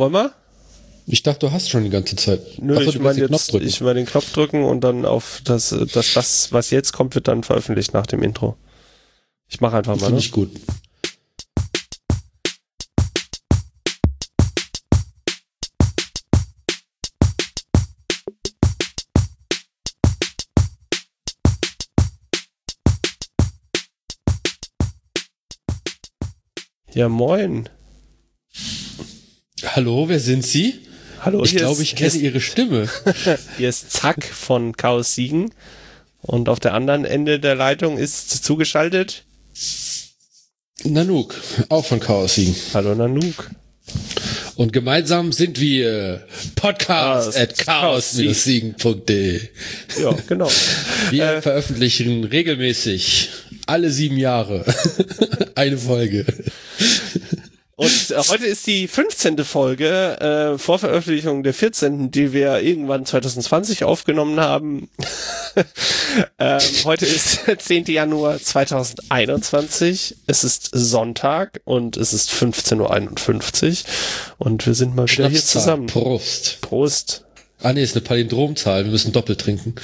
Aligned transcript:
Wollen 0.00 0.14
wir? 0.14 0.32
Ich 1.06 1.22
dachte, 1.22 1.40
du 1.40 1.52
hast 1.52 1.68
schon 1.68 1.84
die 1.84 1.90
ganze 1.90 2.16
Zeit. 2.16 2.40
Nö, 2.56 2.74
Achso, 2.74 2.88
ich 2.88 2.98
meine 3.00 3.20
jetzt, 3.20 3.52
ich 3.52 3.82
meine 3.82 3.96
den 3.96 4.06
Knopf 4.06 4.32
drücken 4.32 4.64
und 4.64 4.80
dann 4.80 5.04
auf 5.04 5.42
das, 5.44 5.76
das, 5.92 6.14
das, 6.14 6.52
was 6.54 6.70
jetzt 6.70 6.92
kommt, 6.94 7.14
wird 7.14 7.28
dann 7.28 7.42
veröffentlicht 7.42 7.92
nach 7.92 8.06
dem 8.06 8.22
Intro. 8.22 8.56
Ich 9.46 9.60
mache 9.60 9.76
einfach 9.76 9.96
mal. 9.96 10.06
Finde 10.06 10.14
Ne? 10.14 10.20
ich 10.20 10.32
gut. 10.32 10.52
Ja, 26.94 27.10
moin. 27.10 27.68
Hallo, 29.80 30.10
wer 30.10 30.20
sind 30.20 30.44
Sie? 30.44 30.74
Hallo, 31.22 31.42
Ich 31.42 31.56
glaube, 31.56 31.82
ich 31.82 31.96
kenne 31.96 32.12
Ihre 32.18 32.42
Stimme. 32.42 32.86
hier 33.56 33.70
ist 33.70 33.90
Zack 33.90 34.22
von 34.26 34.76
Chaos 34.76 35.14
Siegen. 35.14 35.52
Und 36.20 36.50
auf 36.50 36.60
der 36.60 36.74
anderen 36.74 37.06
Ende 37.06 37.40
der 37.40 37.54
Leitung 37.54 37.96
ist 37.96 38.44
zugeschaltet. 38.44 39.24
Nanook, 40.84 41.34
auch 41.70 41.86
von 41.86 41.98
Chaos 41.98 42.34
Siegen. 42.34 42.54
Hallo 42.74 42.94
Nanook. 42.94 43.52
Und 44.56 44.74
gemeinsam 44.74 45.32
sind 45.32 45.58
wir 45.58 46.26
Podcast 46.56 47.34
at 47.38 47.56
chaos-siegen.de. 47.56 49.40
Ja, 49.98 50.14
genau. 50.28 50.50
Wir 51.10 51.24
Äh. 51.36 51.40
veröffentlichen 51.42 52.24
regelmäßig 52.24 53.30
alle 53.64 53.90
sieben 53.90 54.18
Jahre 54.18 54.66
eine 55.54 55.78
Folge. 55.78 56.26
Und 57.80 58.10
äh, 58.10 58.18
heute 58.28 58.44
ist 58.44 58.66
die 58.66 58.86
15. 58.86 59.42
Folge 59.42 60.20
äh, 60.20 60.58
vor 60.58 60.78
Veröffentlichung 60.78 61.42
der 61.42 61.54
14., 61.54 62.10
die 62.10 62.34
wir 62.34 62.60
irgendwann 62.60 63.06
2020 63.06 63.84
aufgenommen 63.84 64.38
haben. 64.38 64.90
ähm, 66.38 66.60
heute 66.84 67.06
ist 67.06 67.46
der 67.46 67.58
10. 67.58 67.86
Januar 67.86 68.38
2021. 68.38 70.14
Es 70.26 70.44
ist 70.44 70.68
Sonntag 70.74 71.62
und 71.64 71.96
es 71.96 72.12
ist 72.12 72.30
15.51 72.30 73.84
Uhr 73.84 74.46
und 74.46 74.66
wir 74.66 74.74
sind 74.74 74.94
mal 74.94 75.08
wieder 75.08 75.30
hier 75.30 75.42
zusammen. 75.42 75.86
Prost. 75.86 76.58
Prost. 76.60 77.24
Ah 77.62 77.72
nee, 77.72 77.82
ist 77.82 77.96
eine 77.96 78.04
Palindromzahl. 78.04 78.84
Wir 78.84 78.90
müssen 78.90 79.12
doppelt 79.12 79.40
trinken. 79.40 79.74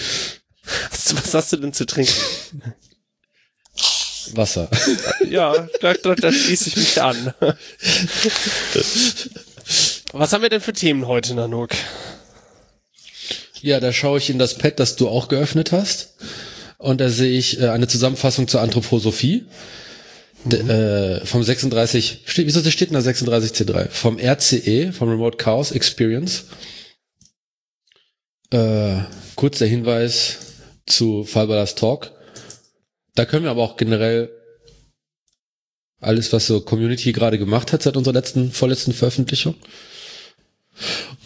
Was 0.91 1.33
hast 1.33 1.50
du 1.55 1.56
denn 1.56 1.72
zu 1.72 1.86
trinken? 1.86 2.12
Wasser. 4.34 4.69
Ja, 5.28 5.69
da, 5.80 5.94
da, 5.94 6.14
da 6.14 6.32
schließe 6.32 6.69
ich 6.69 6.77
mich 6.77 7.02
an. 7.02 7.34
Was 10.12 10.33
haben 10.33 10.42
wir 10.42 10.48
denn 10.48 10.60
für 10.60 10.72
Themen 10.72 11.06
heute, 11.08 11.34
Nanook? 11.34 11.70
Ja, 13.60 13.80
da 13.80 13.92
schaue 13.92 14.18
ich 14.18 14.30
in 14.30 14.38
das 14.38 14.56
Pad, 14.56 14.78
das 14.78 14.96
du 14.96 15.08
auch 15.08 15.28
geöffnet 15.28 15.72
hast. 15.72 16.14
Und 16.78 17.00
da 17.00 17.08
sehe 17.08 17.36
ich 17.36 17.60
äh, 17.60 17.68
eine 17.68 17.88
Zusammenfassung 17.88 18.46
zur 18.48 18.60
Anthroposophie. 18.60 19.44
D 20.44 20.56
äh, 20.58 21.27
vom 21.27 21.42
36, 21.42 22.22
steht, 22.27 22.46
wieso 22.46 22.62
steht 22.70 22.90
denn 22.90 23.02
da 23.02 23.11
36C3? 23.11 23.88
Vom 23.88 24.18
RCE, 24.18 24.92
vom 24.92 25.08
Remote 25.08 25.38
Chaos 25.38 25.72
Experience. 25.72 26.44
Äh, 28.50 28.98
kurz 29.34 29.58
der 29.58 29.66
Hinweis 29.66 30.38
zu 30.86 31.24
Fiberglass 31.24 31.74
Talk. 31.74 32.12
Da 33.17 33.25
können 33.25 33.45
wir 33.45 33.50
aber 33.50 33.62
auch 33.62 33.77
generell 33.77 34.31
alles, 36.00 36.33
was 36.33 36.47
so 36.47 36.61
Community 36.61 37.12
gerade 37.12 37.39
gemacht 37.39 37.73
hat 37.73 37.83
seit 37.83 37.97
unserer 37.97 38.14
letzten, 38.14 38.53
vorletzten 38.53 38.92
Veröffentlichung. 38.92 39.55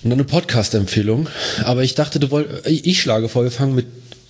Und 0.02 0.10
dann 0.10 0.12
eine 0.12 0.24
Podcast-Empfehlung. 0.24 1.28
Aber 1.64 1.82
ich 1.82 1.94
dachte, 1.94 2.20
du 2.20 2.30
wolltest, 2.30 2.66
ich 2.66 3.00
schlage 3.00 3.28
vor, 3.28 3.42
wir 3.42 3.50
fangen 3.50 3.74
mit. 3.74 3.86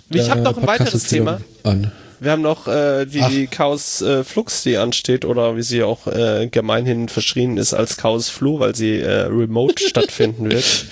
Ich 0.08 0.28
hab 0.28 0.42
der 0.42 0.44
noch 0.44 0.56
ein 0.56 0.66
weiteres 0.66 1.04
Podcast-Empfehlung 1.04 1.44
An. 1.62 1.92
Wir 2.18 2.32
haben 2.32 2.42
noch 2.42 2.66
äh, 2.66 3.06
die, 3.06 3.22
die 3.30 3.46
Chaos 3.46 4.02
äh, 4.02 4.24
Flux, 4.24 4.62
die 4.62 4.76
ansteht, 4.76 5.24
oder 5.24 5.56
wie 5.56 5.62
sie 5.62 5.82
auch 5.82 6.06
äh, 6.06 6.48
gemeinhin 6.50 7.08
verschrien 7.08 7.56
ist 7.56 7.72
als 7.72 7.96
Chaos 7.96 8.28
Flu, 8.28 8.58
weil 8.58 8.74
sie 8.74 8.98
äh, 8.98 9.22
remote 9.22 9.82
stattfinden 9.86 10.50
wird. 10.50 10.86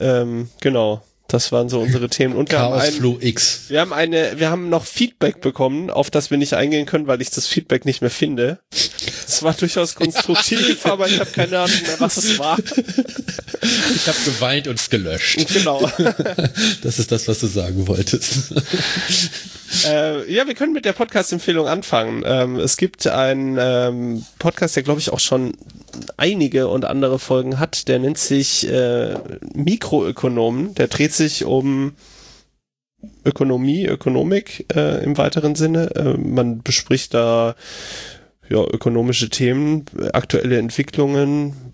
Ähm, 0.00 0.48
genau, 0.60 1.02
das 1.32 1.52
waren 1.52 1.68
so 1.68 1.80
unsere 1.80 2.08
Themen. 2.08 2.34
Und 2.34 2.50
wir 2.50 2.58
haben, 2.58 2.72
Chaos 2.72 2.82
ein, 2.84 2.92
Flow 2.92 3.18
X. 3.20 3.62
wir 3.68 3.80
haben 3.80 3.92
eine, 3.92 4.38
wir 4.38 4.50
haben 4.50 4.68
noch 4.68 4.84
Feedback 4.84 5.40
bekommen, 5.40 5.90
auf 5.90 6.10
das 6.10 6.30
wir 6.30 6.38
nicht 6.38 6.54
eingehen 6.54 6.86
können, 6.86 7.06
weil 7.06 7.22
ich 7.22 7.30
das 7.30 7.46
Feedback 7.46 7.84
nicht 7.84 8.00
mehr 8.00 8.10
finde. 8.10 8.58
Es 9.26 9.42
war 9.42 9.54
durchaus 9.54 9.94
konstruktiv, 9.96 10.84
aber 10.86 11.08
ich 11.08 11.18
habe 11.18 11.30
keine 11.30 11.60
Ahnung 11.60 11.82
mehr, 11.82 12.00
was 12.00 12.16
es 12.16 12.38
war. 12.38 12.58
Ich 12.58 14.06
habe 14.08 14.18
geweint 14.24 14.68
und 14.68 14.90
gelöscht. 14.90 15.46
Genau. 15.52 15.90
Das 16.82 16.98
ist 16.98 17.12
das, 17.12 17.28
was 17.28 17.40
du 17.40 17.46
sagen 17.46 17.86
wolltest. 17.86 18.52
Äh, 19.86 20.30
ja, 20.32 20.46
wir 20.46 20.54
können 20.54 20.72
mit 20.72 20.84
der 20.84 20.92
Podcast-Empfehlung 20.92 21.66
anfangen. 21.66 22.22
Ähm, 22.26 22.58
es 22.58 22.76
gibt 22.76 23.06
einen 23.06 23.56
ähm, 23.58 24.24
Podcast, 24.38 24.76
der 24.76 24.82
glaube 24.82 25.00
ich 25.00 25.12
auch 25.12 25.20
schon 25.20 25.54
einige 26.16 26.68
und 26.68 26.84
andere 26.84 27.18
Folgen 27.18 27.58
hat. 27.58 27.88
Der 27.88 27.98
nennt 27.98 28.18
sich 28.18 28.68
äh, 28.68 29.14
Mikroökonomen. 29.54 30.74
Der 30.74 30.88
dreht 30.88 31.12
sich 31.12 31.44
um 31.44 31.94
Ökonomie, 33.24 33.86
Ökonomik 33.86 34.66
äh, 34.74 35.02
im 35.04 35.16
weiteren 35.16 35.54
Sinne. 35.54 35.90
Äh, 35.96 36.16
man 36.18 36.62
bespricht 36.62 37.14
da 37.14 37.54
ja, 38.48 38.62
ökonomische 38.62 39.30
Themen, 39.30 39.86
aktuelle 40.12 40.58
Entwicklungen. 40.58 41.71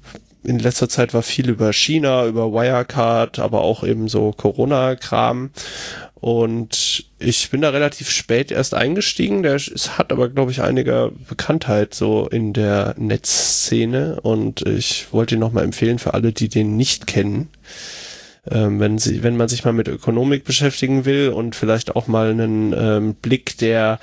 In 0.49 0.59
letzter 0.59 0.89
Zeit 0.89 1.13
war 1.13 1.23
viel 1.23 1.51
über 1.51 1.75
China, 1.75 2.25
über 2.25 2.51
Wirecard, 2.51 3.39
aber 3.39 3.61
auch 3.61 3.85
eben 3.85 4.09
so 4.09 4.33
Corona-Kram. 4.33 5.51
Und 6.15 7.05
ich 7.19 7.51
bin 7.51 7.61
da 7.61 7.69
relativ 7.69 8.09
spät 8.09 8.51
erst 8.51 8.73
eingestiegen. 8.73 9.43
Der 9.43 9.57
ist, 9.57 9.99
hat 9.99 10.11
aber, 10.11 10.31
glaube 10.31 10.51
ich, 10.51 10.63
einige 10.63 11.13
Bekanntheit 11.29 11.93
so 11.93 12.27
in 12.29 12.55
der 12.55 12.95
Netzszene. 12.97 14.21
Und 14.23 14.63
ich 14.67 15.13
wollte 15.13 15.35
ihn 15.35 15.41
nochmal 15.41 15.65
empfehlen 15.65 15.99
für 15.99 16.15
alle, 16.15 16.33
die 16.33 16.49
den 16.49 16.79
nicht 16.79 17.07
kennen. 17.07 17.51
Ähm, 18.51 18.81
wenn, 18.81 18.97
sie, 18.97 19.23
wenn 19.23 19.37
man 19.37 19.49
sich 19.49 19.67
mal 19.67 19.75
mit 19.75 19.89
Ökonomik 19.89 20.45
beschäftigen 20.45 21.05
will 21.05 21.29
und 21.29 21.57
vielleicht 21.57 21.95
auch 21.95 22.07
mal 22.07 22.31
einen 22.31 22.73
ähm, 22.73 23.15
Blick 23.17 23.59
der 23.59 24.01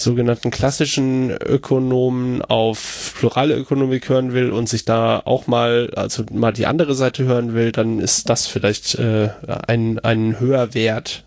sogenannten 0.00 0.50
klassischen 0.50 1.30
Ökonomen 1.30 2.42
auf 2.42 3.14
plurale 3.18 3.54
Ökonomik 3.56 4.08
hören 4.08 4.32
will 4.32 4.50
und 4.50 4.68
sich 4.68 4.84
da 4.84 5.20
auch 5.24 5.46
mal, 5.46 5.90
also 5.94 6.24
mal 6.32 6.52
die 6.52 6.66
andere 6.66 6.94
Seite 6.94 7.24
hören 7.24 7.54
will, 7.54 7.72
dann 7.72 8.00
ist 8.00 8.28
das 8.28 8.46
vielleicht 8.46 8.96
äh, 8.96 9.30
ein, 9.66 9.98
ein 9.98 10.40
höher 10.40 10.74
Wert. 10.74 11.24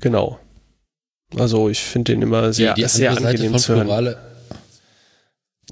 Genau. 0.00 0.38
Also 1.36 1.68
ich 1.68 1.80
finde 1.80 2.12
den 2.12 2.22
immer 2.22 2.52
sehr, 2.52 2.74
sehr 2.88 3.12
angenehm 3.16 3.56
zu 3.56 3.74
hören. 3.74 3.86
plurale, 3.86 4.18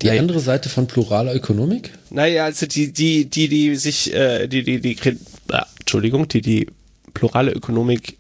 die 0.01 0.07
Ja, 0.07 0.15
ja. 0.15 0.21
andere 0.21 0.41
Seite 0.41 0.69
von 0.69 0.87
pluraler 0.87 1.35
Ökonomik? 1.35 1.93
Naja, 2.11 2.45
also 2.45 2.67
die, 2.67 2.93
die, 2.93 3.29
die, 3.29 3.49
die 3.49 3.77
sich, 3.77 4.15
äh, 4.15 4.47
die, 4.47 4.63
die, 4.63 4.81
die, 4.81 4.97
äh, 4.97 5.17
Entschuldigung, 5.81 6.29
die, 6.29 6.41
die 6.41 6.67
plurale 7.13 7.53
Ökonomik 7.53 8.17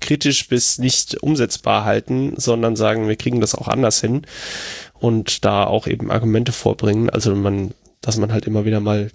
kritisch 0.00 0.48
bis 0.48 0.78
nicht 0.78 1.22
umsetzbar 1.22 1.84
halten, 1.84 2.34
sondern 2.36 2.76
sagen, 2.76 3.08
wir 3.08 3.16
kriegen 3.16 3.40
das 3.40 3.54
auch 3.54 3.68
anders 3.68 4.00
hin 4.00 4.22
und 4.94 5.44
da 5.44 5.64
auch 5.64 5.86
eben 5.86 6.10
Argumente 6.10 6.52
vorbringen. 6.52 7.10
Also 7.10 7.34
man, 7.34 7.72
dass 8.00 8.16
man 8.16 8.32
halt 8.32 8.46
immer 8.46 8.64
wieder 8.64 8.80
mal 8.80 9.10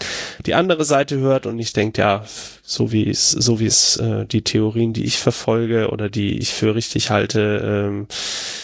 die 0.45 0.53
andere 0.53 0.85
Seite 0.85 1.17
hört 1.17 1.45
und 1.45 1.55
nicht 1.55 1.75
denkt, 1.75 1.97
ja, 1.97 2.23
so 2.63 2.91
wie 2.91 3.09
es, 3.09 3.31
so 3.31 3.59
wie 3.59 3.65
es 3.65 3.97
äh, 3.97 4.25
die 4.25 4.43
Theorien, 4.43 4.93
die 4.93 5.05
ich 5.05 5.17
verfolge 5.17 5.89
oder 5.89 6.09
die 6.09 6.37
ich 6.37 6.53
für 6.53 6.75
richtig 6.75 7.09
halte, 7.09 7.61
ähm, 7.63 8.07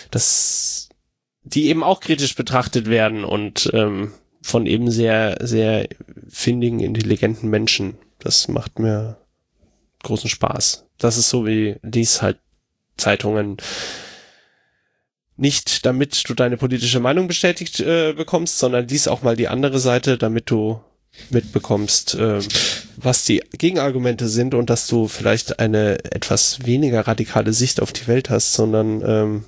dass 0.09 0.89
die 1.43 1.67
eben 1.67 1.83
auch 1.83 1.99
kritisch 1.99 2.35
betrachtet 2.35 2.88
werden 2.88 3.23
und 3.23 3.69
ähm, 3.73 4.11
von 4.41 4.65
eben 4.65 4.89
sehr, 4.89 5.38
sehr 5.41 5.88
findigen, 6.29 6.79
intelligenten 6.79 7.50
Menschen. 7.50 7.97
Das 8.19 8.47
macht 8.47 8.79
mir 8.79 9.17
großen 10.03 10.29
Spaß. 10.29 10.85
Das 11.01 11.18
ist 11.18 11.30
so 11.30 11.45
wie 11.45 11.77
dies 11.83 12.21
halt 12.21 12.38
Zeitungen 12.98 13.57
nicht, 15.36 15.86
damit 15.88 16.30
du 16.30 16.36
deine 16.36 16.57
politische 16.57 17.00
Meinung 17.00 17.27
bestätigt 17.27 17.80
äh, 17.80 18.13
bekommst, 18.13 18.59
sondern 18.59 18.86
dies 18.86 19.07
auch 19.07 19.24
mal 19.24 19.36
die 19.36 19.48
andere 19.48 19.80
Seite, 19.80 20.18
damit 20.19 20.51
du 20.51 20.80
mitbekommst, 21.31 22.13
äh, 22.15 22.39
was 22.98 23.25
die 23.25 23.42
Gegenargumente 23.57 24.30
sind 24.30 24.53
und 24.53 24.69
dass 24.69 24.86
du 24.86 25.07
vielleicht 25.07 25.59
eine 25.59 25.98
etwas 26.06 26.65
weniger 26.65 27.07
radikale 27.07 27.53
Sicht 27.53 27.81
auf 27.81 27.92
die 27.92 28.07
Welt 28.07 28.30
hast, 28.30 28.53
sondern 28.53 29.01
ähm, 29.03 29.44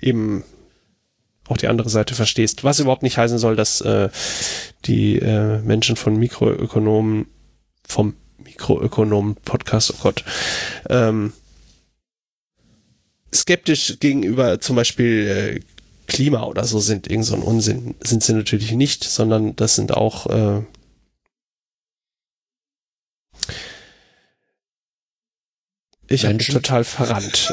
eben 0.00 0.42
auch 1.46 1.56
die 1.56 1.68
andere 1.68 1.88
Seite 1.88 2.14
verstehst. 2.14 2.64
Was 2.64 2.80
überhaupt 2.80 3.04
nicht 3.04 3.16
heißen 3.16 3.38
soll, 3.38 3.54
dass 3.54 3.80
äh, 3.80 4.08
die 4.84 5.18
äh, 5.18 5.58
Menschen 5.60 5.94
von 5.94 6.16
Mikroökonomen, 6.16 7.26
vom 7.86 8.16
Mikroökonomen-Podcast, 8.38 9.92
oh 9.94 10.02
Gott, 10.02 10.24
ähm, 10.88 11.32
skeptisch 13.34 13.98
gegenüber 14.00 14.60
zum 14.60 14.76
Beispiel 14.76 15.60
äh, 15.60 15.60
Klima 16.06 16.44
oder 16.44 16.64
so 16.64 16.80
sind. 16.80 17.08
Irgend 17.08 17.26
so 17.26 17.34
ein 17.34 17.42
Unsinn 17.42 17.94
sind 18.00 18.22
sie 18.24 18.32
natürlich 18.32 18.72
nicht, 18.72 19.04
sondern 19.04 19.54
das 19.56 19.74
sind 19.76 19.92
auch 19.92 20.26
äh, 20.26 20.62
Ich 26.10 26.24
habe 26.24 26.38
total 26.38 26.84
verrannt. 26.84 27.52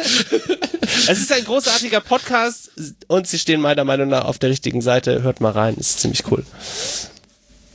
es 0.00 1.18
ist 1.18 1.30
ein 1.30 1.44
großartiger 1.44 2.00
Podcast 2.00 2.70
und 3.06 3.26
sie 3.26 3.38
stehen 3.38 3.60
meiner 3.60 3.84
Meinung 3.84 4.08
nach 4.08 4.24
auf 4.24 4.38
der 4.38 4.48
richtigen 4.48 4.80
Seite. 4.80 5.22
Hört 5.22 5.42
mal 5.42 5.52
rein, 5.52 5.74
ist 5.74 6.00
ziemlich 6.00 6.24
cool. 6.30 6.42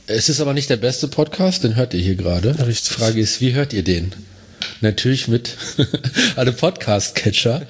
Es 0.08 0.28
ist 0.28 0.40
aber 0.40 0.52
nicht 0.54 0.70
der 0.70 0.76
beste 0.76 1.08
Podcast, 1.08 1.64
den 1.64 1.74
hört 1.76 1.92
ihr 1.94 2.00
hier 2.00 2.14
gerade. 2.14 2.50
Richtig. 2.66 2.88
Die 2.88 2.94
Frage 3.00 3.20
ist, 3.20 3.40
wie 3.40 3.54
hört 3.54 3.72
ihr 3.72 3.82
den? 3.82 4.12
Natürlich 4.80 5.26
mit 5.26 5.56
einem 6.36 6.54
Podcast-Catcher 6.54 7.62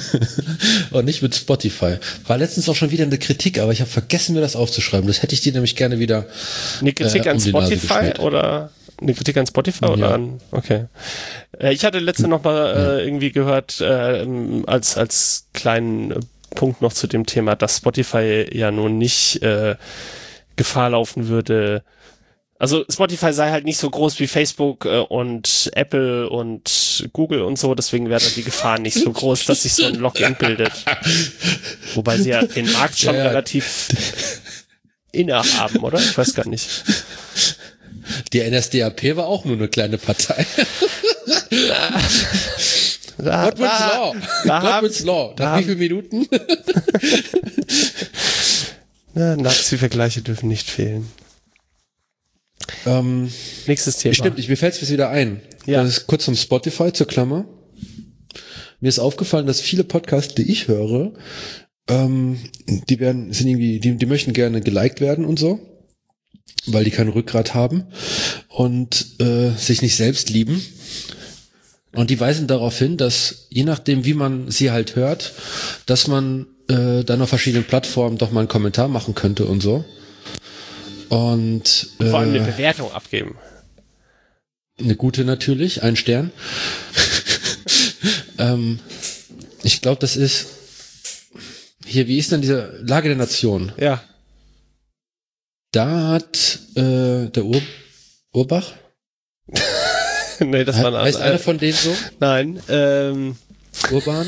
und 0.90 1.04
nicht 1.06 1.22
mit 1.22 1.34
Spotify. 1.34 1.96
War 2.26 2.38
letztens 2.38 2.68
auch 2.68 2.74
schon 2.76 2.90
wieder 2.90 3.04
eine 3.04 3.18
Kritik, 3.18 3.58
aber 3.58 3.72
ich 3.72 3.80
habe 3.80 3.90
vergessen, 3.90 4.34
mir 4.34 4.40
das 4.40 4.56
aufzuschreiben. 4.56 5.06
Das 5.06 5.22
hätte 5.22 5.34
ich 5.34 5.40
dir 5.40 5.52
nämlich 5.52 5.74
gerne 5.76 5.98
wieder. 5.98 6.26
Eine 6.80 6.92
Kritik 6.92 7.26
äh, 7.26 7.30
an 7.30 7.36
um 7.36 7.50
Nase 7.52 7.78
Spotify 7.78 8.20
oder 8.20 8.70
eine 9.00 9.14
Kritik 9.14 9.36
an 9.36 9.46
Spotify 9.46 9.86
oder 9.86 10.08
Ja. 10.08 10.14
an 10.14 10.40
okay. 10.50 10.84
Äh, 11.58 11.72
Ich 11.72 11.84
hatte 11.84 11.98
letzte 11.98 12.28
noch 12.28 12.42
mal 12.44 12.98
äh, 13.00 13.04
irgendwie 13.04 13.32
gehört 13.32 13.80
äh, 13.80 14.26
als 14.66 14.96
als 14.98 15.46
kleinen 15.54 16.14
Punkt 16.54 16.82
noch 16.82 16.92
zu 16.92 17.06
dem 17.06 17.26
Thema, 17.26 17.56
dass 17.56 17.78
Spotify 17.78 18.46
ja 18.52 18.70
nun 18.70 18.98
nicht 18.98 19.42
äh, 19.42 19.76
Gefahr 20.56 20.90
laufen 20.90 21.28
würde. 21.28 21.82
Also 22.58 22.84
Spotify 22.90 23.32
sei 23.32 23.50
halt 23.50 23.64
nicht 23.64 23.78
so 23.78 23.90
groß 23.90 24.20
wie 24.20 24.26
Facebook 24.28 24.84
äh, 24.86 24.98
und 25.00 25.70
Apple 25.74 26.30
und 26.30 27.08
Google 27.12 27.42
und 27.42 27.58
so, 27.58 27.74
deswegen 27.74 28.08
wäre 28.08 28.20
da 28.22 28.28
die 28.34 28.44
Gefahr 28.44 28.78
nicht 28.78 28.94
so 28.96 29.10
groß, 29.12 29.44
dass 29.46 29.62
sich 29.64 29.72
so 29.74 29.84
ein 29.84 29.96
Login 29.96 30.34
bildet. 30.38 30.72
Wobei 31.94 32.16
sie 32.18 32.30
ja 32.30 32.44
den 32.44 32.70
Markt 32.72 32.98
schon 32.98 33.16
Ja, 33.16 33.24
relativ 33.26 33.88
innehaben, 35.12 35.78
oder? 35.80 35.98
Ich 35.98 36.16
weiß 36.16 36.34
gar 36.34 36.46
nicht. 36.48 36.68
Die 38.32 38.40
NSDAP 38.48 39.16
war 39.16 39.26
auch 39.26 39.44
nur 39.44 39.56
eine 39.56 39.68
kleine 39.68 39.98
Partei. 39.98 40.46
Da, 43.18 43.48
Godwin's 43.50 43.70
Law. 43.80 44.14
da 44.44 44.62
haben- 44.62 44.72
Godwin's 44.82 45.00
Law. 45.04 45.34
da 45.36 45.44
Nach 45.52 45.58
wie 45.58 45.64
viele 45.64 45.76
Minuten? 45.76 46.26
Ja, 49.14 49.36
Nazi-Vergleiche 49.36 50.22
dürfen 50.22 50.48
nicht 50.48 50.68
fehlen. 50.68 51.08
ähm, 52.86 53.30
Nächstes 53.66 53.98
Thema. 53.98 54.14
Stimmt, 54.14 54.38
ich, 54.38 54.48
mir 54.48 54.56
fällt 54.56 54.80
es 54.80 54.90
wieder 54.90 55.10
ein. 55.10 55.40
Ja. 55.66 55.82
Das 55.82 55.98
ist 55.98 56.06
kurz 56.06 56.24
zum 56.24 56.34
Spotify, 56.34 56.92
zur 56.92 57.06
Klammer. 57.06 57.46
Mir 58.80 58.88
ist 58.88 58.98
aufgefallen, 58.98 59.46
dass 59.46 59.60
viele 59.60 59.84
Podcasts, 59.84 60.34
die 60.34 60.50
ich 60.50 60.68
höre, 60.68 61.12
ähm, 61.88 62.38
die 62.66 62.98
werden, 62.98 63.32
sind 63.32 63.48
irgendwie, 63.48 63.78
die, 63.80 63.96
die 63.96 64.06
möchten 64.06 64.32
gerne 64.32 64.60
geliked 64.60 65.00
werden 65.00 65.24
und 65.24 65.38
so, 65.38 65.60
weil 66.66 66.84
die 66.84 66.90
kein 66.90 67.08
Rückgrat 67.08 67.54
haben 67.54 67.84
und 68.48 69.20
äh, 69.20 69.50
sich 69.56 69.80
nicht 69.80 69.96
selbst 69.96 70.30
lieben. 70.30 70.62
Und 71.94 72.10
die 72.10 72.18
weisen 72.18 72.48
darauf 72.48 72.76
hin, 72.76 72.96
dass 72.96 73.46
je 73.50 73.62
nachdem, 73.62 74.04
wie 74.04 74.14
man 74.14 74.50
sie 74.50 74.70
halt 74.72 74.96
hört, 74.96 75.32
dass 75.86 76.08
man 76.08 76.46
äh, 76.68 77.04
dann 77.04 77.22
auf 77.22 77.28
verschiedenen 77.28 77.64
Plattformen 77.64 78.18
doch 78.18 78.30
mal 78.30 78.40
einen 78.40 78.48
Kommentar 78.48 78.88
machen 78.88 79.14
könnte 79.14 79.46
und 79.46 79.60
so. 79.60 79.84
Und 81.08 81.88
äh, 82.00 82.06
Vor 82.06 82.20
allem 82.20 82.34
eine 82.34 82.40
Bewertung 82.40 82.90
abgeben. 82.92 83.36
eine 84.78 84.96
gute 84.96 85.24
natürlich, 85.24 85.82
ein 85.82 85.96
Stern. 85.96 86.32
ähm, 88.38 88.80
ich 89.62 89.80
glaube, 89.80 90.00
das 90.00 90.16
ist 90.16 90.46
hier, 91.86 92.08
wie 92.08 92.18
ist 92.18 92.32
denn 92.32 92.40
diese 92.40 92.80
Lage 92.82 93.08
der 93.08 93.18
Nation? 93.18 93.72
Ja. 93.76 94.02
Da 95.72 96.08
hat 96.08 96.60
äh, 96.76 97.28
der 97.30 97.44
Ur 97.44 97.60
Urbach, 98.32 98.72
nee, 100.40 100.64
das 100.64 100.82
war 100.82 100.94
ein 100.94 101.04
heißt 101.04 101.20
einer 101.20 101.38
von 101.38 101.58
denen 101.58 101.74
so? 101.74 101.94
Nein, 102.20 102.60
ähm, 102.68 103.36
Urban? 103.90 104.26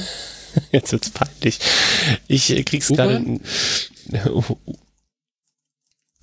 jetzt 0.73 0.93
wird's 0.93 1.11
peinlich. 1.11 1.59
Ich 2.29 2.65
krieg's 2.65 2.89
gerade. 2.89 3.41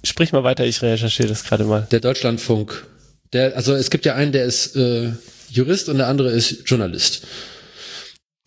Sprich 0.03 0.33
mal 0.33 0.43
weiter, 0.43 0.65
ich 0.65 0.81
recherchiere 0.81 1.29
das 1.29 1.45
gerade 1.45 1.63
mal. 1.63 1.87
Der 1.91 2.01
Deutschlandfunk. 2.01 2.85
Der, 3.31 3.55
also 3.55 3.73
es 3.73 3.89
gibt 3.89 4.05
ja 4.05 4.15
einen, 4.15 4.31
der 4.33 4.45
ist 4.45 4.75
äh, 4.75 5.13
Jurist 5.49 5.87
und 5.89 5.97
der 5.97 6.07
andere 6.07 6.31
ist 6.31 6.63
Journalist. 6.65 7.25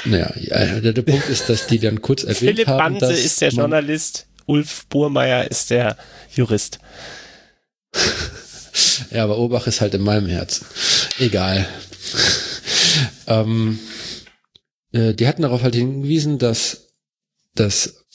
Naja, 0.05 0.31
ja, 0.39 0.81
der, 0.81 0.93
der 0.93 1.03
Punkt 1.03 1.29
ist, 1.29 1.49
dass 1.49 1.67
die 1.67 1.79
dann 1.79 2.03
kurz 2.03 2.23
erwähnt 2.23 2.39
Philipp 2.39 2.67
haben, 2.67 2.99
Banse 2.99 3.07
dass 3.13 3.25
ist 3.25 3.41
der 3.41 3.49
Journalist, 3.49 4.27
Ulf 4.45 4.87
Burmeier 4.89 5.51
ist 5.51 5.71
der 5.71 5.97
Jurist. 6.35 6.79
Ja, 9.11 9.25
aber 9.25 9.39
Urbach 9.39 9.67
ist 9.67 9.81
halt 9.81 9.95
in 9.95 10.03
meinem 10.03 10.27
Herz. 10.27 10.61
Egal. 11.19 11.67
ähm, 13.27 13.79
äh, 14.97 15.15
die 15.15 15.29
hatten 15.29 15.43
darauf 15.43 15.63
halt 15.63 15.75
hingewiesen, 15.75 16.39
dass, 16.39 16.95
dass 17.55 18.07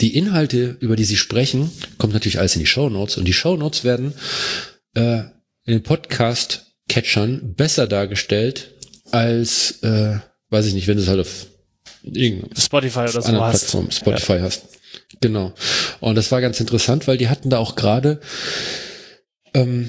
die 0.00 0.16
Inhalte, 0.16 0.76
über 0.80 0.96
die 0.96 1.04
sie 1.04 1.16
sprechen, 1.16 1.70
kommt 1.98 2.12
natürlich 2.12 2.40
alles 2.40 2.56
in 2.56 2.60
die 2.60 2.66
Shownotes 2.66 3.16
und 3.16 3.24
die 3.24 3.32
Shownotes 3.32 3.84
werden 3.84 4.14
äh, 4.94 5.20
in 5.64 5.74
den 5.74 5.82
Podcast-Catchern 5.84 7.54
besser 7.54 7.86
dargestellt 7.86 8.74
als, 9.12 9.82
äh, 9.82 10.18
weiß 10.50 10.66
ich 10.66 10.74
nicht, 10.74 10.88
wenn 10.88 10.96
du 10.96 11.04
es 11.04 11.08
halt 11.08 11.20
auf 11.20 11.46
Spotify 12.58 13.00
oder 13.00 13.22
so 13.22 13.28
anderen 13.28 13.46
hast. 13.46 13.60
Plattformen, 13.60 13.92
Spotify 13.92 14.38
hast. 14.40 14.64
Genau. 15.20 15.52
Und 16.00 16.16
das 16.16 16.32
war 16.32 16.40
ganz 16.40 16.58
interessant, 16.58 17.06
weil 17.06 17.16
die 17.16 17.28
hatten 17.28 17.48
da 17.48 17.58
auch 17.58 17.76
gerade 17.76 18.20
ähm, 19.54 19.88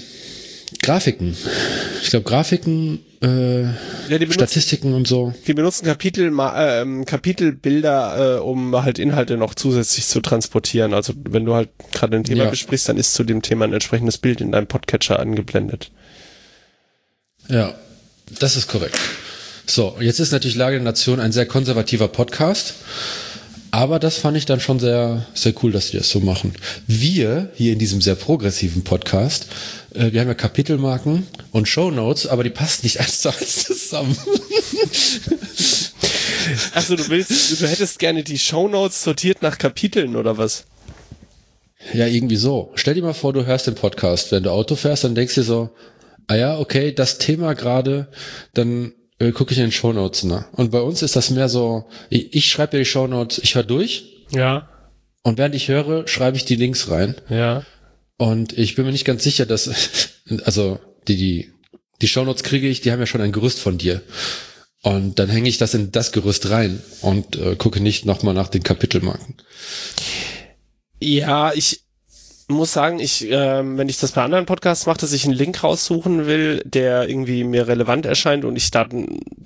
Grafiken. 0.84 1.36
Ich 2.04 2.10
glaube, 2.12 2.26
Grafiken, 2.30 3.00
äh, 3.22 3.64
Ja, 3.64 3.70
benutzen, 4.10 4.34
Statistiken 4.34 4.94
und 4.94 5.08
so. 5.08 5.34
die 5.48 5.54
benutzen 5.54 5.86
Kapitel, 5.86 6.30
ma- 6.30 6.82
ähm, 6.82 7.06
Kapitelbilder, 7.06 8.38
äh, 8.38 8.40
um 8.42 8.76
halt 8.84 9.00
Inhalte 9.00 9.38
noch 9.38 9.56
zusätzlich 9.56 10.06
zu 10.06 10.20
transportieren. 10.22 10.94
Also 10.94 11.14
wenn 11.28 11.46
du 11.46 11.56
halt 11.56 11.70
gerade 11.94 12.16
ein 12.18 12.24
Thema 12.26 12.44
Ja. 12.46 12.50
besprichst, 12.50 12.88
dann 12.90 12.98
ist 12.98 13.14
zu 13.14 13.24
dem 13.24 13.42
Thema 13.42 13.66
ein 13.66 13.74
entsprechendes 13.74 14.18
Bild 14.18 14.42
in 14.42 14.52
deinem 14.52 14.68
Podcatcher 14.68 15.20
angeblendet. 15.20 15.90
Ja, 17.50 17.74
das 18.40 18.56
ist 18.56 18.68
korrekt. 18.68 18.98
So, 19.66 19.96
jetzt 20.00 20.20
ist 20.20 20.32
natürlich 20.32 20.56
Lage 20.58 20.76
der 20.78 20.84
Nation 20.84 21.20
ein 21.20 21.32
sehr 21.32 21.46
konservativer 21.46 22.08
Podcast. 22.10 22.76
Aber 23.72 23.98
das 23.98 24.18
fand 24.20 24.38
ich 24.38 24.46
dann 24.46 24.60
schon 24.60 24.80
sehr, 24.80 25.26
sehr 25.34 25.52
cool, 25.64 25.72
dass 25.72 25.90
die 25.90 25.98
das 25.98 26.08
so 26.08 26.20
machen. 26.20 26.54
Wir 26.86 27.50
hier 27.56 27.74
in 27.74 27.80
diesem 27.80 28.02
sehr 28.02 28.14
progressiven 28.14 28.84
Podcast, 28.84 29.48
äh, 29.48 29.83
wir 29.94 30.22
haben 30.22 30.28
ja 30.28 30.34
Kapitelmarken 30.34 31.28
und 31.52 31.68
Shownotes, 31.68 32.28
aber 32.28 32.44
die 32.44 32.50
passen 32.50 32.82
nicht 32.84 33.00
eins 33.02 33.22
zu 33.22 33.30
eins 33.30 33.64
zusammen. 33.66 34.18
Achso, 36.74 36.96
du 36.96 37.08
willst, 37.10 37.62
du 37.62 37.68
hättest 37.68 38.00
gerne 38.00 38.24
die 38.24 38.40
Shownotes 38.40 39.04
sortiert 39.04 39.42
nach 39.42 39.58
Kapiteln 39.58 40.16
oder 40.16 40.38
was? 40.38 40.66
Ja, 41.94 42.08
irgendwie 42.08 42.36
so. 42.38 42.72
Stell 42.76 42.94
dir 42.94 43.04
mal 43.04 43.14
vor, 43.14 43.34
du 43.34 43.46
hörst 43.46 43.68
den 43.68 43.76
Podcast. 43.76 44.32
Wenn 44.32 44.44
du 44.44 44.52
Auto 44.52 44.76
fährst, 44.76 45.04
dann 45.04 45.16
denkst 45.16 45.36
du 45.36 45.42
dir 45.42 45.46
so, 45.46 45.70
ah 46.28 46.36
ja, 46.36 46.58
okay, 46.60 46.94
das 46.94 47.18
Thema 47.18 47.54
gerade, 47.54 48.08
dann 48.54 48.94
äh, 49.20 49.32
gucke 49.32 49.52
ich 49.52 49.58
in 49.58 49.66
den 49.66 49.72
Shownotes 49.72 50.24
nach. 50.24 50.52
Und 50.54 50.72
bei 50.72 50.80
uns 50.82 51.02
ist 51.02 51.16
das 51.16 51.30
mehr 51.30 51.50
so, 51.50 51.86
ich, 52.10 52.34
ich 52.34 52.50
schreibe 52.50 52.72
dir 52.72 52.78
die 52.80 52.86
Shownotes, 52.86 53.40
ich 53.44 53.56
höre 53.56 53.64
durch 53.64 54.26
Ja, 54.32 54.70
und 55.24 55.38
während 55.38 55.56
ich 55.56 55.70
höre, 55.70 56.08
schreibe 56.08 56.36
ich 56.38 56.46
die 56.46 56.56
Links 56.56 56.90
rein. 56.90 57.16
ja. 57.30 57.64
Und 58.24 58.58
ich 58.58 58.76
bin 58.76 58.86
mir 58.86 58.94
nicht 58.94 59.04
ganz 59.04 59.22
sicher, 59.22 59.46
dass, 59.46 59.70
also 60.46 60.80
die, 61.10 61.18
die, 61.18 61.54
die 62.02 62.08
Shownotes 62.08 62.44
kriege 62.44 62.70
ich, 62.70 62.80
die 62.80 62.90
haben 62.94 63.02
ja 63.02 63.06
schon 63.06 63.20
ein 63.20 63.34
Gerüst 63.34 63.60
von 63.60 63.78
dir. 63.78 64.02
Und 64.82 65.20
dann 65.20 65.28
hänge 65.28 65.50
ich 65.50 65.58
das 65.58 65.74
in 65.74 65.92
das 65.92 66.14
Gerüst 66.14 66.50
rein 66.50 66.82
und 67.02 67.36
äh, 67.36 67.58
gucke 67.58 67.82
nicht 67.82 68.06
nochmal 68.06 68.34
nach 68.34 68.48
den 68.48 68.64
Kapitelmarken. 68.64 69.36
Ja, 71.02 71.52
ich 71.54 71.82
muss 72.48 72.72
sagen, 72.72 73.00
ich, 73.00 73.28
ähm, 73.30 73.78
wenn 73.78 73.90
ich 73.90 74.00
das 74.00 74.14
bei 74.14 74.24
anderen 74.24 74.46
Podcasts 74.46 74.86
mache, 74.86 75.02
dass 75.02 75.12
ich 75.12 75.26
einen 75.26 75.34
Link 75.34 75.62
raussuchen 75.62 76.26
will, 76.26 76.62
der 76.64 77.10
irgendwie 77.10 77.44
mir 77.44 77.68
relevant 77.68 78.06
erscheint 78.06 78.46
und 78.46 78.56
ich 78.56 78.72
da 78.72 78.88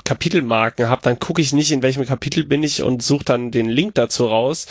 Kapitelmarken 0.03 0.87
habe, 0.87 1.01
dann 1.01 1.17
gucke 1.17 1.41
ich 1.41 1.51
nicht, 1.51 1.71
in 1.71 1.81
welchem 1.81 2.05
Kapitel 2.05 2.43
bin 2.43 2.61
ich 2.61 2.83
und 2.83 3.01
suche 3.01 3.25
dann 3.25 3.49
den 3.49 3.69
Link 3.69 3.95
dazu 3.95 4.27
raus. 4.27 4.67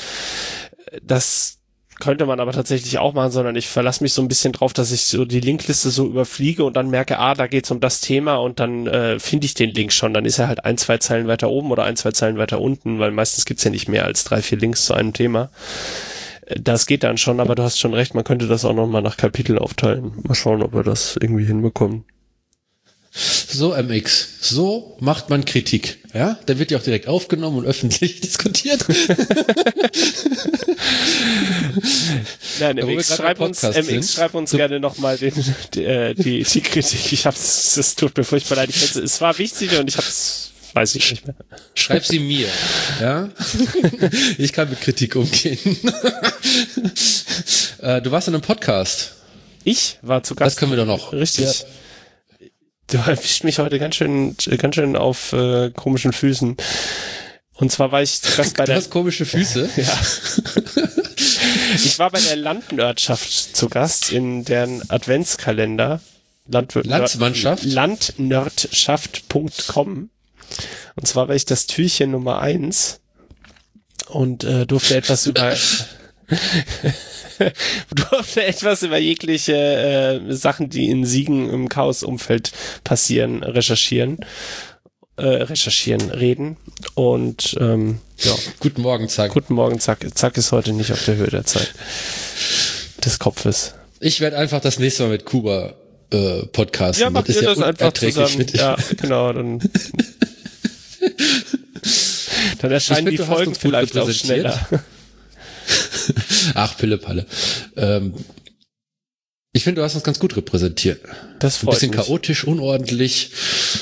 Das 1.03 1.56
könnte 1.99 2.26
man 2.26 2.41
aber 2.41 2.53
tatsächlich 2.53 2.99
auch 2.99 3.15
machen, 3.15 3.31
sondern 3.33 3.57
ich 3.57 3.69
verlasse 3.69 4.03
mich 4.03 4.12
so 4.12 4.23
ein 4.23 4.29
bisschen 4.29 4.53
drauf, 4.53 4.73
dass 4.73 4.93
ich 4.93 5.07
so 5.07 5.25
die 5.25 5.41
Linkliste 5.41 5.91
so 5.91 6.07
überfliege 6.07 6.65
und 6.65 6.76
dann 6.76 6.91
merke, 6.91 7.19
ah, 7.19 7.35
da 7.35 7.47
geht's 7.47 7.71
um 7.71 7.81
das 7.81 8.00
Thema 8.00 8.37
und 8.37 8.61
dann 8.61 8.87
äh, 8.87 9.19
finde 9.19 9.47
ich 9.47 9.55
den 9.55 9.71
Link 9.71 9.93
schon. 9.93 10.15
Dann 10.15 10.25
ist 10.25 10.38
er 10.38 10.49
halt 10.49 10.65
ein, 10.65 10.79
zwei 10.79 10.99
Zeilen 10.99 11.26
weiter 11.26 11.49
oben 11.50 11.71
oder 11.71 11.85
ein, 11.85 11.97
zwei 11.97 12.12
Zeilen 12.12 12.38
weiter 12.38 12.61
unten, 12.61 12.99
weil 12.99 13.11
meistens 13.11 13.45
gibt's 13.45 13.65
ja 13.65 13.71
nicht 13.71 13.88
mehr 13.88 14.05
als 14.05 14.25
drei, 14.25 14.43
vier 14.43 14.59
Links 14.59 14.85
zu 14.87 14.95
einem 14.95 15.12
Thema. 15.12 15.50
Äh, 16.47 16.61
Das 16.61 16.87
geht 16.87 17.03
dann 17.05 17.19
schon, 17.19 17.41
aber 17.41 17.55
du 17.55 17.62
hast 17.62 17.79
schon 17.79 17.95
recht, 17.95 18.15
man 18.15 18.25
könnte 18.25 18.47
das 18.47 18.65
auch 18.65 18.75
nochmal 18.75 19.03
nach 19.03 19.17
Kapitel 19.17 19.59
aufteilen. 19.59 20.12
Mal 20.23 20.35
schauen, 20.35 20.62
ob 20.62 20.75
wir 20.75 20.83
das 20.83 21.17
irgendwie 21.21 21.45
hinbekommen. 21.45 22.05
So, 23.18 23.75
MX, 23.75 24.28
so 24.42 24.96
macht 25.00 25.30
man 25.30 25.44
Kritik. 25.46 25.99
Ja, 26.12 26.38
da 26.44 26.58
wird 26.58 26.70
ja 26.70 26.78
auch 26.78 26.82
direkt 26.82 27.08
aufgenommen 27.08 27.58
und 27.58 27.64
öffentlich 27.66 28.20
diskutiert. 28.23 28.85
Nein, 32.61 32.76
MX, 32.76 33.16
schreib 33.16 33.40
uns, 33.40 33.62
MX, 33.62 33.87
sind, 33.87 34.04
schreib 34.04 34.35
uns 34.35 34.50
so- 34.50 34.56
gerne 34.56 34.80
nochmal 34.80 35.16
die, 35.18 35.85
äh, 35.85 36.14
die, 36.14 36.42
die 36.42 36.61
Kritik. 36.61 37.12
Ich 37.12 37.26
hab's, 37.26 37.75
das 37.75 37.94
tut 37.94 38.16
mir 38.16 38.25
furchtbar 38.25 38.56
leid. 38.56 38.70
Ich, 38.70 38.94
es 38.96 39.20
war 39.20 39.37
wichtig 39.38 39.78
und 39.78 39.88
ich 39.88 39.96
hab's, 39.96 40.50
weiß 40.75 40.94
ich 40.96 41.11
nicht 41.11 41.26
mehr. 41.26 41.37
Schreib 41.75 42.04
sie 42.04 42.18
mir. 42.18 42.49
Ja, 43.00 43.28
ich 44.38 44.52
kann 44.52 44.68
mit 44.70 44.80
Kritik 44.80 45.16
umgehen. 45.16 45.58
äh, 47.80 48.02
du 48.02 48.11
warst 48.11 48.28
in 48.28 48.35
einem 48.35 48.42
Podcast. 48.42 49.12
Ich 49.64 49.99
war 50.02 50.23
zu 50.23 50.35
Das 50.35 50.46
Gast. 50.46 50.58
können 50.58 50.73
wir 50.73 50.76
doch 50.78 50.87
noch. 50.87 51.12
Richtig. 51.12 51.64
Du 52.88 52.99
erwischt 52.99 53.43
mich 53.43 53.59
heute 53.59 53.81
ganz 53.81 53.97
schön, 53.97 54.37
ganz 54.59 54.76
schön 54.76 54.95
auf 54.95 55.33
äh, 55.33 55.71
komischen 55.71 56.12
Füßen. 56.12 56.57
Und 57.55 57.73
zwar 57.73 57.90
war 57.90 58.00
ich 58.02 58.23
zu 58.23 58.37
Gast 58.37 58.57
bei 58.57 58.62
Du 58.64 58.69
der, 58.69 58.76
hast 58.76 58.90
komische 58.90 59.25
Füße. 59.25 59.69
ja. 59.76 59.99
ich 61.75 61.99
war 61.99 62.11
bei 62.11 62.21
der 62.21 62.37
Landnördschaft 62.37 63.57
zu 63.57 63.69
Gast 63.69 64.12
in 64.12 64.45
deren 64.45 64.88
Adventskalender. 64.88 66.00
Landwirt 66.49 66.87
Landsmannschaft? 66.87 67.64
Landnördschaft.com. 67.64 70.11
Und 70.95 71.09
zwar 71.09 71.26
war 71.26 71.35
ich 71.35 71.45
das 71.45 71.66
Türchen 71.66 72.12
Nummer 72.12 72.40
eins 72.40 73.00
und 74.07 74.45
äh, 74.45 74.64
durfte 74.64 74.97
etwas 74.97 75.26
über 75.26 75.57
durfte 77.95 78.45
etwas 78.45 78.83
über 78.83 78.99
jegliche 78.99 79.55
äh, 79.55 80.33
Sachen, 80.35 80.69
die 80.71 80.90
in 80.90 81.05
Siegen 81.05 81.50
im 81.50 81.69
Chaos-Umfeld 81.69 82.52
passieren, 82.85 83.43
recherchieren, 83.43 84.19
äh, 85.16 85.26
recherchieren, 85.26 86.11
reden. 86.11 86.57
Und 86.95 87.57
ähm, 87.61 88.00
ja, 88.19 88.35
Guten 88.61 88.83
Morgen, 88.83 89.09
Zack. 89.09 89.33
guten 89.33 89.55
Morgen, 89.55 89.81
Zack. 89.81 90.07
Zack 90.14 90.37
ist 90.37 90.52
heute 90.52 90.73
nicht 90.73 90.93
auf 90.93 91.05
der 91.05 91.16
Höhe 91.16 91.28
der 91.28 91.45
Zeit 91.45 91.73
des 93.05 93.19
Kopfes. 93.19 93.75
Ich 94.00 94.21
werde 94.21 94.37
einfach 94.37 94.61
das 94.61 94.78
nächste 94.78 95.05
Mal 95.05 95.11
mit 95.11 95.25
Kuba 95.25 95.75
äh, 96.11 96.47
podcasten. 96.47 97.02
Ja, 97.02 97.11
macht 97.11 97.28
ihr 97.28 97.43
das 97.43 97.61
einfach 97.61 97.93
zusammen. 97.93 98.47
Ja, 98.52 98.76
genau, 98.97 99.33
dann 99.33 99.59
dann 102.61 102.71
erscheinen 102.71 103.11
die 103.11 103.19
Folgen 103.19 103.55
vielleicht 103.55 103.97
auch 103.97 104.11
schneller. 104.11 104.66
Ach, 106.55 106.77
Pille 106.77 106.99
Palle. 106.99 107.27
Ähm, 107.77 108.15
ich 109.53 109.65
finde, 109.65 109.81
du 109.81 109.85
hast 109.85 109.95
uns 109.95 110.05
ganz 110.05 110.19
gut 110.19 110.37
repräsentiert. 110.37 111.01
Das 111.39 111.57
Ein 111.57 111.61
freut 111.67 111.75
bisschen 111.77 111.91
mich. 111.91 112.01
chaotisch, 112.01 112.45
unordentlich, 112.45 113.31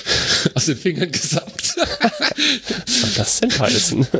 aus 0.54 0.66
den 0.66 0.76
Fingern 0.76 1.10
gesappt. 1.10 1.76
Was 1.76 3.00
soll 3.00 3.10
das 3.16 3.40
denn 3.40 3.58
heißen? 3.58 4.06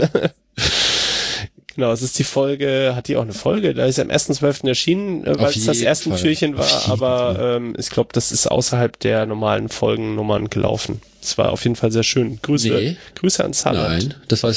Genau, 1.76 1.90
es 1.90 2.02
ist 2.02 2.20
die 2.20 2.24
Folge, 2.24 2.92
hat 2.94 3.08
die 3.08 3.16
auch 3.16 3.22
eine 3.22 3.32
Folge? 3.32 3.74
Da 3.74 3.84
ist 3.86 3.98
ja 3.98 4.04
am 4.04 4.10
1.12. 4.10 4.68
erschienen, 4.68 5.24
äh, 5.24 5.36
weil 5.36 5.46
Auf 5.46 5.56
es 5.56 5.64
das 5.64 5.80
erste 5.80 6.10
Fall. 6.10 6.20
Türchen 6.20 6.56
war, 6.56 6.88
aber 6.88 7.56
ähm, 7.56 7.74
ich 7.76 7.90
glaube, 7.90 8.10
das 8.12 8.30
ist 8.30 8.46
außerhalb 8.46 8.96
der 9.00 9.26
normalen 9.26 9.68
Folgennummern 9.68 10.50
gelaufen. 10.50 11.00
Es 11.20 11.36
war 11.36 11.50
auf 11.50 11.64
jeden 11.64 11.74
Fall 11.74 11.90
sehr 11.90 12.04
schön. 12.04 12.38
Grüße, 12.42 12.68
Nee. 12.68 12.96
Grüße 13.16 13.42
an 13.44 13.52
Saarland. 13.54 14.08
Nein, 14.08 14.14
das 14.28 14.44
war 14.44 14.54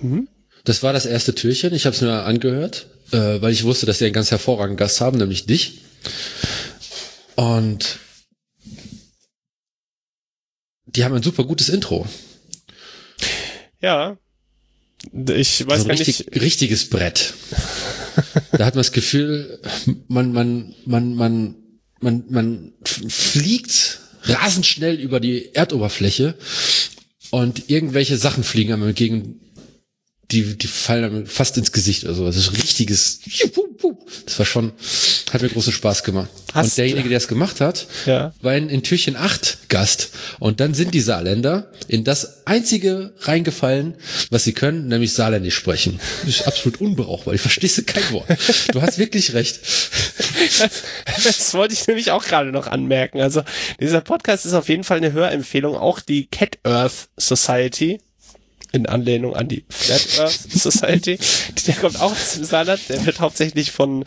Mhm. 0.00 0.28
Das 0.64 0.82
war 0.82 0.92
das 0.92 1.06
erste 1.06 1.34
Türchen. 1.34 1.74
Ich 1.74 1.86
habe 1.86 1.94
es 1.94 2.02
mir 2.02 2.24
angehört, 2.24 2.86
äh, 3.12 3.40
weil 3.40 3.52
ich 3.52 3.64
wusste, 3.64 3.86
dass 3.86 3.98
sie 3.98 4.06
einen 4.06 4.14
ganz 4.14 4.30
hervorragenden 4.30 4.78
Gast 4.78 5.00
haben, 5.00 5.18
nämlich 5.18 5.46
dich. 5.46 5.82
Und 7.36 7.98
die 10.86 11.04
haben 11.04 11.14
ein 11.14 11.22
super 11.22 11.44
gutes 11.44 11.68
Intro. 11.68 12.06
Ja. 13.80 14.16
Ich 15.12 15.66
weiß 15.66 15.80
so 15.80 15.84
ein 15.84 15.88
gar 15.88 15.98
richtig, 15.98 16.26
nicht. 16.26 16.40
richtiges 16.40 16.88
Brett. 16.88 17.34
da 18.52 18.64
hat 18.64 18.74
man 18.74 18.80
das 18.80 18.92
Gefühl, 18.92 19.60
man, 20.08 20.32
man, 20.32 20.74
man, 20.86 21.14
man, 21.14 21.56
man, 22.00 22.24
man 22.30 22.72
fliegt 22.84 24.00
rasend 24.22 24.64
schnell 24.64 24.98
über 24.98 25.20
die 25.20 25.54
Erdoberfläche 25.54 26.34
und 27.30 27.68
irgendwelche 27.68 28.16
Sachen 28.16 28.44
fliegen 28.44 28.72
einem 28.72 28.88
entgegen, 28.88 29.40
die, 30.30 30.56
die 30.56 30.66
fallen 30.66 31.26
fast 31.26 31.56
ins 31.58 31.72
Gesicht 31.72 32.04
oder 32.04 32.14
so. 32.14 32.24
Das 32.26 32.36
ist 32.36 32.52
richtiges, 32.52 33.20
das 34.24 34.38
war 34.38 34.46
schon, 34.46 34.72
hat 35.32 35.42
mir 35.42 35.48
großen 35.48 35.72
Spaß 35.72 36.02
gemacht. 36.04 36.30
Hast 36.54 36.64
und 36.70 36.78
derjenige, 36.78 37.08
der 37.08 37.18
es 37.18 37.28
gemacht 37.28 37.60
hat, 37.60 37.86
Ja. 38.06 38.32
war 38.40 38.54
in, 38.56 38.68
in 38.68 38.82
Türchen 38.82 39.16
8 39.16 39.68
Gast. 39.68 40.10
Und 40.38 40.60
dann 40.60 40.72
sind 40.72 40.94
die 40.94 41.00
Saarländer 41.00 41.70
in 41.88 42.04
das 42.04 42.46
einzige 42.46 43.12
reingefallen, 43.20 43.94
was 44.30 44.44
sie 44.44 44.52
können, 44.52 44.86
nämlich 44.88 45.12
Saarländisch 45.12 45.56
sprechen. 45.56 45.98
Das 46.24 46.36
ist 46.36 46.46
absolut 46.46 46.80
unbrauchbar. 46.80 47.34
Ich 47.34 47.40
verstehst 47.40 47.84
kein 47.86 48.08
Wort. 48.12 48.26
Du 48.72 48.80
hast 48.82 48.98
wirklich 48.98 49.34
recht. 49.34 49.60
Das 51.24 51.54
wollte 51.54 51.74
ich 51.74 51.86
nämlich 51.86 52.10
auch 52.10 52.24
gerade 52.24 52.50
noch 52.52 52.66
anmerken. 52.66 53.20
Also 53.20 53.42
dieser 53.80 54.00
Podcast 54.00 54.46
ist 54.46 54.54
auf 54.54 54.68
jeden 54.68 54.84
Fall 54.84 54.98
eine 54.98 55.12
Hörempfehlung. 55.12 55.76
Auch 55.76 56.00
die 56.00 56.26
Cat 56.26 56.58
Earth 56.64 57.08
Society 57.16 58.00
in 58.74 58.86
Anlehnung 58.86 59.36
an 59.36 59.48
die 59.48 59.64
Flat 59.70 60.18
Earth 60.18 60.32
Society. 60.32 61.18
Der 61.66 61.74
kommt 61.76 62.00
auch 62.00 62.12
aus 62.12 62.34
dem 62.34 62.44
Saarland. 62.44 62.80
Der 62.88 63.06
wird 63.06 63.20
hauptsächlich 63.20 63.70
von 63.70 64.04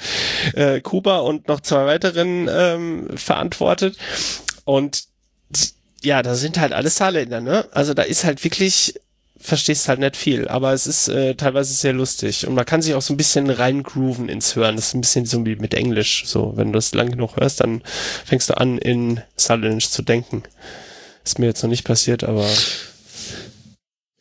äh, 0.54 0.82
Kuba 0.82 1.20
und 1.20 1.48
noch 1.48 1.62
zwei 1.62 1.86
weiteren 1.86 2.50
ähm, 2.52 3.08
verantwortet. 3.16 3.98
Und 4.66 5.06
ja, 6.04 6.22
da 6.22 6.36
sind 6.36 6.60
halt 6.60 6.74
alles 6.74 6.98
Saarländer, 6.98 7.42
ne? 7.42 7.68
Also 7.72 7.94
da 7.94 8.04
ist 8.04 8.24
halt 8.24 8.44
wirklich 8.44 8.96
verstehst 9.40 9.88
halt 9.88 10.00
nicht 10.00 10.18
viel, 10.18 10.48
aber 10.48 10.74
es 10.74 10.88
ist 10.88 11.10
äh, 11.10 11.36
teilweise 11.36 11.72
sehr 11.74 11.94
lustig 11.94 12.48
und 12.48 12.56
man 12.56 12.66
kann 12.66 12.82
sich 12.82 12.96
auch 12.96 13.04
so 13.04 13.14
ein 13.14 13.18
bisschen 13.18 13.50
reingrooven 13.50 14.30
ins 14.30 14.56
Hören. 14.56 14.76
Das 14.76 14.88
ist 14.88 14.94
ein 14.96 15.02
bisschen 15.02 15.26
so 15.26 15.46
wie 15.46 15.56
mit 15.56 15.74
Englisch. 15.74 16.24
So, 16.26 16.54
wenn 16.56 16.68
du 16.68 16.78
das 16.78 16.94
lang 16.94 17.12
genug 17.12 17.38
hörst, 17.38 17.62
dann 17.62 17.82
fängst 18.26 18.50
du 18.50 18.58
an, 18.58 18.78
in 18.80 19.22
Saarländisch 19.36 19.90
zu 19.90 20.02
denken. 20.02 20.44
Ist 21.24 21.40
mir 21.40 21.46
jetzt 21.46 21.62
noch 21.62 21.70
nicht 21.70 21.84
passiert, 21.86 22.24
aber 22.24 22.50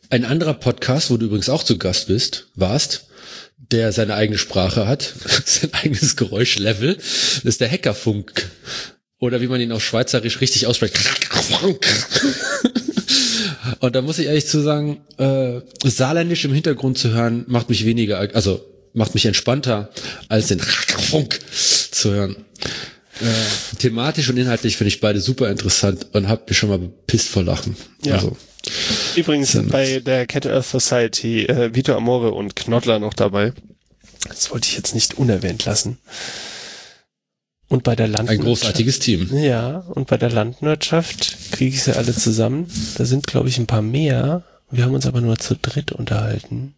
Ein 0.09 0.25
anderer 0.25 0.55
Podcast, 0.55 1.11
wo 1.11 1.17
du 1.17 1.27
übrigens 1.27 1.49
auch 1.49 1.65
zu 1.65 1.79
Gast 1.79 2.07
bist, 2.07 2.47
warst, 2.55 3.07
der 3.59 3.91
seine 3.93 4.15
eigene 4.15 4.39
Sprache 4.39 4.87
hat, 4.87 5.15
sein 5.45 5.71
eigenes 5.75 6.17
Geräuschlevel, 6.17 6.97
ist 7.43 7.61
der 7.61 7.71
Hackerfunk. 7.71 8.49
Oder 9.19 9.41
wie 9.41 9.49
man 9.49 9.61
ihn 9.61 9.73
auf 9.73 9.83
Schweizerisch 9.85 10.41
richtig 10.41 10.67
ausspricht. 10.67 10.97
Und 13.81 13.97
da 13.97 14.03
muss 14.03 14.19
ich 14.19 14.27
ehrlich 14.27 14.47
zu 14.47 14.61
sagen, 14.61 15.01
äh, 15.19 15.61
Saarländisch 15.89 16.45
im 16.45 16.53
Hintergrund 16.53 16.99
zu 16.99 17.11
hören, 17.11 17.45
macht 17.49 17.69
mich 17.69 17.85
weniger, 17.85 18.19
also 18.35 18.65
macht 18.93 19.15
mich 19.15 19.27
entspannter, 19.27 19.91
als 20.29 20.49
den 20.49 20.61
Funk 20.61 21.41
zu 21.91 22.13
hören. 22.13 22.45
Äh, 23.21 23.77
thematisch 23.79 24.29
und 24.29 24.37
inhaltlich 24.37 24.77
finde 24.77 24.89
ich 24.89 25.01
beide 25.01 25.21
super 25.21 25.51
interessant 25.51 26.07
und 26.13 26.29
hab 26.29 26.49
mich 26.49 26.59
schon 26.59 26.69
mal 26.69 26.79
bepisst 26.79 27.29
vor 27.29 27.43
Lachen. 27.43 27.77
Ja. 28.05 28.15
Also, 28.15 28.37
übrigens 29.17 29.53
sind 29.53 29.71
bei 29.71 30.01
der 30.01 30.27
Cat 30.27 30.47
Earth 30.47 30.67
Society 30.67 31.47
äh, 31.47 31.75
Vito 31.75 31.97
Amore 31.97 32.33
und 32.33 32.57
Knoddler 32.57 32.99
noch 32.99 33.15
dabei. 33.15 33.53
Das 34.29 34.51
wollte 34.51 34.69
ich 34.69 34.77
jetzt 34.77 34.95
nicht 34.95 35.15
unerwähnt 35.15 35.65
lassen. 35.65 35.99
Und 37.69 37.83
bei 37.83 37.97
der 37.97 38.07
ein 38.07 38.13
Landwirtschaft. 38.13 38.47
großartiges 38.47 38.99
Team. 39.01 39.29
Ja, 39.33 39.79
und 39.79 40.07
bei 40.07 40.17
der 40.17 40.31
Landwirtschaft 40.31 41.53
kriege 41.53 41.75
ich 41.75 41.83
sie 41.83 41.97
alle 41.97 42.15
zusammen. 42.15 42.71
Da 42.97 43.05
sind, 43.05 43.27
glaube 43.27 43.49
ich, 43.49 43.59
ein 43.59 43.67
paar 43.67 43.83
mehr. 43.83 44.45
Wir 44.71 44.85
haben 44.85 44.95
uns 44.95 45.07
aber 45.07 45.21
nur 45.21 45.39
zu 45.39 45.57
dritt 45.57 45.91
unterhalten. 45.91 46.76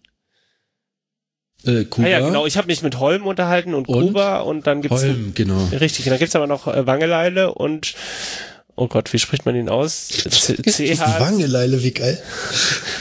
Äh, 1.64 1.84
Kuba, 1.84 2.06
Ah 2.06 2.10
ja, 2.10 2.20
genau. 2.20 2.46
Ich 2.46 2.56
habe 2.56 2.68
mich 2.68 2.82
mit 2.82 2.98
Holm 2.98 3.26
unterhalten 3.26 3.74
und, 3.74 3.88
Und? 3.88 4.08
Kuba 4.08 4.40
und 4.40 4.66
dann 4.66 4.82
gibt's 4.82 5.02
Holm, 5.02 5.32
genau. 5.34 5.68
richtig. 5.72 6.04
Dann 6.04 6.18
gibt's 6.18 6.36
aber 6.36 6.46
noch 6.46 6.66
äh, 6.68 6.86
Wangeleile 6.86 7.52
und 7.52 7.94
oh 8.76 8.86
Gott, 8.86 9.12
wie 9.12 9.18
spricht 9.18 9.44
man 9.44 9.56
ihn 9.56 9.68
aus? 9.68 10.08
CH 10.08 11.00
Wangeleile, 11.18 11.82
wie 11.82 11.90
geil. 11.90 12.22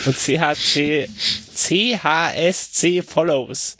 und 0.06 0.18
CHC 0.18 1.08
CHSC 1.56 3.04
Follows. 3.04 3.78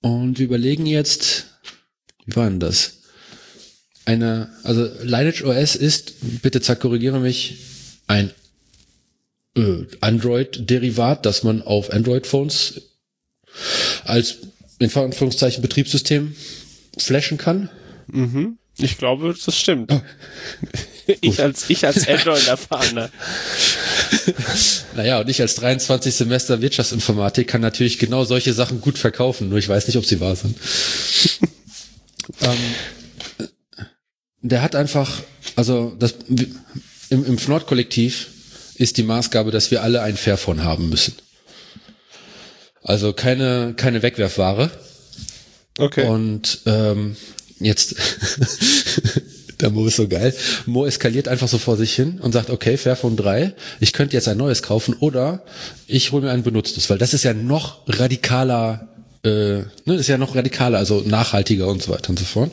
Und 0.00 0.38
wir 0.38 0.46
überlegen 0.46 0.86
jetzt, 0.86 1.46
wie 2.24 2.36
war 2.36 2.48
denn 2.48 2.60
das? 2.60 3.00
Eine, 4.04 4.50
also 4.62 4.88
Lineage 5.02 5.44
OS 5.44 5.76
ist, 5.76 6.42
bitte 6.42 6.60
zack, 6.60 6.80
korrigiere 6.80 7.20
mich, 7.20 7.58
ein 8.06 8.30
äh, 9.56 9.84
Android-Derivat, 10.00 11.26
das 11.26 11.42
man 11.42 11.62
auf 11.62 11.92
Android-Phones 11.92 12.82
als 14.04 14.38
in 14.78 14.94
Anführungszeichen 14.94 15.62
Betriebssystem 15.62 16.34
flashen 16.96 17.38
kann. 17.38 17.68
Mhm. 18.06 18.58
Ich 18.82 18.98
glaube, 18.98 19.34
das 19.44 19.56
stimmt. 19.56 19.92
Oh. 19.92 20.00
ich 21.20 21.40
als, 21.40 21.68
ich 21.68 21.86
als 21.86 22.08
Android-Erfahrener. 22.08 23.10
naja, 24.96 25.20
und 25.20 25.28
ich 25.28 25.40
als 25.40 25.56
23 25.56 26.14
Semester 26.14 26.60
Wirtschaftsinformatik 26.60 27.48
kann 27.48 27.60
natürlich 27.60 27.98
genau 27.98 28.24
solche 28.24 28.52
Sachen 28.52 28.80
gut 28.80 28.98
verkaufen, 28.98 29.48
nur 29.48 29.58
ich 29.58 29.68
weiß 29.68 29.86
nicht, 29.86 29.96
ob 29.96 30.06
sie 30.06 30.20
wahr 30.20 30.36
sind. 30.36 30.56
ähm, 32.40 33.48
der 34.42 34.62
hat 34.62 34.74
einfach, 34.74 35.22
also 35.56 35.94
das, 35.98 36.14
im, 37.10 37.24
im 37.26 37.38
Fnord-Kollektiv 37.38 38.28
ist 38.76 38.96
die 38.96 39.02
Maßgabe, 39.02 39.50
dass 39.50 39.70
wir 39.70 39.82
alle 39.82 40.02
ein 40.02 40.16
Fairphone 40.16 40.64
haben 40.64 40.88
müssen. 40.88 41.14
Also 42.82 43.12
keine, 43.12 43.74
keine 43.76 44.02
Wegwerfware. 44.02 44.70
Okay. 45.78 46.06
Und 46.06 46.60
ähm, 46.66 47.16
jetzt, 47.60 47.94
der 49.60 49.70
Mo 49.70 49.86
ist 49.86 49.96
so 49.96 50.08
geil. 50.08 50.34
Mo 50.66 50.86
eskaliert 50.86 51.28
einfach 51.28 51.48
so 51.48 51.58
vor 51.58 51.76
sich 51.76 51.94
hin 51.94 52.18
und 52.20 52.32
sagt, 52.32 52.50
okay, 52.50 52.76
Fairphone 52.76 53.16
3, 53.16 53.54
ich 53.80 53.92
könnte 53.92 54.16
jetzt 54.16 54.28
ein 54.28 54.38
neues 54.38 54.62
kaufen 54.62 54.94
oder 54.94 55.42
ich 55.86 56.12
hole 56.12 56.22
mir 56.22 56.30
ein 56.30 56.42
benutztes, 56.42 56.90
weil 56.90 56.98
das 56.98 57.14
ist 57.14 57.24
ja 57.24 57.34
noch 57.34 57.86
radikaler, 57.86 58.88
äh, 59.24 59.28
ne, 59.84 59.94
ist 59.94 60.08
ja 60.08 60.18
noch 60.18 60.34
radikaler, 60.34 60.78
also 60.78 61.02
nachhaltiger 61.06 61.68
und 61.68 61.82
so 61.82 61.92
weiter 61.92 62.10
und 62.10 62.18
so 62.18 62.24
fort. 62.24 62.52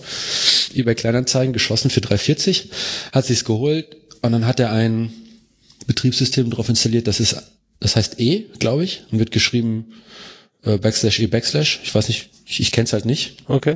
eBay 0.76 0.96
Kleinanzeigen 0.96 1.54
geschossen 1.54 1.90
für 1.90 2.02
340, 2.02 2.70
hat 3.12 3.26
sich's 3.26 3.46
geholt 3.46 3.96
und 4.22 4.32
dann 4.32 4.46
hat 4.46 4.60
er 4.60 4.72
ein 4.72 5.12
Betriebssystem 5.88 6.50
drauf 6.50 6.68
installiert, 6.70 7.08
das 7.08 7.20
ist, 7.20 7.38
das 7.80 7.96
heißt 7.96 8.20
E, 8.20 8.48
glaube 8.60 8.84
ich, 8.84 9.04
und 9.12 9.20
wird 9.20 9.32
geschrieben 9.32 9.94
äh, 10.64 10.78
Backslash 10.78 11.20
E 11.20 11.28
Backslash. 11.28 11.80
Ich 11.84 11.96
weiß 11.96 12.10
nicht, 12.10 12.30
ich, 12.46 12.60
ich 12.60 12.72
kenne 12.72 12.86
es 12.86 12.94
halt 12.94 13.06
nicht. 13.06 13.38
Okay. 13.48 13.76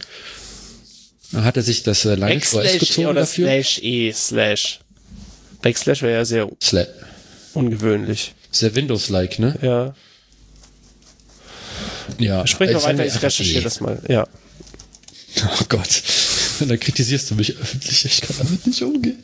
Hat 1.34 1.58
er 1.58 1.64
sich 1.64 1.84
das 1.84 2.06
äh, 2.06 2.16
Linux 2.16 2.54
OS 2.54 2.78
gezogen 2.80 3.08
oder 3.08 3.22
dafür. 3.22 3.48
Slash 3.48 3.80
E 3.84 4.12
Slash. 4.12 4.80
Backslash 5.62 6.02
wäre 6.02 6.14
ja 6.14 6.26
sehr 6.26 6.50
Sla 6.62 6.86
ungewöhnlich. 7.54 8.34
Sehr 8.52 8.76
Windows-like, 8.76 9.40
ne? 9.40 9.56
Ja. 9.62 9.94
Ja. 12.18 12.46
Sprich 12.48 12.72
mal 12.74 12.84
weiter, 12.84 13.06
ich 13.06 13.22
recherchiere 13.22 13.64
das 13.64 13.80
mal. 13.80 14.00
Ja. 14.08 14.28
Oh 15.38 15.64
Gott. 15.70 16.04
Da 16.68 16.78
kritisierst 16.78 17.32
du 17.32 17.36
mich 17.36 17.58
öffentlich. 17.58 18.06
Ich 18.06 18.22
kann 18.22 18.36
damit 18.38 18.68
nicht 18.68 18.84
umgehen. 18.84 19.18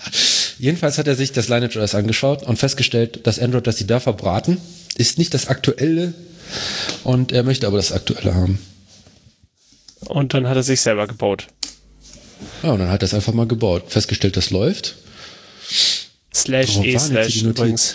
Jedenfalls 0.58 0.98
hat 0.98 1.06
er 1.06 1.14
sich 1.14 1.32
das 1.32 1.48
Lineage 1.48 1.78
OS 1.78 1.94
angeschaut 1.94 2.42
und 2.42 2.58
festgestellt, 2.58 3.20
das 3.22 3.38
Android, 3.38 3.66
das 3.66 3.78
sie 3.78 3.86
da 3.86 4.00
verbraten, 4.00 4.58
ist 4.98 5.16
nicht 5.16 5.32
das 5.32 5.48
aktuelle 5.48 6.12
und 7.02 7.32
er 7.32 7.42
möchte 7.42 7.66
aber 7.66 7.78
das 7.78 7.90
aktuelle 7.92 8.34
haben. 8.34 8.58
Und 10.08 10.34
dann 10.34 10.48
hat 10.48 10.56
er 10.56 10.62
sich 10.62 10.80
selber 10.80 11.06
gebaut. 11.06 11.46
Ja, 12.62 12.72
und 12.72 12.78
dann 12.78 12.90
hat 12.90 13.02
er 13.02 13.06
es 13.06 13.14
einfach 13.14 13.32
mal 13.32 13.46
gebaut. 13.46 13.84
Festgestellt, 13.88 14.36
das 14.36 14.50
läuft. 14.50 14.96
Slash 16.34 16.76
Warum 16.76 16.84
E 16.84 16.98
Slash 16.98 17.42
übrigens. 17.42 17.94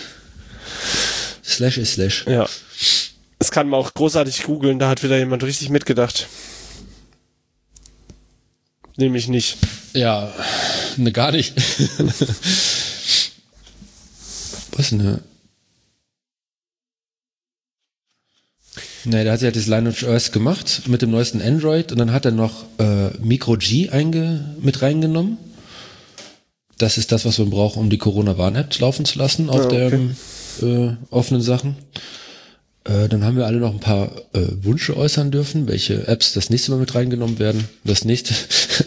Slash 1.44 1.78
ist 1.78 1.94
Slash. 1.94 2.26
Ja. 2.28 2.48
Das 3.40 3.52
kann 3.52 3.70
man 3.70 3.80
auch 3.80 3.94
großartig 3.94 4.44
googeln, 4.44 4.80
da 4.80 4.90
hat 4.90 5.04
wieder 5.04 5.18
jemand 5.18 5.44
richtig 5.44 5.70
mitgedacht. 5.70 6.28
Nämlich 8.98 9.28
nicht. 9.30 9.58
Ja, 9.94 10.32
ne, 10.98 11.12
gar 11.12 11.32
nicht. 11.32 11.56
Was 14.74 14.92
ne? 14.92 15.22
Nee, 19.06 19.24
da 19.24 19.32
hat 19.32 19.42
er 19.42 19.46
halt 19.46 19.56
das 19.56 19.68
Lineage 19.68 20.06
OS 20.08 20.32
gemacht 20.32 20.84
mit 20.88 21.02
dem 21.02 21.12
neuesten 21.12 21.42
Android 21.42 21.92
und 21.92 21.98
dann 22.00 22.12
hat 22.12 22.26
er 22.26 22.32
noch 22.32 22.66
äh, 22.80 23.10
Micro 23.22 23.56
G 23.58 23.90
einge 23.90 24.56
mit 24.62 24.82
reingenommen. 24.82 25.38
Das 26.78 26.98
ist 26.98 27.12
das, 27.12 27.26
was 27.26 27.38
man 27.40 27.50
braucht, 27.50 27.78
um 27.78 27.90
die 27.90 27.98
Corona-Warn-App 27.98 28.80
laufen 28.80 29.06
zu 29.06 29.20
lassen 29.20 29.50
auf 29.50 29.72
Ja, 29.72 29.88
okay. 29.88 29.90
den 29.90 30.18
äh, 30.62 30.96
offenen 31.10 31.42
Sachen. 31.42 31.76
Äh, 32.86 33.10
dann 33.10 33.24
haben 33.24 33.38
wir 33.38 33.46
alle 33.46 33.58
noch 33.60 33.74
ein 33.74 33.80
paar 33.80 34.12
äh, 34.34 34.40
Wünsche 34.62 34.96
äußern 34.96 35.32
dürfen, 35.32 35.68
welche 35.68 36.08
Apps 36.08 36.34
das 36.34 36.50
nächste 36.50 36.72
Mal 36.72 36.80
mit 36.80 36.96
reingenommen 36.96 37.38
werden. 37.40 37.68
Das 37.84 38.06
nächste, 38.06 38.34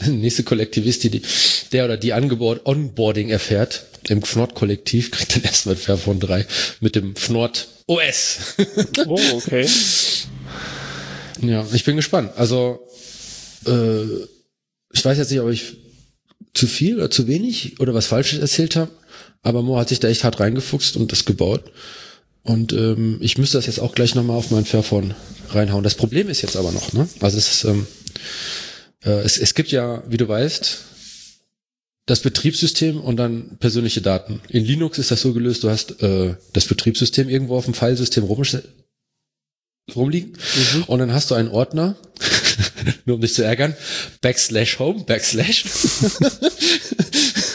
nächste 0.10 0.42
Kollektivist, 0.42 1.04
die, 1.04 1.10
die 1.10 1.22
der 1.72 1.84
oder 1.84 1.96
die 1.96 2.12
Angebot 2.12 2.66
Onboarding 2.66 3.28
erfährt 3.28 3.84
im 4.08 4.22
Fnord-Kollektiv, 4.22 5.10
kriegt 5.10 5.36
dann 5.36 5.42
erstmal 5.42 5.76
Fairphone 5.76 6.20
3 6.20 6.46
mit 6.80 6.96
dem 6.96 7.14
Fnord 7.14 7.68
OS. 7.86 8.38
Oh, 9.06 9.18
okay. 9.34 9.66
ja, 11.40 11.66
ich 11.72 11.84
bin 11.84 11.96
gespannt. 11.96 12.32
Also, 12.36 12.80
äh, 13.66 14.04
ich 14.92 15.04
weiß 15.04 15.18
jetzt 15.18 15.30
nicht, 15.30 15.40
ob 15.40 15.50
ich 15.50 15.76
zu 16.54 16.66
viel 16.66 16.96
oder 16.96 17.10
zu 17.10 17.26
wenig 17.26 17.80
oder 17.80 17.94
was 17.94 18.06
Falsches 18.06 18.38
erzählt 18.38 18.76
habe, 18.76 18.90
aber 19.42 19.62
Mo 19.62 19.78
hat 19.78 19.88
sich 19.88 20.00
da 20.00 20.08
echt 20.08 20.24
hart 20.24 20.40
reingefuchst 20.40 20.96
und 20.96 21.12
das 21.12 21.24
gebaut. 21.24 21.72
Und 22.42 22.72
ähm, 22.72 23.18
ich 23.20 23.38
müsste 23.38 23.58
das 23.58 23.66
jetzt 23.66 23.78
auch 23.78 23.94
gleich 23.94 24.14
nochmal 24.14 24.36
auf 24.36 24.50
mein 24.50 24.64
Fairphone 24.64 25.14
reinhauen. 25.50 25.84
Das 25.84 25.94
Problem 25.94 26.28
ist 26.28 26.42
jetzt 26.42 26.56
aber 26.56 26.72
noch, 26.72 26.92
ne? 26.92 27.08
Also 27.20 27.38
es 27.38 27.52
ist, 27.52 27.64
ähm, 27.64 27.86
äh, 29.04 29.20
es, 29.20 29.38
es 29.38 29.54
gibt 29.54 29.70
ja, 29.70 30.02
wie 30.08 30.16
du 30.16 30.26
weißt, 30.26 30.78
das 32.06 32.20
Betriebssystem 32.20 33.00
und 33.00 33.16
dann 33.16 33.56
persönliche 33.58 34.00
Daten. 34.00 34.40
In 34.48 34.64
Linux 34.64 34.98
ist 34.98 35.10
das 35.10 35.20
so 35.20 35.32
gelöst, 35.32 35.62
du 35.64 35.70
hast 35.70 36.02
äh, 36.02 36.34
das 36.52 36.66
Betriebssystem 36.66 37.28
irgendwo 37.28 37.56
auf 37.56 37.64
dem 37.66 37.74
Filesystem 37.74 38.24
rum, 38.24 38.42
rumliegen 39.94 40.36
und 40.86 40.98
dann 40.98 41.12
hast 41.12 41.30
du 41.30 41.34
einen 41.34 41.48
Ordner, 41.48 41.96
nur 43.04 43.16
um 43.16 43.22
dich 43.22 43.34
zu 43.34 43.44
ärgern, 43.44 43.76
backslash 44.20 44.78
home, 44.78 45.04
backslash 45.04 45.64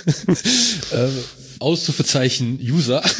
ähm, 0.93 1.23
Auszufezeichen 1.59 2.59
User. 2.61 3.03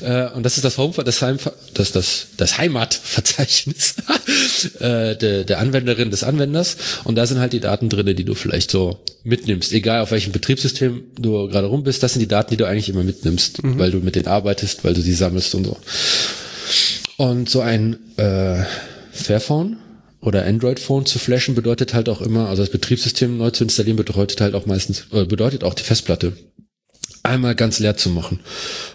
Äh, 0.00 0.30
und 0.30 0.44
das 0.44 0.56
ist 0.56 0.64
das 0.64 0.78
Home, 0.78 0.94
das, 1.04 1.20
Heim, 1.20 1.36
das, 1.74 1.92
das, 1.92 2.28
das 2.36 2.56
Heimatverzeichnis 2.56 3.96
äh, 4.80 5.14
der, 5.16 5.44
der 5.44 5.58
Anwenderin 5.58 6.10
des 6.10 6.24
Anwenders. 6.24 6.76
Und 7.04 7.16
da 7.16 7.26
sind 7.26 7.38
halt 7.38 7.52
die 7.52 7.60
Daten 7.60 7.90
drinne, 7.90 8.14
die 8.14 8.24
du 8.24 8.34
vielleicht 8.34 8.70
so 8.70 9.00
mitnimmst, 9.24 9.72
egal 9.72 10.00
auf 10.00 10.10
welchem 10.10 10.32
Betriebssystem 10.32 11.02
du 11.18 11.48
gerade 11.48 11.66
rum 11.66 11.82
bist, 11.82 12.02
das 12.02 12.14
sind 12.14 12.20
die 12.20 12.28
Daten, 12.28 12.50
die 12.50 12.56
du 12.56 12.66
eigentlich 12.66 12.88
immer 12.88 13.02
mitnimmst, 13.02 13.58
weil 13.62 13.90
du 13.90 13.98
mit 13.98 14.14
denen 14.14 14.28
arbeitest, 14.28 14.84
weil 14.84 14.94
du 14.94 15.02
sie 15.02 15.12
sammelst 15.12 15.54
und 15.54 15.64
so. 15.64 15.76
Und 17.18 17.50
so 17.50 17.60
ein 17.60 17.98
äh, 18.16 18.64
Fairphone 19.12 19.76
oder 20.20 20.46
Android-Phone 20.46 21.06
zu 21.06 21.18
flashen 21.18 21.54
bedeutet 21.54 21.94
halt 21.94 22.08
auch 22.08 22.20
immer, 22.20 22.48
also 22.48 22.62
das 22.62 22.70
Betriebssystem 22.70 23.36
neu 23.36 23.50
zu 23.50 23.64
installieren 23.64 23.96
bedeutet 23.96 24.40
halt 24.40 24.54
auch 24.54 24.66
meistens, 24.66 25.06
äh, 25.12 25.24
bedeutet 25.24 25.64
auch 25.64 25.74
die 25.74 25.82
Festplatte 25.82 26.32
einmal 27.22 27.54
ganz 27.54 27.78
leer 27.78 27.96
zu 27.96 28.10
machen. 28.10 28.40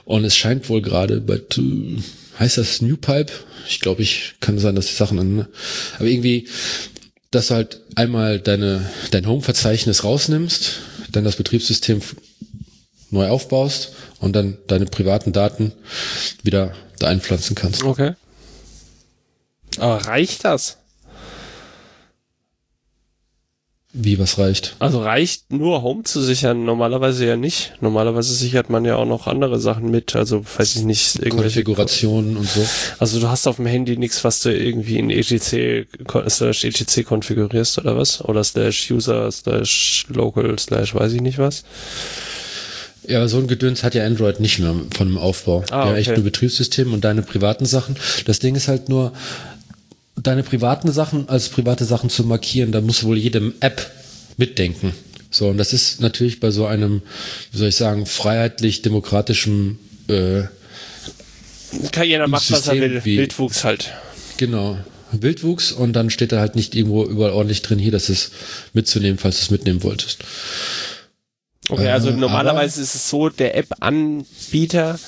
Und 0.03 0.25
es 0.25 0.35
scheint 0.35 0.69
wohl 0.69 0.81
gerade 0.81 1.21
bei, 1.21 1.41
heißt 2.39 2.57
das 2.57 2.81
New 2.81 2.97
Pipe? 2.97 3.31
Ich 3.67 3.79
glaube, 3.79 4.01
ich 4.01 4.35
kann 4.39 4.59
sein, 4.59 4.75
dass 4.75 4.87
die 4.87 4.95
Sachen 4.95 5.19
an, 5.19 5.47
aber 5.95 6.05
irgendwie, 6.05 6.47
dass 7.31 7.47
du 7.47 7.55
halt 7.55 7.81
einmal 7.95 8.39
deine, 8.39 8.89
dein 9.11 9.27
Home-Verzeichnis 9.27 10.03
rausnimmst, 10.03 10.79
dann 11.11 11.23
das 11.23 11.35
Betriebssystem 11.35 12.01
neu 13.09 13.27
aufbaust 13.27 13.93
und 14.19 14.35
dann 14.35 14.57
deine 14.67 14.85
privaten 14.85 15.33
Daten 15.33 15.71
wieder 16.43 16.73
da 16.99 17.07
einpflanzen 17.07 17.55
kannst. 17.55 17.83
Okay. 17.83 18.13
Aber 19.77 19.97
reicht 20.05 20.45
das? 20.45 20.77
Wie 23.97 24.19
was 24.19 24.37
reicht? 24.37 24.75
Also 24.79 25.01
reicht 25.01 25.53
nur 25.53 25.81
Home 25.81 26.03
zu 26.03 26.21
sichern? 26.21 26.65
Normalerweise 26.65 27.25
ja 27.25 27.37
nicht. 27.37 27.71
Normalerweise 27.79 28.33
sichert 28.33 28.69
man 28.69 28.83
ja 28.83 28.97
auch 28.97 29.05
noch 29.05 29.25
andere 29.25 29.57
Sachen 29.57 29.89
mit. 29.89 30.17
Also 30.17 30.43
weiß 30.57 30.75
ich 30.75 30.83
nicht, 30.83 31.15
irgendwelche 31.15 31.63
Konfigurationen 31.63 32.35
und 32.35 32.45
so. 32.45 32.59
Also 32.99 33.21
du 33.21 33.29
hast 33.29 33.47
auf 33.47 33.55
dem 33.55 33.67
Handy 33.67 33.95
nichts, 33.95 34.25
was 34.25 34.41
du 34.41 34.53
irgendwie 34.53 34.99
in 34.99 35.09
etc 35.09 35.87
slash 36.27 36.65
etc 36.65 37.05
konfigurierst 37.05 37.77
oder 37.77 37.95
was? 37.95 38.21
Oder 38.21 38.43
slash 38.43 38.91
user 38.91 39.31
slash 39.31 40.07
local 40.09 40.59
slash 40.59 40.93
weiß 40.93 41.13
ich 41.13 41.21
nicht 41.21 41.37
was. 41.37 41.63
Ja, 43.07 43.29
so 43.29 43.37
ein 43.37 43.47
Gedöns 43.47 43.83
hat 43.83 43.95
ja 43.95 44.05
Android 44.05 44.41
nicht 44.41 44.59
mehr 44.59 44.75
von 44.93 45.07
dem 45.07 45.17
Aufbau. 45.17 45.63
Ah, 45.69 45.85
ja, 45.85 45.91
okay. 45.91 45.99
echt 45.99 46.11
nur 46.15 46.23
Betriebssystem 46.23 46.91
und 46.91 47.05
deine 47.05 47.21
privaten 47.21 47.65
Sachen. 47.65 47.95
Das 48.25 48.39
Ding 48.39 48.55
ist 48.55 48.67
halt 48.67 48.89
nur, 48.89 49.13
deine 50.21 50.43
privaten 50.43 50.91
Sachen 50.91 51.27
als 51.29 51.49
private 51.49 51.85
Sachen 51.85 52.09
zu 52.09 52.23
markieren, 52.23 52.71
da 52.71 52.81
muss 52.81 53.03
wohl 53.03 53.17
jedem 53.17 53.53
App 53.59 53.91
mitdenken. 54.37 54.93
So, 55.29 55.49
und 55.49 55.57
das 55.57 55.73
ist 55.73 55.99
natürlich 56.01 56.39
bei 56.39 56.51
so 56.51 56.65
einem, 56.65 57.01
wie 57.51 57.57
soll 57.57 57.67
ich 57.69 57.75
sagen, 57.75 58.05
freiheitlich-demokratischen, 58.05 59.77
äh, 60.07 60.43
Kann 61.91 62.07
jeder 62.07 62.27
macht, 62.27 62.49
was 62.51 62.67
er 62.67 62.75
will. 62.79 63.03
wie- 63.03 63.17
Wildwuchs 63.17 63.63
halt. 63.65 63.91
genau, 64.37 64.77
Wildwuchs 65.11 65.71
und 65.73 65.93
dann 65.93 66.09
steht 66.09 66.31
da 66.31 66.39
halt 66.39 66.55
nicht 66.55 66.73
irgendwo 66.75 67.03
überall 67.05 67.31
ordentlich 67.31 67.61
drin, 67.61 67.79
hier, 67.79 67.91
das 67.91 68.09
ist 68.09 68.31
mitzunehmen, 68.73 69.17
falls 69.17 69.37
du 69.39 69.41
es 69.43 69.51
mitnehmen 69.51 69.83
wolltest. 69.83 70.19
Okay, 71.67 71.89
also 71.89 72.09
Äh, 72.09 72.13
normalerweise 72.13 72.81
ist 72.81 72.95
es 72.95 73.09
so, 73.09 73.27
der 73.29 73.57
App-Anbieter 73.57 74.99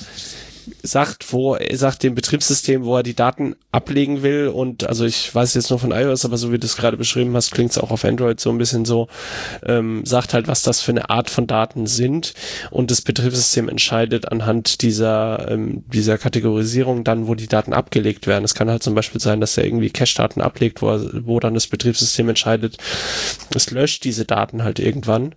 sagt, 0.83 1.31
wo 1.33 1.55
er 1.55 1.77
sagt 1.77 2.03
dem 2.03 2.15
Betriebssystem, 2.15 2.83
wo 2.83 2.97
er 2.97 3.03
die 3.03 3.15
Daten 3.15 3.55
ablegen 3.71 4.23
will. 4.23 4.47
Und 4.47 4.87
also 4.87 5.05
ich 5.05 5.33
weiß 5.33 5.53
jetzt 5.53 5.69
nur 5.69 5.79
von 5.79 5.91
iOS, 5.91 6.25
aber 6.25 6.37
so 6.37 6.51
wie 6.51 6.59
du 6.59 6.65
es 6.65 6.77
gerade 6.77 6.97
beschrieben 6.97 7.35
hast, 7.35 7.51
klingt 7.51 7.71
es 7.71 7.77
auch 7.77 7.91
auf 7.91 8.05
Android 8.05 8.39
so 8.39 8.49
ein 8.49 8.57
bisschen 8.57 8.85
so, 8.85 9.07
ähm, 9.65 10.05
sagt 10.05 10.33
halt, 10.33 10.47
was 10.47 10.61
das 10.61 10.81
für 10.81 10.91
eine 10.91 11.09
Art 11.09 11.29
von 11.29 11.47
Daten 11.47 11.87
sind. 11.87 12.33
Und 12.71 12.91
das 12.91 13.01
Betriebssystem 13.01 13.69
entscheidet 13.69 14.31
anhand 14.31 14.81
dieser 14.81 15.49
ähm, 15.49 15.83
dieser 15.91 16.17
Kategorisierung 16.17 17.03
dann, 17.03 17.27
wo 17.27 17.35
die 17.35 17.47
Daten 17.47 17.73
abgelegt 17.73 18.27
werden. 18.27 18.43
Es 18.43 18.55
kann 18.55 18.69
halt 18.69 18.83
zum 18.83 18.95
Beispiel 18.95 19.21
sein, 19.21 19.41
dass 19.41 19.57
er 19.57 19.65
irgendwie 19.65 19.89
Cache-Daten 19.89 20.41
ablegt, 20.41 20.81
wo, 20.81 20.89
er, 20.89 21.25
wo 21.25 21.39
dann 21.39 21.53
das 21.53 21.67
Betriebssystem 21.67 22.29
entscheidet, 22.29 22.77
es 23.53 23.71
löscht 23.71 24.03
diese 24.03 24.25
Daten 24.25 24.63
halt 24.63 24.79
irgendwann 24.79 25.35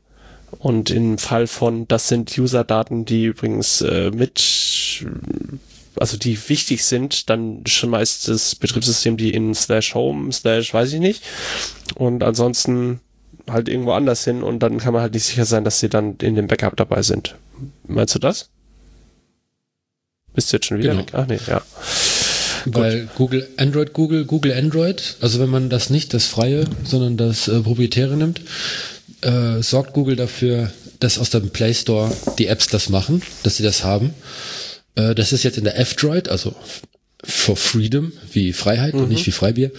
und 0.58 0.90
im 0.90 1.18
Fall 1.18 1.46
von, 1.46 1.86
das 1.88 2.08
sind 2.08 2.36
User-Daten, 2.36 3.04
die 3.04 3.24
übrigens 3.26 3.80
äh, 3.82 4.10
mit, 4.10 5.04
also 5.96 6.16
die 6.16 6.38
wichtig 6.48 6.84
sind, 6.84 7.30
dann 7.30 7.62
schmeißt 7.66 8.28
das 8.28 8.54
Betriebssystem 8.54 9.16
die 9.16 9.32
in 9.32 9.54
slash 9.54 9.94
home, 9.94 10.32
slash 10.32 10.72
weiß 10.74 10.92
ich 10.92 11.00
nicht. 11.00 11.22
Und 11.94 12.22
ansonsten 12.22 13.00
halt 13.48 13.68
irgendwo 13.68 13.92
anders 13.92 14.24
hin 14.24 14.42
und 14.42 14.60
dann 14.60 14.78
kann 14.78 14.92
man 14.92 15.02
halt 15.02 15.14
nicht 15.14 15.24
sicher 15.24 15.44
sein, 15.44 15.64
dass 15.64 15.80
sie 15.80 15.88
dann 15.88 16.16
in 16.20 16.34
dem 16.34 16.46
Backup 16.46 16.76
dabei 16.76 17.02
sind. 17.02 17.36
Meinst 17.86 18.14
du 18.14 18.18
das? 18.18 18.50
Bist 20.34 20.52
du 20.52 20.56
jetzt 20.56 20.66
schon 20.66 20.78
wieder 20.78 20.90
Genau. 20.90 21.02
weg? 21.02 21.10
Ach 21.14 21.26
nee, 21.26 21.38
ja. 21.46 21.62
Weil 22.66 23.08
Google, 23.16 23.48
Android, 23.56 23.92
Google, 23.94 24.24
Google 24.26 24.52
Android, 24.52 25.16
also 25.20 25.40
wenn 25.40 25.48
man 25.48 25.70
das 25.70 25.88
nicht 25.90 26.12
das 26.12 26.26
freie, 26.26 26.64
sondern 26.84 27.16
das 27.16 27.48
äh, 27.48 27.60
proprietäre 27.60 28.16
nimmt, 28.16 28.42
äh, 29.22 29.62
sorgt 29.62 29.92
Google 29.92 30.16
dafür, 30.16 30.70
dass 31.00 31.18
aus 31.18 31.30
dem 31.30 31.50
Play 31.50 31.74
Store 31.74 32.14
die 32.38 32.46
Apps 32.46 32.66
das 32.68 32.88
machen, 32.88 33.22
dass 33.42 33.56
sie 33.56 33.62
das 33.62 33.84
haben. 33.84 34.14
Äh, 34.94 35.14
das 35.14 35.32
ist 35.32 35.42
jetzt 35.42 35.58
in 35.58 35.64
der 35.64 35.78
F-Droid, 35.78 36.28
also 36.28 36.54
for 37.22 37.56
Freedom, 37.56 38.12
wie 38.32 38.52
Freiheit 38.52 38.94
und 38.94 39.08
nicht 39.10 39.26
wie 39.26 39.30
Freibier. 39.30 39.70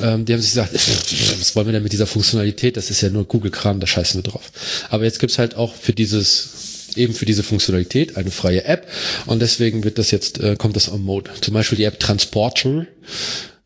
Ähm, 0.00 0.24
die 0.24 0.32
haben 0.32 0.40
sich 0.40 0.50
gesagt, 0.50 0.74
was 1.40 1.54
wollen 1.54 1.66
wir 1.66 1.72
denn 1.72 1.82
mit 1.82 1.92
dieser 1.92 2.06
Funktionalität? 2.06 2.76
Das 2.76 2.90
ist 2.90 3.00
ja 3.00 3.10
nur 3.10 3.24
Google-Kram, 3.24 3.78
da 3.80 3.86
scheißen 3.86 4.22
wir 4.22 4.30
drauf. 4.30 4.50
Aber 4.90 5.04
jetzt 5.04 5.20
gibt's 5.20 5.38
halt 5.38 5.54
auch 5.54 5.74
für 5.74 5.92
dieses 5.92 6.50
eben 6.96 7.14
für 7.14 7.26
diese 7.26 7.42
Funktionalität 7.44 8.16
eine 8.16 8.30
freie 8.30 8.64
App 8.64 8.88
und 9.26 9.40
deswegen 9.40 9.84
wird 9.84 9.98
das 9.98 10.10
jetzt 10.10 10.40
äh, 10.40 10.56
kommt 10.56 10.74
das 10.74 10.90
on 10.90 11.02
Mode. 11.02 11.30
Zum 11.40 11.54
Beispiel 11.54 11.76
die 11.78 11.84
App 11.84 12.00
Transporter 12.00 12.86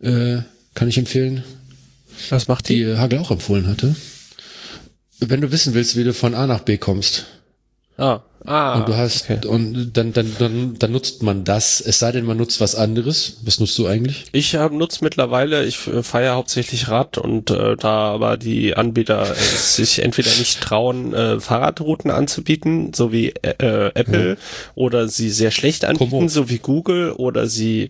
äh, 0.02 0.38
kann 0.74 0.88
ich 0.88 0.98
empfehlen, 0.98 1.42
Was 2.28 2.48
macht 2.48 2.68
die 2.68 2.74
die? 2.76 2.82
äh, 2.82 2.96
Hagel 2.98 3.20
auch 3.20 3.30
empfohlen 3.30 3.68
hatte. 3.68 3.94
Wenn 5.30 5.40
du 5.40 5.52
wissen 5.52 5.74
willst, 5.74 5.96
wie 5.96 6.04
du 6.04 6.12
von 6.12 6.34
A 6.34 6.46
nach 6.46 6.60
B 6.60 6.78
kommst. 6.78 7.26
Ah, 7.96 8.20
ah. 8.46 8.78
und 8.78 8.88
du 8.88 8.96
hast 8.96 9.30
okay. 9.30 9.46
und 9.46 9.92
dann, 9.94 10.12
dann 10.12 10.32
dann 10.38 10.74
dann 10.78 10.92
nutzt 10.92 11.22
man 11.22 11.44
das. 11.44 11.80
Es 11.80 11.98
sei 11.98 12.12
denn, 12.12 12.24
man 12.24 12.36
nutzt 12.36 12.60
was 12.60 12.74
anderes. 12.74 13.38
Was 13.42 13.60
nutzt 13.60 13.78
du 13.78 13.86
eigentlich? 13.86 14.24
Ich 14.32 14.54
hab, 14.54 14.72
nutze 14.72 14.98
mittlerweile, 15.02 15.64
ich 15.64 15.78
fahre 15.78 16.30
hauptsächlich 16.30 16.88
Rad 16.88 17.18
und 17.18 17.50
äh, 17.50 17.76
da 17.76 18.12
aber 18.12 18.36
die 18.36 18.74
Anbieter 18.74 19.30
äh, 19.30 19.34
sich 19.56 20.00
entweder 20.00 20.30
nicht 20.38 20.60
trauen, 20.60 21.14
äh, 21.14 21.40
Fahrradrouten 21.40 22.10
anzubieten, 22.10 22.92
so 22.94 23.12
wie 23.12 23.30
äh, 23.42 23.54
äh, 23.58 23.90
Apple, 23.94 24.36
oder 24.74 25.08
sie 25.08 25.30
sehr 25.30 25.50
schlecht 25.50 25.84
anbieten, 25.84 26.10
Komoot. 26.10 26.30
so 26.30 26.48
wie 26.48 26.58
Google, 26.58 27.12
oder 27.12 27.46
sie, 27.46 27.88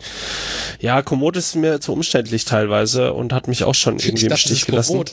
ja, 0.81 1.03
Komoot 1.03 1.37
ist 1.37 1.57
mir 1.57 1.81
zu 1.81 1.93
umständlich 1.93 2.45
teilweise 2.45 3.13
und 3.13 3.33
hat 3.33 3.49
mich 3.49 3.65
auch 3.65 3.75
schon 3.75 3.99
irgendwie 3.99 4.27
im 4.27 4.37
Stich 4.37 4.67
gelassen. 4.67 5.03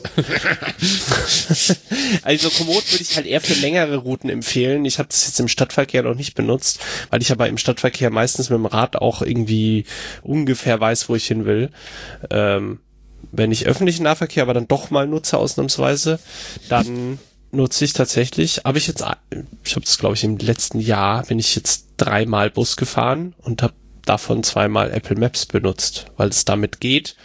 Also 2.22 2.50
Komoot 2.50 2.92
würde 2.92 3.02
ich 3.02 3.16
halt 3.16 3.26
eher 3.26 3.40
für 3.40 3.54
längere 3.54 3.96
Routen 3.96 4.30
empfehlen. 4.30 4.84
Ich 4.84 4.98
habe 4.98 5.08
das 5.08 5.29
jetzt 5.30 5.40
im 5.40 5.48
Stadtverkehr 5.48 6.02
noch 6.02 6.14
nicht 6.14 6.34
benutzt, 6.34 6.80
weil 7.10 7.22
ich 7.22 7.32
aber 7.32 7.48
im 7.48 7.58
Stadtverkehr 7.58 8.10
meistens 8.10 8.50
mit 8.50 8.58
dem 8.58 8.66
Rad 8.66 8.96
auch 8.96 9.22
irgendwie 9.22 9.84
ungefähr 10.22 10.80
weiß, 10.80 11.08
wo 11.08 11.14
ich 11.14 11.26
hin 11.26 11.44
will. 11.44 11.70
Ähm, 12.30 12.80
wenn 13.32 13.52
ich 13.52 13.66
öffentlichen 13.66 14.04
Nahverkehr 14.04 14.42
aber 14.42 14.54
dann 14.54 14.68
doch 14.68 14.90
mal 14.90 15.06
nutze 15.06 15.38
ausnahmsweise, 15.38 16.18
dann 16.68 17.18
nutze 17.52 17.84
ich 17.84 17.92
tatsächlich, 17.92 18.62
habe 18.64 18.78
ich 18.78 18.86
jetzt, 18.86 19.04
ich 19.64 19.74
habe 19.74 19.84
das 19.84 19.98
glaube 19.98 20.14
ich 20.14 20.24
im 20.24 20.38
letzten 20.38 20.80
Jahr, 20.80 21.24
bin 21.24 21.38
ich 21.38 21.54
jetzt 21.54 21.86
dreimal 21.96 22.50
Bus 22.50 22.76
gefahren 22.76 23.34
und 23.38 23.62
habe 23.62 23.74
davon 24.04 24.42
zweimal 24.42 24.90
Apple 24.90 25.16
Maps 25.16 25.46
benutzt, 25.46 26.06
weil 26.16 26.30
es 26.30 26.44
damit 26.44 26.80
geht, 26.80 27.16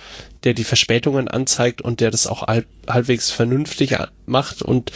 der 0.45 0.53
die 0.53 0.63
Verspätungen 0.63 1.27
anzeigt 1.27 1.81
und 1.81 1.99
der 1.99 2.11
das 2.11 2.27
auch 2.27 2.43
halb, 2.43 2.67
halbwegs 2.87 3.31
vernünftig 3.31 3.97
macht 4.27 4.61
und 4.61 4.91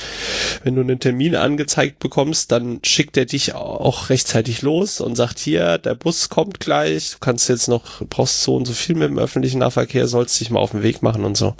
wenn 0.63 0.75
du 0.75 0.81
einen 0.81 0.99
Termin 0.99 1.35
angezeigt 1.35 1.99
bekommst, 1.99 2.51
dann 2.51 2.79
schickt 2.83 3.17
er 3.17 3.25
dich 3.25 3.55
auch 3.55 4.09
rechtzeitig 4.09 4.61
los 4.61 5.01
und 5.01 5.15
sagt 5.15 5.39
hier, 5.39 5.79
der 5.79 5.95
Bus 5.95 6.29
kommt 6.29 6.59
gleich, 6.59 7.11
du 7.11 7.17
kannst 7.19 7.49
jetzt 7.49 7.67
noch, 7.67 8.01
brauchst 8.09 8.43
so 8.43 8.55
und 8.55 8.65
so 8.65 8.73
viel 8.73 8.95
mit 8.95 9.09
dem 9.09 9.19
öffentlichen 9.19 9.59
Nahverkehr, 9.59 10.07
sollst 10.07 10.39
dich 10.39 10.51
mal 10.51 10.59
auf 10.59 10.71
den 10.71 10.83
Weg 10.83 11.01
machen 11.01 11.25
und 11.25 11.35
so. 11.35 11.55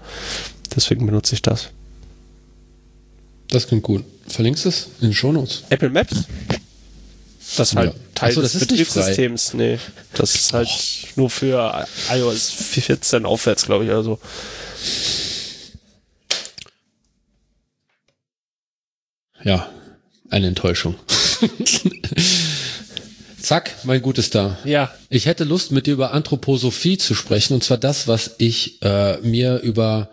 Deswegen 0.75 1.06
benutze 1.06 1.34
ich 1.34 1.41
das. 1.41 1.71
Das 3.49 3.67
klingt 3.67 3.84
gut. 3.84 4.06
Verlinkst 4.28 4.65
du 4.65 4.69
es 4.69 4.89
in 5.02 5.08
den 5.08 5.13
Shownotes? 5.13 5.63
Apple 5.69 5.89
Maps? 5.89 6.25
Das 7.57 7.69
ist 7.69 7.75
halt 7.75 7.93
Ja. 7.93 7.99
Teil 8.15 8.31
so, 8.33 8.41
des. 8.41 8.59
Betriebssystems. 8.59 9.53
Nee, 9.53 9.79
das 10.13 10.35
ist 10.35 10.53
halt 10.53 10.69
nur 11.15 11.29
für 11.29 11.88
iOS 12.12 12.49
14 12.49 13.25
aufwärts, 13.25 13.65
glaube 13.65 13.85
ich, 13.85 13.91
also. 13.91 14.19
Ja, 19.43 19.69
eine 20.29 20.47
Enttäuschung. 20.47 20.95
Zack, 23.41 23.73
mein 23.83 24.01
Gutes 24.01 24.29
da. 24.29 24.57
Ja, 24.65 24.93
Ich 25.09 25.25
hätte 25.25 25.45
Lust, 25.45 25.71
mit 25.71 25.88
dir 25.88 25.93
über 25.93 26.12
Anthroposophie 26.13 26.97
zu 26.97 27.15
sprechen, 27.15 27.53
und 27.53 27.63
zwar 27.63 27.77
das, 27.77 28.07
was 28.07 28.35
ich 28.38 28.81
äh, 28.81 29.17
mir 29.21 29.59
über 29.59 30.09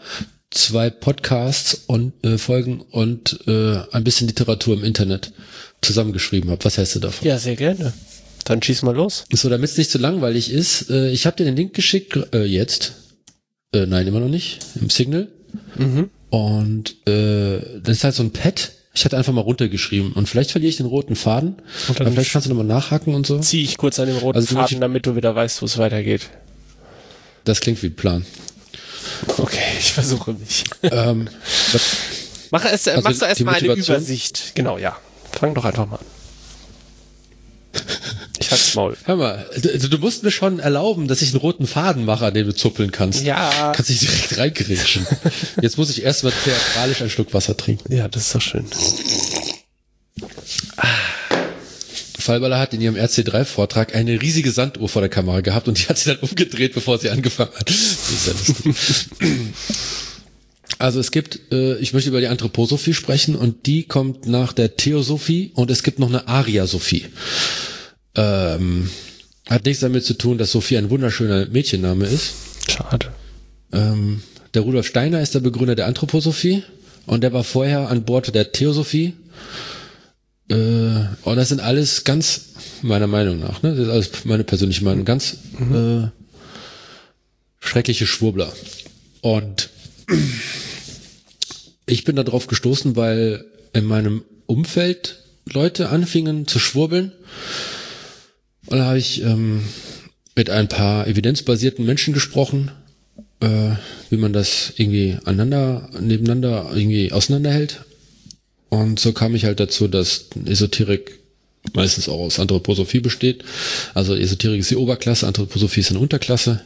zwei 0.50 0.90
Podcasts 0.90 1.74
und 1.86 2.12
äh, 2.24 2.38
Folgen 2.38 2.80
und 2.80 3.40
äh, 3.48 3.80
ein 3.90 4.04
bisschen 4.04 4.28
Literatur 4.28 4.74
im 4.74 4.84
Internet 4.84 5.32
zusammengeschrieben 5.82 6.50
habe. 6.50 6.64
Was 6.64 6.76
hältst 6.78 6.94
du 6.96 7.00
davon? 7.00 7.26
ja, 7.26 7.38
sehr 7.38 7.56
gerne. 7.56 7.92
Dann 8.44 8.62
schieß 8.62 8.82
mal 8.82 8.94
los. 8.94 9.24
So, 9.32 9.48
damit 9.48 9.70
es 9.70 9.76
nicht 9.76 9.90
zu 9.90 9.98
langweilig 9.98 10.52
ist, 10.52 10.88
äh, 10.90 11.10
ich 11.10 11.26
habe 11.26 11.36
dir 11.36 11.44
den 11.44 11.56
Link 11.56 11.74
geschickt, 11.74 12.16
äh, 12.32 12.44
jetzt. 12.44 12.92
Äh, 13.74 13.86
nein, 13.86 14.06
immer 14.06 14.20
noch 14.20 14.28
nicht, 14.28 14.60
im 14.80 14.88
Signal. 14.88 15.28
Und 16.30 17.08
äh, 17.08 17.80
das 17.82 17.96
ist 17.98 18.04
halt 18.04 18.14
so 18.14 18.22
ein 18.22 18.32
Pad. 18.32 18.70
Ich 18.94 19.04
hatte 19.04 19.16
einfach 19.18 19.32
mal 19.32 19.40
runtergeschrieben 19.42 20.12
und 20.12 20.28
vielleicht 20.28 20.52
verliere 20.52 20.70
ich 20.70 20.76
den 20.76 20.86
roten 20.86 21.16
Faden. 21.16 21.56
Und 21.88 22.00
dann 22.00 22.12
vielleicht 22.12 22.32
kannst 22.32 22.46
du 22.46 22.50
nochmal 22.50 22.66
nachhaken 22.66 23.14
und 23.14 23.26
so. 23.26 23.38
Zieh 23.40 23.62
ich 23.62 23.76
kurz 23.76 23.98
an 23.98 24.06
dem 24.06 24.16
roten 24.16 24.38
Also 24.38 24.54
Faden, 24.54 24.80
damit 24.80 25.06
du 25.06 25.16
wieder 25.16 25.34
weißt, 25.34 25.60
wo 25.60 25.66
es 25.66 25.76
weitergeht. 25.76 26.30
Das 27.44 27.60
klingt 27.60 27.82
wie 27.82 27.88
ein 27.88 27.96
Plan. 27.96 28.24
Okay, 29.38 29.58
ich 29.78 29.92
versuche 29.92 30.32
mich. 30.34 30.64
ähm, 30.82 31.28
was, 31.72 31.82
Mach 32.50 32.64
erst, 32.64 32.88
Also 32.88 33.02
machst 33.02 33.20
du 33.20 33.24
die 33.24 33.28
erst 33.30 33.44
mal 33.44 33.54
eine? 33.54 33.72
Übersicht. 33.74 34.52
Genau, 34.54 34.78
ja. 34.78 34.96
Fang 35.38 35.54
doch 35.54 35.64
einfach 35.64 35.86
mal 35.86 35.96
an. 35.96 36.06
Ich 38.38 38.50
Halt's 38.50 38.74
Maul. 38.74 38.96
Hör 39.04 39.16
mal, 39.16 39.46
du, 39.60 39.88
du 39.88 39.98
musst 39.98 40.22
mir 40.22 40.30
schon 40.30 40.58
erlauben, 40.58 41.08
dass 41.08 41.20
ich 41.22 41.30
einen 41.30 41.40
roten 41.40 41.66
Faden 41.66 42.04
mache, 42.04 42.26
an 42.26 42.34
dem 42.34 42.46
du 42.46 42.54
zuppeln 42.54 42.92
kannst. 42.92 43.24
Ja. 43.24 43.72
Kannst 43.74 43.90
dich 43.90 44.00
direkt 44.00 44.38
reingerätschen. 44.38 45.06
Jetzt 45.60 45.78
muss 45.78 45.90
ich 45.90 46.02
erstmal 46.02 46.32
theatralisch 46.44 47.00
einen 47.00 47.10
Schluck 47.10 47.34
Wasser 47.34 47.56
trinken. 47.56 47.92
Ja, 47.92 48.08
das 48.08 48.26
ist 48.26 48.34
doch 48.34 48.40
schön. 48.40 48.66
Fallballer 52.18 52.58
hat 52.58 52.74
in 52.74 52.80
ihrem 52.80 52.96
RC3-Vortrag 52.96 53.94
eine 53.94 54.20
riesige 54.20 54.50
Sanduhr 54.50 54.88
vor 54.88 55.00
der 55.00 55.08
Kamera 55.08 55.40
gehabt 55.40 55.68
und 55.68 55.78
die 55.78 55.88
hat 55.88 55.98
sie 55.98 56.10
dann 56.10 56.18
umgedreht, 56.18 56.74
bevor 56.74 56.98
sie 56.98 57.10
angefangen 57.10 57.52
hat. 57.56 57.68
Das 57.68 57.76
ist 57.76 58.26
ja 58.26 58.32
lustig. 58.32 58.74
Also 60.78 61.00
es 61.00 61.10
gibt, 61.10 61.52
äh, 61.52 61.76
ich 61.78 61.92
möchte 61.92 62.10
über 62.10 62.20
die 62.20 62.28
Anthroposophie 62.28 62.94
sprechen 62.94 63.34
und 63.34 63.66
die 63.66 63.84
kommt 63.84 64.26
nach 64.26 64.52
der 64.52 64.76
Theosophie 64.76 65.52
und 65.54 65.70
es 65.70 65.82
gibt 65.82 65.98
noch 65.98 66.08
eine 66.08 66.28
Aryasophie. 66.28 67.06
Ähm, 68.14 68.90
hat 69.48 69.64
nichts 69.64 69.80
damit 69.80 70.04
zu 70.04 70.14
tun, 70.14 70.38
dass 70.38 70.52
Sophie 70.52 70.76
ein 70.76 70.90
wunderschöner 70.90 71.46
Mädchenname 71.46 72.06
ist. 72.06 72.34
Schade. 72.68 73.12
Ähm, 73.72 74.22
der 74.54 74.62
Rudolf 74.62 74.86
Steiner 74.86 75.20
ist 75.20 75.34
der 75.34 75.40
Begründer 75.40 75.74
der 75.74 75.86
Anthroposophie 75.86 76.62
und 77.06 77.22
der 77.22 77.32
war 77.32 77.44
vorher 77.44 77.88
an 77.88 78.04
Bord 78.04 78.34
der 78.34 78.52
Theosophie. 78.52 79.14
Äh, 80.48 80.54
und 80.54 81.36
das 81.36 81.48
sind 81.48 81.60
alles 81.60 82.04
ganz, 82.04 82.46
meiner 82.82 83.06
Meinung 83.06 83.40
nach, 83.40 83.62
ne, 83.62 83.70
das 83.74 83.86
ist 83.86 83.92
alles 83.92 84.24
meine 84.24 84.44
persönliche 84.44 84.84
Meinung, 84.84 85.04
ganz 85.04 85.38
äh, 85.72 86.08
schreckliche 87.60 88.06
Schwurbler. 88.06 88.52
Und 89.22 89.70
ich 91.86 92.04
bin 92.04 92.16
da 92.16 92.24
drauf 92.24 92.48
gestoßen, 92.48 92.96
weil 92.96 93.44
in 93.72 93.84
meinem 93.84 94.24
Umfeld 94.46 95.22
Leute 95.50 95.88
anfingen 95.88 96.46
zu 96.46 96.58
schwurbeln. 96.58 97.12
Und 98.66 98.78
da 98.78 98.86
habe 98.86 98.98
ich 98.98 99.22
ähm, 99.22 99.62
mit 100.34 100.50
ein 100.50 100.68
paar 100.68 101.06
evidenzbasierten 101.06 101.86
Menschen 101.86 102.12
gesprochen, 102.12 102.72
äh, 103.40 103.70
wie 104.10 104.16
man 104.16 104.32
das 104.32 104.72
irgendwie 104.76 105.18
aneinander, 105.24 105.88
nebeneinander 106.00 106.70
irgendwie 106.74 107.12
auseinanderhält. 107.12 107.84
Und 108.68 108.98
so 108.98 109.12
kam 109.12 109.36
ich 109.36 109.44
halt 109.44 109.60
dazu, 109.60 109.86
dass 109.86 110.26
Esoterik 110.44 111.20
meistens 111.74 112.08
auch 112.08 112.18
aus 112.18 112.40
Anthroposophie 112.40 113.00
besteht. 113.00 113.44
Also 113.94 114.14
Esoterik 114.14 114.60
ist 114.60 114.70
die 114.70 114.76
Oberklasse, 114.76 115.26
Anthroposophie 115.26 115.80
ist 115.80 115.90
eine 115.90 116.00
Unterklasse. 116.00 116.62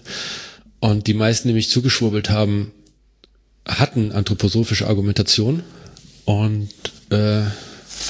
Und 0.80 1.06
die 1.06 1.14
meisten, 1.14 1.48
die 1.48 1.54
mich 1.54 1.68
zugeschwurbelt 1.68 2.30
haben, 2.30 2.72
hatten 3.66 4.12
anthroposophische 4.12 4.87
Argumentation. 4.87 5.64
Und 6.25 6.70
äh, 7.11 7.42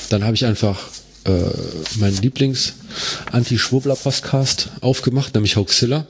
dann 0.08 0.24
habe 0.24 0.34
ich 0.34 0.44
einfach 0.44 0.78
äh, 1.24 1.50
meinen 1.96 2.20
Lieblings-Anti-Schwurbler-Podcast 2.20 4.68
aufgemacht, 4.80 5.34
nämlich 5.34 5.56
Hoaxilla. 5.56 6.06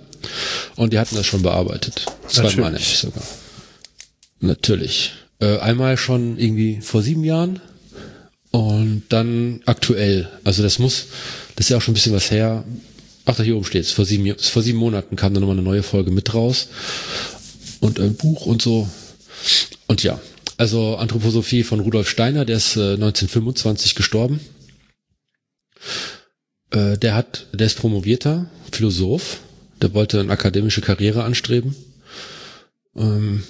Und 0.77 0.93
die 0.93 0.99
hatten 0.99 1.17
das 1.17 1.25
schon 1.27 1.41
bearbeitet. 1.43 2.05
Zweimal 2.29 2.73
nämlich 2.73 2.99
sogar. 2.99 3.23
Natürlich. 4.41 5.13
Äh, 5.41 5.59
einmal 5.59 5.97
schon 5.97 6.39
irgendwie 6.39 6.81
vor 6.83 7.03
sieben 7.03 7.25
Jahren 7.25 7.61
und 8.51 9.05
dann 9.09 9.63
aktuell. 9.67 10.29
Also 10.45 10.63
das 10.63 10.79
muss, 10.79 11.07
das 11.57 11.67
ist 11.67 11.71
ja 11.71 11.79
auch 11.79 11.83
schon 11.83 11.93
ein 11.93 11.95
bisschen 11.95 12.15
was 12.15 12.31
her. 12.31 12.65
Ach, 13.25 13.37
da 13.37 13.43
hier 13.43 13.57
oben 13.57 13.65
steht's. 13.65 13.93
Vor 13.93 14.05
sieben, 14.05 14.37
vor 14.39 14.63
sieben 14.63 14.79
Monaten 14.79 15.17
kam 15.17 15.35
dann 15.35 15.43
nochmal 15.43 15.57
eine 15.57 15.65
neue 15.65 15.83
Folge 15.83 16.11
mit 16.11 16.35
raus. 16.35 16.69
Und 17.81 17.99
ein 18.01 18.15
Buch 18.15 18.47
und 18.47 18.61
so. 18.61 18.89
Und 19.87 20.03
ja, 20.03 20.21
also 20.57 20.97
Anthroposophie 20.97 21.63
von 21.63 21.81
Rudolf 21.81 22.09
Steiner, 22.09 22.45
der 22.45 22.57
ist 22.57 22.77
äh, 22.77 22.95
1925 22.95 23.95
gestorben. 23.95 24.41
Äh, 26.71 26.99
der 26.99 27.15
hat, 27.15 27.47
der 27.53 27.67
ist 27.67 27.79
promovierter 27.79 28.51
Philosoph. 28.71 29.41
Der 29.81 29.95
wollte 29.95 30.21
eine 30.21 30.31
akademische 30.31 30.83
Karriere 30.83 31.25
anstreben. 31.25 31.75
Ähm, 32.95 33.45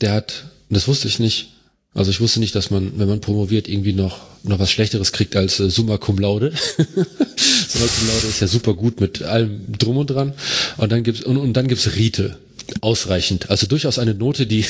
der 0.00 0.12
hat, 0.12 0.46
das 0.68 0.88
wusste 0.88 1.08
ich 1.08 1.20
nicht. 1.20 1.52
Also 1.94 2.10
ich 2.10 2.20
wusste 2.20 2.40
nicht, 2.40 2.56
dass 2.56 2.70
man, 2.70 2.98
wenn 2.98 3.08
man 3.08 3.20
promoviert, 3.20 3.68
irgendwie 3.68 3.92
noch 3.92 4.20
noch 4.44 4.58
was 4.58 4.70
Schlechteres 4.70 5.12
kriegt 5.12 5.36
als 5.36 5.58
äh, 5.58 5.70
Summa 5.70 5.98
Cum 5.98 6.18
Laude. 6.18 6.52
Summa 6.76 7.86
Cum 7.86 8.08
Laude 8.08 8.26
ist 8.28 8.40
ja 8.40 8.46
super 8.46 8.74
gut 8.74 9.00
mit 9.00 9.22
allem 9.22 9.72
drum 9.78 9.96
und 9.96 10.10
dran. 10.10 10.34
Und 10.76 10.92
dann 10.92 11.02
gibt's 11.02 11.22
und, 11.22 11.36
und 11.36 11.54
dann 11.54 11.66
gibt's 11.66 11.96
Rite. 11.96 12.38
Ausreichend. 12.80 13.50
Also 13.50 13.66
durchaus 13.66 13.98
eine 13.98 14.14
Note, 14.14 14.46
die 14.46 14.64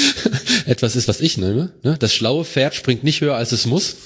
etwas 0.66 0.96
ist, 0.96 1.08
was 1.08 1.20
ich 1.20 1.38
nehme. 1.38 1.70
Ne? 1.82 1.96
Das 1.98 2.14
schlaue 2.14 2.44
Pferd 2.44 2.74
springt 2.74 3.04
nicht 3.04 3.20
höher, 3.20 3.36
als 3.36 3.52
es 3.52 3.66
muss. 3.66 3.96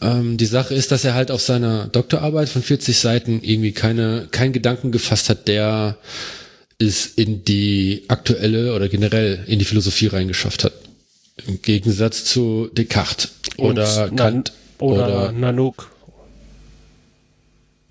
Ähm, 0.00 0.36
die 0.36 0.46
Sache 0.46 0.74
ist, 0.74 0.92
dass 0.92 1.04
er 1.04 1.14
halt 1.14 1.30
auf 1.30 1.40
seiner 1.40 1.88
Doktorarbeit 1.88 2.48
von 2.48 2.62
40 2.62 2.98
Seiten 2.98 3.40
irgendwie 3.42 3.72
keine, 3.72 4.28
keinen 4.30 4.52
Gedanken 4.52 4.92
gefasst 4.92 5.28
hat, 5.28 5.48
der 5.48 5.96
es 6.78 7.06
in 7.06 7.44
die 7.44 8.04
aktuelle 8.08 8.74
oder 8.74 8.88
generell 8.88 9.44
in 9.46 9.58
die 9.58 9.64
Philosophie 9.64 10.08
reingeschafft 10.08 10.64
hat. 10.64 10.72
Im 11.46 11.62
Gegensatz 11.62 12.24
zu 12.24 12.68
Descartes 12.72 13.30
oder 13.56 14.04
Und 14.04 14.16
Kant 14.16 14.20
Nan- 14.20 14.44
oder, 14.78 15.06
oder, 15.06 15.32
Nanook. 15.32 15.90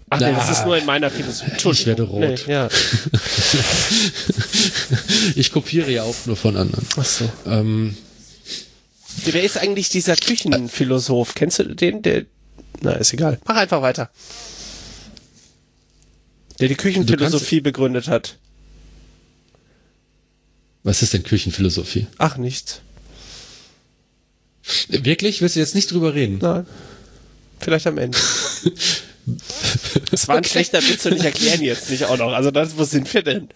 Ach 0.09 0.19
nee, 0.19 0.33
das 0.33 0.49
ist 0.51 0.65
nur 0.65 0.77
in 0.77 0.85
meiner 0.85 1.09
Philosophie. 1.09 1.51
Entschuldigung. 1.51 1.87
werde 1.87 2.03
rot. 2.03 2.43
Nee, 2.47 2.53
ja. 2.53 2.69
ich 5.35 5.51
kopiere 5.51 5.91
ja 5.91 6.03
auch 6.03 6.15
nur 6.25 6.35
von 6.35 6.55
anderen. 6.57 6.85
Ach 6.97 7.05
so. 7.05 7.29
Ähm, 7.47 7.95
Wer 9.25 9.43
ist 9.43 9.57
eigentlich 9.57 9.89
dieser 9.89 10.15
Küchenphilosoph? 10.15 11.33
Kennst 11.33 11.59
du 11.59 11.75
den? 11.75 12.01
Der, 12.03 12.25
na, 12.81 12.91
ist 12.91 13.13
egal. 13.13 13.39
Mach 13.45 13.55
einfach 13.55 13.81
weiter. 13.81 14.11
Der 16.59 16.67
die 16.67 16.75
Küchenphilosophie 16.75 17.61
begründet 17.61 18.07
hat. 18.07 18.37
was 20.83 21.01
ist 21.01 21.13
denn 21.13 21.23
Küchenphilosophie? 21.23 22.07
Ach, 22.17 22.37
nichts. 22.37 22.81
Wirklich? 24.89 25.41
Willst 25.41 25.55
du 25.55 25.59
jetzt 25.59 25.75
nicht 25.75 25.91
drüber 25.91 26.13
reden? 26.13 26.39
Nein. 26.41 26.65
Vielleicht 27.59 27.87
am 27.87 27.97
Ende. 27.97 28.17
Das 30.11 30.27
war 30.27 30.37
ein 30.37 30.43
schlechter 30.43 30.81
Witz 30.81 31.05
und 31.05 31.13
ich 31.17 31.23
erkläre 31.23 31.55
ihn 31.57 31.63
jetzt 31.63 31.89
nicht 31.89 32.05
auch 32.05 32.17
noch. 32.17 32.31
Also 32.33 32.51
das, 32.51 32.77
wo 32.77 32.83
sind 32.83 33.11
wir 33.13 33.23
denn? 33.23 33.49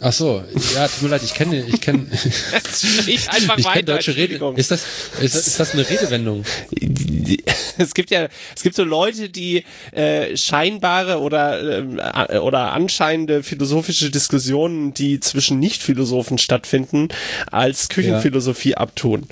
Ach 0.00 0.12
so, 0.12 0.44
ja, 0.76 0.86
tut 0.86 1.02
mir 1.02 1.08
leid, 1.08 1.22
ich 1.24 1.34
kenne, 1.34 1.66
ich 1.66 1.80
kenne, 1.80 2.06
Ich 3.08 3.28
einfach 3.30 3.58
ich 3.58 3.64
weiter. 3.64 3.72
kenne 3.72 3.84
deutsche 3.84 4.14
Rede. 4.14 4.52
Ist 4.54 4.70
das, 4.70 4.84
ist, 5.20 5.34
das- 5.34 5.46
ist 5.48 5.58
das 5.58 5.72
eine 5.72 5.90
Redewendung? 5.90 6.44
es 7.78 7.94
gibt 7.94 8.10
ja, 8.12 8.28
es 8.54 8.62
gibt 8.62 8.76
so 8.76 8.84
Leute, 8.84 9.28
die 9.28 9.64
äh, 9.90 10.36
scheinbare 10.36 11.18
oder 11.18 12.30
äh, 12.32 12.38
oder 12.38 12.72
anscheinende 12.74 13.42
philosophische 13.42 14.10
Diskussionen, 14.10 14.94
die 14.94 15.18
zwischen 15.18 15.58
Nicht-Philosophen 15.58 16.38
stattfinden, 16.38 17.08
als 17.50 17.88
Küchenphilosophie 17.88 18.76
abtun. 18.76 19.26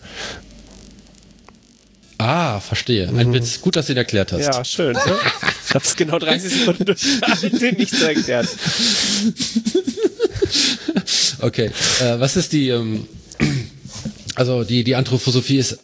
Ah, 2.19 2.61
verstehe. 2.61 3.09
Ein 3.09 3.33
Witz. 3.33 3.61
Gut, 3.61 3.77
dass 3.77 3.87
du 3.87 3.93
ihn 3.93 3.99
erklärt 3.99 4.33
hast. 4.33 4.45
Ja, 4.45 4.65
schön. 4.65 4.95
Ne? 4.95 5.01
Ich 5.69 5.75
habe 5.75 5.85
es 5.85 5.97
genau 5.97 6.19
30 6.19 6.53
Sekunden 6.53 6.85
durchgehalten, 6.85 7.75
nicht 7.79 7.95
zu 7.95 8.07
erklären. 8.07 8.49
Okay. 11.41 11.71
Äh, 12.01 12.21
was 12.21 12.37
ist 12.37 12.53
die, 12.53 12.71
ähm, 12.71 13.07
also 14.35 14.65
die, 14.65 14.85
die 14.85 14.95
Anthroposophie 14.95 15.59
ist 15.59 15.79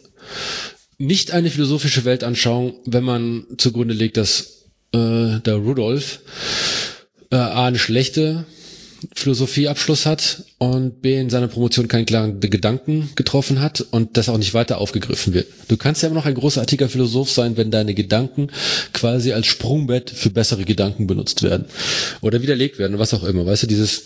nicht 0.97 1.31
eine 1.31 1.49
philosophische 1.49 2.05
Weltanschauung, 2.05 2.75
wenn 2.85 3.03
man 3.03 3.45
zugrunde 3.57 3.93
legt, 3.93 4.17
dass 4.17 4.65
äh, 4.93 5.39
der 5.39 5.55
Rudolf 5.55 6.19
äh, 7.31 7.35
A 7.35 7.67
eine 7.67 7.79
schlechte 7.79 8.45
Philosophieabschluss 9.15 10.05
hat 10.05 10.43
und 10.57 11.01
B 11.01 11.19
in 11.19 11.29
seiner 11.29 11.47
Promotion 11.47 11.87
keinen 11.87 12.05
klaren 12.05 12.39
Gedanken 12.39 13.09
getroffen 13.15 13.61
hat 13.61 13.81
und 13.91 14.17
das 14.17 14.29
auch 14.29 14.37
nicht 14.37 14.53
weiter 14.53 14.77
aufgegriffen 14.77 15.33
wird. 15.33 15.47
Du 15.67 15.77
kannst 15.77 16.01
ja 16.01 16.07
immer 16.09 16.19
noch 16.19 16.25
ein 16.25 16.35
großartiger 16.35 16.89
Philosoph 16.89 17.31
sein, 17.31 17.57
wenn 17.57 17.71
deine 17.71 17.93
Gedanken 17.93 18.47
quasi 18.93 19.33
als 19.33 19.47
Sprungbett 19.47 20.09
für 20.09 20.29
bessere 20.29 20.63
Gedanken 20.65 21.07
benutzt 21.07 21.43
werden 21.43 21.65
oder 22.21 22.41
widerlegt 22.41 22.79
werden, 22.79 22.99
was 22.99 23.13
auch 23.13 23.23
immer. 23.23 23.45
Weißt 23.45 23.63
du, 23.63 23.67
dieses 23.67 24.03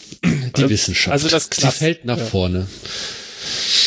die 0.58 0.70
Wissenschaft. 0.70 1.12
also 1.14 1.28
das 1.30 1.50
die 1.50 1.62
Klass- 1.62 1.78
fällt 1.78 2.06
nach 2.06 2.18
ja. 2.18 2.26
vorne. 2.26 2.68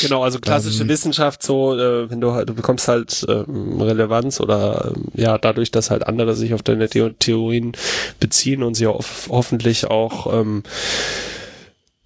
Genau, 0.03 0.23
also 0.23 0.39
klassische 0.39 0.89
Wissenschaft, 0.89 1.43
so, 1.43 1.79
äh, 1.79 2.11
wenn 2.11 2.21
du 2.21 2.33
halt, 2.33 2.49
du 2.49 2.55
bekommst 2.55 2.89
halt 2.89 3.25
ähm, 3.29 3.81
Relevanz 3.81 4.41
oder 4.41 4.93
ähm, 4.95 5.07
ja, 5.15 5.39
dadurch, 5.39 5.71
dass 5.71 5.91
halt 5.91 6.07
andere 6.07 6.35
sich 6.35 6.55
auf 6.55 6.63
deine 6.63 6.89
Theo 6.89 7.11
Theorien 7.11 7.73
beziehen 8.19 8.63
und 8.63 8.75
sie 8.75 8.87
hof 8.87 9.29
hoffentlich 9.31 9.87
auch 9.87 10.33
ähm, 10.33 10.63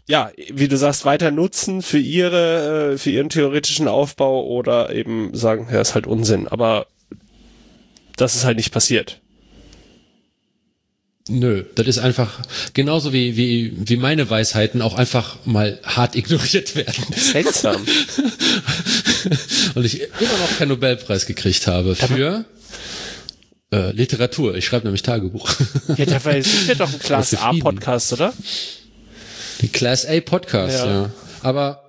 ja, 0.06 0.30
wie 0.52 0.68
du 0.68 0.76
sagst, 0.76 1.04
weiter 1.04 1.30
nutzen 1.30 1.80
für 1.80 1.98
ihre, 1.98 2.92
äh, 2.92 2.98
für 2.98 3.10
ihren 3.10 3.30
theoretischen 3.30 3.88
Aufbau 3.88 4.44
oder 4.44 4.94
eben 4.94 5.34
sagen, 5.34 5.68
ja, 5.72 5.80
ist 5.80 5.94
halt 5.94 6.06
Unsinn. 6.06 6.46
Aber 6.46 6.86
das 8.16 8.34
ist 8.34 8.44
halt 8.44 8.58
nicht 8.58 8.72
passiert. 8.72 9.20
Nö, 11.28 11.64
das 11.74 11.86
ist 11.86 11.98
einfach 11.98 12.40
genauso 12.74 13.14
wie, 13.14 13.36
wie, 13.36 13.72
wie 13.76 13.96
meine 13.96 14.28
Weisheiten 14.28 14.82
auch 14.82 14.94
einfach 14.94 15.36
mal 15.46 15.78
hart 15.82 16.16
ignoriert 16.16 16.76
werden. 16.76 17.02
Seltsam. 17.16 17.82
Und 19.74 19.84
ich 19.86 20.02
immer 20.02 20.38
noch 20.38 20.58
keinen 20.58 20.68
Nobelpreis 20.68 21.24
gekriegt 21.24 21.66
habe 21.66 21.94
für 21.94 22.44
Äh, 23.72 23.92
Literatur, 23.92 24.54
ich 24.54 24.66
schreibe 24.66 24.84
nämlich 24.84 25.02
Tagebuch. 25.02 25.50
Ja, 25.96 26.04
dafür 26.04 26.42
sind 26.42 26.68
wir 26.68 26.74
doch 26.74 26.92
ein 26.92 26.98
Class 27.00 27.30
Bist 27.30 27.40
du 27.40 27.46
A 27.46 27.48
zufrieden? 27.48 27.62
Podcast, 27.64 28.12
oder? 28.12 28.32
Die 29.62 29.68
Class 29.68 30.04
A 30.06 30.20
Podcast, 30.20 30.78
Ja. 30.78 30.86
ja. 31.04 31.10
Aber 31.42 31.83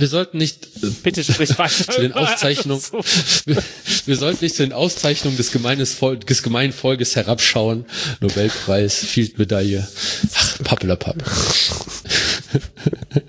wir 0.00 0.08
sollten 0.08 0.38
nicht 0.38 0.66
äh, 0.82 0.88
Bitte 1.02 1.24
sprich 1.24 1.58
weiter. 1.58 1.92
zu 1.92 2.00
den 2.00 2.12
Auszeichnungen, 2.12 2.80
So. 2.80 3.00
wir, 3.46 3.62
wir 4.06 4.16
sollten 4.16 4.44
nicht 4.44 4.54
zu 4.56 4.62
den 4.62 4.72
Auszeichnungen 4.72 5.36
des, 5.36 5.52
gemeines 5.52 5.96
des 5.98 6.42
gemeinen 6.42 6.72
Volkes 6.72 7.16
herabschauen. 7.16 7.84
Nobelpreis, 8.20 8.98
Field-Medaille. 9.04 9.86
Ach, 10.34 10.58
Pappelapapp. 10.64 11.16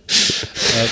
äh, 0.05 0.87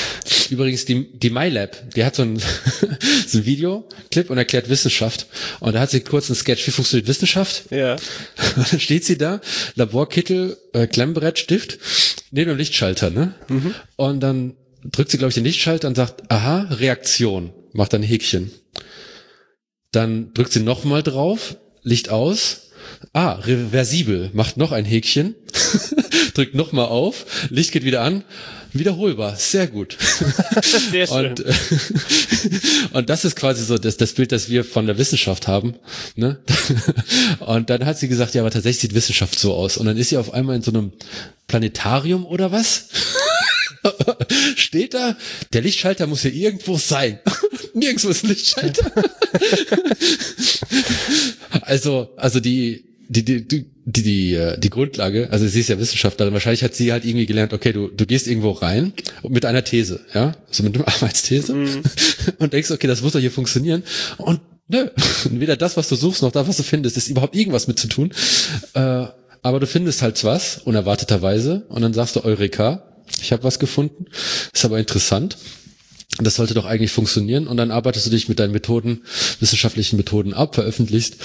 übrigens, 0.49 0.85
die, 0.85 1.11
die 1.11 1.29
MyLab, 1.29 1.93
die 1.93 2.03
hat 2.03 2.15
so 2.15 2.23
ein, 2.23 2.39
so 3.27 3.37
ein 3.37 3.45
Videoclip 3.45 4.29
und 4.29 4.37
erklärt 4.37 4.69
Wissenschaft. 4.69 5.27
Und 5.59 5.73
da 5.73 5.79
hat 5.81 5.91
sie 5.91 6.01
kurz 6.01 6.29
einen 6.29 6.35
Sketch, 6.35 6.65
wie 6.67 6.71
funktioniert 6.71 7.07
Wissenschaft? 7.07 7.63
Ja. 7.71 7.93
Und 8.55 8.71
dann 8.71 8.79
steht 8.79 9.05
sie 9.05 9.17
da, 9.17 9.41
Laborkittel, 9.75 10.57
äh, 10.73 10.87
Klemmbrett, 10.87 11.39
Stift, 11.39 11.77
neben 12.31 12.49
dem 12.49 12.57
Lichtschalter, 12.57 13.09
ne? 13.09 13.33
Und 13.95 14.19
dann 14.21 14.55
drückt 14.91 15.11
sie, 15.11 15.17
glaube 15.17 15.29
ich, 15.29 15.35
den 15.35 15.43
Lichtschalter 15.43 15.87
und 15.87 15.95
sagt, 15.95 16.31
aha, 16.31 16.67
Reaktion, 16.71 17.53
macht 17.73 17.93
dann 17.93 18.01
ein 18.01 18.07
Häkchen. 18.07 18.51
Dann 19.91 20.33
drückt 20.33 20.51
sie 20.51 20.61
nochmal 20.61 21.03
drauf, 21.03 21.57
Licht 21.83 22.09
aus, 22.09 22.71
ah, 23.13 23.33
reversibel, 23.33 24.29
macht 24.33 24.57
noch 24.57 24.71
ein 24.71 24.85
Häkchen, 24.85 25.35
drückt 26.33 26.55
nochmal 26.55 26.87
auf, 26.87 27.25
Licht 27.49 27.71
geht 27.71 27.83
wieder 27.83 28.01
an, 28.01 28.23
wiederholbar, 28.73 29.35
sehr 29.35 29.67
gut. 29.67 29.97
Sehr 30.91 31.07
schön. 31.07 31.29
Und, 31.29 31.39
äh, 31.39 31.53
und 32.93 33.09
das 33.09 33.25
ist 33.25 33.35
quasi 33.35 33.63
so 33.63 33.77
das, 33.77 33.97
das 33.97 34.13
Bild, 34.13 34.31
das 34.31 34.49
wir 34.49 34.63
von 34.63 34.85
der 34.85 34.97
Wissenschaft 34.97 35.47
haben. 35.47 35.75
Ne? 36.15 36.39
Und 37.39 37.69
dann 37.69 37.85
hat 37.85 37.97
sie 37.97 38.07
gesagt, 38.07 38.35
ja, 38.35 38.41
aber 38.41 38.51
tatsächlich 38.51 38.81
sieht 38.81 38.93
Wissenschaft 38.93 39.39
so 39.39 39.53
aus. 39.53 39.77
Und 39.77 39.85
dann 39.85 39.97
ist 39.97 40.09
sie 40.09 40.17
auf 40.17 40.33
einmal 40.33 40.55
in 40.55 40.61
so 40.61 40.71
einem 40.71 40.91
Planetarium 41.47 42.25
oder 42.25 42.51
was? 42.51 42.89
Steht 44.55 44.93
da, 44.93 45.15
der 45.53 45.61
Lichtschalter 45.61 46.07
muss 46.07 46.21
hier 46.21 46.33
irgendwo 46.33 46.77
sein. 46.77 47.19
Nirgendwo 47.73 48.09
ist 48.09 48.23
ein 48.23 48.29
Lichtschalter. 48.29 48.91
also, 51.61 52.09
also 52.17 52.39
die, 52.39 52.85
die, 53.09 53.23
die, 53.23 53.47
die, 53.47 53.65
die, 53.85 54.03
die, 54.03 54.33
äh, 54.33 54.59
die 54.59 54.69
Grundlage, 54.69 55.29
also 55.31 55.47
sie 55.47 55.61
ist 55.61 55.69
ja 55.69 55.79
Wissenschaftlerin, 55.79 56.33
wahrscheinlich 56.33 56.63
hat 56.63 56.75
sie 56.75 56.91
halt 56.91 57.05
irgendwie 57.05 57.25
gelernt, 57.25 57.53
okay, 57.53 57.71
du, 57.71 57.87
du 57.87 58.05
gehst 58.05 58.27
irgendwo 58.27 58.51
rein 58.51 58.93
mit 59.27 59.45
einer 59.45 59.63
These, 59.63 60.01
ja, 60.13 60.35
also 60.47 60.63
mit 60.63 60.75
einer 60.75 60.87
Arbeitsthese 60.87 61.53
und 62.37 62.53
denkst, 62.53 62.71
okay, 62.71 62.87
das 62.87 63.01
muss 63.01 63.13
doch 63.13 63.19
hier 63.19 63.31
funktionieren 63.31 63.83
und 64.17 64.41
nö, 64.67 64.89
weder 65.29 65.55
das, 65.55 65.77
was 65.77 65.87
du 65.87 65.95
suchst, 65.95 66.21
noch 66.21 66.33
das, 66.33 66.47
was 66.47 66.57
du 66.57 66.63
findest, 66.63 66.97
ist 66.97 67.07
überhaupt 67.07 67.35
irgendwas 67.35 67.67
mit 67.67 67.79
zu 67.79 67.87
tun, 67.87 68.11
äh, 68.73 69.05
aber 69.41 69.59
du 69.61 69.67
findest 69.67 70.01
halt 70.01 70.21
was, 70.25 70.57
unerwarteterweise, 70.57 71.65
und 71.69 71.81
dann 71.81 71.93
sagst 71.93 72.17
du, 72.17 72.25
Eureka, 72.25 72.83
ich 73.21 73.31
habe 73.31 73.43
was 73.43 73.59
gefunden, 73.59 74.05
ist 74.53 74.65
aber 74.65 74.79
interessant, 74.79 75.37
das 76.19 76.35
sollte 76.35 76.53
doch 76.53 76.65
eigentlich 76.65 76.91
funktionieren 76.91 77.47
und 77.47 77.57
dann 77.57 77.71
arbeitest 77.71 78.07
du 78.07 78.09
dich 78.09 78.27
mit 78.27 78.39
deinen 78.39 78.51
Methoden, 78.53 79.03
wissenschaftlichen 79.39 79.97
Methoden 79.97 80.33
ab, 80.33 80.55
veröffentlichst, 80.55 81.17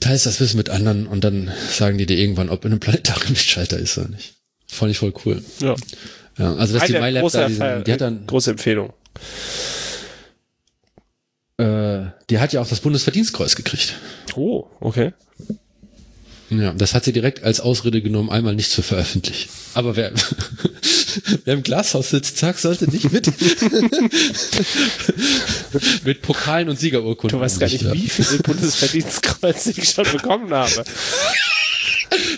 teilst 0.00 0.26
das 0.26 0.40
Wissen 0.40 0.56
mit 0.56 0.70
anderen 0.70 1.06
und 1.06 1.22
dann 1.22 1.52
sagen 1.70 1.98
die 1.98 2.06
dir 2.06 2.18
irgendwann, 2.18 2.48
ob 2.48 2.64
in 2.64 2.72
einem 2.72 2.80
Planetarium 2.80 3.34
Lichtschalter 3.34 3.78
ist 3.78 3.98
oder 3.98 4.08
nicht. 4.08 4.34
Fand 4.66 4.90
ich 4.90 4.98
voll 4.98 5.14
cool. 5.24 5.42
ja. 5.60 5.74
Ja, 6.38 6.54
also 6.54 6.74
dass 6.78 6.86
die 6.86 6.96
Eine 6.96 7.06
MyLab 7.06 7.22
große, 7.22 7.38
da, 7.38 7.48
diesen, 7.48 7.84
die 7.84 7.92
hat 7.92 8.00
dann, 8.00 8.24
große 8.26 8.52
Empfehlung. 8.52 8.92
äh, 11.56 12.04
die 12.30 12.38
hat 12.38 12.52
ja 12.52 12.60
auch 12.60 12.68
das 12.68 12.78
Bundesverdienstkreuz 12.80 13.56
gekriegt. 13.56 13.94
Oh, 14.36 14.66
okay. 14.78 15.12
Ja, 16.50 16.72
das 16.72 16.94
hat 16.94 17.04
sie 17.04 17.12
direkt 17.12 17.42
als 17.42 17.60
Ausrede 17.60 18.00
genommen, 18.00 18.30
einmal 18.30 18.54
nicht 18.54 18.70
zu 18.70 18.82
veröffentlichen. 18.82 19.50
Aber 19.74 19.96
wer, 19.96 20.12
wer 21.44 21.54
im 21.54 21.62
Glashaus 21.62 22.10
sitzt, 22.10 22.36
zack, 22.38 22.58
sollte 22.58 22.90
nicht 22.90 23.12
mit, 23.12 23.26
mit 26.04 26.22
Pokalen 26.22 26.68
und 26.68 26.78
Siegerurkunden. 26.78 27.38
Du 27.38 27.44
weißt 27.44 27.60
gar 27.60 27.68
nicht, 27.68 27.92
wie 27.92 28.08
viele 28.08 28.38
Bundesverdienstkreuze 28.42 29.72
ich 29.76 29.90
schon 29.90 30.04
bekommen 30.10 30.52
habe. 30.52 30.84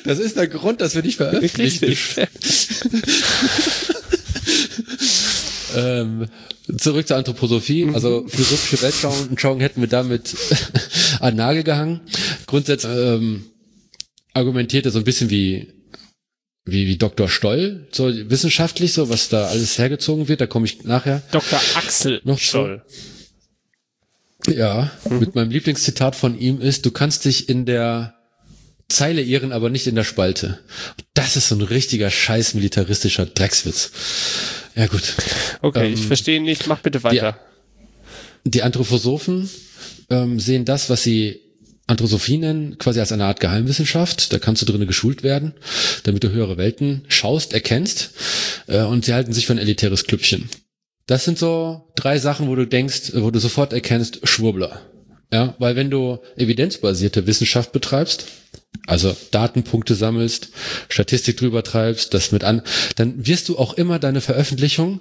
Das 0.05 0.19
ist 0.19 0.37
der 0.37 0.49
Grund, 0.49 0.81
dass 0.81 0.95
wir 0.95 1.03
nicht 1.03 1.17
veröffentlichen. 1.17 1.97
Ähm, 5.77 6.27
zurück 6.79 7.07
zur 7.07 7.17
Anthroposophie. 7.17 7.89
Also 7.93 8.27
philosophische 8.27 8.83
Weltschauung 8.83 9.61
hätten 9.61 9.81
wir 9.81 9.89
damit 9.89 10.35
an 11.21 11.33
den 11.33 11.37
Nagel 11.37 11.63
gehangen. 11.63 12.01
Grundsätzlich 12.47 12.93
ähm, 12.93 13.45
argumentiert 14.33 14.87
er 14.87 14.93
so 14.93 14.99
ein 14.99 15.05
bisschen 15.05 15.31
wie 15.31 15.73
wie, 16.65 16.87
wie 16.87 16.97
Dr. 16.99 17.29
Stoll, 17.29 17.89
so 17.93 18.09
wissenschaftlich, 18.31 18.93
so 18.93 19.09
was 19.09 19.29
da 19.29 19.47
alles 19.47 19.79
hergezogen 19.79 20.29
wird, 20.29 20.41
da 20.41 20.47
komme 20.47 20.67
ich 20.67 20.85
nachher. 20.85 21.23
Dr. 21.33 21.61
Axel 21.75 22.21
Noch 22.25 22.39
Scholl. 22.39 22.83
Ja, 24.47 24.91
mit 25.11 25.35
meinem 25.35 25.51
Lieblingszitat 25.51 26.17
von 26.17 26.39
ihm 26.39 26.61
ist, 26.61 26.87
du 26.87 26.91
kannst 26.91 27.25
dich 27.25 27.49
in 27.49 27.67
der 27.67 28.15
Zeile 28.89 29.23
irren, 29.23 29.53
aber 29.53 29.71
nicht 29.71 29.87
in 29.87 29.95
der 29.95 30.05
Spalte. 30.05 30.59
Das 31.15 31.37
ist 31.37 31.49
so 31.49 31.55
ein 31.55 31.61
richtiger 31.63 32.11
scheiß 32.11 32.55
militaristischer 32.55 33.27
Dreckswitz. 33.27 33.93
Ja 34.75 34.87
gut. 34.87 35.15
Okay, 35.63 35.87
Ähm, 35.89 35.95
ich 35.95 36.07
verstehe 36.07 36.43
nicht. 36.43 36.67
Mach 36.67 36.81
bitte 36.81 37.03
weiter. 37.03 37.39
Die 38.45 38.63
Anthroposophen 38.63 39.49
ähm, 40.09 40.41
sehen 40.41 40.65
das, 40.65 40.89
was 40.91 41.03
sie 41.03 41.41
Anthroposophie 41.91 42.39
nennen, 42.39 42.79
quasi 42.79 43.01
als 43.01 43.13
eine 43.13 43.25
Art 43.25 43.41
Geheimwissenschaft. 43.41 44.33
Da 44.33 44.39
kannst 44.39 44.63
du 44.63 44.67
drinnen 44.67 44.87
geschult 44.87 45.23
werden, 45.23 45.53
damit 46.05 46.25
du 46.25 46.31
höhere 46.31 46.57
Welten 46.57 47.05
schaust, 47.09 47.53
erkennst. 47.53 48.13
Äh, 48.67 48.83
und 48.83 49.05
sie 49.05 49.15
halten 49.15 49.33
sich 49.33 49.47
für 49.47 49.53
ein 49.53 49.59
elitäres 49.59 50.05
Klüppchen. 50.05 50.49
Das 51.07 51.25
sind 51.25 51.39
so 51.39 51.93
drei 51.97 52.19
Sachen, 52.19 52.49
wo 52.49 52.55
du 52.55 52.67
denkst, 52.67 53.13
wo 53.15 53.31
du 53.31 53.41
sofort 53.41 53.73
erkennst, 53.73 54.21
Schwurbler. 54.23 54.81
Ja, 55.33 55.55
weil 55.59 55.77
wenn 55.77 55.91
du 55.91 56.19
evidenzbasierte 56.37 57.27
Wissenschaft 57.27 57.73
betreibst, 57.73 58.27
also 58.87 59.17
Datenpunkte 59.31 59.95
sammelst, 59.95 60.51
Statistik 60.89 61.37
drüber 61.37 61.63
treibst, 61.63 62.15
das 62.15 62.33
mit 62.33 62.45
an, 62.45 62.63
dann 62.97 63.27
wirst 63.27 63.49
du 63.49 63.59
auch 63.59 63.75
immer 63.75 63.99
deine 63.99 64.21
Veröffentlichung 64.21 65.01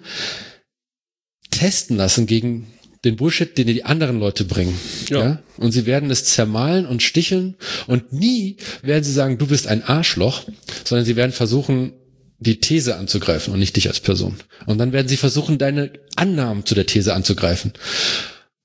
testen 1.51 1.97
lassen 1.97 2.27
gegen 2.27 2.67
den 3.05 3.15
Bullshit, 3.15 3.57
den 3.57 3.67
die 3.67 3.85
anderen 3.85 4.19
Leute 4.19 4.43
bringen. 4.43 4.77
Ja. 5.09 5.19
Ja. 5.19 5.43
Und 5.57 5.71
sie 5.71 5.85
werden 5.85 6.11
es 6.11 6.25
zermalen 6.25 6.85
und 6.85 7.01
sticheln 7.01 7.55
und 7.87 8.11
nie 8.11 8.57
werden 8.81 9.03
sie 9.03 9.13
sagen, 9.13 9.37
du 9.37 9.47
bist 9.47 9.67
ein 9.67 9.83
Arschloch, 9.83 10.43
sondern 10.83 11.05
sie 11.05 11.15
werden 11.15 11.31
versuchen, 11.31 11.93
die 12.39 12.59
These 12.59 12.95
anzugreifen 12.97 13.53
und 13.53 13.59
nicht 13.59 13.75
dich 13.75 13.87
als 13.87 13.99
Person. 13.99 14.35
Und 14.65 14.77
dann 14.77 14.93
werden 14.93 15.07
sie 15.07 15.17
versuchen, 15.17 15.57
deine 15.57 15.91
Annahmen 16.15 16.65
zu 16.65 16.73
der 16.73 16.85
These 16.85 17.13
anzugreifen. 17.13 17.73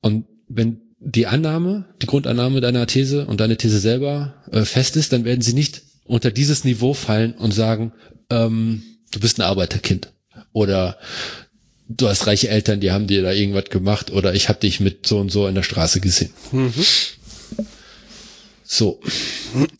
Und 0.00 0.26
wenn 0.48 0.80
die 0.98 1.26
Annahme, 1.26 1.86
die 2.00 2.06
Grundannahme 2.06 2.60
deiner 2.60 2.86
These 2.86 3.26
und 3.26 3.40
deine 3.40 3.56
These 3.56 3.78
selber 3.78 4.42
äh, 4.50 4.64
fest 4.64 4.96
ist, 4.96 5.12
dann 5.12 5.24
werden 5.24 5.42
sie 5.42 5.52
nicht 5.52 5.82
unter 6.04 6.30
dieses 6.30 6.64
Niveau 6.64 6.94
fallen 6.94 7.34
und 7.34 7.52
sagen, 7.52 7.92
ähm, 8.30 8.82
du 9.12 9.20
bist 9.20 9.38
ein 9.38 9.42
Arbeiterkind 9.42 10.12
oder 10.52 10.98
du 11.88 12.08
hast 12.08 12.26
reiche 12.26 12.48
Eltern, 12.48 12.80
die 12.80 12.92
haben 12.92 13.06
dir 13.06 13.22
da 13.22 13.32
irgendwas 13.32 13.66
gemacht 13.66 14.10
oder 14.10 14.34
ich 14.34 14.48
habe 14.48 14.60
dich 14.60 14.80
mit 14.80 15.06
so 15.06 15.18
und 15.18 15.30
so 15.30 15.46
in 15.46 15.54
der 15.54 15.62
Straße 15.62 16.00
gesehen. 16.00 16.30
So. 18.64 19.00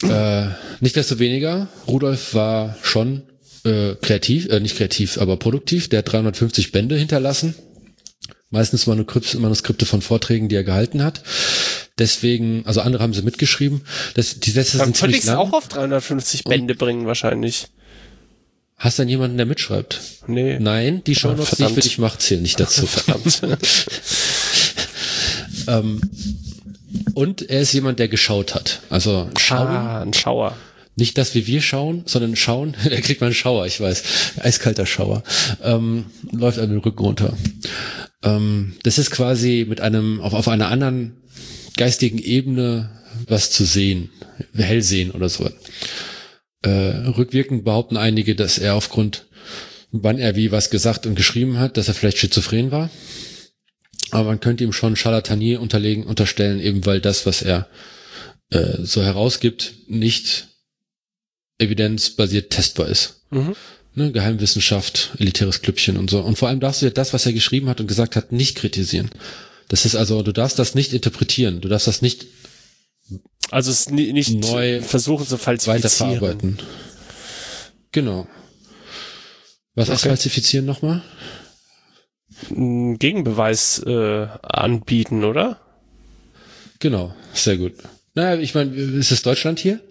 äh, 0.02 0.46
nicht 0.80 0.96
desto 0.96 1.18
weniger, 1.18 1.68
Rudolf 1.88 2.34
war 2.34 2.76
schon 2.82 3.22
äh, 3.64 3.94
kreativ, 3.96 4.48
äh, 4.50 4.60
nicht 4.60 4.76
kreativ, 4.76 5.18
aber 5.18 5.36
produktiv. 5.38 5.88
Der 5.88 6.00
hat 6.00 6.12
350 6.12 6.70
Bände 6.70 6.96
hinterlassen. 6.96 7.54
Meistens 8.50 8.86
Manuskripte, 8.86 9.86
von 9.86 10.02
Vorträgen, 10.02 10.48
die 10.48 10.54
er 10.54 10.62
gehalten 10.62 11.02
hat. 11.02 11.22
Deswegen, 11.98 12.62
also 12.66 12.82
andere 12.82 13.02
haben 13.02 13.14
sie 13.14 13.22
mitgeschrieben. 13.22 13.82
Das, 14.14 14.38
die 14.38 14.50
Sätze 14.50 14.78
Dann 14.78 14.88
sind 14.88 14.96
ziemlich 14.96 15.24
lang. 15.24 15.38
auch 15.38 15.52
auf 15.52 15.66
350 15.68 16.44
Bände 16.44 16.74
bringen, 16.74 17.06
wahrscheinlich. 17.06 17.66
Hast 18.76 18.98
du 18.98 19.02
dann 19.02 19.08
jemanden, 19.08 19.36
der 19.36 19.46
mitschreibt? 19.46 20.00
Nee. 20.26 20.58
Nein, 20.58 21.02
die 21.04 21.14
Shownotes, 21.14 21.50
die 21.50 21.52
ich 21.52 21.56
verdammt. 21.58 21.74
für 21.74 21.80
dich 21.80 21.98
mache, 21.98 22.18
zählen 22.18 22.42
nicht 22.42 22.58
dazu. 22.60 22.86
Verdammt. 22.86 23.42
ähm, 25.68 26.00
und 27.14 27.48
er 27.48 27.60
ist 27.60 27.72
jemand, 27.72 27.98
der 27.98 28.08
geschaut 28.08 28.54
hat. 28.54 28.80
Also 28.90 29.30
schauen, 29.38 29.68
ah, 29.68 30.02
ein 30.02 30.12
Schauer. 30.12 30.56
nicht 30.96 31.16
das, 31.18 31.34
wie 31.34 31.46
wir 31.46 31.62
schauen, 31.62 32.02
sondern 32.06 32.36
schauen. 32.36 32.76
er 32.84 33.00
kriegt 33.00 33.20
mal 33.20 33.28
einen 33.28 33.34
Schauer, 33.34 33.66
ich 33.66 33.80
weiß. 33.80 34.02
Eiskalter 34.42 34.86
Schauer. 34.86 35.22
Ähm, 35.62 36.06
läuft 36.32 36.58
einem 36.58 36.72
den 36.72 36.80
Rücken 36.80 37.02
runter. 37.02 37.36
Ähm, 38.22 38.74
das 38.82 38.98
ist 38.98 39.10
quasi 39.10 39.64
mit 39.68 39.80
einem, 39.80 40.20
auf, 40.20 40.34
auf 40.34 40.48
einer 40.48 40.68
anderen 40.68 41.16
geistigen 41.76 42.18
Ebene 42.18 42.90
was 43.28 43.50
zu 43.50 43.64
sehen. 43.64 44.10
Hell 44.54 44.82
sehen 44.82 45.12
oder 45.12 45.28
so. 45.28 45.48
Äh, 46.64 47.08
rückwirkend 47.08 47.64
behaupten 47.64 47.98
einige, 47.98 48.34
dass 48.34 48.56
er 48.56 48.74
aufgrund, 48.74 49.26
wann 49.92 50.18
er 50.18 50.34
wie 50.34 50.50
was 50.50 50.70
gesagt 50.70 51.04
und 51.06 51.14
geschrieben 51.14 51.58
hat, 51.58 51.76
dass 51.76 51.88
er 51.88 51.94
vielleicht 51.94 52.16
schizophren 52.16 52.70
war. 52.70 52.88
Aber 54.12 54.28
man 54.30 54.40
könnte 54.40 54.64
ihm 54.64 54.72
schon 54.72 54.96
Charlatanier 54.96 55.60
unterlegen, 55.60 56.04
unterstellen, 56.04 56.60
eben 56.60 56.86
weil 56.86 57.02
das, 57.02 57.26
was 57.26 57.42
er 57.42 57.68
äh, 58.48 58.78
so 58.82 59.02
herausgibt, 59.02 59.74
nicht 59.88 60.48
evidenzbasiert 61.58 62.50
testbar 62.50 62.88
ist. 62.88 63.26
Mhm. 63.30 63.54
Ne, 63.94 64.10
Geheimwissenschaft, 64.10 65.12
elitäres 65.18 65.60
Klüppchen 65.60 65.98
und 65.98 66.08
so. 66.08 66.20
Und 66.20 66.38
vor 66.38 66.48
allem 66.48 66.60
darfst 66.60 66.80
du 66.80 66.86
ja 66.86 66.92
das, 66.92 67.12
was 67.12 67.26
er 67.26 67.34
geschrieben 67.34 67.68
hat 67.68 67.78
und 67.78 67.88
gesagt 67.88 68.16
hat, 68.16 68.32
nicht 68.32 68.56
kritisieren. 68.56 69.10
Das 69.68 69.84
ist 69.84 69.96
also, 69.96 70.22
du 70.22 70.32
darfst 70.32 70.58
das 70.58 70.74
nicht 70.74 70.94
interpretieren, 70.94 71.60
du 71.60 71.68
darfst 71.68 71.88
das 71.88 72.00
nicht 72.00 72.26
also 73.50 73.70
es 73.70 73.90
nicht 73.90 74.34
neu 74.40 74.80
versuchen 74.80 75.26
zu 75.26 75.38
falsifizieren. 75.38 75.82
Weiterverarbeiten. 75.82 76.58
Genau. 77.92 78.26
Was 79.74 79.88
okay. 79.88 79.94
heißt 79.94 80.06
falsifizieren 80.06 80.66
nochmal? 80.66 81.02
Gegenbeweis 82.50 83.80
äh, 83.86 84.26
anbieten, 84.42 85.24
oder? 85.24 85.60
Genau, 86.80 87.14
sehr 87.32 87.56
gut. 87.56 87.74
Naja, 88.14 88.40
ich 88.40 88.54
meine, 88.54 88.74
ist 88.74 89.10
es 89.10 89.22
Deutschland 89.22 89.58
hier? 89.58 89.80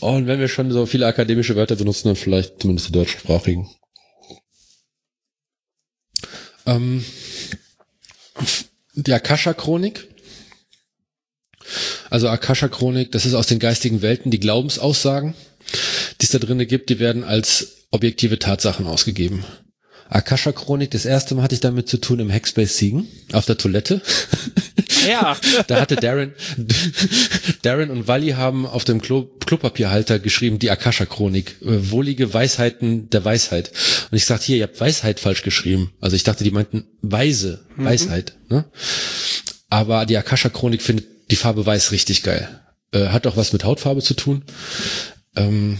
Und 0.00 0.26
wenn 0.26 0.40
wir 0.40 0.48
schon 0.48 0.70
so 0.70 0.86
viele 0.86 1.06
akademische 1.06 1.56
Wörter 1.56 1.76
benutzen, 1.76 2.08
dann 2.08 2.16
vielleicht 2.16 2.60
zumindest 2.60 2.88
die 2.88 2.92
deutschsprachigen. 2.92 3.70
Ähm, 6.66 7.04
die 8.94 9.12
Akasha-Chronik. 9.12 10.08
Also 12.10 12.28
Akasha-Chronik, 12.28 13.12
das 13.12 13.26
ist 13.26 13.34
aus 13.34 13.46
den 13.46 13.58
geistigen 13.58 14.02
Welten 14.02 14.30
die 14.30 14.40
Glaubensaussagen, 14.40 15.34
die 16.20 16.24
es 16.24 16.30
da 16.30 16.38
drinnen 16.38 16.66
gibt, 16.66 16.90
die 16.90 16.98
werden 16.98 17.24
als 17.24 17.86
objektive 17.90 18.38
Tatsachen 18.38 18.86
ausgegeben. 18.86 19.44
Akasha-Chronik, 20.08 20.90
das 20.90 21.06
erste 21.06 21.34
Mal 21.34 21.42
hatte 21.42 21.54
ich 21.54 21.60
damit 21.60 21.88
zu 21.88 21.96
tun 21.98 22.20
im 22.20 22.30
Hackspace 22.30 22.76
Siegen, 22.76 23.08
auf 23.32 23.46
der 23.46 23.58
Toilette. 23.58 24.02
Ja. 25.08 25.36
da 25.66 25.80
hatte 25.80 25.96
Darren, 25.96 26.32
Darren 27.62 27.90
und 27.90 28.08
Wally 28.08 28.30
haben 28.30 28.66
auf 28.66 28.84
dem 28.84 29.00
Klo, 29.00 29.28
Klopapierhalter 29.44 30.18
geschrieben, 30.18 30.58
die 30.58 30.70
Akasha-Chronik, 30.70 31.56
äh, 31.62 31.90
wohlige 31.90 32.32
Weisheiten 32.32 33.10
der 33.10 33.24
Weisheit. 33.24 33.72
Und 34.10 34.16
ich 34.16 34.24
sagte, 34.24 34.46
hier, 34.46 34.58
ihr 34.58 34.64
habt 34.64 34.80
Weisheit 34.80 35.20
falsch 35.20 35.42
geschrieben. 35.42 35.92
Also 36.00 36.16
ich 36.16 36.24
dachte, 36.24 36.44
die 36.44 36.50
meinten 36.50 36.84
Weise, 37.00 37.64
mhm. 37.76 37.84
Weisheit. 37.84 38.34
Ne? 38.48 38.64
Aber 39.70 40.06
die 40.06 40.16
Akasha-Chronik 40.16 40.82
findet 40.82 41.06
die 41.30 41.36
Farbe 41.36 41.64
Weiß 41.64 41.92
richtig 41.92 42.22
geil. 42.22 42.48
Äh, 42.92 43.08
hat 43.08 43.26
auch 43.26 43.36
was 43.36 43.52
mit 43.52 43.64
Hautfarbe 43.64 44.02
zu 44.02 44.14
tun. 44.14 44.44
Ähm, 45.36 45.78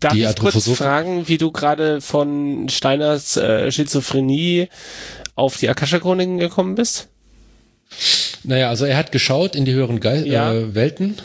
Darf 0.00 0.12
die 0.14 0.22
ich 0.22 0.36
kurz 0.36 0.68
fragen, 0.70 1.28
wie 1.28 1.38
du 1.38 1.52
gerade 1.52 2.00
von 2.00 2.68
Steiners 2.68 3.36
äh, 3.36 3.70
Schizophrenie 3.70 4.68
auf 5.34 5.58
die 5.58 5.68
Akasha-Chroniken 5.68 6.38
gekommen 6.38 6.74
bist? 6.74 7.08
Naja, 8.44 8.70
also 8.70 8.86
er 8.86 8.96
hat 8.96 9.12
geschaut 9.12 9.54
in 9.54 9.64
die 9.64 9.74
höheren 9.74 10.00
Ge 10.00 10.26
ja. 10.26 10.52
äh, 10.52 10.74
Welten 10.74 11.16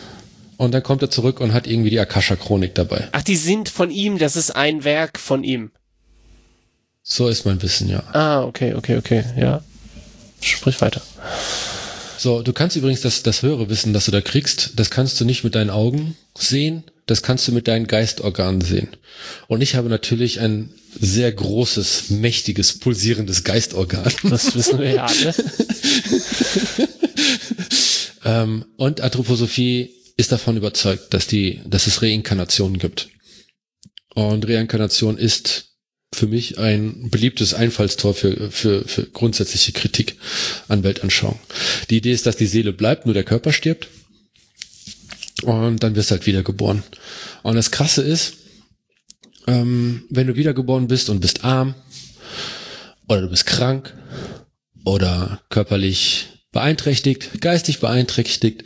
und 0.57 0.73
dann 0.73 0.83
kommt 0.83 1.01
er 1.01 1.09
zurück 1.09 1.39
und 1.39 1.53
hat 1.53 1.67
irgendwie 1.67 1.89
die 1.89 1.99
Akasha-Chronik 1.99 2.75
dabei. 2.75 3.07
Ach, 3.13 3.23
die 3.23 3.37
sind 3.37 3.69
von 3.69 3.89
ihm, 3.89 4.17
das 4.17 4.35
ist 4.35 4.51
ein 4.51 4.83
Werk 4.83 5.17
von 5.17 5.43
ihm. 5.43 5.71
So 7.03 7.29
ist 7.29 7.45
mein 7.45 7.61
Wissen, 7.61 7.89
ja. 7.89 8.03
Ah, 8.13 8.43
okay, 8.43 8.75
okay, 8.75 8.97
okay, 8.97 9.23
ja. 9.37 9.63
Sprich 10.41 10.79
weiter. 10.81 11.01
So, 12.21 12.43
du 12.43 12.53
kannst 12.53 12.75
übrigens 12.75 13.01
das, 13.01 13.23
das 13.23 13.41
höhere 13.41 13.67
Wissen, 13.69 13.93
das 13.93 14.05
du 14.05 14.11
da 14.11 14.21
kriegst, 14.21 14.73
das 14.75 14.91
kannst 14.91 15.19
du 15.19 15.25
nicht 15.25 15.43
mit 15.43 15.55
deinen 15.55 15.71
Augen 15.71 16.15
sehen, 16.37 16.83
das 17.07 17.23
kannst 17.23 17.47
du 17.47 17.51
mit 17.51 17.67
deinen 17.67 17.87
Geistorganen 17.87 18.61
sehen. 18.61 18.89
Und 19.47 19.61
ich 19.61 19.73
habe 19.73 19.89
natürlich 19.89 20.39
ein 20.39 20.71
sehr 20.99 21.31
großes, 21.31 22.11
mächtiges, 22.11 22.77
pulsierendes 22.77 23.43
Geistorgan. 23.43 24.13
Das 24.29 24.53
wissen 24.53 24.77
wir 24.77 24.91
ja 24.91 25.05
alle. 25.05 25.33
ähm, 28.25 28.65
und 28.77 29.01
Anthroposophie 29.01 29.89
ist 30.15 30.31
davon 30.31 30.57
überzeugt, 30.57 31.15
dass 31.15 31.25
die, 31.25 31.61
dass 31.65 31.87
es 31.87 32.03
Reinkarnationen 32.03 32.77
gibt. 32.77 33.09
Und 34.13 34.47
Reinkarnation 34.47 35.17
ist 35.17 35.70
für 36.13 36.27
mich 36.27 36.57
ein 36.57 37.09
beliebtes 37.09 37.53
Einfallstor 37.53 38.13
für, 38.13 38.51
für, 38.51 38.83
für 38.85 39.03
grundsätzliche 39.03 39.71
Kritik 39.71 40.17
an 40.67 40.83
Weltanschauung. 40.83 41.39
Die 41.89 41.97
Idee 41.97 42.11
ist, 42.11 42.25
dass 42.25 42.35
die 42.35 42.47
Seele 42.47 42.73
bleibt, 42.73 43.05
nur 43.05 43.13
der 43.13 43.23
Körper 43.23 43.53
stirbt. 43.53 43.87
Und 45.43 45.81
dann 45.81 45.95
wirst 45.95 46.11
du 46.11 46.15
halt 46.15 46.27
wiedergeboren. 46.27 46.83
Und 47.43 47.55
das 47.55 47.71
Krasse 47.71 48.03
ist, 48.03 48.33
ähm, 49.47 50.03
wenn 50.09 50.27
du 50.27 50.35
wiedergeboren 50.35 50.87
bist 50.87 51.09
und 51.09 51.21
bist 51.21 51.43
arm 51.43 51.75
oder 53.07 53.21
du 53.21 53.29
bist 53.29 53.47
krank 53.47 53.93
oder 54.85 55.41
körperlich 55.49 56.27
beeinträchtigt, 56.51 57.41
geistig 57.41 57.79
beeinträchtigt, 57.79 58.65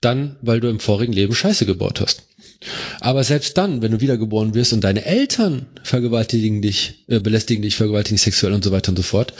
dann, 0.00 0.36
weil 0.40 0.60
du 0.60 0.68
im 0.68 0.80
vorigen 0.80 1.12
Leben 1.12 1.34
Scheiße 1.34 1.66
gebaut 1.66 2.00
hast. 2.00 2.22
Aber 3.00 3.24
selbst 3.24 3.56
dann, 3.58 3.82
wenn 3.82 3.92
du 3.92 4.00
wiedergeboren 4.00 4.54
wirst 4.54 4.72
und 4.72 4.82
deine 4.82 5.04
Eltern 5.04 5.66
vergewaltigen 5.82 6.62
dich, 6.62 7.04
äh, 7.08 7.20
belästigen 7.20 7.62
dich, 7.62 7.76
vergewaltigen 7.76 8.16
dich 8.16 8.22
sexuell 8.22 8.52
und 8.52 8.64
so 8.64 8.72
weiter 8.72 8.90
und 8.90 8.96
so 8.96 9.02
fort, 9.02 9.34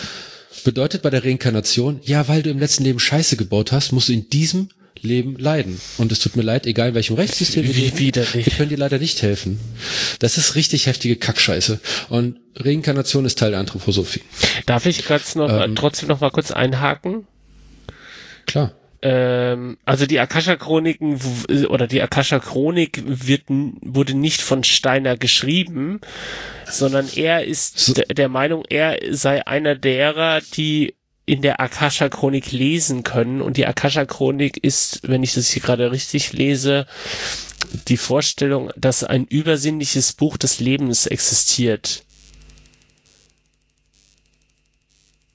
bedeutet 0.65 1.03
bei 1.03 1.11
der 1.11 1.25
Reinkarnation, 1.25 2.01
ja, 2.03 2.29
weil 2.29 2.43
du 2.43 2.51
im 2.51 2.59
letzten 2.59 2.85
Leben 2.85 2.99
Scheiße 2.99 3.37
gebaut 3.37 3.73
hast, 3.73 3.93
musst 3.93 4.09
du 4.09 4.13
in 4.13 4.29
diesem 4.31 4.69
Leben 5.01 5.37
leiden. 5.37 5.81
Und 5.99 6.11
es 6.11 6.21
tut 6.21 6.37
mir 6.37 6.43
leid, 6.43 6.67
egal 6.67 6.89
in 6.89 6.95
welchem 6.95 7.17
Rechtssystem 7.17 7.65
leben, 7.65 7.99
widerlich. 7.99 8.47
wir 8.47 8.53
können 8.53 8.71
dir 8.71 8.79
leider 8.79 8.99
nicht 8.99 9.23
helfen. 9.23 9.61
Das 10.19 10.39
ist 10.39 10.55
richtig 10.55 10.87
heftige 10.87 11.17
Kackscheiße. 11.17 11.81
Und 12.09 12.39
Reinkarnation 12.57 13.25
ist 13.25 13.39
Teil 13.39 13.51
der 13.51 13.61
Anthroposophie. 13.61 14.23
Darf 14.65 14.87
ich 14.87 15.05
noch, 15.35 15.51
ähm, 15.51 15.77
trotzdem 15.77 16.09
noch 16.09 16.21
mal 16.21 16.31
kurz 16.31 16.51
einhaken? 16.51 17.27
Klar 18.47 18.73
ähm, 19.03 19.79
also 19.85 20.07
die 20.07 20.21
Akasha-Chroniken 20.21 21.21
oder 21.69 21.87
die 21.87 22.03
Akasha-Chronik 22.03 23.03
wird, 23.07 23.45
wurde 23.49 24.15
nicht 24.15 24.43
von 24.43 24.65
Steiner 24.65 25.17
geschrieben, 25.17 26.01
sondern 26.69 27.09
er 27.15 27.45
ist 27.45 28.03
der 28.17 28.29
Meinung, 28.29 28.65
er 28.69 28.99
sei 29.11 29.47
einer 29.47 29.75
derer, 29.75 30.41
die 30.41 30.95
in 31.27 31.43
der 31.43 31.61
Akasha-Chronik 31.61 32.53
lesen 32.53 33.03
können. 33.03 33.43
Und 33.43 33.57
die 33.57 33.67
Akasha-Chronik 33.67 34.63
ist, 34.63 35.01
wenn 35.03 35.23
ich 35.23 35.35
das 35.35 35.51
hier 35.51 35.63
gerade 35.63 35.91
richtig 35.91 36.33
lese, 36.33 36.87
die 37.89 37.97
Vorstellung, 37.97 38.71
dass 38.77 39.05
ein 39.05 39.27
übersinnliches 39.27 40.13
Buch 40.13 40.37
des 40.37 40.61
Lebens 40.61 41.07
existiert. 41.07 42.05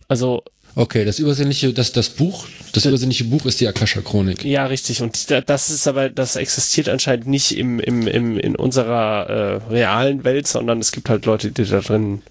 Also 0.07 0.43
Okay, 0.75 1.03
das 1.03 1.19
übersinnliche, 1.19 1.73
das, 1.73 1.91
das 1.91 2.09
Buch, 2.09 2.47
das 2.73 2.85
übersinnliche 2.85 3.25
Buch 3.25 3.45
ist 3.45 3.59
die 3.59 3.67
Akasha-Chronik. 3.67 4.43
Ja, 4.43 4.65
richtig. 4.65 5.01
Und 5.01 5.29
das 5.47 5.69
ist 5.69 5.87
aber, 5.87 6.09
das 6.09 6.35
existiert 6.35 6.89
anscheinend 6.89 7.27
nicht 7.27 7.57
im, 7.57 7.79
im, 7.79 8.07
im, 8.07 8.39
in 8.39 8.55
unserer 8.55 9.29
äh, 9.29 9.71
realen 9.71 10.23
Welt, 10.23 10.47
sondern 10.47 10.79
es 10.79 10.91
gibt 10.91 11.09
halt 11.09 11.25
Leute, 11.25 11.51
die 11.51 11.65
da 11.65 11.81
drin 11.81 12.21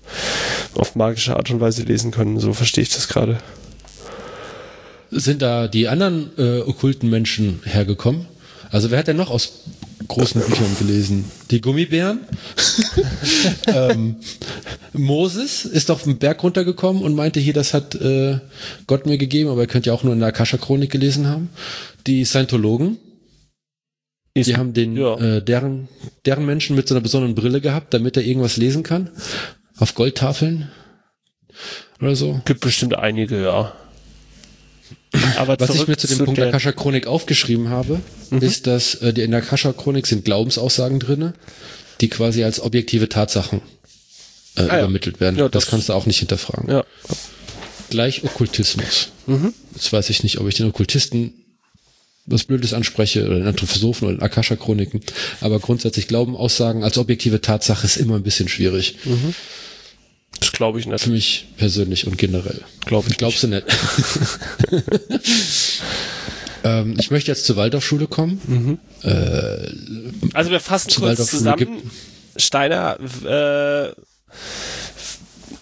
auf 0.75 0.97
magische 0.97 1.37
Art 1.37 1.51
und 1.51 1.61
Weise 1.61 1.83
lesen 1.83 2.11
können. 2.11 2.39
So 2.41 2.53
verstehe 2.53 2.83
ich 2.83 2.91
das 2.91 3.09
gerade. 3.09 3.39
Sind 5.11 5.43
da 5.43 5.69
die 5.69 5.89
anderen 5.89 6.31
äh, 6.39 6.61
okkulten 6.61 7.11
Menschen 7.11 7.61
hergekommen? 7.65 8.27
Also 8.71 8.91
wer 8.91 8.99
hat 9.01 9.09
denn 9.09 9.17
noch 9.17 9.31
aus 9.31 9.65
großen 10.09 10.41
Büchern 10.41 10.77
gelesen? 10.79 11.25
Die 11.51 11.61
Gummibären? 11.61 12.21
ähm, 13.67 14.17
Moses 14.93 15.65
ist 15.65 15.91
auf 15.91 16.05
den 16.05 16.19
Berg 16.19 16.43
runtergekommen 16.43 17.03
und 17.03 17.15
meinte 17.15 17.41
hier, 17.41 17.53
das 17.53 17.75
hat 17.75 17.95
äh, 17.95 18.39
Gott 18.87 19.07
mir 19.07 19.19
gegeben, 19.19 19.51
aber 19.51 19.63
ihr 19.63 19.67
könnt 19.67 19.87
ja 19.87 19.93
auch 19.93 20.03
nur 20.03 20.13
in 20.13 20.21
der 20.21 20.29
Akasha-Chronik 20.29 20.91
gelesen 20.91 21.27
haben. 21.27 21.51
Die 22.07 22.25
Scientologen, 22.25 22.99
ist, 24.35 24.47
die 24.47 24.57
haben 24.57 24.73
den, 24.73 24.97
ja. 24.97 25.17
äh, 25.19 25.43
deren, 25.43 25.89
deren 26.25 26.47
Menschen 26.47 26.77
mit 26.77 26.89
so 26.89 26.95
einer 26.95 27.03
besonderen 27.03 27.35
Brille 27.35 27.61
gehabt, 27.61 27.93
damit 27.95 28.17
er 28.17 28.25
irgendwas 28.25 28.57
lesen 28.57 28.83
kann. 28.83 29.11
Auf 29.79 29.95
Goldtafeln 29.95 30.71
oder 32.01 32.15
so. 32.15 32.41
Gibt 32.45 32.61
bestimmt 32.61 32.95
einige, 32.95 33.43
ja. 33.43 33.73
Aber 35.37 35.59
Was 35.59 35.75
ich 35.75 35.87
mir 35.89 35.97
zu 35.97 36.07
dem 36.07 36.19
zu 36.19 36.25
Punkt 36.25 36.41
Akasha 36.41 36.73
Chronik 36.73 37.07
aufgeschrieben 37.07 37.69
habe, 37.69 38.01
mhm. 38.31 38.43
ist, 38.43 38.67
dass 38.67 38.95
äh, 38.95 39.09
in 39.09 39.33
der 39.33 39.43
Akasha 39.43 39.73
Chronik 39.73 40.07
sind 40.07 40.25
Glaubensaussagen 40.25 41.01
drinne, 41.01 41.35
die 42.01 42.09
quasi 42.09 42.45
als 42.45 42.61
objektive 42.61 43.09
Tatsachen 43.09 43.61
äh, 44.57 44.63
ah, 44.63 44.79
übermittelt 44.79 45.21
werden. 45.21 45.37
Ja, 45.37 45.49
das, 45.49 45.65
das, 45.65 45.71
kannst 45.71 45.89
du 45.89 45.95
auch 45.95 46.07
nicht 46.07 46.19
hinterfragen. 46.19 46.71
Ja. 46.71 46.85
Gleich 47.91 48.23
Okkultismus. 48.23 49.09
Mhm. 49.27 49.53
Jetzt 49.75 49.93
weiß 49.93 50.11
ich 50.11 50.23
nicht, 50.23 50.39
ob 50.39 50.47
ich 50.47 50.55
den 50.55 50.67
Okkultisten 50.67 51.35
was 52.27 52.45
Blödes 52.45 52.75
anspreche 52.75 53.27
oder 53.27 53.37
den 53.37 53.47
Anthroposophen 53.47 54.07
oder 54.07 54.17
den 54.19 54.23
Akasha 54.23 54.55
Chroniken, 54.55 55.01
aber 55.41 55.59
grundsätzlich 55.59 56.07
Glaubenaussagen 56.07 56.85
als 56.85 56.99
objektive 56.99 57.41
Tatsache 57.41 57.87
ist 57.87 57.97
immer 57.97 58.17
ein 58.17 58.23
bisschen 58.23 58.49
schwierig. 58.49 58.97
Mhm. 59.05 59.35
Das 60.39 60.53
glaube 60.53 60.79
ich 60.79 60.87
nicht. 60.87 61.03
Für 61.03 61.11
mich 61.11 61.49
persönlich 61.57 62.07
und 62.07 62.17
generell. 62.19 62.61
Glaub 62.87 63.09
ich 63.09 63.17
Glaubst 63.17 63.45
nicht. 63.45 63.67
du 63.67 64.77
nicht? 64.77 64.83
ähm, 66.65 66.97
ich 66.99 67.11
möchte 67.11 67.31
jetzt 67.31 67.45
zur 67.45 67.57
Waldorfschule 67.57 68.07
kommen. 68.07 68.41
Mhm. 68.47 68.79
Äh, 69.03 69.73
also 70.35 70.51
wir 70.51 70.61
fassen 70.61 70.93
kurz 70.95 71.27
zusammen. 71.27 71.91
Steiner 72.37 72.99
äh, 73.25 73.93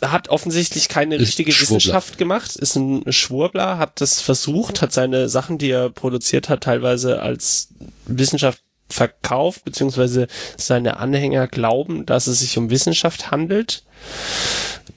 hat 0.07 0.29
offensichtlich 0.29 0.89
keine 0.89 1.17
Ist 1.17 1.23
richtige 1.23 1.53
Schwurbler. 1.53 1.77
Wissenschaft 1.77 2.19
gemacht, 2.19 2.57
ist 2.57 2.77
ein 2.77 3.11
Schwurbler, 3.13 3.79
hat 3.79 4.01
das 4.01 4.21
versucht, 4.21 4.83
hat 4.83 4.93
seine 4.93 5.29
Sachen, 5.29 5.59
die 5.59 5.71
er 5.71 5.91
produziert 5.91 6.49
hat, 6.49 6.63
teilweise 6.63 7.21
als 7.21 7.69
Wissenschaft 8.07 8.63
verkauft, 8.89 9.65
beziehungsweise 9.65 10.27
seine 10.57 10.99
Anhänger 10.99 11.47
glauben, 11.47 12.07
dass 12.07 12.27
es 12.27 12.41
sich 12.41 12.57
um 12.59 12.71
Wissenschaft 12.71 13.31
handelt. 13.31 13.85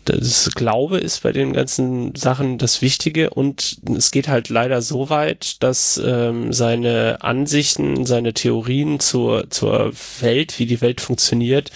Das 0.06 0.50
Glaube 0.56 0.98
ist 0.98 1.22
bei 1.22 1.32
den 1.32 1.54
ganzen 1.54 2.16
Sachen 2.16 2.58
das 2.58 2.82
Wichtige 2.82 3.30
und 3.30 3.78
es 3.96 4.10
geht 4.10 4.28
halt 4.28 4.50
leider 4.50 4.82
so 4.82 5.10
weit, 5.10 5.62
dass 5.62 6.02
ähm, 6.04 6.52
seine 6.54 7.20
Ansichten, 7.22 8.06
seine 8.06 8.34
Theorien 8.34 9.00
zur, 9.00 9.50
zur 9.52 9.94
Welt, 10.22 10.58
wie 10.58 10.66
die 10.66 10.82
Welt 10.82 11.02
funktioniert, 11.02 11.72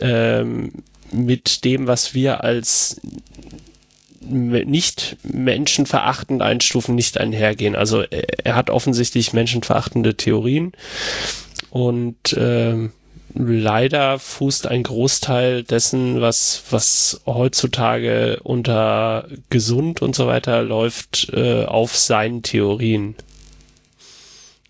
ähm, 0.00 0.72
mit 1.12 1.64
dem, 1.64 1.86
was 1.86 2.12
wir 2.14 2.42
als 2.42 3.00
nicht 4.24 5.16
menschenverachtend 5.22 6.42
einstufen, 6.42 6.94
nicht 6.94 7.18
einhergehen. 7.18 7.76
Also 7.76 8.02
er, 8.02 8.46
er 8.46 8.54
hat 8.56 8.70
offensichtlich 8.70 9.32
menschenverachtende 9.32 10.16
Theorien 10.16 10.72
und 11.70 12.36
ähm, 12.38 12.92
leider 13.34 14.18
fußt 14.18 14.68
ein 14.68 14.84
Großteil 14.84 15.64
dessen, 15.64 16.20
was, 16.20 16.62
was 16.70 17.20
heutzutage 17.26 18.40
unter 18.44 19.26
gesund 19.50 20.02
und 20.02 20.14
so 20.14 20.26
weiter 20.26 20.62
läuft, 20.62 21.30
äh, 21.32 21.64
auf 21.64 21.96
seinen 21.96 22.42
Theorien. 22.42 23.16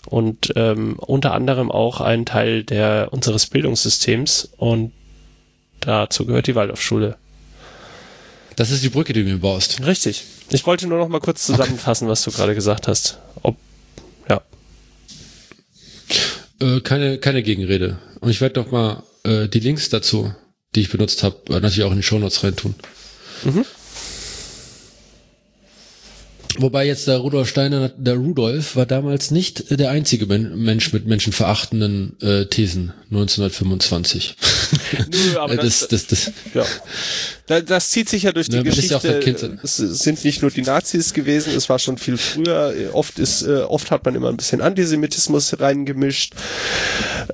Und 0.07 0.53
ähm, 0.57 0.97
unter 0.99 1.33
anderem 1.33 1.71
auch 1.71 2.01
ein 2.01 2.27
Teil 2.27 2.63
der 2.63 3.09
unseres 3.11 3.47
Bildungssystems 3.47 4.51
und 4.57 4.93
dazu 5.81 6.27
gehört 6.27 6.47
die 6.47 6.55
Waldorfschule. 6.55 7.17
Das 8.57 8.71
ist 8.71 8.83
die 8.83 8.89
Brücke, 8.89 9.13
die 9.13 9.25
du 9.25 9.31
mir 9.31 9.39
baust. 9.39 9.85
Richtig. 9.85 10.25
Ich 10.51 10.67
wollte 10.67 10.87
nur 10.87 10.99
noch 10.99 11.09
mal 11.09 11.21
kurz 11.21 11.47
zusammenfassen, 11.47 12.09
was 12.09 12.23
du 12.23 12.31
gerade 12.31 12.55
gesagt 12.55 12.89
hast. 12.89 13.19
Ob, 13.43 13.57
ja. 14.29 14.43
Äh, 16.61 16.81
keine, 16.81 17.19
keine 17.19 17.43
Gegenrede. 17.43 17.99
Und 18.21 18.31
ich 18.31 18.41
werde 18.41 18.61
noch 18.61 18.71
mal 18.71 19.03
äh, 19.25 19.49
die 19.49 19.61
Links 19.61 19.89
dazu, 19.89 20.33
die 20.75 20.81
ich 20.81 20.91
benutzt 20.91 21.23
habe, 21.23 21.37
äh, 21.49 21.61
natürlich 21.61 21.85
auch 21.85 21.91
in 21.91 21.99
die 21.99 22.03
Shownotes 22.03 22.45
reintun. 22.45 22.75
Mhm. 23.45 23.65
Wobei 26.59 26.87
jetzt 26.87 27.09
der 27.09 27.19
Rudolf 27.19 27.49
Steiner, 27.49 27.89
der 27.89 28.15
Rudolf 28.15 28.77
war 28.77 28.87
damals 28.87 29.31
nicht 29.33 29.77
der 29.79 29.91
einzige 29.91 30.27
Men 30.27 30.57
Mensch 30.63 30.93
mit 30.93 31.05
menschenverachtenden 31.07 32.17
äh, 32.21 32.47
Thesen 32.47 32.93
1925. 33.11 34.37
Nö, 35.13 35.39
aber 35.39 35.55
Äh, 35.55 35.57
das, 35.57 35.89
das, 35.89 36.07
das, 36.07 36.33
Ja. 36.55 36.65
Da- 37.47 37.61
Das 37.61 37.91
zieht 37.91 38.09
sich 38.09 38.23
ja 38.23 38.33
durch 38.33 38.49
die 38.49 38.57
Ja, 38.57 38.63
ja 38.63 38.71
auch 38.71 38.75
Geschichte. 38.77 39.01
der 39.09 39.21
Kind. 39.21 39.43
Es 39.65 39.77
sind 39.79 40.25
nicht 40.25 40.43
nur 40.43 40.51
die 40.51 40.63
Nazis 40.63 41.13
gewesen, 41.13 41.55
es 41.57 41.69
war 41.69 41.79
schon 41.81 41.99
viel 41.99 42.17
früher. 42.17 42.73
Oft 42.93 43.19
ist, 43.19 43.43
äh, 43.43 43.63
oft 43.63 43.91
hat 43.91 44.05
man 44.05 44.15
immer 44.15 44.29
ein 44.29 44.37
bisschen 44.37 44.61
Antisemitismus 44.61 45.59
reingemischt. 45.61 46.35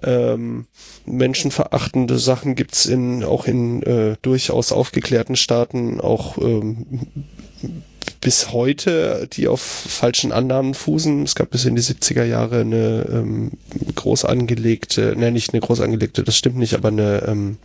Ähm, 0.03 0.67
menschenverachtende 1.05 2.19
Sachen 2.19 2.55
gibt's 2.55 2.87
in, 2.87 3.23
auch 3.25 3.47
in 3.47 3.83
äh, 3.83 4.17
durchaus 4.23 4.73
aufgeklärten 4.73 5.37
Staaten, 5.37 6.01
auch 6.01 6.39
ähm, 6.39 7.07
bis 8.21 8.53
heute, 8.53 9.29
die 9.33 9.49
auf 9.49 9.61
falschen 9.61 10.33
Annahmen 10.33 10.75
fußen. 10.75 11.23
Es 11.23 11.35
gab 11.35 11.51
bis 11.51 11.65
in 11.65 11.77
die 11.77 11.83
70er 11.83 12.25
Jahre 12.25 12.61
eine 12.61 13.07
ähm, 13.11 13.53
groß 13.95 14.25
angelegte, 14.25 15.15
ne, 15.17 15.31
nicht 15.31 15.53
eine 15.53 15.61
groß 15.61 15.81
angelegte, 15.81 16.23
das 16.23 16.37
stimmt 16.37 16.57
nicht, 16.57 16.75
aber 16.75 16.89
eine 16.89 17.25
ähm, 17.27 17.59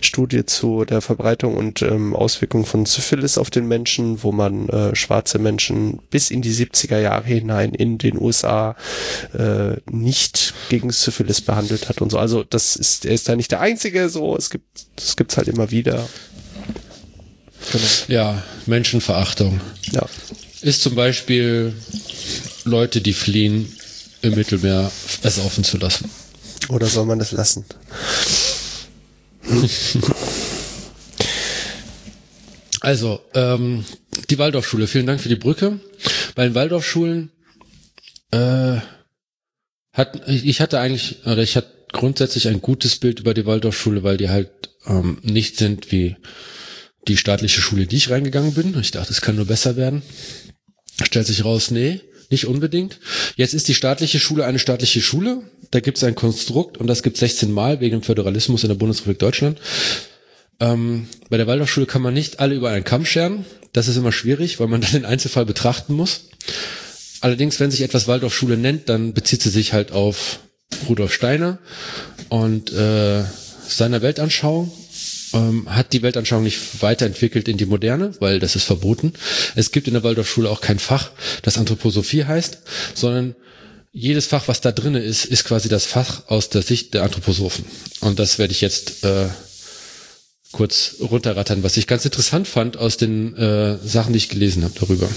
Studie 0.00 0.44
zu 0.44 0.84
der 0.84 1.00
Verbreitung 1.00 1.56
und 1.56 1.82
ähm, 1.82 2.14
Auswirkung 2.14 2.66
von 2.66 2.86
Syphilis 2.86 3.38
auf 3.38 3.50
den 3.50 3.66
Menschen, 3.66 4.22
wo 4.22 4.32
man 4.32 4.68
äh, 4.68 4.94
schwarze 4.94 5.38
Menschen 5.38 6.00
bis 6.10 6.30
in 6.30 6.42
die 6.42 6.52
70er 6.52 6.98
Jahre 6.98 7.26
hinein 7.26 7.74
in 7.74 7.98
den 7.98 8.20
USA 8.20 8.76
äh, 9.32 9.76
nicht 9.90 10.54
gegen 10.68 10.90
Syphilis 10.90 11.40
behandelt 11.40 11.88
hat 11.88 12.00
und 12.00 12.10
so. 12.10 12.18
Also 12.18 12.44
das 12.44 12.76
ist, 12.76 13.04
er 13.04 13.12
ist 13.12 13.28
da 13.28 13.36
nicht 13.36 13.52
der 13.52 13.60
Einzige, 13.60 14.08
so, 14.08 14.36
es 14.36 14.50
gibt, 14.50 14.64
das 14.96 15.16
gibt's 15.16 15.36
halt 15.36 15.48
immer 15.48 15.70
wieder. 15.70 16.06
Genau. 17.72 17.84
ja, 18.08 18.42
Menschenverachtung. 18.66 19.60
Ja. 19.92 20.06
Ist 20.60 20.82
zum 20.82 20.94
Beispiel 20.94 21.74
Leute, 22.64 23.00
die 23.00 23.12
fliehen, 23.12 23.72
im 24.22 24.34
Mittelmeer 24.34 24.90
ersaufen 25.22 25.64
zu 25.64 25.76
lassen. 25.76 26.10
Oder 26.68 26.86
soll 26.86 27.06
man 27.06 27.18
das 27.18 27.32
lassen? 27.32 27.64
Also, 32.80 33.20
ähm, 33.32 33.82
die 34.28 34.38
Waldorfschule, 34.38 34.86
vielen 34.86 35.06
Dank 35.06 35.18
für 35.18 35.30
die 35.30 35.36
Brücke. 35.36 35.80
Bei 36.34 36.44
den 36.44 36.54
Waldorfschulen 36.54 37.30
äh, 38.30 38.76
hat 39.94 40.28
ich 40.28 40.60
hatte 40.60 40.80
eigentlich, 40.80 41.24
oder 41.24 41.38
ich 41.38 41.56
hatte 41.56 41.72
grundsätzlich 41.92 42.46
ein 42.46 42.60
gutes 42.60 42.96
Bild 42.96 43.20
über 43.20 43.32
die 43.32 43.46
Waldorfschule, 43.46 44.02
weil 44.02 44.18
die 44.18 44.28
halt 44.28 44.50
ähm, 44.86 45.16
nicht 45.22 45.56
sind 45.56 45.92
wie 45.92 46.16
die 47.08 47.16
staatliche 47.16 47.60
Schule, 47.60 47.86
die 47.86 47.96
ich 47.96 48.10
reingegangen 48.10 48.54
bin. 48.54 48.78
Ich 48.80 48.90
dachte, 48.90 49.12
es 49.12 49.20
kann 49.20 49.36
nur 49.36 49.46
besser 49.46 49.76
werden. 49.76 50.02
Stellt 51.02 51.26
sich 51.26 51.44
raus, 51.44 51.70
nee, 51.70 52.00
nicht 52.30 52.46
unbedingt. 52.46 52.98
Jetzt 53.36 53.54
ist 53.54 53.68
die 53.68 53.74
staatliche 53.74 54.18
Schule 54.18 54.44
eine 54.44 54.58
staatliche 54.58 55.00
Schule. 55.00 55.42
Da 55.70 55.80
gibt 55.80 55.98
es 55.98 56.04
ein 56.04 56.14
Konstrukt 56.14 56.78
und 56.78 56.86
das 56.86 57.02
gibt 57.02 57.16
16 57.16 57.50
Mal 57.50 57.80
wegen 57.80 57.98
dem 57.98 58.02
Föderalismus 58.02 58.62
in 58.62 58.68
der 58.68 58.76
Bundesrepublik 58.76 59.18
Deutschland. 59.18 59.60
Ähm, 60.60 61.08
bei 61.30 61.36
der 61.36 61.46
Waldorfschule 61.46 61.86
kann 61.86 62.02
man 62.02 62.14
nicht 62.14 62.40
alle 62.40 62.54
über 62.54 62.70
einen 62.70 62.84
Kamm 62.84 63.04
scheren. 63.04 63.44
Das 63.72 63.88
ist 63.88 63.96
immer 63.96 64.12
schwierig, 64.12 64.60
weil 64.60 64.68
man 64.68 64.80
dann 64.82 64.92
den 64.92 65.04
Einzelfall 65.04 65.46
betrachten 65.46 65.94
muss. 65.94 66.28
Allerdings, 67.20 67.58
wenn 67.58 67.70
sich 67.70 67.82
etwas 67.82 68.06
Waldorfschule 68.06 68.56
nennt, 68.56 68.88
dann 68.88 69.14
bezieht 69.14 69.42
sie 69.42 69.50
sich 69.50 69.72
halt 69.72 69.92
auf 69.92 70.40
Rudolf 70.88 71.12
Steiner 71.12 71.58
und 72.28 72.72
äh, 72.72 73.24
seiner 73.66 74.02
Weltanschauung. 74.02 74.70
Ähm, 75.34 75.66
hat 75.68 75.92
die 75.92 76.02
Weltanschauung 76.02 76.44
nicht 76.44 76.80
weiterentwickelt 76.80 77.48
in 77.48 77.56
die 77.56 77.66
Moderne, 77.66 78.14
weil 78.20 78.38
das 78.38 78.54
ist 78.54 78.64
verboten. 78.64 79.12
Es 79.56 79.72
gibt 79.72 79.88
in 79.88 79.94
der 79.94 80.04
Waldorfschule 80.04 80.48
auch 80.48 80.60
kein 80.60 80.78
Fach, 80.78 81.10
das 81.42 81.58
Anthroposophie 81.58 82.24
heißt, 82.24 82.58
sondern 82.94 83.34
jedes 83.92 84.26
Fach, 84.26 84.48
was 84.48 84.60
da 84.60 84.72
drinne 84.72 85.00
ist, 85.00 85.24
ist 85.24 85.44
quasi 85.44 85.68
das 85.68 85.86
Fach 85.86 86.28
aus 86.28 86.50
der 86.50 86.62
Sicht 86.62 86.94
der 86.94 87.02
Anthroposophen. 87.02 87.64
Und 88.00 88.18
das 88.18 88.38
werde 88.38 88.52
ich 88.52 88.60
jetzt 88.60 89.04
äh, 89.04 89.28
kurz 90.52 90.96
runterrattern, 91.00 91.62
was 91.62 91.76
ich 91.76 91.86
ganz 91.86 92.04
interessant 92.04 92.46
fand 92.46 92.76
aus 92.76 92.96
den 92.96 93.36
äh, 93.36 93.76
Sachen, 93.78 94.12
die 94.12 94.18
ich 94.18 94.28
gelesen 94.28 94.62
habe 94.62 94.74
darüber. 94.78 95.08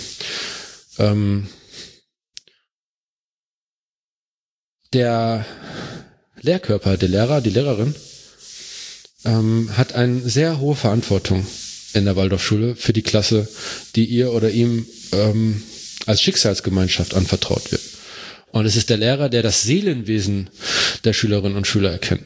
Ähm, 0.98 1.48
der 4.94 5.46
Lehrkörper, 6.42 6.98
der 6.98 7.10
Lehrer, 7.10 7.42
die 7.42 7.50
Lehrerin, 7.50 7.96
ähm, 9.28 9.70
hat 9.78 9.94
eine 9.94 10.28
sehr 10.28 10.60
hohe 10.60 10.76
Verantwortung 10.76 11.46
in 11.94 12.06
der 12.06 12.16
Waldorfschule 12.16 12.76
für 12.76 12.94
die 12.94 13.02
Klasse, 13.02 13.48
die 13.96 14.06
ihr 14.06 14.32
oder 14.32 14.50
ihm 14.50 14.86
ähm, 15.12 15.62
als 16.06 16.22
Schicksalsgemeinschaft 16.22 17.14
anvertraut 17.14 17.72
wird. 17.72 17.82
Und 18.52 18.66
es 18.66 18.76
ist 18.76 18.90
der 18.90 18.98
Lehrer, 18.98 19.30
der 19.30 19.44
das 19.44 19.64
Seelenwesen 19.64 20.50
der 21.04 21.14
Schülerinnen 21.14 21.58
und 21.58 21.68
Schüler 21.68 21.92
erkennt. 21.92 22.24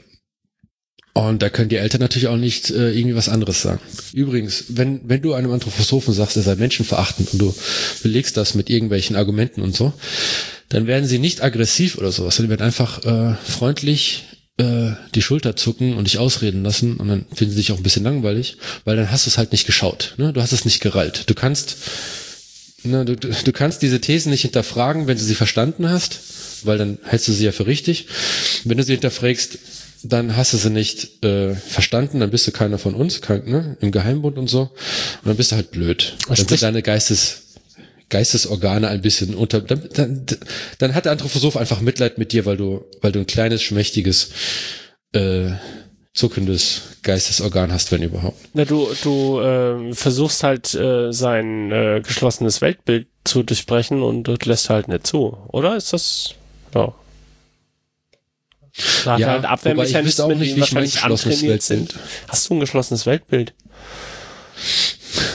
Und 1.13 1.41
da 1.41 1.49
können 1.49 1.67
die 1.67 1.75
Eltern 1.75 1.99
natürlich 1.99 2.29
auch 2.29 2.37
nicht 2.37 2.69
äh, 2.69 2.91
irgendwie 2.91 3.17
was 3.17 3.27
anderes 3.27 3.61
sagen. 3.61 3.81
Übrigens, 4.13 4.65
wenn, 4.69 5.01
wenn 5.03 5.21
du 5.21 5.33
einem 5.33 5.51
Anthroposophen 5.51 6.13
sagst, 6.13 6.37
er 6.37 6.43
sei 6.43 6.55
menschenverachtend 6.55 7.33
und 7.33 7.39
du 7.39 7.55
belegst 8.01 8.37
das 8.37 8.55
mit 8.55 8.69
irgendwelchen 8.69 9.17
Argumenten 9.17 9.61
und 9.61 9.75
so, 9.75 9.91
dann 10.69 10.87
werden 10.87 11.05
sie 11.05 11.19
nicht 11.19 11.43
aggressiv 11.43 11.97
oder 11.97 12.13
sowas, 12.13 12.37
sondern 12.37 12.51
werden 12.51 12.65
einfach 12.65 13.03
äh, 13.03 13.35
freundlich 13.43 14.23
äh, 14.57 14.91
die 15.15 15.21
Schulter 15.21 15.55
zucken 15.55 15.95
und 15.95 16.05
dich 16.05 16.17
ausreden 16.17 16.63
lassen 16.63 16.97
und 16.97 17.07
dann 17.07 17.25
finden 17.33 17.53
sie 17.53 17.61
dich 17.61 17.71
auch 17.71 17.77
ein 17.77 17.83
bisschen 17.83 18.03
langweilig, 18.03 18.57
weil 18.85 18.95
dann 18.97 19.11
hast 19.11 19.25
du 19.25 19.29
es 19.29 19.37
halt 19.37 19.51
nicht 19.51 19.65
geschaut. 19.65 20.13
Ne? 20.17 20.33
Du 20.33 20.41
hast 20.41 20.51
es 20.51 20.65
nicht 20.65 20.81
gerallt. 20.81 21.23
Du 21.29 21.33
kannst, 21.33 21.77
ne, 22.83 23.05
du, 23.05 23.15
du 23.15 23.51
kannst 23.51 23.81
diese 23.81 24.01
Thesen 24.01 24.31
nicht 24.31 24.41
hinterfragen, 24.41 25.07
wenn 25.07 25.17
du 25.17 25.23
sie 25.23 25.35
verstanden 25.35 25.89
hast, 25.89 26.19
weil 26.63 26.77
dann 26.77 26.97
hältst 27.03 27.27
du 27.27 27.31
sie 27.33 27.45
ja 27.45 27.51
für 27.51 27.65
richtig. 27.67 28.07
Wenn 28.65 28.77
du 28.77 28.83
sie 28.83 28.93
hinterfragst, 28.93 29.57
dann 30.03 30.35
hast 30.35 30.53
du 30.53 30.57
sie 30.57 30.69
nicht 30.71 31.23
äh, 31.23 31.53
verstanden, 31.55 32.19
dann 32.19 32.31
bist 32.31 32.47
du 32.47 32.51
keiner 32.51 32.77
von 32.79 32.95
uns, 32.95 33.21
kein, 33.21 33.45
ne, 33.45 33.77
im 33.81 33.91
Geheimbund 33.91 34.37
und 34.37 34.47
so. 34.49 34.61
Und 34.61 34.71
dann 35.25 35.37
bist 35.37 35.51
du 35.51 35.55
halt 35.55 35.71
blöd. 35.71 36.15
Dann 36.27 36.35
sprich- 36.35 36.49
sind 36.49 36.63
deine 36.63 36.81
Geistes, 36.81 37.43
Geistesorgane 38.11 38.87
ein 38.87 39.01
bisschen 39.01 39.33
unter. 39.33 39.61
Dann, 39.61 39.89
dann, 39.93 40.25
dann 40.77 40.93
hat 40.93 41.05
der 41.05 41.13
Anthroposoph 41.13 41.57
einfach 41.57 41.81
Mitleid 41.81 42.19
mit 42.19 42.31
dir, 42.31 42.45
weil 42.45 42.57
du, 42.57 42.85
weil 43.01 43.11
du 43.11 43.19
ein 43.19 43.27
kleines, 43.27 43.63
schmächtiges, 43.63 44.29
äh, 45.13 45.51
zuckendes 46.13 46.97
Geistesorgan 47.03 47.71
hast, 47.71 47.91
wenn 47.91 48.03
überhaupt. 48.03 48.37
Na, 48.53 48.65
du, 48.65 48.89
du 49.01 49.39
äh, 49.39 49.93
versuchst 49.93 50.43
halt 50.43 50.73
äh, 50.75 51.11
sein 51.11 51.71
äh, 51.71 52.01
geschlossenes 52.05 52.61
Weltbild 52.61 53.07
zu 53.23 53.43
durchbrechen 53.43 54.03
und 54.03 54.27
das 54.27 54.45
lässt 54.45 54.69
halt 54.69 54.87
nicht 54.89 55.07
zu, 55.07 55.37
oder? 55.47 55.75
Ist 55.77 55.93
das 55.93 56.35
ja. 56.75 56.93
Da 59.03 59.17
Ja, 59.17 59.27
halt 59.27 59.45
auch 59.45 59.49
Abwehrmechanismen, 59.49 60.39
nicht, 60.39 60.55
die 60.55 60.59
wahrscheinlich 60.61 61.03
antrainiert 61.03 61.61
sind. 61.61 61.95
Hast 62.27 62.49
du 62.49 62.55
ein 62.55 62.59
geschlossenes 62.59 63.05
Weltbild? 63.05 63.53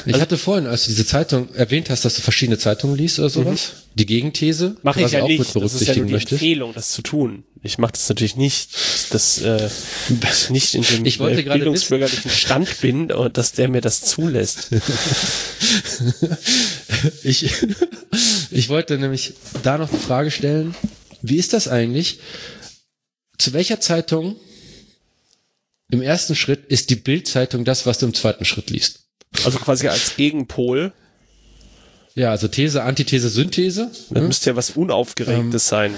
Ich 0.06 0.20
hatte 0.20 0.38
vorhin, 0.38 0.66
als 0.66 0.84
du 0.84 0.90
diese 0.90 1.06
Zeitung 1.06 1.54
erwähnt 1.54 1.90
hast, 1.90 2.04
dass 2.04 2.14
du 2.14 2.22
verschiedene 2.22 2.58
Zeitungen 2.58 2.96
liest 2.96 3.18
oder 3.18 3.30
sowas, 3.30 3.72
die 3.94 4.06
Gegenthese, 4.06 4.76
Mache 4.82 5.02
ich 5.02 5.12
ja 5.12 5.22
auch 5.22 5.28
nicht. 5.28 5.38
mit 5.38 5.48
Das 5.48 5.48
ist 5.48 5.54
ja 5.54 5.60
berücksichtigen 5.60 6.00
nur 6.00 6.06
die 6.06 6.12
möchtest. 6.14 6.32
Empfehlung, 6.32 6.74
das 6.74 6.90
zu 6.92 7.02
tun. 7.02 7.44
Ich 7.62 7.78
mache 7.78 7.92
das 7.92 8.08
natürlich 8.08 8.36
nicht, 8.36 8.70
dass 9.10 9.40
äh, 9.42 9.68
ich 10.08 10.50
nicht 10.50 10.74
in 10.74 10.82
dem 10.82 11.04
Ich 11.04 11.18
wollte 11.18 11.40
äh, 11.40 11.52
bildungsbürgerlichen 11.52 12.30
Stand 12.30 12.80
bin 12.80 13.10
und 13.10 13.36
dass 13.36 13.52
der 13.52 13.68
mir 13.68 13.80
das 13.80 14.02
zulässt. 14.02 14.70
Ich, 17.22 17.50
ich 18.50 18.68
wollte 18.68 18.98
nämlich 18.98 19.34
da 19.62 19.76
noch 19.76 19.90
die 19.90 19.98
Frage 19.98 20.30
stellen, 20.30 20.74
wie 21.22 21.36
ist 21.36 21.52
das 21.52 21.68
eigentlich? 21.68 22.20
Zu 23.38 23.52
welcher 23.52 23.80
Zeitung 23.80 24.36
im 25.90 26.02
ersten 26.02 26.34
Schritt 26.34 26.66
ist 26.66 26.90
die 26.90 26.96
Bildzeitung 26.96 27.64
das, 27.64 27.86
was 27.86 27.98
du 27.98 28.06
im 28.06 28.14
zweiten 28.14 28.44
Schritt 28.44 28.70
liest? 28.70 29.05
Also 29.44 29.58
quasi 29.58 29.88
als 29.88 30.16
Gegenpol. 30.16 30.92
Ja, 32.14 32.30
also 32.30 32.48
These, 32.48 32.82
Antithese, 32.82 33.28
Synthese. 33.28 33.90
Das 33.92 34.10
ne? 34.10 34.20
müsste 34.22 34.50
ja 34.50 34.56
was 34.56 34.70
Unaufgeregtes 34.70 35.68
sein. 35.68 35.94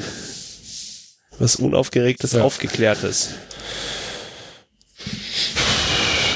Was 1.39 1.57
Unaufgeregtes, 1.57 2.33
Ja. 2.33 2.43
Aufgeklärtes. 2.43 3.29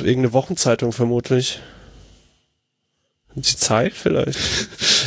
Irgendeine 0.00 0.32
Wochenzeitung 0.32 0.92
vermutlich. 0.92 1.60
Die 3.34 3.56
Zeit 3.56 3.94
vielleicht. 3.94 4.38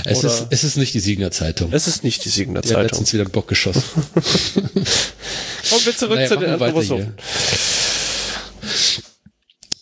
Es 0.07 0.19
oder- 0.19 0.27
ist, 0.27 0.47
es 0.51 0.63
ist 0.63 0.75
nicht 0.77 0.93
die 0.93 0.99
Siegener 0.99 1.31
Zeitung. 1.31 1.71
Es 1.73 1.87
ist 1.87 2.03
nicht 2.03 2.23
die 2.25 2.29
Siegener 2.29 2.61
Die 2.61 2.67
hat 2.67 2.73
Zeitung. 2.75 2.83
letztens 2.83 3.13
wieder 3.13 3.23
einen 3.23 3.31
Bock 3.31 3.47
geschossen. 3.47 3.81
Kommen 4.13 5.85
wir 5.85 5.97
zurück 5.97 6.15
Naja, 6.17 6.27
zu 6.27 6.35
den 6.37 6.49
Anthroposophen. 6.51 7.15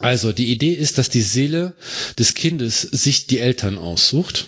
Also 0.04 0.32
die 0.32 0.52
Idee 0.52 0.74
ist, 0.74 0.98
dass 0.98 1.10
die 1.10 1.22
Seele 1.22 1.74
des 2.20 2.34
Kindes 2.34 2.82
sich 2.82 3.28
die 3.28 3.40
Eltern 3.40 3.78
aussucht. 3.78 4.48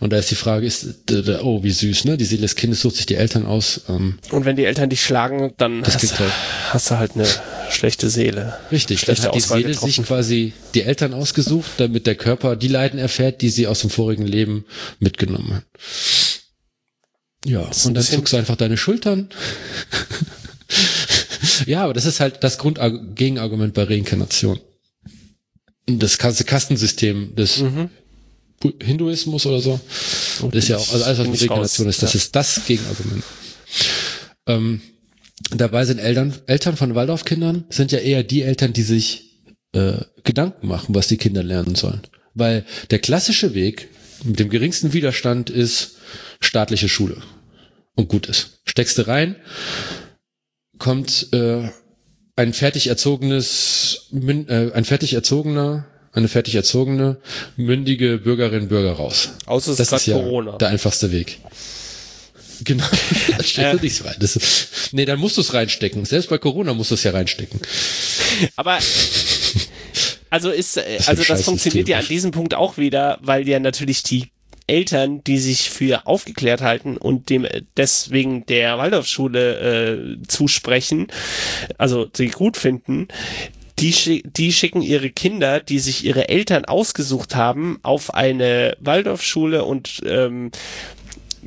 Und 0.00 0.10
da 0.10 0.16
ist 0.16 0.30
die 0.30 0.36
Frage, 0.36 0.66
ist, 0.66 0.86
oh, 1.42 1.62
wie 1.62 1.70
süß, 1.70 2.04
ne? 2.06 2.16
Die 2.16 2.24
Seele 2.24 2.42
des 2.42 2.56
Kindes 2.56 2.80
sucht 2.80 2.96
sich 2.96 3.04
die 3.04 3.16
Eltern 3.16 3.44
aus. 3.44 3.82
Ähm, 3.90 4.18
Und 4.30 4.46
wenn 4.46 4.56
die 4.56 4.64
Eltern 4.64 4.88
dich 4.88 5.02
schlagen, 5.02 5.52
dann 5.58 5.84
hast, 5.84 6.16
toll. 6.16 6.30
hast 6.70 6.90
du 6.90 6.96
halt 6.98 7.12
eine 7.14 7.26
schlechte 7.70 8.08
Seele. 8.08 8.56
richtig, 8.72 9.00
dann 9.00 9.16
Schlechte 9.16 9.24
hat 9.24 9.34
die 9.34 9.38
Auswahl 9.38 9.58
Seele 9.58 9.72
getroffen. 9.72 9.92
sich 9.92 10.04
quasi 10.06 10.52
die 10.74 10.82
Eltern 10.82 11.12
ausgesucht, 11.12 11.72
damit 11.76 12.06
der 12.06 12.14
Körper 12.14 12.56
die 12.56 12.68
Leiden 12.68 12.98
erfährt, 12.98 13.42
die 13.42 13.50
sie 13.50 13.66
aus 13.66 13.80
dem 13.80 13.90
vorigen 13.90 14.26
Leben 14.26 14.64
mitgenommen 14.98 15.56
hat. 15.56 15.64
Ja, 17.44 17.60
und 17.84 17.94
dann 17.94 18.02
zuckst 18.02 18.32
du 18.32 18.38
einfach 18.38 18.56
deine 18.56 18.78
Schultern. 18.78 19.28
Ja, 21.66 21.84
aber 21.84 21.94
das 21.94 22.04
ist 22.04 22.20
halt 22.20 22.42
das 22.44 22.58
Grundgegenargument 22.58 23.74
bei 23.74 23.84
Reinkarnation. 23.84 24.60
Das 25.86 26.18
ganze 26.18 26.44
Kastensystem 26.44 27.34
des 27.36 27.58
Mhm. 27.58 27.90
Hinduismus 28.82 29.46
oder 29.46 29.60
so. 29.60 29.78
Das 30.50 30.64
ist 30.64 30.68
ja 30.68 30.76
auch, 30.78 30.92
also 30.92 31.04
alles, 31.04 31.18
was 31.18 31.28
mit 31.28 31.40
Reinkarnation 31.42 31.86
raus. 31.86 31.94
ist, 31.96 32.02
das 32.02 32.12
Ja. 32.14 32.18
ist 32.18 32.34
das 32.36 32.60
Gegenargument. 32.66 33.22
Ähm, 34.46 34.80
dabei 35.50 35.84
sind 35.84 35.98
Eltern, 35.98 36.34
Eltern 36.46 36.76
von 36.76 36.94
Waldorfkindern 36.94 37.64
sind 37.70 37.92
ja 37.92 37.98
eher 37.98 38.22
die 38.22 38.42
Eltern, 38.42 38.72
die 38.72 38.82
sich 38.82 39.24
äh, 39.72 39.98
Gedanken 40.24 40.66
machen, 40.68 40.94
was 40.94 41.08
die 41.08 41.18
Kinder 41.18 41.42
lernen 41.42 41.74
sollen. 41.74 42.00
Weil 42.34 42.64
der 42.90 42.98
klassische 42.98 43.54
Weg 43.54 43.88
mit 44.24 44.38
dem 44.38 44.48
geringsten 44.48 44.92
Widerstand 44.94 45.50
ist 45.50 45.96
staatliche 46.40 46.88
Schule. 46.88 47.18
Und 47.94 48.08
gut 48.08 48.26
ist. 48.26 48.60
Steckst 48.66 48.98
du 48.98 49.06
rein, 49.06 49.36
kommt 50.78 51.32
äh, 51.32 51.68
ein 52.36 52.52
fertig 52.52 52.88
erzogenes, 52.88 54.08
äh, 54.12 54.72
ein 54.72 54.84
fertig 54.84 55.14
erzogener, 55.14 55.86
eine 56.12 56.28
fertig 56.28 56.54
erzogene, 56.54 57.18
mündige 57.56 58.18
Bürgerin, 58.18 58.68
Bürger 58.68 58.92
raus. 58.92 59.30
Außer 59.46 59.72
es 59.72 59.78
Das 59.78 59.92
ist 59.92 60.00
ist 60.00 60.06
ja 60.06 60.14
Corona. 60.16 60.56
der 60.56 60.68
einfachste 60.68 61.12
Weg. 61.12 61.40
Genau. 62.64 62.84
da 63.36 63.44
steckst 63.44 63.72
du 63.80 63.84
nichts 63.84 64.04
rein. 64.04 64.16
Das 64.18 64.36
ist, 64.36 64.92
nee, 64.92 65.04
dann 65.04 65.18
musst 65.18 65.36
du 65.36 65.42
es 65.42 65.52
reinstecken. 65.52 66.04
Selbst 66.04 66.30
bei 66.30 66.38
Corona 66.38 66.74
musst 66.74 66.90
du 66.90 66.94
es 66.94 67.02
ja 67.02 67.10
reinstecken. 67.10 67.60
Aber 68.56 68.78
also 70.30 70.50
ist, 70.50 70.76
äh, 70.78 70.98
also 71.06 71.22
das 71.22 71.42
funktioniert 71.42 71.88
ja 71.88 71.98
an 71.98 72.08
diesem 72.08 72.30
Punkt 72.30 72.54
auch 72.54 72.78
wieder, 72.78 73.18
weil 73.22 73.46
ja 73.48 73.60
natürlich 73.60 74.02
die 74.02 74.28
Eltern, 74.66 75.22
die 75.24 75.38
sich 75.38 75.70
für 75.70 76.06
aufgeklärt 76.06 76.62
halten 76.62 76.96
und 76.96 77.30
dem 77.30 77.44
äh, 77.44 77.62
deswegen 77.76 78.46
der 78.46 78.78
Waldorfschule 78.78 80.18
äh, 80.22 80.22
zusprechen, 80.26 81.08
also 81.78 82.06
sie 82.12 82.28
gut 82.28 82.56
finden, 82.56 83.08
die, 83.78 83.92
schi 83.92 84.22
die 84.24 84.52
schicken 84.52 84.82
ihre 84.82 85.10
Kinder, 85.10 85.60
die 85.60 85.78
sich 85.78 86.04
ihre 86.04 86.28
Eltern 86.28 86.64
ausgesucht 86.64 87.34
haben, 87.34 87.78
auf 87.82 88.14
eine 88.14 88.76
Waldorfschule 88.80 89.64
und 89.64 90.00
ähm, 90.06 90.50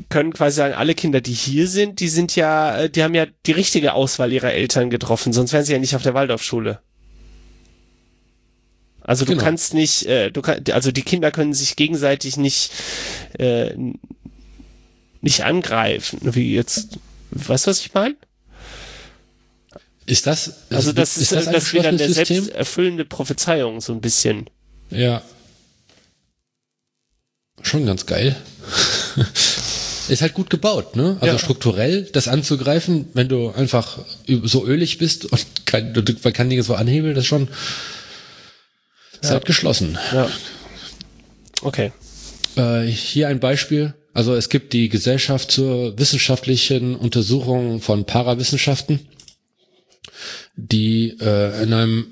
können 0.10 0.32
quasi 0.34 0.58
sagen, 0.58 0.76
alle 0.76 0.96
Kinder, 0.96 1.22
die 1.22 1.34
hier 1.34 1.68
sind, 1.68 2.00
die 2.00 2.08
sind 2.08 2.36
ja, 2.36 2.84
äh, 2.84 2.90
die 2.90 3.04
haben 3.04 3.16
ja 3.16 3.26
die 3.46 3.52
richtige 3.52 3.94
Auswahl 3.94 4.32
ihrer 4.32 4.54
Eltern 4.54 4.90
getroffen, 4.90 5.34
sonst 5.34 5.54
wären 5.54 5.66
sie 5.66 5.74
ja 5.74 5.80
nicht 5.80 5.96
auf 5.96 6.04
der 6.04 6.14
Waldorfschule. 6.14 6.80
Also 9.10 9.26
du 9.26 9.32
Genau. 9.32 9.44
kannst 9.44 9.74
nicht, 9.74 10.06
äh, 10.06 10.30
du 10.30 10.44
kann, 10.44 10.64
also 10.72 10.92
die 10.92 11.02
Kinder 11.02 11.32
können 11.32 11.56
sich 11.56 11.76
gegenseitig 11.76 12.38
nicht, 12.38 12.70
äh, 13.40 13.74
nicht 15.22 15.44
angreifen, 15.46 16.20
wie 16.22 16.54
jetzt, 16.54 17.00
weißt 17.32 17.66
du, 17.66 17.72
was 17.72 17.80
ich 17.80 17.92
meine? 17.96 18.16
Ist 20.06 20.28
das, 20.28 20.54
Also 20.70 20.92
das 20.92 21.18
ist, 21.18 21.32
das, 21.32 21.48
ein 21.48 21.56
ist 21.56 21.74
wieder 21.74 21.90
eine 21.90 22.08
selbsterfüllende 22.08 23.04
Prophezeiung, 23.04 23.82
so 23.82 23.94
ein 23.94 24.00
bisschen. 24.02 24.48
Ja. 24.92 25.24
Schon 27.64 27.88
ganz 27.88 28.06
geil. 28.06 28.36
Ist 30.08 30.22
halt 30.22 30.34
gut 30.36 30.50
gebaut, 30.52 30.96
ne? 30.96 31.18
Also 31.20 31.34
Ja. 31.34 31.40
strukturell 31.40 32.04
das 32.14 32.28
anzugreifen, 32.28 33.08
wenn 33.16 33.28
du 33.28 33.50
einfach 33.50 34.00
so 34.44 34.66
ölig 34.68 35.00
bist 35.00 35.26
und 35.26 35.46
kein, 35.66 35.94
man 36.24 36.34
kann 36.34 36.50
Dinge 36.50 36.62
so 36.64 36.76
anhebeln, 36.76 37.16
das 37.16 37.24
ist 37.24 37.28
schon 37.28 37.48
halt 39.24 39.46
geschlossen. 39.46 39.98
Ja. 40.14 40.30
Okay. 41.62 41.92
Äh, 42.56 42.86
hier 42.86 43.28
ein 43.28 43.40
Beispiel. 43.40 43.94
Also 44.14 44.36
es 44.36 44.50
gibt 44.50 44.74
die 44.74 44.90
Gesellschaft 44.90 45.52
zur 45.52 45.98
wissenschaftlichen 45.98 46.96
Untersuchung 46.96 47.80
von 47.82 48.06
Parawissenschaften, 48.06 49.08
die 50.56 51.16
äh, 51.20 51.64
in 51.64 51.74
einem, 51.74 52.08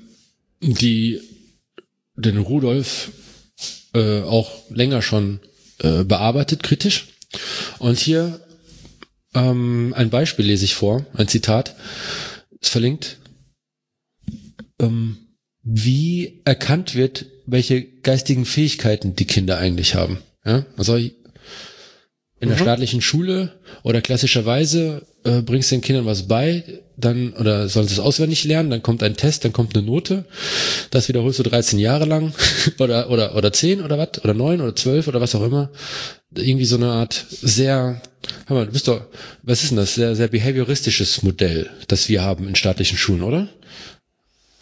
die 0.60 1.20
den 2.16 2.38
Rudolf 2.38 3.10
äh, 3.94 4.22
auch 4.22 4.50
länger 4.70 5.02
schon 5.02 5.40
äh, 5.78 6.04
bearbeitet, 6.04 6.62
kritisch. 6.62 7.08
Und 7.78 7.98
hier 7.98 8.40
ähm, 9.34 9.92
ein 9.96 10.10
Beispiel 10.10 10.46
lese 10.46 10.64
ich 10.64 10.74
vor, 10.74 11.04
ein 11.14 11.28
Zitat, 11.28 11.76
ist 12.60 12.70
verlinkt. 12.70 13.18
Ähm, 14.80 15.27
wie 15.70 16.40
erkannt 16.46 16.94
wird, 16.94 17.26
welche 17.46 17.82
geistigen 17.82 18.46
Fähigkeiten 18.46 19.14
die 19.16 19.26
Kinder 19.26 19.58
eigentlich 19.58 19.94
haben. 19.94 20.18
Ja? 20.44 20.64
Also 20.78 20.96
in 20.96 21.12
der 22.40 22.56
Mhm. 22.56 22.62
staatlichen 22.62 23.02
Schule 23.02 23.52
oder 23.82 24.00
klassischerweise 24.00 25.02
äh, 25.24 25.42
bringst 25.42 25.70
du 25.70 25.74
den 25.76 25.82
Kindern 25.82 26.06
was 26.06 26.26
bei, 26.26 26.62
dann 26.96 27.32
oder 27.34 27.68
sollen 27.68 27.86
sie 27.86 27.94
es 27.94 28.00
auswendig 28.00 28.44
lernen, 28.44 28.70
dann 28.70 28.82
kommt 28.82 29.02
ein 29.02 29.16
Test, 29.16 29.44
dann 29.44 29.52
kommt 29.52 29.76
eine 29.76 29.84
Note, 29.84 30.24
das 30.90 31.08
wiederholst 31.08 31.38
du 31.38 31.42
13 31.42 31.78
Jahre 31.78 32.06
lang 32.06 32.32
oder 32.78 33.10
oder 33.10 33.34
oder 33.36 33.52
10 33.52 33.82
oder 33.82 33.98
was 33.98 34.24
oder 34.24 34.32
9 34.34 34.60
oder 34.62 34.74
12 34.74 35.06
oder 35.08 35.20
was 35.20 35.34
auch 35.34 35.42
immer. 35.44 35.70
Irgendwie 36.34 36.64
so 36.64 36.76
eine 36.76 36.88
Art 36.92 37.26
sehr, 37.28 38.00
hör 38.46 38.56
mal, 38.56 38.66
du 38.66 38.72
bist 38.72 38.88
doch, 38.88 39.02
was 39.42 39.62
ist 39.62 39.70
denn 39.70 39.78
das? 39.78 39.94
Sehr, 39.96 40.14
sehr 40.16 40.28
behavioristisches 40.28 41.22
Modell, 41.22 41.68
das 41.88 42.08
wir 42.08 42.22
haben 42.22 42.48
in 42.48 42.54
staatlichen 42.54 42.96
Schulen, 42.96 43.22
oder? 43.22 43.48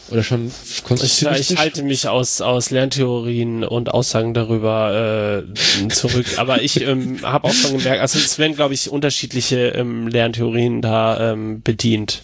Oder 0.09 0.23
schon 0.23 0.47
Ich, 0.47 0.83
konstruktivistisch? 0.83 1.51
ich 1.51 1.57
halte 1.57 1.83
mich 1.83 2.07
aus, 2.07 2.39
aus 2.41 2.69
Lerntheorien 2.69 3.63
und 3.65 3.89
Aussagen 3.93 4.33
darüber 4.33 5.43
äh, 5.53 5.87
zurück. 5.89 6.25
Aber 6.37 6.61
ich 6.61 6.79
ähm, 6.81 7.19
habe 7.23 7.47
auch 7.47 7.53
schon 7.53 7.77
gemerkt, 7.77 8.01
also 8.01 8.17
es 8.17 8.37
werden, 8.39 8.55
glaube 8.55 8.73
ich, 8.73 8.89
unterschiedliche 8.89 9.67
ähm, 9.69 10.07
Lerntheorien 10.07 10.81
da 10.81 11.33
ähm, 11.33 11.61
bedient. 11.61 12.23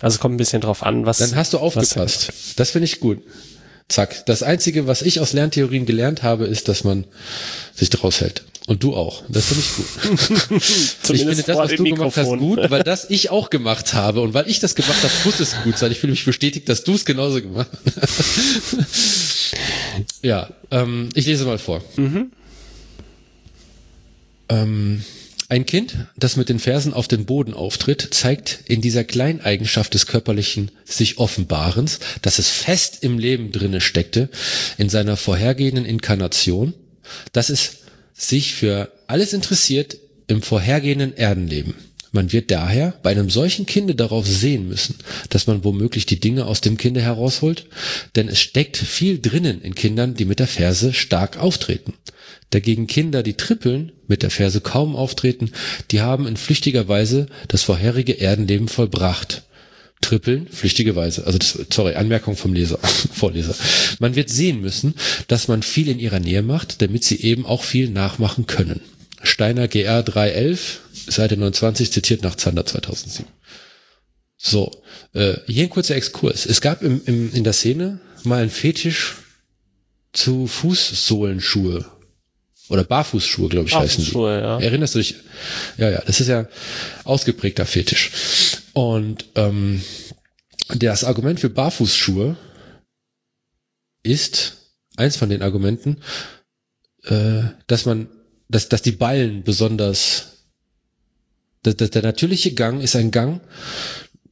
Also 0.00 0.18
kommt 0.18 0.34
ein 0.34 0.38
bisschen 0.38 0.62
drauf 0.62 0.82
an, 0.82 1.04
was. 1.06 1.18
Dann 1.18 1.36
hast 1.36 1.52
du 1.52 1.58
was- 1.58 1.62
aufgepasst. 1.76 2.32
Das 2.56 2.70
finde 2.70 2.86
ich 2.86 2.98
gut. 2.98 3.18
Zack. 3.88 4.24
Das 4.26 4.42
Einzige, 4.42 4.86
was 4.86 5.02
ich 5.02 5.20
aus 5.20 5.34
Lerntheorien 5.34 5.84
gelernt 5.84 6.22
habe, 6.22 6.46
ist, 6.46 6.68
dass 6.68 6.82
man 6.82 7.04
sich 7.74 7.90
draus 7.90 8.20
hält. 8.22 8.42
Und 8.66 8.82
du 8.84 8.94
auch. 8.94 9.24
Das 9.28 9.46
finde 9.46 9.62
ich 9.62 9.72
gut. 10.48 10.60
ich 11.14 11.20
finde 11.24 11.42
das, 11.42 11.56
was 11.56 11.70
du 11.72 11.82
gemacht 11.82 12.16
hast, 12.16 12.38
gut, 12.38 12.60
weil 12.70 12.84
das 12.84 13.10
ich 13.10 13.30
auch 13.30 13.50
gemacht 13.50 13.92
habe. 13.92 14.20
Und 14.20 14.34
weil 14.34 14.48
ich 14.48 14.60
das 14.60 14.76
gemacht 14.76 15.02
habe, 15.02 15.12
muss 15.24 15.40
es 15.40 15.56
gut 15.64 15.76
sein. 15.78 15.90
Ich 15.90 15.98
fühle 15.98 16.12
mich 16.12 16.24
bestätigt, 16.24 16.68
dass 16.68 16.84
du 16.84 16.94
es 16.94 17.04
genauso 17.04 17.42
gemacht 17.42 17.68
hast. 18.00 19.56
ja, 20.22 20.48
ähm, 20.70 21.08
ich 21.14 21.26
lese 21.26 21.44
mal 21.44 21.58
vor. 21.58 21.82
Ähm, 24.48 25.02
Ein 25.48 25.66
Kind, 25.66 25.96
das 26.16 26.36
mit 26.36 26.48
den 26.48 26.60
Fersen 26.60 26.94
auf 26.94 27.08
den 27.08 27.26
Boden 27.26 27.54
auftritt, 27.54 28.08
zeigt 28.12 28.60
in 28.66 28.80
dieser 28.80 29.02
Kleineigenschaft 29.02 29.92
des 29.92 30.06
körperlichen 30.06 30.70
sich 30.84 31.18
Offenbarens, 31.18 31.98
dass 32.22 32.38
es 32.38 32.48
fest 32.48 32.98
im 33.00 33.18
Leben 33.18 33.50
drinne 33.50 33.80
steckte, 33.80 34.28
in 34.78 34.88
seiner 34.88 35.16
vorhergehenden 35.16 35.84
Inkarnation, 35.84 36.74
dass 37.32 37.50
es 37.50 37.81
sich 38.14 38.54
für 38.54 38.92
alles 39.06 39.32
interessiert 39.32 39.96
im 40.26 40.42
vorhergehenden 40.42 41.16
Erdenleben. 41.16 41.74
Man 42.14 42.30
wird 42.30 42.50
daher 42.50 42.92
bei 43.02 43.10
einem 43.10 43.30
solchen 43.30 43.64
Kinde 43.64 43.94
darauf 43.94 44.26
sehen 44.26 44.68
müssen, 44.68 44.96
dass 45.30 45.46
man 45.46 45.64
womöglich 45.64 46.04
die 46.04 46.20
Dinge 46.20 46.44
aus 46.44 46.60
dem 46.60 46.76
Kinde 46.76 47.00
herausholt, 47.00 47.66
denn 48.16 48.28
es 48.28 48.38
steckt 48.38 48.76
viel 48.76 49.18
drinnen 49.18 49.62
in 49.62 49.74
Kindern, 49.74 50.14
die 50.14 50.26
mit 50.26 50.38
der 50.38 50.46
Ferse 50.46 50.92
stark 50.92 51.38
auftreten. 51.38 51.94
Dagegen 52.50 52.86
Kinder, 52.86 53.22
die 53.22 53.32
trippeln, 53.32 53.92
mit 54.08 54.22
der 54.22 54.30
Ferse 54.30 54.60
kaum 54.60 54.94
auftreten, 54.94 55.52
die 55.90 56.02
haben 56.02 56.26
in 56.26 56.36
flüchtiger 56.36 56.86
Weise 56.86 57.28
das 57.48 57.62
vorherige 57.62 58.20
Erdenleben 58.20 58.68
vollbracht. 58.68 59.44
Trippeln, 60.02 60.46
flüchtige 60.48 60.94
Weise. 60.94 61.26
Also 61.26 61.38
das, 61.38 61.58
sorry, 61.72 61.94
Anmerkung 61.94 62.36
vom 62.36 62.52
Leser, 62.52 62.78
Vorleser. 63.12 63.54
Man 63.98 64.14
wird 64.14 64.28
sehen 64.28 64.60
müssen, 64.60 64.94
dass 65.28 65.48
man 65.48 65.62
viel 65.62 65.88
in 65.88 65.98
ihrer 65.98 66.20
Nähe 66.20 66.42
macht, 66.42 66.82
damit 66.82 67.04
sie 67.04 67.22
eben 67.22 67.46
auch 67.46 67.64
viel 67.64 67.88
nachmachen 67.88 68.46
können. 68.46 68.80
Steiner 69.22 69.68
GR 69.68 70.02
311, 70.02 70.80
Seite 71.06 71.36
29, 71.36 71.92
zitiert 71.92 72.22
nach 72.22 72.34
Zander 72.34 72.66
2007. 72.66 73.26
So, 74.36 74.82
äh, 75.14 75.34
hier 75.46 75.62
ein 75.64 75.70
kurzer 75.70 75.94
Exkurs. 75.94 76.46
Es 76.46 76.60
gab 76.60 76.82
im, 76.82 77.00
im, 77.06 77.32
in 77.32 77.44
der 77.44 77.52
Szene 77.52 78.00
mal 78.24 78.42
einen 78.42 78.50
Fetisch 78.50 79.14
zu 80.12 80.46
Fußsohlenschuhe. 80.46 81.86
Oder 82.72 82.84
Barfußschuhe, 82.84 83.50
glaube 83.50 83.68
ich, 83.68 83.74
heißen 83.74 84.02
die. 84.02 84.12
ja. 84.12 84.58
Erinnerst 84.58 84.94
du 84.94 84.98
dich? 84.98 85.16
Ja, 85.76 85.90
ja, 85.90 86.02
das 86.06 86.20
ist 86.20 86.28
ja 86.28 86.48
ausgeprägter 87.04 87.66
Fetisch. 87.66 88.10
Und 88.72 89.26
ähm, 89.34 89.82
das 90.74 91.04
Argument 91.04 91.38
für 91.38 91.50
Barfußschuhe 91.50 92.34
ist 94.02 94.56
eins 94.96 95.18
von 95.18 95.28
den 95.28 95.42
Argumenten, 95.42 95.98
äh, 97.04 97.42
dass 97.66 97.84
man, 97.84 98.08
dass, 98.48 98.70
dass 98.70 98.80
die 98.80 98.92
Ballen 98.92 99.42
besonders, 99.42 100.46
dass, 101.62 101.76
dass 101.76 101.90
der 101.90 102.02
natürliche 102.02 102.54
Gang 102.54 102.80
ist 102.82 102.96
ein 102.96 103.10
Gang, 103.10 103.42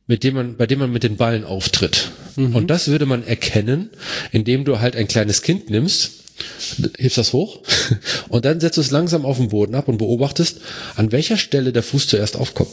mit 0.06 0.24
dem 0.24 0.34
man, 0.34 0.56
bei 0.56 0.66
dem 0.66 0.78
man 0.78 0.90
mit 0.90 1.02
den 1.02 1.18
Ballen 1.18 1.44
auftritt. 1.44 2.10
Und 2.36 2.68
das 2.68 2.88
würde 2.88 3.04
man 3.04 3.22
erkennen, 3.22 3.90
indem 4.32 4.64
du 4.64 4.80
halt 4.80 4.96
ein 4.96 5.08
kleines 5.08 5.42
Kind 5.42 5.68
nimmst, 5.68 6.19
hebst 6.98 7.18
das 7.18 7.32
hoch 7.32 7.62
und 8.28 8.44
dann 8.44 8.60
setzt 8.60 8.76
du 8.76 8.80
es 8.80 8.90
langsam 8.90 9.24
auf 9.24 9.38
den 9.38 9.48
Boden 9.48 9.74
ab 9.74 9.88
und 9.88 9.98
beobachtest, 9.98 10.60
an 10.96 11.12
welcher 11.12 11.36
Stelle 11.36 11.72
der 11.72 11.82
Fuß 11.82 12.08
zuerst 12.08 12.36
aufkommt. 12.36 12.72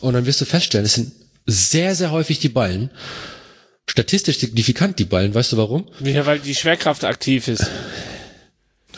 Und 0.00 0.14
dann 0.14 0.26
wirst 0.26 0.40
du 0.40 0.44
feststellen, 0.44 0.86
es 0.86 0.94
sind 0.94 1.12
sehr, 1.46 1.94
sehr 1.94 2.10
häufig 2.10 2.38
die 2.38 2.48
Ballen. 2.48 2.90
Statistisch 3.88 4.38
signifikant 4.38 4.98
die 4.98 5.04
Ballen, 5.04 5.34
weißt 5.34 5.52
du 5.52 5.56
warum? 5.56 5.88
Ja, 6.04 6.24
weil 6.26 6.38
die 6.38 6.54
Schwerkraft 6.54 7.04
aktiv 7.04 7.48
ist. 7.48 7.68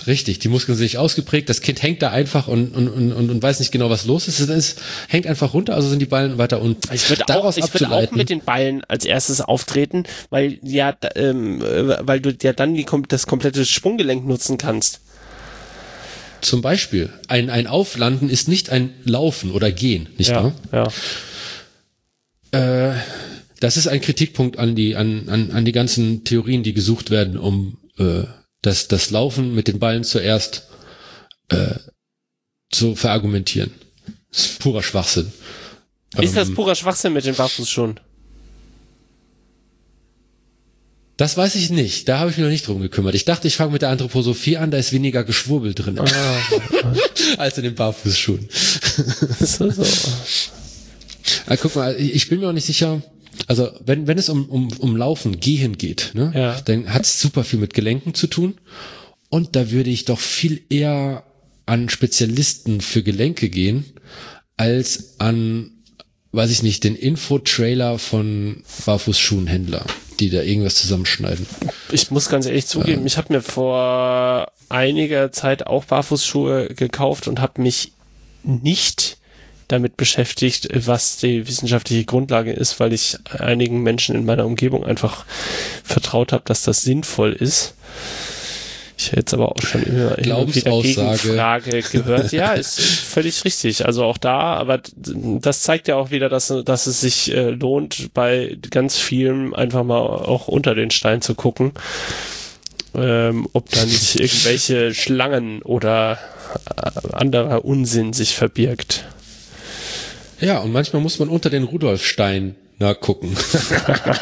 Richtig, 0.07 0.39
die 0.41 0.49
Muskeln 0.49 0.77
sind 0.77 0.85
nicht 0.85 0.99
ausgeprägt, 0.99 1.49
das 1.49 1.61
Kind 1.61 1.83
hängt 1.83 2.03
da 2.03 2.11
einfach 2.11 2.49
und, 2.49 2.75
und, 2.75 2.89
und, 2.89 3.31
und 3.31 3.43
weiß 3.43 3.61
nicht 3.61 3.71
genau, 3.71 3.89
was 3.91 4.05
los 4.05 4.27
ist. 4.27 4.41
Es 4.41 4.77
hängt 5.09 5.27
einfach 5.27 5.55
runter, 5.55 5.75
also 5.75 5.89
sind 5.89 6.01
die 6.01 6.07
Ballen 6.07 6.39
weiter 6.39 6.61
unten. 6.61 6.93
Ich 6.93 7.09
würde 7.09 7.25
auch, 7.29 7.57
ich 7.57 7.73
würde 7.73 7.91
auch 7.91 8.11
mit 8.11 8.29
den 8.29 8.41
Ballen 8.41 8.83
als 8.85 9.05
erstes 9.05 9.41
auftreten, 9.41 10.05
weil 10.31 10.59
ja, 10.63 10.97
ähm, 11.15 11.61
äh, 11.61 12.07
weil 12.07 12.21
du 12.21 12.35
ja 12.43 12.53
dann 12.53 12.75
die, 12.75 12.87
das 13.09 13.27
komplette 13.27 13.65
Sprunggelenk 13.65 14.27
nutzen 14.27 14.59
kannst. 14.59 15.01
Zum 16.41 16.63
Beispiel, 16.63 17.11
ein, 17.29 17.51
ein 17.51 17.69
Auflanden 17.69 18.29
ist 18.29 18.49
nicht 18.49 18.71
ein 18.71 18.93
Laufen 19.05 19.53
oder 19.53 19.71
Gehen, 19.71 20.09
nicht 20.19 20.31
ja, 20.31 20.53
wahr? 20.73 20.91
Ja. 22.53 22.91
Äh, 22.91 22.95
das 23.61 23.77
ist 23.77 23.87
ein 23.87 24.01
Kritikpunkt 24.01 24.59
an 24.59 24.75
die, 24.75 24.97
an, 24.97 25.29
an, 25.29 25.53
an 25.53 25.65
die 25.65 25.71
ganzen 25.71 26.25
Theorien, 26.25 26.65
die 26.65 26.75
gesucht 26.75 27.11
werden, 27.13 27.39
um 27.39 27.79
äh, 27.97 28.25
das, 28.63 28.89
das 28.89 29.11
Laufen 29.11 29.55
mit 29.55 29.69
den 29.69 29.79
Ballen 29.79 30.05
zuerst 30.05 30.69
äh, 31.49 31.75
zu 32.71 32.95
verargumentieren. 32.97 33.73
Das 34.31 34.47
ist 34.47 34.59
purer 34.61 34.83
Schwachsinn. 34.83 35.33
Ist 36.19 36.37
das 36.37 36.49
Ähm, 36.49 36.55
purer 36.55 36.75
Schwachsinn 36.75 37.13
mit 37.13 37.25
den 37.25 37.35
Barfußschuhen? 37.35 38.01
Das 41.17 41.37
weiß 41.37 41.55
ich 41.57 41.71
nicht. 41.71 42.09
Da 42.09 42.19
habe 42.19 42.31
ich 42.31 42.37
mich 42.37 42.45
noch 42.45 42.51
nicht 42.51 42.67
drum 42.67 42.81
gekümmert. 42.81 43.15
Ich 43.15 43.25
dachte, 43.25 43.47
ich 43.47 43.57
fange 43.57 43.73
mit 43.73 43.83
der 43.83 43.91
Anthroposophie 43.91 44.57
an, 44.57 44.71
da 44.71 44.79
ist 44.79 44.93
weniger 44.93 45.25
Geschwurbel 45.25 45.75
drin 45.75 46.01
als 47.39 47.59
in 47.59 47.65
den 47.65 47.75
Barfußschuhen. 47.75 48.49
so, 49.41 49.71
so. 49.71 49.85
Ah, 51.47 51.57
guck 51.57 51.77
mal, 51.77 51.95
ich 51.97 52.29
bin 52.29 52.41
mir 52.41 52.49
auch 52.49 52.53
nicht 52.53 52.67
sicher. 52.67 53.03
Also 53.47 53.71
wenn, 53.85 54.07
wenn 54.07 54.19
es 54.19 54.29
um, 54.29 54.47
um, 54.49 54.69
um 54.79 54.97
Laufen, 54.97 55.41
Gehen 55.41 55.79
geht, 55.79 56.11
ne, 56.15 56.33
Ja. 56.35 56.61
dann 56.61 56.93
hat 56.93 57.03
es 57.03 57.21
super 57.21 57.45
viel 57.45 57.59
mit 57.59 57.75
Gelenken 57.75 58.15
zu 58.15 58.27
tun. 58.27 58.55
Und 59.31 59.57
da 59.57 59.71
würde 59.71 59.91
ich 59.91 60.05
doch 60.05 60.19
viel 60.21 60.63
eher 60.69 61.25
an 61.65 61.89
Spezialisten 61.89 62.81
für 62.81 63.03
Gelenke 63.03 63.49
gehen, 63.49 63.85
als 64.57 65.15
an, 65.19 65.71
weiß 66.33 66.51
ich 66.51 66.63
nicht, 66.63 66.85
den 66.85 66.95
Info-Trailer 66.97 67.99
von 67.99 68.63
Barfußschuhenhändler, 68.85 69.85
die 70.21 70.29
da 70.29 70.43
irgendwas 70.43 70.75
zusammenschneiden. 70.75 71.47
Ich 71.91 72.11
muss 72.11 72.29
ganz 72.29 72.47
ehrlich 72.47 72.67
zugeben, 72.67 73.07
ich 73.07 73.17
habe 73.17 73.33
mir 73.33 73.41
vor 73.43 74.53
einiger 74.69 75.33
Zeit 75.33 75.67
auch 75.67 75.85
Barfußschuhe 75.85 76.69
gekauft 76.75 77.27
und 77.29 77.41
habe 77.41 77.63
mich 77.63 77.93
nicht 78.43 79.19
damit 79.69 79.97
beschäftigt, 79.97 80.69
was 80.87 81.19
die 81.19 81.47
wissenschaftliche 81.47 82.05
Grundlage 82.05 82.53
ist, 82.53 82.81
weil 82.81 82.93
ich 82.93 83.19
einigen 83.39 83.83
Menschen 83.83 84.15
in 84.15 84.25
meiner 84.25 84.47
Umgebung 84.47 84.85
einfach 84.85 85.25
vertraut 85.85 86.33
habe, 86.33 86.45
dass 86.47 86.63
das 86.63 86.83
sinnvoll 86.83 87.33
ist. 87.33 87.75
Ich 89.03 89.09
hätte 89.09 89.21
jetzt 89.21 89.35
aber 89.35 89.51
auch 89.51 89.61
schon 89.61 89.83
immer 89.83 90.39
und 90.39 90.55
wieder. 90.55 90.81
Gegenfrage 90.81 91.83
gehört. 91.93 92.31
Ja, 92.33 92.53
ist 92.53 92.81
völlig 92.81 93.45
richtig. 93.45 93.85
Also 93.85 94.05
auch 94.05 94.19
da, 94.19 94.55
aber 94.55 94.81
das 94.95 95.63
zeigt 95.63 95.89
ja 95.89 95.97
auch 95.97 96.11
wieder, 96.11 96.29
dass, 96.29 96.55
dass 96.65 96.87
es 96.87 97.01
sich 97.01 97.35
äh, 97.35 97.51
lohnt, 97.51 98.15
bei 98.15 98.57
ganz 98.71 98.99
vielen 98.99 99.55
einfach 99.55 99.83
mal 99.83 99.99
auch 99.99 100.47
unter 100.47 100.75
den 100.75 100.91
Stein 100.91 101.21
zu 101.21 101.35
gucken, 101.35 101.73
ähm, 102.95 103.49
ob 103.53 103.71
da 103.71 103.85
nicht 103.85 104.17
irgendwelche 104.21 104.95
Schlangen 104.95 105.63
oder 105.63 106.19
äh, 106.77 107.15
anderer 107.15 107.65
Unsinn 107.65 108.13
sich 108.13 108.37
verbirgt. 108.37 109.05
Ja, 110.43 110.59
und 110.59 110.73
manchmal 110.73 111.01
muss 111.01 111.19
man 111.21 111.29
unter 111.29 111.51
den 111.51 111.63
Rudolfstein 111.63 112.57
nachgucken, 112.79 113.37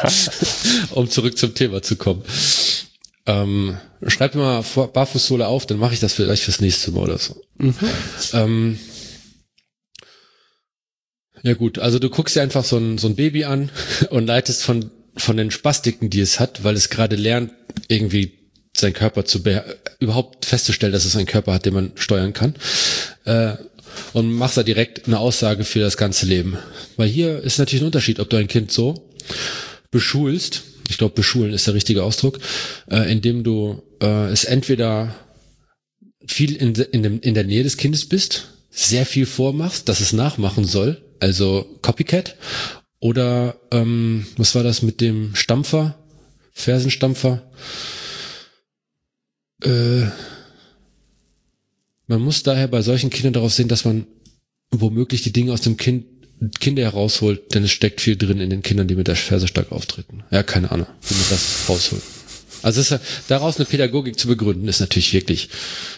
um 0.91 1.09
zurück 1.09 1.37
zum 1.37 1.55
Thema 1.55 1.81
zu 1.81 1.95
kommen. 1.95 2.23
Ähm, 3.25 3.77
schreib 4.05 4.35
mir 4.35 4.41
mal 4.41 4.87
Barfußsohle 4.87 5.47
auf, 5.47 5.65
dann 5.65 5.79
mache 5.79 5.95
ich 5.95 5.99
das 5.99 6.13
vielleicht 6.13 6.43
fürs 6.43 6.61
nächste 6.61 6.91
Mal 6.91 7.03
oder 7.03 7.17
so. 7.17 7.41
Ähm, 8.33 8.77
ja 11.41 11.55
gut, 11.55 11.79
also 11.79 11.97
du 11.97 12.09
guckst 12.09 12.35
dir 12.35 12.41
einfach 12.41 12.63
so 12.63 12.77
ein, 12.77 12.99
so 12.99 13.07
ein 13.07 13.15
Baby 13.15 13.45
an 13.45 13.71
und 14.11 14.27
leitest 14.27 14.63
von, 14.63 14.91
von 15.17 15.37
den 15.37 15.49
Spastiken, 15.49 16.11
die 16.11 16.21
es 16.21 16.39
hat, 16.39 16.63
weil 16.63 16.75
es 16.75 16.89
gerade 16.89 17.15
lernt, 17.15 17.51
irgendwie 17.87 18.37
seinen 18.75 18.93
Körper 18.93 19.25
zu 19.25 19.41
überhaupt 19.99 20.45
festzustellen, 20.45 20.93
dass 20.93 21.05
es 21.05 21.15
einen 21.15 21.25
Körper 21.25 21.53
hat, 21.53 21.65
den 21.65 21.73
man 21.73 21.91
steuern 21.95 22.33
kann. 22.33 22.55
Äh, 23.25 23.55
und 24.13 24.31
machst 24.31 24.57
da 24.57 24.63
direkt 24.63 25.07
eine 25.07 25.19
Aussage 25.19 25.63
für 25.63 25.79
das 25.79 25.97
ganze 25.97 26.25
Leben. 26.25 26.57
Weil 26.97 27.09
hier 27.09 27.39
ist 27.39 27.59
natürlich 27.59 27.83
ein 27.83 27.87
Unterschied, 27.87 28.19
ob 28.19 28.29
du 28.29 28.37
ein 28.37 28.47
Kind 28.47 28.71
so 28.71 29.09
beschulst, 29.91 30.63
ich 30.89 30.97
glaube 30.97 31.15
beschulen 31.15 31.53
ist 31.53 31.67
der 31.67 31.73
richtige 31.73 32.03
Ausdruck, 32.03 32.39
äh, 32.89 33.11
indem 33.11 33.43
du 33.43 33.83
äh, 34.01 34.29
es 34.29 34.43
entweder 34.43 35.15
viel 36.25 36.55
in, 36.55 36.73
in, 36.75 37.03
dem, 37.03 37.19
in 37.21 37.33
der 37.33 37.43
Nähe 37.43 37.63
des 37.63 37.77
Kindes 37.77 38.07
bist, 38.07 38.49
sehr 38.69 39.05
viel 39.05 39.25
vormachst, 39.25 39.89
dass 39.89 39.99
es 39.99 40.13
nachmachen 40.13 40.65
soll, 40.65 41.01
also 41.19 41.77
Copycat, 41.81 42.35
oder 42.99 43.59
ähm, 43.71 44.27
was 44.37 44.55
war 44.55 44.63
das 44.63 44.81
mit 44.81 45.01
dem 45.01 45.35
Stampfer, 45.35 45.97
Fersenstampfer? 46.53 47.41
Äh, 49.63 50.03
man 52.11 52.21
muss 52.21 52.43
daher 52.43 52.67
bei 52.67 52.81
solchen 52.81 53.09
Kindern 53.09 53.33
darauf 53.33 53.53
sehen, 53.53 53.69
dass 53.69 53.85
man 53.85 54.05
womöglich 54.71 55.21
die 55.21 55.31
Dinge 55.33 55.53
aus 55.53 55.61
dem 55.61 55.77
Kind 55.77 56.05
Kinder 56.59 56.81
herausholt, 56.83 57.53
denn 57.53 57.63
es 57.63 57.71
steckt 57.71 58.01
viel 58.01 58.15
drin 58.17 58.39
in 58.41 58.49
den 58.49 58.63
Kindern, 58.63 58.87
die 58.87 58.95
mit 58.95 59.07
der 59.07 59.15
Ferse 59.15 59.47
stark 59.47 59.71
auftreten. 59.71 60.23
Ja, 60.31 60.41
keine 60.41 60.71
Ahnung, 60.71 60.87
wie 61.07 61.13
man 61.13 61.23
das 61.29 61.65
rausholt. 61.69 62.01
Also 62.63 62.81
es 62.81 62.87
ist, 62.87 62.91
ja- 62.91 62.99
daraus 63.27 63.57
eine 63.57 63.65
Pädagogik 63.65 64.17
zu 64.19 64.27
begründen, 64.27 64.67
ist 64.67 64.79
natürlich 64.79 65.13
wirklich 65.13 65.49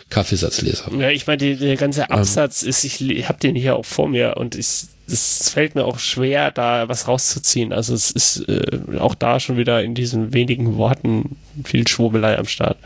Kaffeesatzleser. 0.09 0.91
Ja, 0.99 1.09
ich 1.09 1.27
meine, 1.27 1.55
der 1.55 1.77
ganze 1.77 2.09
Absatz 2.09 2.61
ist, 2.61 2.83
ich, 2.83 3.01
ich 3.01 3.27
habe 3.29 3.39
den 3.39 3.55
hier 3.55 3.75
auch 3.77 3.85
vor 3.85 4.09
mir 4.09 4.35
und 4.37 4.55
ich, 4.55 4.67
es 5.07 5.49
fällt 5.49 5.75
mir 5.75 5.85
auch 5.85 5.99
schwer, 5.99 6.51
da 6.51 6.89
was 6.89 7.07
rauszuziehen. 7.07 7.71
Also 7.73 7.93
es 7.93 8.11
ist 8.11 8.47
äh, 8.49 8.97
auch 8.99 9.15
da 9.15 9.39
schon 9.39 9.57
wieder 9.57 9.81
in 9.81 9.95
diesen 9.95 10.33
wenigen 10.33 10.75
Worten 10.77 11.37
viel 11.63 11.87
Schwurbelei 11.87 12.37
am 12.37 12.47
Start. 12.47 12.77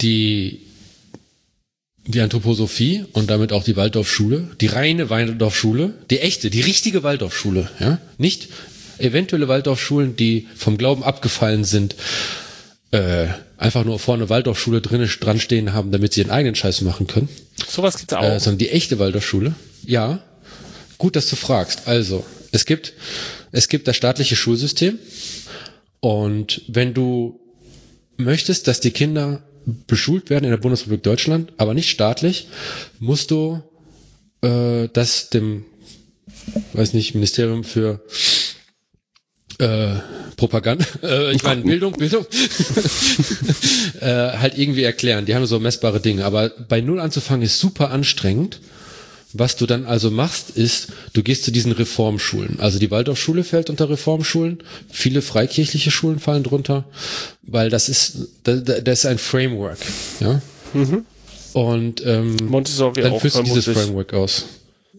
Die 0.00 0.60
die 2.06 2.20
Anthroposophie 2.20 3.04
und 3.12 3.30
damit 3.30 3.52
auch 3.52 3.64
die 3.64 3.76
Waldorfschule, 3.76 4.50
die 4.60 4.66
reine 4.66 5.10
Waldorfschule, 5.10 5.94
die 6.10 6.20
echte, 6.20 6.50
die 6.50 6.60
richtige 6.60 7.02
Waldorfschule, 7.02 7.70
ja, 7.78 7.98
nicht 8.18 8.48
eventuelle 8.98 9.48
Waldorfschulen, 9.48 10.16
die 10.16 10.46
vom 10.56 10.76
Glauben 10.76 11.02
abgefallen 11.02 11.64
sind, 11.64 11.94
äh, 12.90 13.26
einfach 13.56 13.84
nur 13.84 13.98
vorne 13.98 14.28
Waldorfschule 14.28 14.80
drinnen 14.80 15.08
dran 15.20 15.40
stehen 15.40 15.72
haben, 15.72 15.92
damit 15.92 16.12
sie 16.12 16.22
ihren 16.22 16.30
eigenen 16.30 16.54
Scheiß 16.54 16.80
machen 16.82 17.06
können. 17.06 17.28
Sowas 17.68 17.98
gibt's 17.98 18.14
auch. 18.14 18.22
Äh, 18.22 18.40
sondern 18.40 18.58
die 18.58 18.70
echte 18.70 18.98
Waldorfschule. 18.98 19.54
Ja, 19.86 20.22
gut, 20.98 21.16
dass 21.16 21.28
du 21.28 21.36
fragst. 21.36 21.86
Also, 21.86 22.24
es 22.52 22.66
gibt, 22.66 22.94
es 23.52 23.68
gibt 23.68 23.88
das 23.88 23.96
staatliche 23.96 24.36
Schulsystem 24.36 24.98
und 26.00 26.62
wenn 26.68 26.94
du 26.94 27.40
möchtest, 28.16 28.66
dass 28.66 28.80
die 28.80 28.90
Kinder 28.90 29.42
beschult 29.86 30.30
werden 30.30 30.44
in 30.44 30.50
der 30.50 30.58
Bundesrepublik 30.58 31.02
Deutschland, 31.02 31.52
aber 31.56 31.74
nicht 31.74 31.90
staatlich, 31.90 32.48
musst 32.98 33.30
du 33.30 33.62
äh, 34.42 34.88
das 34.92 35.30
dem, 35.30 35.64
weiß 36.72 36.94
nicht, 36.94 37.14
Ministerium 37.14 37.64
für 37.64 38.00
äh, 39.58 39.96
Propaganda, 40.36 40.84
äh, 41.02 41.32
ich 41.34 41.42
meine 41.42 41.62
Bildung, 41.62 41.92
Bildung, 41.92 42.24
äh, 44.00 44.06
halt 44.06 44.56
irgendwie 44.56 44.82
erklären. 44.82 45.26
Die 45.26 45.34
haben 45.34 45.44
so 45.46 45.60
messbare 45.60 46.00
Dinge. 46.00 46.24
Aber 46.24 46.50
bei 46.68 46.80
Null 46.80 47.00
anzufangen 47.00 47.42
ist 47.42 47.58
super 47.60 47.90
anstrengend. 47.90 48.60
Was 49.32 49.56
du 49.56 49.66
dann 49.66 49.84
also 49.86 50.10
machst, 50.10 50.50
ist, 50.50 50.88
du 51.12 51.22
gehst 51.22 51.44
zu 51.44 51.52
diesen 51.52 51.72
Reformschulen. 51.72 52.58
Also 52.58 52.78
die 52.78 52.90
Waldorfschule 52.90 53.44
fällt 53.44 53.70
unter 53.70 53.88
Reformschulen. 53.88 54.58
Viele 54.90 55.22
freikirchliche 55.22 55.90
Schulen 55.90 56.18
fallen 56.18 56.42
drunter, 56.42 56.84
weil 57.42 57.70
das 57.70 57.88
ist, 57.88 58.28
das, 58.42 58.64
das 58.64 58.98
ist 59.00 59.06
ein 59.06 59.18
Framework, 59.18 59.78
ja. 60.18 60.42
Mhm. 60.74 61.04
Und 61.52 62.04
ähm, 62.04 62.36
Montessori 62.48 63.02
dann 63.02 63.18
führst 63.20 63.36
du 63.36 63.42
dieses 63.42 63.64
vermutlich. 63.64 63.86
Framework 63.86 64.14
aus. 64.14 64.44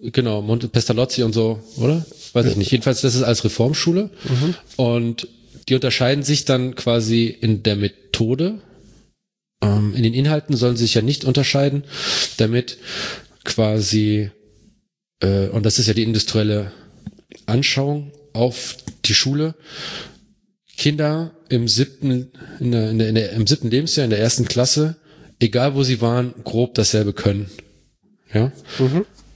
Genau, 0.01 0.41
Monte 0.41 0.67
Pestalozzi 0.67 1.23
und 1.23 1.33
so, 1.33 1.59
oder? 1.77 2.05
Weiß 2.33 2.45
ich 2.45 2.55
nicht. 2.55 2.71
Jedenfalls, 2.71 3.01
das 3.01 3.13
ist 3.15 3.23
als 3.23 3.43
Reformschule. 3.43 4.09
Und 4.75 5.27
die 5.69 5.75
unterscheiden 5.75 6.23
sich 6.23 6.45
dann 6.45 6.75
quasi 6.75 7.27
in 7.27 7.63
der 7.63 7.75
Methode. 7.75 8.59
Ähm, 9.61 9.93
in 9.95 10.03
den 10.03 10.13
Inhalten 10.13 10.55
sollen 10.55 10.75
sie 10.75 10.85
sich 10.85 10.95
ja 10.95 11.01
nicht 11.01 11.23
unterscheiden, 11.23 11.83
damit 12.37 12.77
quasi, 13.43 14.31
äh, 15.21 15.47
und 15.47 15.65
das 15.65 15.79
ist 15.79 15.87
ja 15.87 15.93
die 15.93 16.03
industrielle 16.03 16.71
Anschauung 17.45 18.11
auf 18.33 18.77
die 19.05 19.13
Schule, 19.13 19.55
Kinder 20.77 21.31
im 21.49 21.67
siebten, 21.67 22.31
in 22.59 22.71
der, 22.71 22.89
in 22.89 22.99
der, 22.99 23.09
in 23.09 23.15
der, 23.15 23.31
im 23.33 23.45
siebten 23.45 23.69
Lebensjahr, 23.69 24.05
in 24.05 24.09
der 24.09 24.19
ersten 24.19 24.45
Klasse, 24.45 24.95
egal 25.39 25.75
wo 25.75 25.83
sie 25.83 26.01
waren, 26.01 26.33
grob 26.43 26.75
dasselbe 26.75 27.13
können. 27.13 27.49
Ja. 28.33 28.51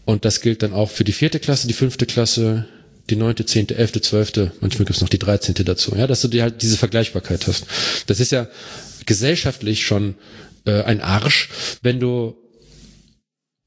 Und 0.05 0.25
das 0.25 0.41
gilt 0.41 0.63
dann 0.63 0.73
auch 0.73 0.89
für 0.89 1.03
die 1.03 1.11
vierte 1.11 1.39
Klasse, 1.39 1.67
die 1.67 1.73
fünfte 1.73 2.05
Klasse, 2.05 2.67
die 3.09 3.15
neunte, 3.15 3.45
zehnte, 3.45 3.75
elfte, 3.75 4.01
zwölfte, 4.01 4.51
manchmal 4.61 4.85
gibt's 4.85 5.01
noch 5.01 5.09
die 5.09 5.19
dreizehnte 5.19 5.63
dazu, 5.63 5.95
ja, 5.95 6.07
dass 6.07 6.21
du 6.21 6.27
dir 6.27 6.43
halt 6.43 6.61
diese 6.61 6.77
Vergleichbarkeit 6.77 7.45
hast. 7.47 7.65
Das 8.07 8.19
ist 8.19 8.31
ja 8.31 8.47
gesellschaftlich 9.05 9.85
schon 9.85 10.15
äh, 10.65 10.81
ein 10.83 11.01
Arsch, 11.01 11.49
wenn 11.83 11.99
du 11.99 12.35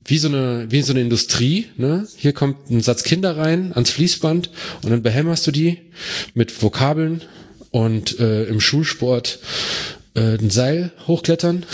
wie 0.08 0.18
so 0.18 0.28
eine 0.28 0.66
wie 0.70 0.82
so 0.82 0.92
eine 0.92 1.02
Industrie, 1.02 1.66
ne? 1.76 2.06
Hier 2.16 2.32
kommt 2.32 2.70
ein 2.70 2.80
Satz 2.80 3.04
Kinder 3.04 3.36
rein 3.36 3.72
ans 3.74 3.90
Fließband 3.90 4.50
und 4.82 4.90
dann 4.90 5.02
behämmerst 5.02 5.46
du 5.46 5.50
die 5.52 5.78
mit 6.34 6.62
Vokabeln 6.62 7.22
und 7.70 8.18
äh, 8.18 8.44
im 8.44 8.60
Schulsport 8.60 9.38
äh, 10.14 10.38
ein 10.38 10.48
Seil 10.48 10.92
hochklettern 11.06 11.66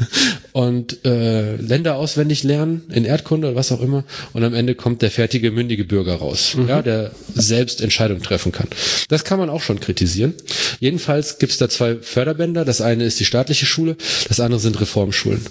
und 0.52 1.04
äh, 1.04 1.56
Länder 1.56 1.96
auswendig 1.96 2.42
lernen 2.44 2.82
in 2.90 3.04
Erdkunde 3.04 3.48
oder 3.48 3.56
was 3.56 3.70
auch 3.72 3.82
immer 3.82 4.04
und 4.32 4.42
am 4.42 4.54
Ende 4.54 4.74
kommt 4.74 5.02
der 5.02 5.10
fertige 5.10 5.50
mündige 5.50 5.84
Bürger 5.84 6.14
raus, 6.14 6.56
ja, 6.66 6.80
der 6.80 7.12
selbst 7.34 7.82
Entscheidungen 7.82 8.22
treffen 8.22 8.52
kann. 8.52 8.68
Das 9.08 9.24
kann 9.24 9.38
man 9.38 9.50
auch 9.50 9.60
schon 9.60 9.80
kritisieren. 9.80 10.32
Jedenfalls 10.80 11.38
gibt 11.38 11.52
es 11.52 11.58
da 11.58 11.68
zwei 11.68 11.96
Förderbänder. 11.96 12.64
Das 12.64 12.80
eine 12.80 13.04
ist 13.04 13.20
die 13.20 13.26
staatliche 13.26 13.66
Schule, 13.66 13.96
das 14.28 14.40
andere 14.40 14.60
sind 14.60 14.80
Reformschulen. 14.80 15.42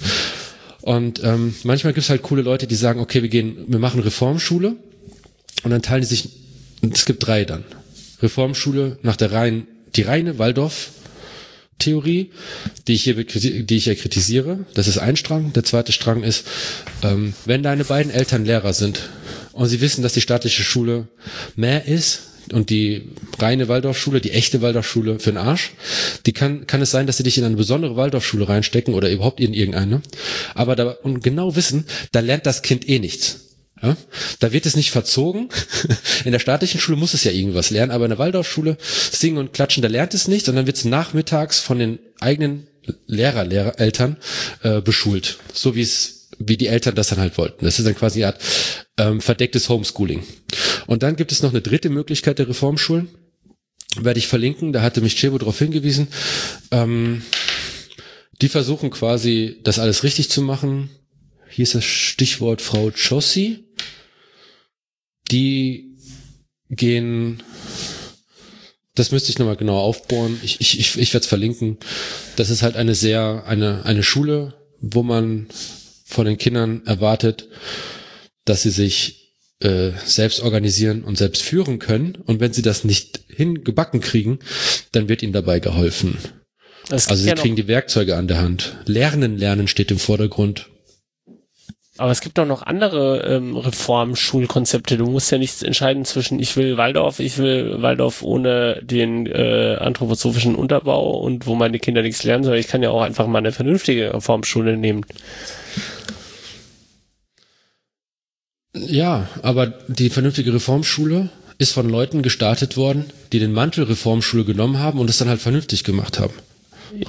Und 0.82 1.24
ähm, 1.24 1.56
manchmal 1.64 1.94
gibt 1.94 2.04
es 2.04 2.10
halt 2.10 2.24
coole 2.24 2.42
Leute, 2.42 2.68
die 2.68 2.76
sagen, 2.76 3.00
okay, 3.00 3.22
wir 3.22 3.30
gehen, 3.30 3.66
wir 3.68 3.80
machen 3.80 4.02
Reformschule 4.02 4.76
und 5.64 5.72
dann 5.72 5.82
teilen 5.82 6.02
die 6.02 6.08
sich, 6.08 6.30
es 6.82 7.06
gibt 7.06 7.26
drei 7.26 7.46
dann. 7.46 7.64
Reformschule 8.22 8.98
nach 9.04 9.16
der 9.16 9.32
reinen, 9.32 9.68
die 9.96 10.04
reine 10.04 10.40
Waldorf 10.40 10.90
Theorie, 11.82 12.32
die 12.88 12.94
ich 12.94 13.04
hier, 13.04 13.16
die 13.16 13.76
ich 13.76 13.86
hier 13.86 13.96
kritisiere. 13.96 14.66
Das 14.76 14.88
ist 14.88 15.00
ein 15.00 15.16
Strang. 15.16 15.52
Der 15.54 15.64
zweite 15.64 15.92
Strang 15.92 16.24
ist, 16.24 16.46
ähm, 17.02 17.34
wenn 17.46 17.64
deine 17.64 17.84
beiden 17.84 18.12
Eltern 18.12 18.46
Lehrer 18.46 18.74
sind 18.74 19.10
und 19.52 19.68
sie 19.68 19.82
wissen, 19.82 20.04
dass 20.04 20.14
die 20.14 20.22
staatliche 20.22 20.64
Schule 20.64 21.08
mehr 21.56 21.86
ist 21.86 22.31
und 22.54 22.70
die 22.70 23.10
reine 23.40 23.68
Waldorfschule, 23.68 24.22
die 24.22 24.32
echte 24.32 24.62
Waldorfschule 24.62 25.20
für 25.20 25.32
den 25.32 25.38
Arsch, 25.38 25.72
die 26.26 26.34
kann, 26.34 26.68
kann 26.68 26.82
es 26.82 26.92
sein, 26.92 27.08
dass 27.08 27.18
sie 27.18 27.24
dich 27.24 27.38
in 27.38 27.44
eine 27.44 27.56
besondere 27.56 27.96
Waldorfschule 27.96 28.48
reinstecken 28.48 28.94
oder 28.94 29.10
überhaupt 29.10 29.40
in 29.40 29.54
irgendeine. 29.54 30.02
Aber 30.56 30.76
da, 30.76 30.90
und 31.04 31.24
genau 31.24 31.56
wissen, 31.56 31.86
da 32.12 32.20
lernt 32.20 32.46
das 32.46 32.62
Kind 32.62 32.88
eh 32.88 33.00
nichts. 33.00 33.40
Ja? 33.82 33.98
Da 34.40 34.52
wird 34.52 34.66
es 34.66 34.76
nicht 34.76 34.92
verzogen. 34.92 35.50
In 36.26 36.32
der 36.32 36.40
staatlichen 36.40 36.80
Schule 36.80 36.98
muss 36.98 37.14
es 37.14 37.24
ja 37.24 37.32
irgendwas 37.32 37.72
lernen, 37.72 37.92
aber 37.92 38.06
in 38.06 38.10
der 38.10 38.20
Waldorfschule 38.20 38.78
singen 38.82 39.40
und 39.40 39.54
klatschen, 39.54 39.82
da 39.82 39.90
lernt 39.90 40.14
es 40.14 40.28
nicht 40.28 40.48
und 40.48 40.56
dann 40.56 40.68
wird 40.68 40.78
es 40.78 40.86
nachmittags 40.86 41.60
von 41.60 41.80
den 41.80 41.98
eigenen 42.20 42.68
Lehrer, 43.08 43.44
Lehrer, 43.44 43.80
Eltern 43.80 44.18
äh, 44.62 44.82
beschult. 44.82 45.40
So 45.54 45.76
wie 45.76 45.82
es 45.82 46.22
wie 46.48 46.58
die 46.58 46.68
Eltern 46.68 46.96
das 46.96 47.10
dann 47.10 47.20
halt 47.20 47.38
wollten. 47.38 47.66
Das 47.66 47.78
ist 47.78 47.86
dann 47.86 47.96
quasi 47.96 48.24
eine 48.24 48.34
Art 48.34 48.42
ähm, 48.98 49.22
verdecktes 49.22 49.70
Homeschooling. 49.70 50.24
Und 50.92 51.04
dann 51.04 51.16
gibt 51.16 51.32
es 51.32 51.42
noch 51.42 51.52
eine 51.52 51.62
dritte 51.62 51.90
Möglichkeit 51.90 52.38
der 52.38 52.50
Reformschulen. 52.50 53.08
Werde 54.02 54.20
ich 54.20 54.28
verlinken, 54.28 54.74
da 54.74 54.82
hatte 54.82 55.00
mich 55.00 55.18
Chebo 55.18 55.38
darauf 55.38 55.58
hingewiesen. 55.58 56.10
Ähm, 56.70 57.22
die 58.42 58.50
versuchen 58.50 58.90
quasi, 58.90 59.62
das 59.64 59.80
alles 59.80 60.04
richtig 60.04 60.30
zu 60.30 60.42
machen. 60.42 60.90
Hier 61.50 61.64
ist 61.64 61.76
das 61.76 61.86
Stichwort 61.86 62.62
Frau 62.62 62.92
Chossi. 62.92 63.70
Die 65.32 65.96
gehen, 66.70 67.42
das 68.94 69.12
müsste 69.12 69.30
ich 69.30 69.40
nochmal 69.40 69.56
genau 69.56 69.78
aufbohren. 69.78 70.42
Ich, 70.44 70.60
ich, 70.60 70.78
ich, 70.78 70.98
ich 70.98 71.14
werde 71.14 71.24
es 71.24 71.30
verlinken. 71.30 71.78
Das 72.36 72.50
ist 72.50 72.64
halt 72.64 72.76
eine 72.76 72.96
sehr, 72.96 73.46
eine, 73.48 73.86
eine 73.86 74.04
Schule, 74.04 74.56
wo 74.82 75.04
man 75.04 75.48
von 76.04 76.26
den 76.26 76.38
Kindern 76.38 76.86
erwartet, 76.86 77.48
dass 78.44 78.64
sie 78.64 78.72
sich 78.72 79.21
äh, 79.62 79.92
selbst 80.06 80.42
organisieren 80.42 81.04
und 81.04 81.18
selbst 81.18 81.42
führen 81.42 81.80
können. 81.80 82.18
Und 82.26 82.40
wenn 82.40 82.54
sie 82.54 82.62
das 82.62 82.84
nicht 82.84 83.22
hingebacken 83.28 84.02
kriegen, 84.02 84.40
dann 84.92 85.10
wird 85.10 85.24
ihnen 85.24 85.34
dabei 85.34 85.60
geholfen. 85.60 86.18
Gibt 86.90 86.94
Also 86.94 87.16
sie 87.16 87.32
kriegen 87.32 87.56
die 87.56 87.68
Werkzeuge 87.68 88.18
an 88.18 88.28
der 88.28 88.42
Hand. 88.42 88.76
Lernen, 88.86 89.38
lernen 89.38 89.68
steht 89.68 89.92
im 89.92 90.00
Vordergrund. 90.00 90.68
aber 91.98 92.12
es 92.12 92.22
gibt 92.22 92.40
auch 92.40 92.46
noch 92.48 92.64
andere 92.64 93.22
ähm, 93.22 93.56
Reformschulkonzepte. 93.56 94.98
Du 94.98 95.06
musst 95.06 95.32
ja 95.32 95.38
nicht 95.38 95.62
entscheiden 95.62 96.04
zwischen 96.04 96.40
ich 96.40 96.58
will 96.58 96.78
Waldorf, 96.78 97.20
ich 97.20 97.38
will 97.38 97.82
Waldorf 97.82 98.24
ohne 98.24 98.82
den 98.82 99.28
äh, 99.28 99.78
anthroposophischen 99.80 100.56
Unterbau 100.56 101.20
und 101.20 101.46
wo 101.46 101.56
meine 101.56 101.80
Kinder 101.80 102.02
nichts 102.02 102.24
lernen, 102.24 102.44
sondern 102.44 102.60
ich 102.60 102.68
kann 102.68 102.82
ja 102.82 102.90
auch 102.90 103.02
einfach 103.02 103.28
mal 103.28 103.38
eine 103.38 103.52
vernünftige 103.52 104.14
Reformschule 104.14 104.78
nehmen. 104.78 105.06
Ja, 108.74 109.28
aber 109.42 109.68
die 109.88 110.10
vernünftige 110.10 110.54
Reformschule 110.54 111.30
ist 111.58 111.74
von 111.74 111.90
Leuten 111.90 112.22
gestartet 112.22 112.78
worden, 112.78 113.06
die 113.32 113.40
den 113.40 113.54
Mantel 113.54 113.84
Reformschule 113.84 114.46
genommen 114.46 114.80
haben 114.80 115.00
und 115.00 115.10
es 115.10 115.18
dann 115.18 115.30
halt 115.30 115.42
vernünftig 115.42 115.84
gemacht 115.84 116.20
haben. 116.20 116.34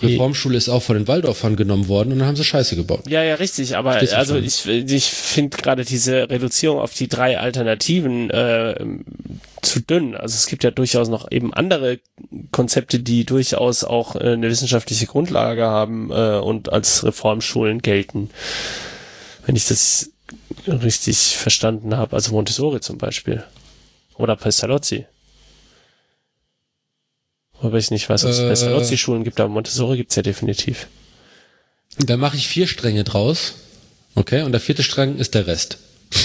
Reformschule 0.01 0.57
ist 0.57 0.69
auch 0.69 0.83
von 0.83 0.97
den 0.97 1.09
Waldorfern 1.09 1.57
genommen 1.57 1.89
worden 1.89 2.13
und 2.13 2.21
dann 2.21 2.29
haben 2.29 2.37
sie 2.37 2.45
Scheiße 2.45 2.77
gebaut. 2.77 3.03
Ja, 3.09 3.23
ja, 3.23 3.35
richtig, 3.35 3.77
aber 3.77 3.99
du 3.99 4.17
also 4.17 4.37
ich, 4.37 4.67
ich 4.67 5.05
finde 5.07 5.57
gerade 5.57 5.85
diese 5.85 6.31
Reduzierung 6.31 6.79
auf 6.79 6.95
die 6.95 7.09
drei 7.09 7.39
Alternativen 7.39 8.31
äh, 8.31 8.75
zu 9.61 9.81
dünn. 9.81 10.15
Also 10.15 10.35
es 10.35 10.47
gibt 10.47 10.65
ja 10.65 10.71
durchaus 10.71 11.09
noch 11.09 11.31
eben 11.31 11.53
andere 11.53 11.99
Konzepte, 12.53 13.01
die 13.01 13.25
durchaus 13.25 13.85
auch 13.85 14.15
äh, 14.17 14.33
eine 14.33 14.49
wissenschaftliche 14.49 15.07
Grundlage 15.07 15.65
haben 15.65 16.11
äh, 16.11 16.39
und 16.39 16.73
als 16.73 17.05
Reformschulen 17.05 17.83
gelten. 17.83 18.31
Wenn 19.47 19.57
ich 19.57 19.67
das 19.67 20.12
richtig 20.67 21.37
verstanden 21.37 21.97
habe, 21.97 22.15
also 22.17 22.33
Montessori 22.33 22.81
zum 22.81 22.99
Beispiel. 22.99 23.45
Oder 24.17 24.37
Pestalozzi. 24.37 25.07
Wobei 27.61 27.79
ich 27.79 27.91
nicht 27.91 28.09
weiß, 28.09 28.25
ob 28.25 28.31
es 28.31 28.39
Äh. 28.41 28.49
Pestalozzi-Schulen 28.49 29.25
gibt, 29.25 29.41
aber 29.41 29.49
Montessori 29.49 29.97
gibt's 29.97 30.17
ja 30.17 30.23
definitiv. 30.23 30.89
Da 31.99 32.17
mache 32.17 32.37
ich 32.37 32.49
vier 32.49 32.67
Stränge 32.67 33.05
draus. 33.05 33.55
Okay, 34.15 34.43
und 34.43 34.53
der 34.53 34.61
vierte 34.61 34.83
Strang 34.83 35.17
ist 35.17 35.35
der 35.35 35.47
Rest. 35.47 35.79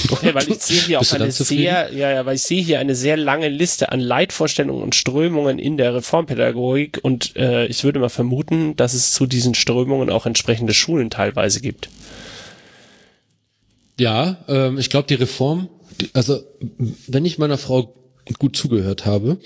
Okay, 0.10 0.34
weil 0.34 0.50
ich 0.50 0.60
sehe 0.60 0.82
hier 0.82 1.00
auch 1.02 1.12
eine 1.14 1.32
sehr, 1.32 1.94
ja, 1.94 2.12
ja, 2.12 2.26
weil 2.26 2.36
ich 2.36 2.44
sehe 2.44 2.62
hier 2.62 2.80
eine 2.80 2.96
sehr 2.96 3.16
lange 3.16 3.48
Liste 3.48 3.92
an 3.92 4.00
Leitvorstellungen 4.02 4.84
und 4.84 4.96
Strömungen 4.96 5.60
in 5.60 5.78
der 5.78 5.96
Reformpädagogik 5.96 7.00
und 7.02 7.36
äh, 7.38 7.68
ich 7.68 7.84
würde 7.84 8.00
mal 8.00 8.10
vermuten, 8.10 8.76
dass 8.76 8.94
es 8.94 9.14
zu 9.14 9.26
diesen 9.28 9.56
Strömungen 9.56 10.10
auch 10.10 10.26
entsprechende 10.26 10.74
Schulen 10.74 11.10
teilweise 11.10 11.62
gibt. 11.62 11.90
Ja, 14.00 14.44
ähm, 14.48 14.78
ich 14.78 14.90
glaube, 14.90 15.08
die 15.08 15.16
Reform, 15.16 15.70
also 16.14 16.44
wenn 17.08 17.26
ich 17.26 17.38
meiner 17.38 17.58
Frau 17.58 17.96
gut 18.38 18.56
zugehört 18.56 19.06
habe, 19.06 19.38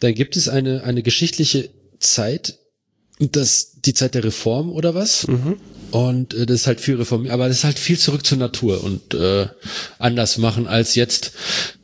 dann 0.00 0.14
gibt 0.14 0.36
es 0.36 0.48
eine, 0.48 0.84
eine 0.84 1.02
geschichtliche 1.02 1.70
Zeit, 2.00 2.58
das 3.18 3.80
die 3.84 3.94
Zeit 3.94 4.14
der 4.14 4.24
Reform 4.24 4.70
oder 4.70 4.94
was? 4.94 5.26
Mhm. 5.26 5.56
Und 5.90 6.34
äh, 6.34 6.46
das 6.46 6.62
ist 6.62 6.66
halt 6.66 6.80
viel 6.80 6.96
Reform, 6.96 7.28
aber 7.28 7.48
das 7.48 7.58
ist 7.58 7.64
halt 7.64 7.78
viel 7.78 7.98
zurück 7.98 8.26
zur 8.26 8.38
Natur 8.38 8.84
und 8.84 9.14
äh, 9.14 9.46
anders 9.98 10.38
machen, 10.38 10.66
als 10.66 10.94
jetzt 10.94 11.32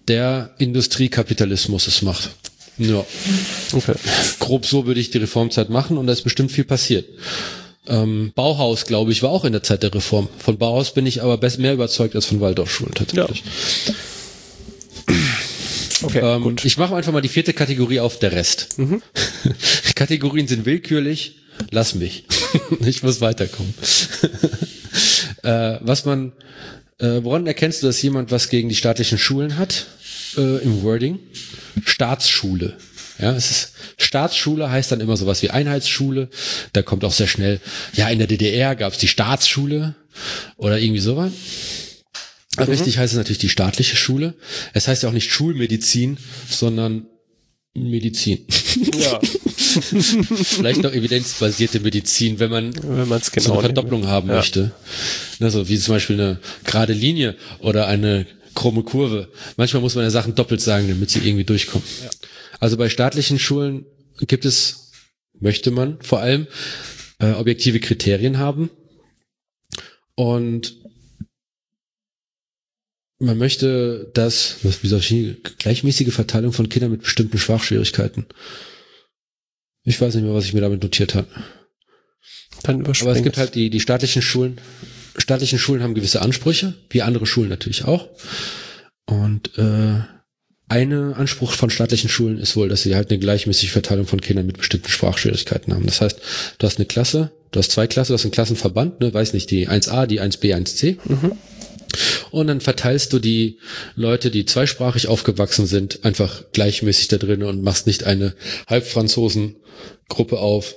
der 0.09 0.55
Industriekapitalismus 0.59 1.86
es 1.86 2.03
macht. 2.03 2.30
Ja. 2.76 3.05
Okay. 3.72 3.95
Grob 4.40 4.66
so 4.66 4.86
würde 4.86 5.01
ich 5.01 5.11
die 5.11 5.18
Reformzeit 5.18 5.70
machen 5.70 5.97
und 5.97 6.07
da 6.07 6.12
ist 6.12 6.22
bestimmt 6.22 6.51
viel 6.51 6.64
passiert. 6.64 7.07
Ähm, 7.87 8.32
Bauhaus, 8.35 8.87
glaube 8.87 9.12
ich, 9.12 9.22
war 9.22 9.30
auch 9.30 9.45
in 9.45 9.53
der 9.53 9.62
Zeit 9.62 9.82
der 9.82 9.95
Reform. 9.95 10.28
Von 10.39 10.57
Bauhaus 10.57 10.95
bin 10.95 11.07
ich 11.07 11.22
aber 11.22 11.39
mehr 11.59 11.74
überzeugt 11.74 12.14
als 12.14 12.26
von 12.26 12.41
Waldorfschulen 12.41 12.95
tatsächlich. 12.95 13.45
Ja. 13.87 13.95
Okay, 16.03 16.20
ähm, 16.20 16.43
gut. 16.43 16.64
Ich 16.64 16.76
mache 16.76 16.95
einfach 16.95 17.12
mal 17.12 17.20
die 17.20 17.28
vierte 17.28 17.53
Kategorie 17.53 18.01
auf, 18.01 18.18
der 18.18 18.32
Rest. 18.32 18.78
Mhm. 18.78 19.03
Kategorien 19.95 20.49
sind 20.49 20.66
willkürlich, 20.66 21.37
lass 21.70 21.95
mich. 21.95 22.24
ich 22.80 23.03
muss 23.03 23.20
weiterkommen. 23.20 23.74
äh, 25.43 25.78
was 25.80 26.05
man, 26.05 26.32
äh, 26.99 27.20
woran 27.22 27.47
erkennst 27.47 27.82
du, 27.82 27.87
dass 27.87 28.01
jemand 28.03 28.30
was 28.30 28.49
gegen 28.49 28.68
die 28.68 28.76
staatlichen 28.76 29.18
Schulen 29.18 29.59
hat? 29.59 29.87
Äh, 30.37 30.62
Im 30.62 30.82
Wording. 30.82 31.18
Staatsschule. 31.85 32.76
Ja, 33.19 33.33
es 33.33 33.51
ist 33.51 33.73
Staatsschule 33.97 34.71
heißt 34.71 34.93
dann 34.93 35.01
immer 35.01 35.17
sowas 35.17 35.43
wie 35.43 35.51
Einheitsschule. 35.51 36.29
Da 36.73 36.83
kommt 36.83 37.05
auch 37.05 37.12
sehr 37.12 37.29
schnell, 37.29 37.61
ja, 37.95 38.09
in 38.09 38.19
der 38.19 38.27
DDR 38.27 38.75
gab 38.75 38.93
es 38.93 38.99
die 38.99 39.09
Staatsschule 39.09 39.95
oder 40.57 40.79
irgendwie 40.79 41.01
sowas. 41.01 41.33
Mhm. 42.59 42.65
Richtig 42.65 42.99
heißt 42.99 43.12
es 43.12 43.17
natürlich 43.17 43.39
die 43.39 43.49
staatliche 43.49 43.97
Schule. 43.97 44.35
Es 44.73 44.89
heißt 44.89 45.03
ja 45.03 45.09
auch 45.09 45.12
nicht 45.15 45.33
Schulmedizin, 45.33 46.19
sondern 46.49 47.07
Medizin. 47.75 48.47
Ja. 48.99 49.21
Vielleicht 49.25 50.83
noch 50.83 50.93
evidenzbasierte 50.93 51.81
Medizin, 51.81 52.39
wenn 52.39 52.51
man 52.51 52.73
wenn 52.83 53.09
man's 53.09 53.33
genau 53.33 53.47
so 53.47 53.53
eine 53.55 53.62
Verdopplung 53.62 54.01
nimmt. 54.01 54.12
haben 54.12 54.29
ja. 54.29 54.37
möchte. 54.37 54.71
Also 55.41 55.69
wie 55.69 55.79
zum 55.79 55.95
Beispiel 55.95 56.21
eine 56.21 56.39
gerade 56.62 56.93
Linie 56.93 57.35
oder 57.59 57.89
eine 57.89 58.27
krumme 58.55 58.83
Kurve. 58.83 59.29
Manchmal 59.57 59.83
muss 59.83 59.95
man 59.95 60.05
ja 60.05 60.11
Sachen 60.11 60.35
doppelt 60.35 60.61
sagen, 60.61 60.89
damit 60.89 61.11
sie 61.11 61.21
irgendwie 61.21 61.45
durchkommen. 61.45 61.87
Ja. 62.03 62.11
Also 62.61 62.77
bei 62.77 62.89
staatlichen 62.89 63.39
Schulen 63.39 63.87
gibt 64.21 64.45
es, 64.45 64.93
möchte 65.39 65.71
man 65.71 66.01
vor 66.03 66.21
allem 66.21 66.47
äh, 67.19 67.33
objektive 67.33 67.81
Kriterien 67.81 68.39
haben. 68.39 68.71
Und 70.15 70.77
man 73.19 73.39
möchte, 73.39 74.11
dass, 74.15 74.59
was, 74.63 74.83
wie 74.83 74.89
soll 74.89 75.01
ich, 75.01 75.43
gleichmäßige 75.59 76.13
Verteilung 76.13 76.53
von 76.53 76.69
Kindern 76.69 76.91
mit 76.91 77.03
bestimmten 77.03 77.39
Sprachschwierigkeiten. 77.39 78.27
Ich 79.83 80.01
weiß 80.01 80.15
nicht 80.15 80.25
mehr, 80.25 80.35
was 80.35 80.45
ich 80.45 80.55
mir 80.55 80.61
damit 80.61 80.83
notiert 80.83 81.15
habe. 81.15 81.29
Dann 82.63 82.81
Aber 82.81 83.13
es 83.13 83.23
gibt 83.23 83.37
halt 83.37 83.55
die, 83.55 83.69
die 83.71 83.81
staatlichen 83.81 84.23
Schulen. 84.23 84.61
Staatlichen 85.17 85.59
Schulen 85.59 85.83
haben 85.83 85.95
gewisse 85.95 86.23
Ansprüche, 86.23 86.75
wie 86.91 87.03
andere 87.03 87.27
Schulen 87.27 87.49
natürlich 87.49 87.85
auch. 87.85 88.09
Und 89.07 89.57
äh, 89.59 90.01
eine 90.69 91.15
Anspruch 91.17 91.53
von 91.53 91.71
staatlichen 91.71 92.09
Schulen 92.09 92.39
ist 92.39 92.57
wohl, 92.57 92.69
dass 92.69 92.83
sie 92.83 92.95
halt 92.95 93.11
eine 93.11 93.19
gleichmäßige 93.19 93.71
Verteilung 93.71 94.07
von 94.07 94.21
Kindern 94.21 94.47
mit 94.47 94.59
bestimmten 94.59 94.89
Sprachschwierigkeiten 94.89 95.75
haben. 95.75 95.87
Das 95.87 96.01
heißt, 96.01 96.21
du 96.59 96.67
hast 96.67 96.79
eine 96.79 96.87
Klasse, 96.87 97.33
du 97.51 97.59
hast 97.59 97.71
zwei 97.71 97.87
Klassen, 97.87 98.12
du 98.12 98.15
hast 98.15 98.25
einen 98.25 98.33
Klassenverband, 98.33 99.01
ne, 99.01 99.12
weiß 99.12 99.35
nicht, 99.35 99.51
die 99.51 99.69
1a, 99.69 100.07
die 100.07 100.21
1b, 100.21 100.55
1c. 100.55 100.97
Mhm. 101.05 101.33
Und 102.31 102.47
dann 102.49 102.61
verteilst 102.61 103.12
du 103.12 103.19
die 103.19 103.59
Leute, 103.95 104.31
die 104.31 104.47
zweisprachig 104.47 105.07
aufgewachsen 105.07 105.67
sind, 105.67 106.05
einfach 106.05 106.45
gleichmäßig 106.53 107.09
da 107.09 107.19
drin 107.19 107.45
und 107.45 107.62
machst 107.62 107.87
nicht 107.87 108.05
eine 108.05 108.35
Halbfranzosen-Gruppe 108.67 110.39
auf, 110.39 110.75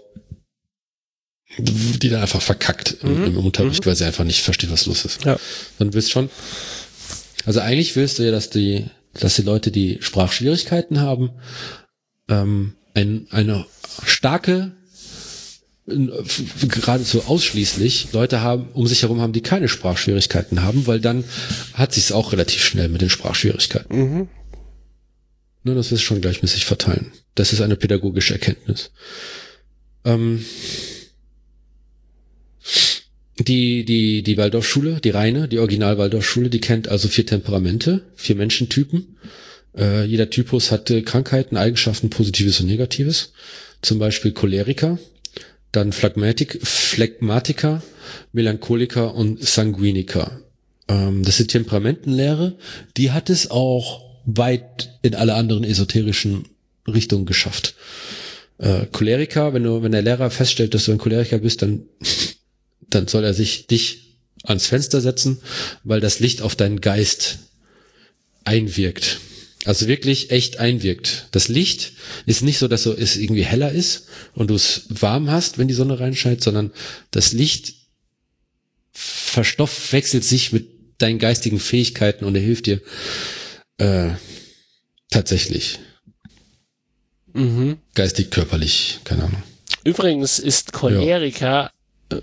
die 1.58 2.10
dann 2.10 2.22
einfach 2.22 2.42
verkackt 2.42 3.04
mhm. 3.04 3.26
im, 3.26 3.38
Unterricht, 3.38 3.86
mhm. 3.86 3.90
weil 3.90 3.96
sie 3.96 4.06
einfach 4.06 4.24
nicht 4.24 4.42
versteht, 4.42 4.72
was 4.72 4.86
los 4.86 5.06
ist. 5.06 5.26
Ja. 5.26 5.38
Dann 5.80 5.94
willst 5.94 6.12
schon, 6.12 6.30
also 7.46 7.60
eigentlich 7.60 7.96
willst 7.96 8.20
du 8.20 8.24
ja, 8.24 8.32
dass 8.32 8.50
die, 8.50 8.86
dass 9.14 9.36
die 9.36 9.42
Leute, 9.42 9.72
die 9.72 9.98
Sprachschwierigkeiten 10.02 11.00
haben, 11.00 11.32
ähm, 12.30 12.76
ein, 12.94 13.28
eine 13.32 13.66
starke 14.06 14.74
geradezu 16.68 17.24
ausschließlich 17.28 18.10
Leute 18.12 18.42
haben, 18.42 18.68
um 18.74 18.88
sich 18.88 19.04
herum 19.04 19.22
haben, 19.22 19.32
die 19.32 19.42
keine 19.42 19.70
Sprachschwierigkeiten 19.70 20.64
haben, 20.64 20.86
weil 20.86 21.00
dann 21.00 21.24
hat 21.74 21.94
sich 21.94 22.06
es 22.06 22.12
auch 22.12 22.34
relativ 22.34 22.62
schnell 22.64 22.90
mit 22.90 23.02
den 23.02 23.10
Sprachschwierigkeiten. 23.10 23.98
Mhm. 23.98 24.28
Ne, 25.64 25.76
das 25.76 25.92
ist 25.92 26.02
schon 26.02 26.22
gleichmäßig 26.22 26.66
verteilen. 26.66 27.14
Das 27.36 27.54
ist 27.54 27.62
eine 27.62 27.78
pädagogische 27.78 28.34
Erkenntnis. 28.34 28.92
Ähm, 30.04 30.46
die, 33.40 33.86
die, 33.86 34.24
die 34.24 34.38
Waldorfschule, 34.38 35.00
die 35.02 35.12
reine, 35.12 35.48
die 35.48 35.60
Original 35.60 35.98
Waldorfschule, 35.98 36.50
die 36.50 36.62
kennt 36.62 36.88
also 36.88 37.08
vier 37.08 37.26
Temperamente, 37.26 38.02
vier 38.16 38.36
Menschentypen. 38.36 39.18
Äh, 39.78 40.06
jeder 40.06 40.30
Typus 40.30 40.72
hatte 40.72 41.04
Krankheiten, 41.04 41.58
Eigenschaften, 41.58 42.10
Positives 42.10 42.60
und 42.60 42.68
Negatives. 42.68 43.34
Zum 43.82 44.00
Beispiel 44.00 44.32
Choleriker, 44.32 44.98
dann 45.72 45.94
Phlegmatik, 45.94 46.60
Phlegmatiker, 46.64 47.84
Melancholiker 48.34 49.14
und 49.14 49.44
Sanguiniker. 49.44 50.42
Ähm, 50.88 51.24
das 51.24 51.40
ist 51.40 51.52
Temperamentenlehre. 51.52 52.58
Die 52.98 53.12
hat 53.12 53.30
es 53.30 53.52
auch 53.52 54.08
weit 54.26 54.98
in 55.04 55.14
alle 55.14 55.36
anderen 55.36 55.64
esoterischen 55.64 56.46
Richtungen 56.88 57.26
geschafft. 57.26 57.76
Äh, 58.58 58.88
Choleriker, 58.92 59.54
wenn 59.54 59.64
du, 59.64 59.84
wenn 59.84 59.92
der 59.92 60.02
Lehrer 60.02 60.32
feststellt, 60.32 60.74
dass 60.74 60.86
du 60.86 60.92
ein 60.92 60.98
Choleriker 60.98 61.38
bist, 61.38 61.62
dann, 61.62 61.84
dann 62.90 63.08
soll 63.08 63.24
er 63.24 63.34
sich 63.34 63.68
dich 63.68 64.18
ans 64.44 64.68
Fenster 64.68 65.02
setzen, 65.02 65.42
weil 65.84 66.00
das 66.00 66.20
Licht 66.20 66.42
auf 66.42 66.56
deinen 66.56 66.82
Geist 66.82 67.40
einwirkt. 68.44 69.20
Also 69.66 69.88
wirklich 69.88 70.32
echt 70.32 70.60
einwirkt. 70.60 71.28
Das 71.32 71.50
Licht 71.50 71.94
ist 72.26 72.42
nicht 72.42 72.58
so, 72.58 72.70
dass 72.70 72.84
so 72.84 72.94
es 72.94 73.18
irgendwie 73.18 73.44
heller 73.44 73.72
ist 73.72 74.08
und 74.34 74.50
du 74.50 74.56
es 74.56 74.84
warm 74.90 75.30
hast, 75.30 75.58
wenn 75.58 75.68
die 75.68 75.74
Sonne 75.74 76.00
reinscheint, 76.00 76.42
sondern 76.42 76.72
das 77.12 77.34
Licht 77.34 77.76
verstoffwechselt 78.94 80.24
sich 80.24 80.54
mit 80.54 80.70
deinen 81.00 81.20
geistigen 81.20 81.60
Fähigkeiten 81.60 82.24
und 82.24 82.36
er 82.36 82.42
hilft 82.42 82.68
dir 82.68 82.82
äh, 83.78 84.12
tatsächlich. 85.10 85.80
Mhm. 87.34 87.78
Geistig, 87.94 88.32
körperlich, 88.32 89.00
keine 89.04 89.26
Ahnung. 89.26 89.44
Übrigens 89.84 90.40
ist 90.40 90.74
Choleriker 90.74 91.46
ja. 91.46 91.72
Äh, 92.10 92.16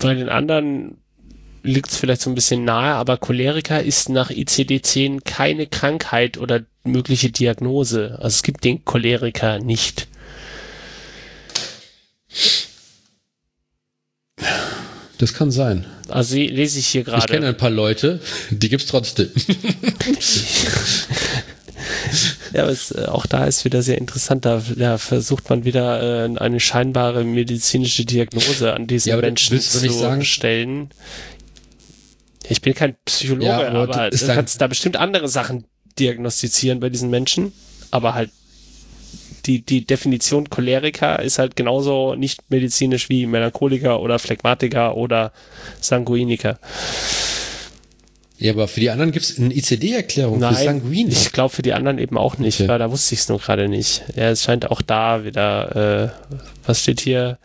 bei 0.00 0.14
den 0.14 0.28
anderen 0.28 0.98
liegt 1.62 1.90
es 1.90 1.96
vielleicht 1.98 2.22
so 2.22 2.30
ein 2.30 2.34
bisschen 2.34 2.64
nahe, 2.64 2.94
aber 2.94 3.18
Choleriker 3.18 3.82
ist 3.82 4.08
nach 4.08 4.30
ICD-10 4.30 5.20
keine 5.24 5.66
Krankheit 5.66 6.38
oder 6.38 6.62
mögliche 6.84 7.30
Diagnose. 7.30 8.16
Also 8.16 8.36
es 8.36 8.42
gibt 8.42 8.64
den 8.64 8.84
Choleriker 8.84 9.58
nicht. 9.58 10.08
Das 15.18 15.34
kann 15.34 15.50
sein. 15.50 15.84
Also 16.08 16.36
lese 16.36 16.78
ich 16.78 16.86
hier 16.86 17.04
gerade. 17.04 17.18
Ich 17.18 17.26
kenne 17.26 17.48
ein 17.48 17.56
paar 17.56 17.68
Leute, 17.70 18.20
die 18.50 18.70
gibt's 18.70 18.86
trotzdem. 18.86 19.28
ja, 22.52 22.62
aber 22.62 22.72
es, 22.72 22.90
äh, 22.90 23.06
auch 23.06 23.26
da 23.26 23.44
ist 23.44 23.64
wieder 23.64 23.82
sehr 23.82 23.98
interessant. 23.98 24.44
Da, 24.44 24.62
da 24.76 24.98
versucht 24.98 25.48
man 25.50 25.64
wieder 25.64 26.24
äh, 26.24 26.38
eine 26.38 26.60
scheinbare 26.60 27.24
medizinische 27.24 28.04
Diagnose 28.04 28.74
an 28.74 28.86
diesen 28.86 29.10
ja, 29.10 29.16
Menschen 29.16 29.60
zu 29.60 29.90
sagen, 29.90 30.24
stellen. 30.24 30.90
Ich 32.48 32.60
bin 32.60 32.74
kein 32.74 32.96
Psychologe, 33.04 33.46
ja, 33.46 33.68
aber, 33.68 33.92
aber 33.94 34.10
du 34.10 34.26
kannst 34.26 34.60
da 34.60 34.66
bestimmt 34.66 34.96
andere 34.96 35.28
Sachen 35.28 35.64
diagnostizieren 35.98 36.80
bei 36.80 36.88
diesen 36.88 37.10
Menschen, 37.10 37.52
aber 37.90 38.14
halt 38.14 38.30
die, 39.46 39.62
die 39.62 39.86
Definition 39.86 40.50
Choleriker 40.50 41.20
ist 41.20 41.38
halt 41.38 41.56
genauso 41.56 42.14
nicht 42.14 42.50
medizinisch 42.50 43.08
wie 43.08 43.26
Melancholiker 43.26 44.00
oder 44.00 44.18
Phlegmatiker 44.18 44.96
oder 44.96 45.32
Sanguiniker. 45.80 46.58
Ja, 48.40 48.52
aber 48.52 48.68
für 48.68 48.80
die 48.80 48.88
anderen 48.88 49.12
gibt 49.12 49.26
es 49.26 49.38
eine 49.38 49.54
ICD-Erklärung 49.54 50.40
für 50.40 50.54
Sanguin. 50.54 51.08
Ich 51.08 51.30
glaube 51.30 51.54
für 51.54 51.60
die 51.60 51.74
anderen 51.74 51.98
eben 51.98 52.16
auch 52.16 52.38
nicht, 52.38 52.58
okay. 52.58 52.68
weil 52.70 52.78
da 52.78 52.90
wusste 52.90 53.14
ich 53.14 53.20
es 53.20 53.28
nur 53.28 53.38
gerade 53.38 53.68
nicht. 53.68 54.02
Ja, 54.16 54.30
es 54.30 54.42
scheint 54.42 54.70
auch 54.70 54.80
da 54.80 55.24
wieder, 55.24 56.14
äh, 56.30 56.38
was 56.64 56.80
steht 56.80 57.02
hier? 57.02 57.38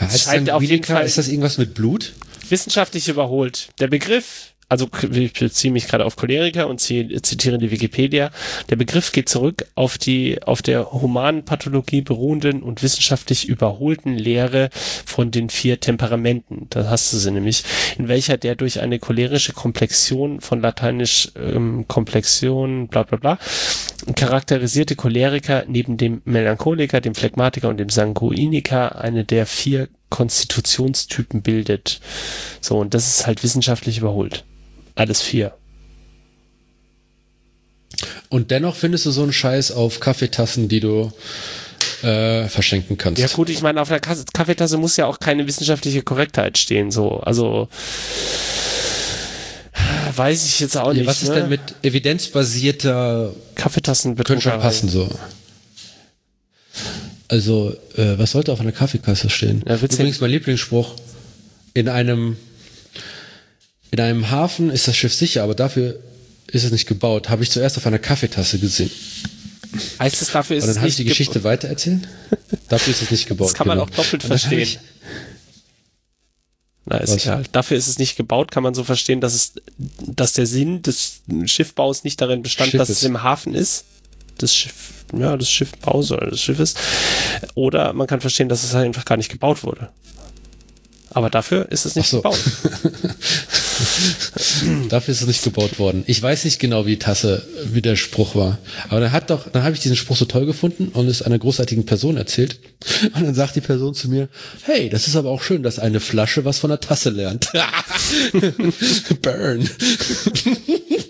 Heißt 0.00 0.24
scheint 0.24 0.50
auf 0.50 0.62
jeden 0.62 0.82
Fall, 0.82 1.04
ist 1.04 1.18
das 1.18 1.28
irgendwas 1.28 1.58
mit 1.58 1.74
Blut? 1.74 2.14
Wissenschaftlich 2.48 3.06
überholt. 3.08 3.68
Der 3.80 3.88
Begriff 3.88 4.54
also 4.70 4.88
ich 5.12 5.32
beziehe 5.32 5.72
mich 5.72 5.88
gerade 5.88 6.04
auf 6.04 6.14
Choleriker 6.14 6.68
und 6.68 6.78
zitiere 6.78 7.58
die 7.58 7.72
Wikipedia, 7.72 8.30
der 8.70 8.76
Begriff 8.76 9.10
geht 9.10 9.28
zurück 9.28 9.66
auf 9.74 9.98
die 9.98 10.42
auf 10.44 10.62
der 10.62 10.92
humanen 10.92 11.44
Pathologie 11.44 12.02
beruhenden 12.02 12.62
und 12.62 12.82
wissenschaftlich 12.82 13.48
überholten 13.48 14.14
Lehre 14.16 14.70
von 15.04 15.32
den 15.32 15.50
vier 15.50 15.80
Temperamenten. 15.80 16.68
Da 16.70 16.88
hast 16.88 17.12
du 17.12 17.16
sie 17.16 17.32
nämlich, 17.32 17.64
in 17.98 18.06
welcher 18.06 18.36
der 18.36 18.54
durch 18.54 18.80
eine 18.80 19.00
cholerische 19.00 19.52
Komplexion 19.52 20.40
von 20.40 20.60
lateinisch 20.60 21.32
ähm, 21.36 21.86
Komplexion 21.88 22.86
bla 22.86 23.02
bla 23.02 23.18
bla 23.18 23.38
charakterisierte 24.14 24.96
Choleriker 24.96 25.64
neben 25.66 25.96
dem 25.96 26.22
Melancholiker, 26.24 27.00
dem 27.00 27.14
Phlegmatiker 27.14 27.68
und 27.68 27.78
dem 27.78 27.90
Sanguiniker 27.90 29.00
eine 29.00 29.24
der 29.24 29.46
vier 29.46 29.88
Konstitutionstypen 30.10 31.42
bildet. 31.42 32.00
So, 32.60 32.78
und 32.78 32.94
das 32.94 33.08
ist 33.08 33.26
halt 33.26 33.42
wissenschaftlich 33.42 33.98
überholt. 33.98 34.44
Alles 34.94 35.22
vier. 35.22 35.54
Und 38.28 38.50
dennoch 38.50 38.76
findest 38.76 39.06
du 39.06 39.10
so 39.10 39.22
einen 39.22 39.32
Scheiß 39.32 39.72
auf 39.72 40.00
Kaffeetassen, 40.00 40.68
die 40.68 40.80
du 40.80 41.12
äh, 42.02 42.48
verschenken 42.48 42.96
kannst. 42.96 43.20
Ja 43.20 43.28
gut, 43.28 43.50
ich 43.50 43.62
meine, 43.62 43.80
auf 43.80 43.88
der 43.88 44.00
Kaffeetasse 44.00 44.78
muss 44.78 44.96
ja 44.96 45.06
auch 45.06 45.18
keine 45.18 45.46
wissenschaftliche 45.46 46.02
Korrektheit 46.02 46.56
stehen, 46.56 46.90
so. 46.90 47.20
Also 47.20 47.68
weiß 50.14 50.46
ich 50.46 50.60
jetzt 50.60 50.76
auch 50.76 50.88
ja, 50.88 50.94
nicht. 50.94 51.06
Was 51.06 51.22
ist 51.22 51.30
ne? 51.30 51.36
denn 51.36 51.48
mit 51.48 51.60
evidenzbasierter 51.82 53.32
Kaffeetassen 53.54 54.16
Könnte 54.16 54.40
schon 54.40 54.60
passen 54.60 54.88
so. 54.88 55.08
Also, 57.28 57.76
äh, 57.96 58.18
was 58.18 58.32
sollte 58.32 58.52
auf 58.52 58.60
einer 58.60 58.72
Kaffeekasse 58.72 59.30
stehen? 59.30 59.62
Ja, 59.66 59.76
Übrigens 59.76 60.20
mein 60.20 60.30
Lieblingsspruch. 60.30 60.96
In 61.74 61.88
einem, 61.88 62.36
in 63.90 64.00
einem 64.00 64.30
Hafen 64.30 64.70
ist 64.70 64.88
das 64.88 64.96
Schiff 64.96 65.14
sicher, 65.14 65.42
aber 65.42 65.54
dafür 65.54 66.00
ist 66.46 66.64
es 66.64 66.72
nicht 66.72 66.86
gebaut. 66.86 67.28
Habe 67.28 67.42
ich 67.42 67.50
zuerst 67.50 67.76
auf 67.76 67.86
einer 67.86 67.98
Kaffeetasse 67.98 68.58
gesehen. 68.58 68.90
Heißt 69.98 70.20
es 70.20 70.32
dafür 70.32 70.56
ist 70.56 70.64
Und 70.64 70.70
dann 70.70 70.78
habe 70.78 70.88
ich 70.88 70.96
die 70.96 71.04
Geschichte 71.04 71.44
weitererzählt. 71.44 72.08
dafür 72.68 72.92
ist 72.92 73.02
es 73.02 73.10
nicht 73.10 73.26
gebaut. 73.26 73.48
Das 73.48 73.54
kann 73.54 73.68
man 73.68 73.78
genau. 73.78 73.90
auch 73.90 73.94
doppelt 73.94 74.22
verstehen. 74.22 74.78
Na, 76.86 76.96
ist 76.98 77.14
Was? 77.14 77.24
egal. 77.24 77.44
Dafür 77.52 77.76
ist 77.76 77.86
es 77.86 77.98
nicht 77.98 78.16
gebaut, 78.16 78.50
kann 78.50 78.62
man 78.62 78.74
so 78.74 78.82
verstehen, 78.82 79.20
dass 79.20 79.34
es, 79.34 79.52
dass 79.76 80.32
der 80.32 80.46
Sinn 80.46 80.82
des 80.82 81.20
Schiffbaus 81.44 82.04
nicht 82.04 82.20
darin 82.20 82.42
bestand, 82.42 82.70
Schiff 82.70 82.78
dass 82.78 82.88
es 82.88 83.02
im 83.04 83.22
Hafen 83.22 83.54
ist. 83.54 83.84
Das 84.38 84.54
Schiff, 84.54 85.04
ja, 85.16 85.36
das 85.36 85.50
Schiffbaus 85.50 86.10
oder 86.10 86.30
des 86.30 86.40
Schiffes. 86.40 86.74
Oder 87.54 87.92
man 87.92 88.06
kann 88.06 88.20
verstehen, 88.20 88.48
dass 88.48 88.64
es 88.64 88.74
halt 88.74 88.86
einfach 88.86 89.04
gar 89.04 89.16
nicht 89.16 89.30
gebaut 89.30 89.62
wurde. 89.62 89.90
Aber 91.10 91.28
dafür 91.28 91.70
ist 91.70 91.84
es 91.86 91.96
nicht 91.96 92.08
so. 92.08 92.18
gebaut. 92.18 92.40
dafür 94.88 95.12
ist 95.12 95.20
es 95.20 95.26
nicht 95.26 95.42
gebaut 95.42 95.78
worden. 95.78 96.04
Ich 96.06 96.22
weiß 96.22 96.44
nicht 96.44 96.58
genau, 96.58 96.86
wie 96.86 96.98
Tasse, 96.98 97.46
wie 97.72 97.82
der 97.82 97.96
Spruch 97.96 98.34
war. 98.34 98.58
Aber 98.88 99.00
dann 99.00 99.12
hat 99.12 99.30
doch, 99.30 99.48
dann 99.48 99.62
habe 99.62 99.74
ich 99.74 99.80
diesen 99.80 99.96
Spruch 99.96 100.16
so 100.16 100.24
toll 100.24 100.46
gefunden 100.46 100.88
und 100.88 101.08
es 101.08 101.22
einer 101.22 101.38
großartigen 101.38 101.86
Person 101.86 102.16
erzählt. 102.16 102.58
Und 103.14 103.22
dann 103.24 103.34
sagt 103.34 103.56
die 103.56 103.60
Person 103.60 103.94
zu 103.94 104.08
mir, 104.08 104.28
hey, 104.62 104.88
das 104.88 105.06
ist 105.06 105.16
aber 105.16 105.30
auch 105.30 105.42
schön, 105.42 105.62
dass 105.62 105.78
eine 105.78 106.00
Flasche 106.00 106.44
was 106.44 106.58
von 106.58 106.70
der 106.70 106.80
Tasse 106.80 107.10
lernt. 107.10 107.50
Burn. 109.22 109.68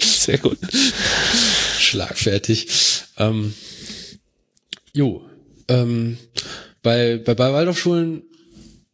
Sehr 0.01 0.39
gut. 0.39 0.59
Schlagfertig. 1.79 2.69
Ähm, 3.19 3.55
jo. 4.93 5.23
Ähm, 5.69 6.19
bei, 6.83 7.19
bei, 7.19 7.35
bei 7.35 7.53
Waldorfschulen 7.53 8.23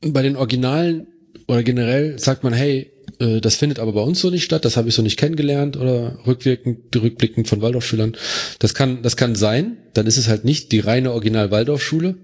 bei 0.01 0.23
den 0.23 0.37
Originalen 0.37 1.09
oder 1.47 1.63
generell 1.63 2.19
sagt 2.19 2.45
man, 2.45 2.53
hey, 2.53 2.93
äh, 3.19 3.41
das 3.41 3.57
findet 3.57 3.79
aber 3.79 3.93
bei 3.93 4.01
uns 4.01 4.21
so 4.21 4.31
nicht 4.31 4.45
statt, 4.45 4.65
das 4.65 4.77
habe 4.77 4.89
ich 4.89 4.95
so 4.95 5.03
nicht 5.03 5.19
kennengelernt 5.19 5.77
oder 5.77 6.19
rückwirkend, 6.27 6.95
rückblickend 6.95 7.49
von 7.49 7.63
Waldorfschülern. 7.63 8.17
Das 8.59 8.75
kann, 8.75 9.03
das 9.03 9.17
kann 9.17 9.35
sein, 9.35 9.77
dann 9.95 10.07
ist 10.07 10.17
es 10.17 10.29
halt 10.29 10.45
nicht 10.45 10.73
die 10.73 10.81
reine 10.81 11.13
Original 11.13 11.51
Waldorfschule, 11.51 12.17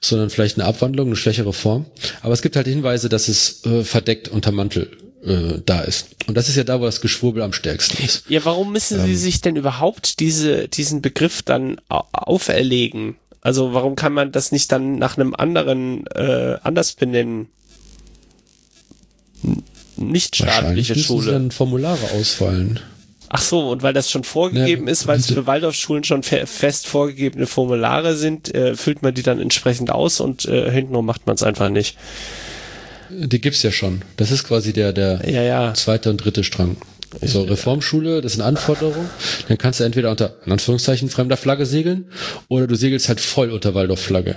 sondern 0.00 0.30
vielleicht 0.30 0.58
eine 0.58 0.66
Abwandlung, 0.66 1.08
eine 1.08 1.16
schwächere 1.16 1.52
Form. 1.52 1.86
Aber 2.22 2.34
es 2.34 2.42
gibt 2.42 2.56
halt 2.56 2.66
Hinweise, 2.66 3.08
dass 3.08 3.28
es 3.28 3.64
äh, 3.64 3.84
verdeckt 3.84 4.28
unter 4.28 4.52
Mantel 4.52 4.90
äh, 5.24 5.60
da 5.64 5.82
ist. 5.82 6.08
Und 6.26 6.36
das 6.36 6.48
ist 6.48 6.56
ja 6.56 6.64
da, 6.64 6.80
wo 6.80 6.84
das 6.84 7.00
Geschwurbel 7.00 7.42
am 7.42 7.52
stärksten 7.52 8.02
ist. 8.04 8.28
Ja, 8.28 8.44
warum 8.44 8.72
müssen 8.72 8.98
ähm, 8.98 9.06
Sie 9.06 9.16
sich 9.16 9.40
denn 9.40 9.56
überhaupt 9.56 10.20
diese, 10.20 10.68
diesen 10.68 11.02
Begriff 11.02 11.42
dann 11.42 11.80
auferlegen? 11.88 13.16
Also 13.40 13.74
warum 13.74 13.96
kann 13.96 14.12
man 14.12 14.32
das 14.32 14.52
nicht 14.52 14.70
dann 14.70 14.96
nach 14.98 15.16
einem 15.16 15.34
anderen 15.34 16.06
äh, 16.08 16.56
anders 16.62 16.94
benennen? 16.94 17.48
Nicht 20.10 20.36
staatliche 20.36 20.98
Schule. 20.98 21.32
dann 21.32 21.50
Formulare 21.50 22.10
ausfallen. 22.18 22.80
Ach 23.34 23.40
so, 23.40 23.70
und 23.70 23.82
weil 23.82 23.94
das 23.94 24.10
schon 24.10 24.24
vorgegeben 24.24 24.86
ja, 24.86 24.92
ist, 24.92 25.06
weil 25.06 25.18
es 25.18 25.32
für 25.32 25.46
Waldorfschulen 25.46 26.04
schon 26.04 26.22
fe 26.22 26.46
fest 26.46 26.86
vorgegebene 26.86 27.46
Formulare 27.46 28.14
sind, 28.14 28.54
äh, 28.54 28.74
füllt 28.74 29.02
man 29.02 29.14
die 29.14 29.22
dann 29.22 29.40
entsprechend 29.40 29.90
aus 29.90 30.20
und 30.20 30.44
äh, 30.44 30.70
hintenrum 30.70 31.06
macht 31.06 31.26
man 31.26 31.36
es 31.36 31.42
einfach 31.42 31.70
nicht. 31.70 31.96
Die 33.08 33.40
gibt's 33.40 33.62
ja 33.62 33.70
schon. 33.70 34.02
Das 34.18 34.30
ist 34.30 34.44
quasi 34.44 34.74
der, 34.74 34.92
der 34.92 35.22
ja, 35.26 35.42
ja. 35.42 35.74
zweite 35.74 36.10
und 36.10 36.18
dritte 36.18 36.44
Strang. 36.44 36.76
So, 37.20 37.42
Reformschule, 37.42 38.20
das 38.20 38.32
sind 38.32 38.42
Anforderungen. 38.42 39.08
Dann 39.48 39.58
kannst 39.58 39.80
du 39.80 39.84
entweder 39.84 40.10
unter, 40.10 40.36
in 40.46 40.52
Anführungszeichen, 40.52 41.08
fremder 41.10 41.36
Flagge 41.36 41.66
segeln 41.66 42.06
oder 42.48 42.66
du 42.66 42.74
segelst 42.74 43.08
halt 43.08 43.20
voll 43.20 43.50
unter 43.50 43.74
Waldorf-Flagge. 43.74 44.36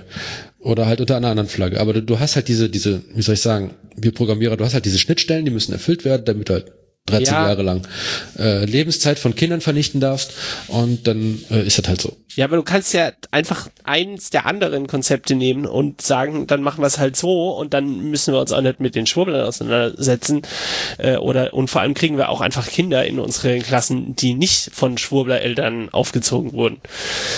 Oder 0.60 0.88
halt 0.88 1.00
unter 1.00 1.16
einer 1.16 1.30
anderen 1.30 1.50
Flagge. 1.50 1.80
Aber 1.80 1.94
du, 1.94 2.02
du 2.02 2.20
hast 2.20 2.36
halt 2.36 2.48
diese, 2.48 2.70
diese, 2.70 3.02
wie 3.14 3.22
soll 3.22 3.36
ich 3.36 3.42
sagen, 3.42 3.76
wir 3.96 4.12
Programmierer, 4.12 4.58
du 4.58 4.66
hast 4.66 4.74
halt 4.74 4.86
diese 4.86 5.00
Schnittstellen, 5.00 5.46
die 5.46 5.52
müssen 5.52 5.74
erfüllt 5.74 6.06
werden, 6.06 6.26
damit 6.26 6.50
du 6.50 6.54
halt 6.54 6.72
13 7.08 7.34
ja. 7.34 7.48
Jahre 7.48 7.62
lang 7.62 7.88
äh, 8.40 8.66
Lebenszeit 8.66 9.20
von 9.20 9.36
Kindern 9.36 9.62
vernichten 9.62 10.02
darfst 10.02 10.34
und 10.68 11.06
dann 11.08 11.40
äh, 11.52 11.66
ist 11.66 11.78
das 11.78 11.88
halt 11.88 12.02
so. 12.02 12.18
Ja, 12.36 12.46
aber 12.46 12.58
du 12.58 12.64
kannst 12.64 12.94
ja 12.94 13.14
einfach 13.32 13.70
eins 13.86 14.30
der 14.30 14.46
anderen 14.46 14.88
Konzepte 14.88 15.36
nehmen 15.36 15.66
und 15.66 16.02
sagen, 16.02 16.48
dann 16.48 16.62
machen 16.62 16.82
wir 16.82 16.88
es 16.88 16.98
halt 16.98 17.16
so 17.16 17.52
und 17.52 17.74
dann 17.74 18.10
müssen 18.10 18.34
wir 18.34 18.42
uns 18.42 18.52
auch 18.52 18.60
nicht 18.60 18.82
mit 18.82 18.96
den 18.96 19.06
Schwurblern 19.06 19.46
auseinandersetzen 19.46 20.42
äh, 20.98 21.16
oder 21.16 21.54
und 21.54 21.70
vor 21.70 21.82
allem 21.82 21.94
kriegen 21.94 22.18
wir 22.18 22.30
auch 22.30 22.42
einfach 22.42 22.68
Kinder 22.68 23.06
in 23.06 23.20
unsere 23.20 23.60
Klassen, 23.60 24.16
die 24.18 24.34
nicht 24.34 24.72
von 24.74 24.98
Schwurblereltern 24.98 25.90
aufgezogen 25.90 26.52
wurden. 26.52 26.82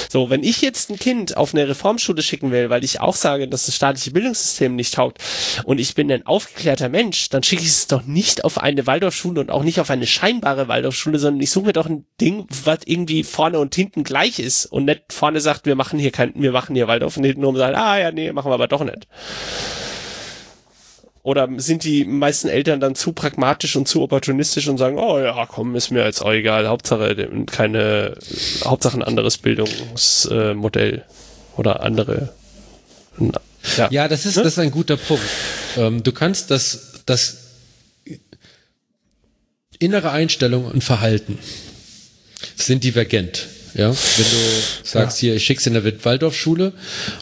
So, 0.09 0.32
wenn 0.32 0.43
ich 0.43 0.61
jetzt 0.61 0.89
ein 0.89 0.97
Kind 0.97 1.38
auf 1.38 1.53
eine 1.53 1.68
Reformschule 1.68 2.24
schicken 2.24 2.51
will, 2.51 2.72
weil 2.72 2.84
ich 2.84 2.99
auch 2.99 3.15
sage, 3.15 3.47
dass 3.47 3.68
das 3.68 3.76
staatliche 3.76 4.11
Bildungssystem 4.11 4.76
nicht 4.76 4.95
taugt 4.95 5.20
und 5.65 5.80
ich 5.80 5.93
bin 5.93 6.11
ein 6.11 6.26
aufgeklärter 6.26 6.89
Mensch, 6.89 7.30
dann 7.30 7.43
schicke 7.43 7.61
ich 7.61 7.70
es 7.70 7.88
doch 7.88 8.03
nicht 8.03 8.45
auf 8.45 8.57
eine 8.57 8.88
Waldorfschule 8.88 9.41
und 9.41 9.51
auch 9.58 9.64
nicht 9.64 9.80
auf 9.80 9.89
eine 9.89 10.05
scheinbare 10.05 10.68
Waldorfschule, 10.68 11.18
sondern 11.18 11.41
ich 11.41 11.49
suche 11.49 11.66
mir 11.66 11.74
doch 11.74 11.88
ein 11.88 12.05
Ding, 12.22 12.45
was 12.64 12.80
irgendwie 12.86 13.24
vorne 13.24 13.58
und 13.58 13.74
hinten 13.74 14.03
gleich 14.03 14.38
ist 14.38 14.68
und 14.68 14.86
nicht 14.86 15.12
vorne 15.12 15.41
sagt, 15.41 15.66
wir 15.66 15.76
machen 15.76 15.97
hier 15.97 16.12
kein, 16.12 16.32
wir 16.36 16.51
machen 16.51 16.76
hier 16.76 16.88
Waldorf 16.88 17.18
und 17.18 17.24
hinten 17.24 17.43
rum 17.43 17.58
sagen, 17.58 17.76
ah 17.76 17.97
ja, 17.97 18.12
nee, 18.12 18.32
machen 18.32 18.51
wir 18.51 18.53
aber 18.53 18.68
doch 18.68 18.84
nicht. 18.84 19.08
Oder 21.24 21.49
sind 21.58 21.84
die 21.84 22.05
meisten 22.05 22.47
Eltern 22.49 22.80
dann 22.80 22.93
zu 22.93 23.14
pragmatisch 23.14 23.76
und 23.76 23.88
zu 23.88 24.03
opportunistisch 24.03 24.68
und 24.68 24.78
sagen, 24.78 24.97
oh 24.99 25.20
ja, 25.20 25.45
komm, 25.47 25.76
ist 25.76 25.89
mir 25.89 26.05
jetzt 26.05 26.22
auch 26.22 26.32
egal, 26.32 26.68
Hauptsache 26.68 27.28
keine, 27.47 28.16
Hauptsache 28.64 28.97
ein 28.97 29.03
anderes 29.03 29.39
Bildungsmodell 29.39 31.03
oder 31.58 31.82
andere. 31.82 32.30
Ja, 33.76 33.88
ja 33.89 34.08
das 34.08 34.28
ist, 34.28 34.38
ne? 34.38 34.43
das 34.43 34.53
ist 34.53 34.60
ein 34.60 34.72
guter 34.72 34.97
Punkt. 34.97 35.26
Ähm, 35.78 36.03
du 36.03 36.12
kannst 36.12 36.51
das, 36.51 37.01
das 37.05 37.46
innere 39.79 40.12
Einstellung 40.12 40.66
und 40.66 40.83
Verhalten 40.83 41.37
sind 42.55 42.83
divergent. 42.83 43.47
Ja, 43.74 43.89
wenn 43.89 44.25
du 44.25 44.37
sagst 44.83 45.21
ja. 45.21 45.28
hier, 45.28 45.36
ich 45.36 45.45
schick's 45.45 45.67
in 45.67 45.74
der 45.74 46.04
Waldorfschule 46.04 46.74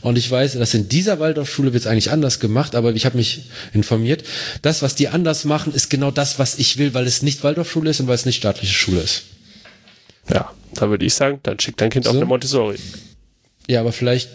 und 0.01 0.17
ich 0.17 0.31
weiß, 0.31 0.53
dass 0.53 0.73
in 0.73 0.87
dieser 0.87 1.19
Waldorfschule 1.19 1.73
wird's 1.73 1.85
eigentlich 1.85 2.11
anders 2.11 2.39
gemacht, 2.39 2.75
aber 2.75 2.93
ich 2.93 3.05
habe 3.05 3.17
mich 3.17 3.49
informiert, 3.73 4.23
das, 4.61 4.81
was 4.81 4.95
die 4.95 5.09
anders 5.09 5.43
machen, 5.43 5.73
ist 5.73 5.89
genau 5.89 6.11
das, 6.11 6.39
was 6.39 6.57
ich 6.57 6.77
will, 6.77 6.93
weil 6.93 7.07
es 7.07 7.21
nicht 7.23 7.43
Waldorfschule 7.43 7.89
ist 7.89 7.99
und 7.99 8.07
weil 8.07 8.15
es 8.15 8.25
nicht 8.25 8.37
staatliche 8.37 8.73
Schule 8.73 9.01
ist. 9.01 9.23
Ja, 10.31 10.53
da 10.75 10.89
würde 10.89 11.05
ich 11.05 11.13
sagen, 11.13 11.39
dann 11.43 11.59
schick 11.59 11.75
dein 11.75 11.89
Kind 11.89 12.05
so. 12.05 12.11
auf 12.11 12.15
eine 12.15 12.25
Montessori. 12.25 12.77
Ja, 13.67 13.81
aber 13.81 13.91
vielleicht 13.91 14.29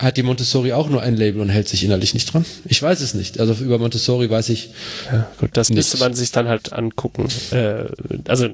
hat 0.00 0.16
die 0.16 0.22
Montessori 0.22 0.72
auch 0.72 0.88
nur 0.88 1.02
ein 1.02 1.14
Label 1.14 1.42
und 1.42 1.50
hält 1.50 1.68
sich 1.68 1.84
innerlich 1.84 2.14
nicht 2.14 2.32
dran? 2.32 2.46
Ich 2.64 2.82
weiß 2.82 3.00
es 3.02 3.12
nicht. 3.12 3.38
Also 3.38 3.52
über 3.62 3.78
Montessori 3.78 4.30
weiß 4.30 4.48
ich. 4.48 4.70
Ja, 5.12 5.30
gut, 5.38 5.50
das 5.52 5.68
nichts. 5.68 5.92
müsste 5.92 5.98
man 5.98 6.14
sich 6.14 6.32
dann 6.32 6.48
halt 6.48 6.72
angucken. 6.72 7.28
Äh, 7.50 7.84
also 8.26 8.48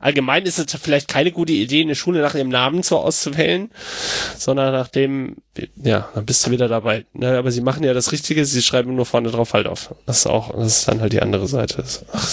allgemein 0.00 0.44
ist 0.44 0.58
es 0.58 0.66
vielleicht 0.82 1.06
keine 1.06 1.30
gute 1.30 1.52
Idee, 1.52 1.82
eine 1.82 1.94
Schule 1.94 2.20
nach 2.20 2.34
ihrem 2.34 2.48
Namen 2.48 2.82
so 2.82 2.98
auszuwählen, 2.98 3.70
sondern 4.36 4.72
nach 4.72 4.88
dem, 4.88 5.36
ja, 5.80 6.08
dann 6.16 6.26
bist 6.26 6.44
du 6.46 6.50
wieder 6.50 6.66
dabei. 6.66 7.04
Ne, 7.12 7.38
aber 7.38 7.52
sie 7.52 7.60
machen 7.60 7.84
ja 7.84 7.94
das 7.94 8.10
Richtige, 8.10 8.44
sie 8.44 8.62
schreiben 8.62 8.96
nur 8.96 9.06
vorne 9.06 9.30
drauf 9.30 9.52
halt 9.52 9.68
auf. 9.68 9.94
Das 10.06 10.18
ist 10.18 10.26
auch, 10.26 10.52
das 10.56 10.78
ist 10.78 10.88
dann 10.88 11.00
halt 11.00 11.12
die 11.12 11.22
andere 11.22 11.46
Seite. 11.46 11.84
Ach, 12.12 12.28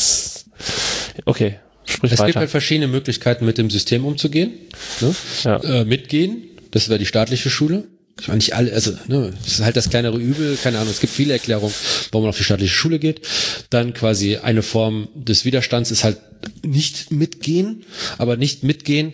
okay. 1.25 1.59
Sprich 1.85 2.11
es 2.11 2.19
weiter. 2.19 2.27
gibt 2.27 2.37
halt 2.37 2.49
verschiedene 2.49 2.87
Möglichkeiten, 2.87 3.45
mit 3.45 3.59
dem 3.59 3.69
System 3.69 4.05
umzugehen. 4.05 4.53
Ne? 5.01 5.15
Ja. 5.43 5.57
Äh, 5.57 5.85
mitgehen, 5.85 6.43
das 6.71 6.89
wäre 6.89 6.97
die 6.97 7.05
staatliche 7.05 7.51
Schule 7.51 7.87
ich 8.21 8.27
meine 8.27 8.37
nicht 8.37 8.53
alle, 8.55 8.73
also 8.73 8.91
ne, 9.07 9.33
das 9.43 9.53
ist 9.53 9.61
halt 9.61 9.75
das 9.77 9.89
kleinere 9.89 10.17
Übel, 10.17 10.57
keine 10.61 10.77
Ahnung, 10.79 10.91
es 10.91 10.99
gibt 10.99 11.13
viele 11.13 11.33
Erklärungen, 11.33 11.73
warum 12.11 12.23
man 12.25 12.29
auf 12.29 12.37
die 12.37 12.43
staatliche 12.43 12.73
Schule 12.73 12.99
geht. 12.99 13.21
Dann 13.69 13.93
quasi 13.93 14.37
eine 14.37 14.61
Form 14.63 15.07
des 15.15 15.45
Widerstands 15.45 15.91
ist 15.91 16.03
halt 16.03 16.17
nicht 16.63 17.11
mitgehen, 17.11 17.85
aber 18.17 18.37
nicht 18.37 18.63
mitgehen 18.63 19.13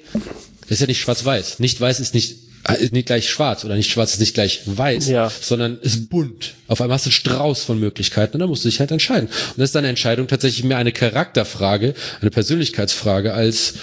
ist 0.68 0.82
ja 0.82 0.88
nicht 0.88 1.02
schwarz-weiß. 1.02 1.60
Nicht 1.60 1.80
weiß 1.80 2.00
ist 2.00 2.14
nicht 2.14 2.38
ist 2.80 2.94
nicht 2.94 3.06
gleich 3.06 3.30
schwarz 3.30 3.64
oder 3.64 3.76
nicht 3.76 3.92
schwarz 3.92 4.14
ist 4.14 4.20
nicht 4.20 4.34
gleich 4.34 4.62
weiß, 4.66 5.08
Ja. 5.10 5.32
sondern 5.40 5.78
ist 5.82 6.10
bunt. 6.10 6.56
Auf 6.68 6.82
einmal 6.82 6.96
hast 6.96 7.06
du 7.06 7.10
einen 7.10 7.14
Strauß 7.14 7.64
von 7.64 7.80
Möglichkeiten 7.80 8.34
und 8.34 8.40
dann 8.40 8.50
musst 8.50 8.66
du 8.66 8.70
dich 8.70 8.80
halt 8.80 8.90
entscheiden. 8.90 9.28
Und 9.28 9.58
das 9.58 9.66
ist 9.70 9.76
deine 9.76 9.88
Entscheidung 9.88 10.26
tatsächlich 10.28 10.64
mehr 10.64 10.78
eine 10.78 10.92
Charakterfrage, 10.92 11.94
eine 12.22 12.32
Persönlichkeitsfrage 12.32 13.36
als 13.36 13.76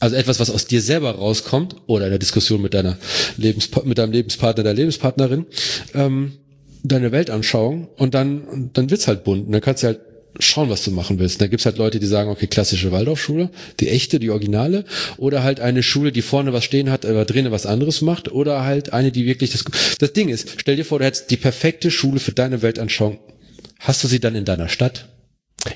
also 0.00 0.16
etwas, 0.16 0.40
was 0.40 0.50
aus 0.50 0.66
dir 0.66 0.80
selber 0.80 1.12
rauskommt 1.12 1.76
oder 1.86 2.06
in 2.06 2.10
der 2.10 2.18
Diskussion 2.18 2.62
mit 2.62 2.74
deiner 2.74 2.98
Lebenspa 3.36 3.82
mit 3.84 3.98
deinem 3.98 4.12
Lebenspartner, 4.12 4.64
der 4.64 4.74
Lebenspartnerin, 4.74 5.46
ähm, 5.94 6.32
deine 6.82 7.12
Weltanschauung 7.12 7.88
und 7.96 8.14
dann 8.14 8.70
dann 8.72 8.90
wird's 8.90 9.08
halt 9.08 9.24
bunt 9.24 9.46
und 9.46 9.52
dann 9.52 9.60
kannst 9.60 9.82
du 9.82 9.88
halt 9.88 10.00
schauen, 10.38 10.68
was 10.68 10.84
du 10.84 10.90
machen 10.90 11.18
willst. 11.18 11.40
Da 11.40 11.46
gibt's 11.46 11.66
halt 11.66 11.78
Leute, 11.78 12.00
die 12.00 12.06
sagen, 12.06 12.30
okay, 12.30 12.46
klassische 12.46 12.92
Waldorfschule, 12.92 13.50
die 13.80 13.88
echte, 13.88 14.18
die 14.18 14.30
originale, 14.30 14.84
oder 15.16 15.42
halt 15.42 15.60
eine 15.60 15.82
Schule, 15.82 16.12
die 16.12 16.22
vorne 16.22 16.52
was 16.52 16.64
stehen 16.64 16.90
hat, 16.90 17.06
aber 17.06 17.24
drinnen 17.24 17.52
was 17.52 17.66
anderes 17.66 18.02
macht, 18.02 18.32
oder 18.32 18.64
halt 18.64 18.92
eine, 18.92 19.12
die 19.12 19.26
wirklich 19.26 19.50
das. 19.50 19.64
Das 19.98 20.12
Ding 20.12 20.28
ist, 20.28 20.48
stell 20.56 20.76
dir 20.76 20.84
vor, 20.84 20.98
du 20.98 21.04
hättest 21.04 21.30
die 21.30 21.36
perfekte 21.36 21.90
Schule 21.90 22.18
für 22.18 22.32
deine 22.32 22.62
Weltanschauung. 22.62 23.18
Hast 23.78 24.02
du 24.02 24.08
sie 24.08 24.20
dann 24.20 24.34
in 24.34 24.44
deiner 24.44 24.68
Stadt? 24.68 25.08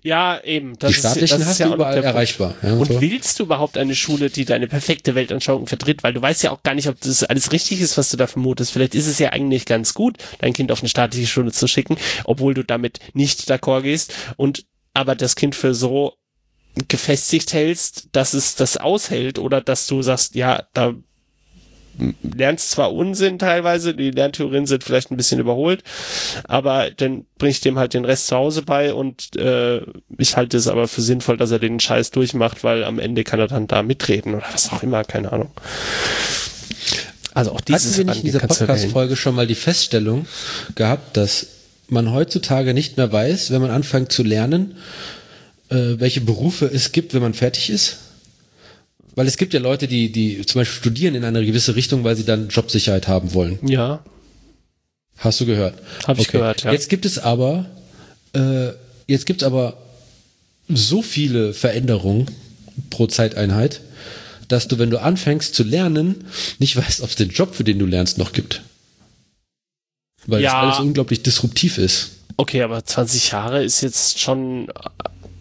Ja, 0.02 0.40
eben. 0.42 0.78
Das 0.78 0.92
die 0.92 0.98
staatlichen 0.98 1.38
das 1.38 1.48
hast 1.48 1.58
ja 1.58 1.66
auch 1.66 1.70
noch 1.70 1.76
überall 1.76 2.02
erreichbar. 2.02 2.54
Ja, 2.62 2.74
Und 2.74 2.86
so. 2.92 3.00
willst 3.00 3.38
du 3.38 3.44
überhaupt 3.44 3.78
eine 3.78 3.94
Schule, 3.94 4.30
die 4.30 4.44
deine 4.44 4.66
perfekte 4.68 5.14
Weltanschauung 5.14 5.66
vertritt? 5.66 6.02
Weil 6.02 6.12
du 6.12 6.22
weißt 6.22 6.42
ja 6.42 6.50
auch 6.50 6.62
gar 6.62 6.74
nicht, 6.74 6.88
ob 6.88 7.00
das 7.00 7.24
alles 7.24 7.52
richtig 7.52 7.80
ist, 7.80 7.96
was 7.98 8.10
du 8.10 8.16
da 8.16 8.26
vermutest. 8.26 8.72
Vielleicht 8.72 8.94
ist 8.94 9.06
es 9.06 9.18
ja 9.18 9.30
eigentlich 9.30 9.66
ganz 9.66 9.94
gut, 9.94 10.16
dein 10.40 10.52
Kind 10.52 10.72
auf 10.72 10.80
eine 10.80 10.88
staatliche 10.88 11.26
Schule 11.26 11.52
zu 11.52 11.66
schicken, 11.66 11.96
obwohl 12.24 12.54
du 12.54 12.62
damit 12.64 13.00
nicht 13.14 13.50
d'accord 13.50 13.82
gehst 13.82 14.12
und 14.36 14.66
aber 14.94 15.14
das 15.14 15.36
Kind 15.36 15.54
für 15.54 15.74
so 15.74 16.14
gefestigt 16.88 17.52
hältst, 17.52 18.08
dass 18.12 18.34
es 18.34 18.54
das 18.54 18.76
aushält 18.76 19.38
oder 19.38 19.60
dass 19.60 19.86
du 19.86 20.02
sagst, 20.02 20.34
ja, 20.34 20.64
da 20.74 20.94
lernst 22.22 22.70
zwar 22.70 22.94
Unsinn 22.94 23.38
teilweise, 23.38 23.94
die 23.94 24.10
Lerntheorien 24.10 24.66
sind 24.66 24.84
vielleicht 24.84 25.10
ein 25.10 25.16
bisschen 25.16 25.40
überholt, 25.40 25.82
aber 26.44 26.90
dann 26.90 27.26
bringe 27.38 27.50
ich 27.50 27.60
dem 27.60 27.78
halt 27.78 27.94
den 27.94 28.04
Rest 28.04 28.28
zu 28.28 28.36
Hause 28.36 28.62
bei 28.62 28.94
und 28.94 29.36
äh, 29.36 29.80
ich 30.16 30.36
halte 30.36 30.56
es 30.56 30.68
aber 30.68 30.88
für 30.88 31.02
sinnvoll, 31.02 31.36
dass 31.36 31.50
er 31.50 31.58
den 31.58 31.80
Scheiß 31.80 32.10
durchmacht, 32.10 32.64
weil 32.64 32.84
am 32.84 32.98
Ende 32.98 33.24
kann 33.24 33.40
er 33.40 33.48
dann 33.48 33.66
da 33.66 33.82
mitreden 33.82 34.34
oder 34.34 34.46
was 34.52 34.72
auch 34.72 34.82
immer, 34.82 35.04
keine 35.04 35.32
Ahnung. 35.32 35.50
Also 37.34 37.52
auch 37.52 37.60
dieses 37.60 37.92
Hatten 37.92 37.98
wir 37.98 38.04
nicht 38.06 38.18
in 38.20 38.26
dieser. 38.26 38.40
Podcast-Folge 38.40 39.16
schon 39.16 39.34
mal 39.34 39.46
die 39.46 39.54
Feststellung 39.54 40.26
gehabt, 40.74 41.16
dass 41.16 41.46
man 41.88 42.12
heutzutage 42.12 42.74
nicht 42.74 42.96
mehr 42.96 43.12
weiß, 43.12 43.50
wenn 43.50 43.62
man 43.62 43.70
anfängt 43.70 44.12
zu 44.12 44.22
lernen, 44.22 44.76
äh, 45.70 45.98
welche 45.98 46.20
Berufe 46.20 46.66
es 46.66 46.92
gibt, 46.92 47.14
wenn 47.14 47.22
man 47.22 47.34
fertig 47.34 47.70
ist? 47.70 47.98
Weil 49.18 49.26
es 49.26 49.36
gibt 49.36 49.52
ja 49.52 49.58
Leute, 49.58 49.88
die, 49.88 50.12
die 50.12 50.46
zum 50.46 50.60
Beispiel 50.60 50.78
studieren 50.78 51.16
in 51.16 51.24
eine 51.24 51.44
gewisse 51.44 51.74
Richtung, 51.74 52.04
weil 52.04 52.14
sie 52.14 52.24
dann 52.24 52.50
Jobsicherheit 52.50 53.08
haben 53.08 53.34
wollen. 53.34 53.58
Ja, 53.66 54.04
Hast 55.16 55.40
du 55.40 55.46
gehört? 55.46 55.74
Hab 56.06 56.20
ich 56.20 56.28
gehört, 56.28 56.62
ja. 56.62 56.70
Jetzt 56.70 56.88
gibt 56.88 57.04
es 57.04 57.18
aber, 57.18 57.66
äh, 58.32 58.68
jetzt 59.08 59.26
gibt 59.26 59.42
es 59.42 59.46
aber 59.48 59.76
so 60.68 61.02
viele 61.02 61.52
Veränderungen 61.52 62.30
pro 62.90 63.08
Zeiteinheit, 63.08 63.80
dass 64.46 64.68
du, 64.68 64.78
wenn 64.78 64.90
du 64.90 65.02
anfängst 65.02 65.52
zu 65.52 65.64
lernen, 65.64 66.26
nicht 66.60 66.76
weißt, 66.76 67.00
ob 67.00 67.08
es 67.10 67.16
den 67.16 67.30
Job, 67.30 67.56
für 67.56 67.64
den 67.64 67.80
du 67.80 67.86
lernst, 67.86 68.18
noch 68.18 68.32
gibt. 68.32 68.62
Weil 70.28 70.42
Ja. 70.42 70.52
das 70.64 70.76
alles 70.76 70.86
unglaublich 70.86 71.24
disruptiv 71.24 71.78
ist. 71.78 72.10
okay, 72.36 72.62
aber 72.62 72.84
20 72.84 73.32
Jahre 73.32 73.64
ist 73.64 73.80
jetzt 73.80 74.20
schon, 74.20 74.68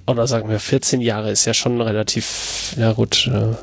oder 0.08 0.26
sagen 0.28 0.50
wir 0.50 0.60
14 0.60 1.02
Jahre 1.02 1.32
ist 1.32 1.46
ja 1.46 1.54
schon 1.54 1.80
relativ, 1.82 2.74
ja 2.78 2.94
gut, 2.94 3.28
äh, 3.28 3.56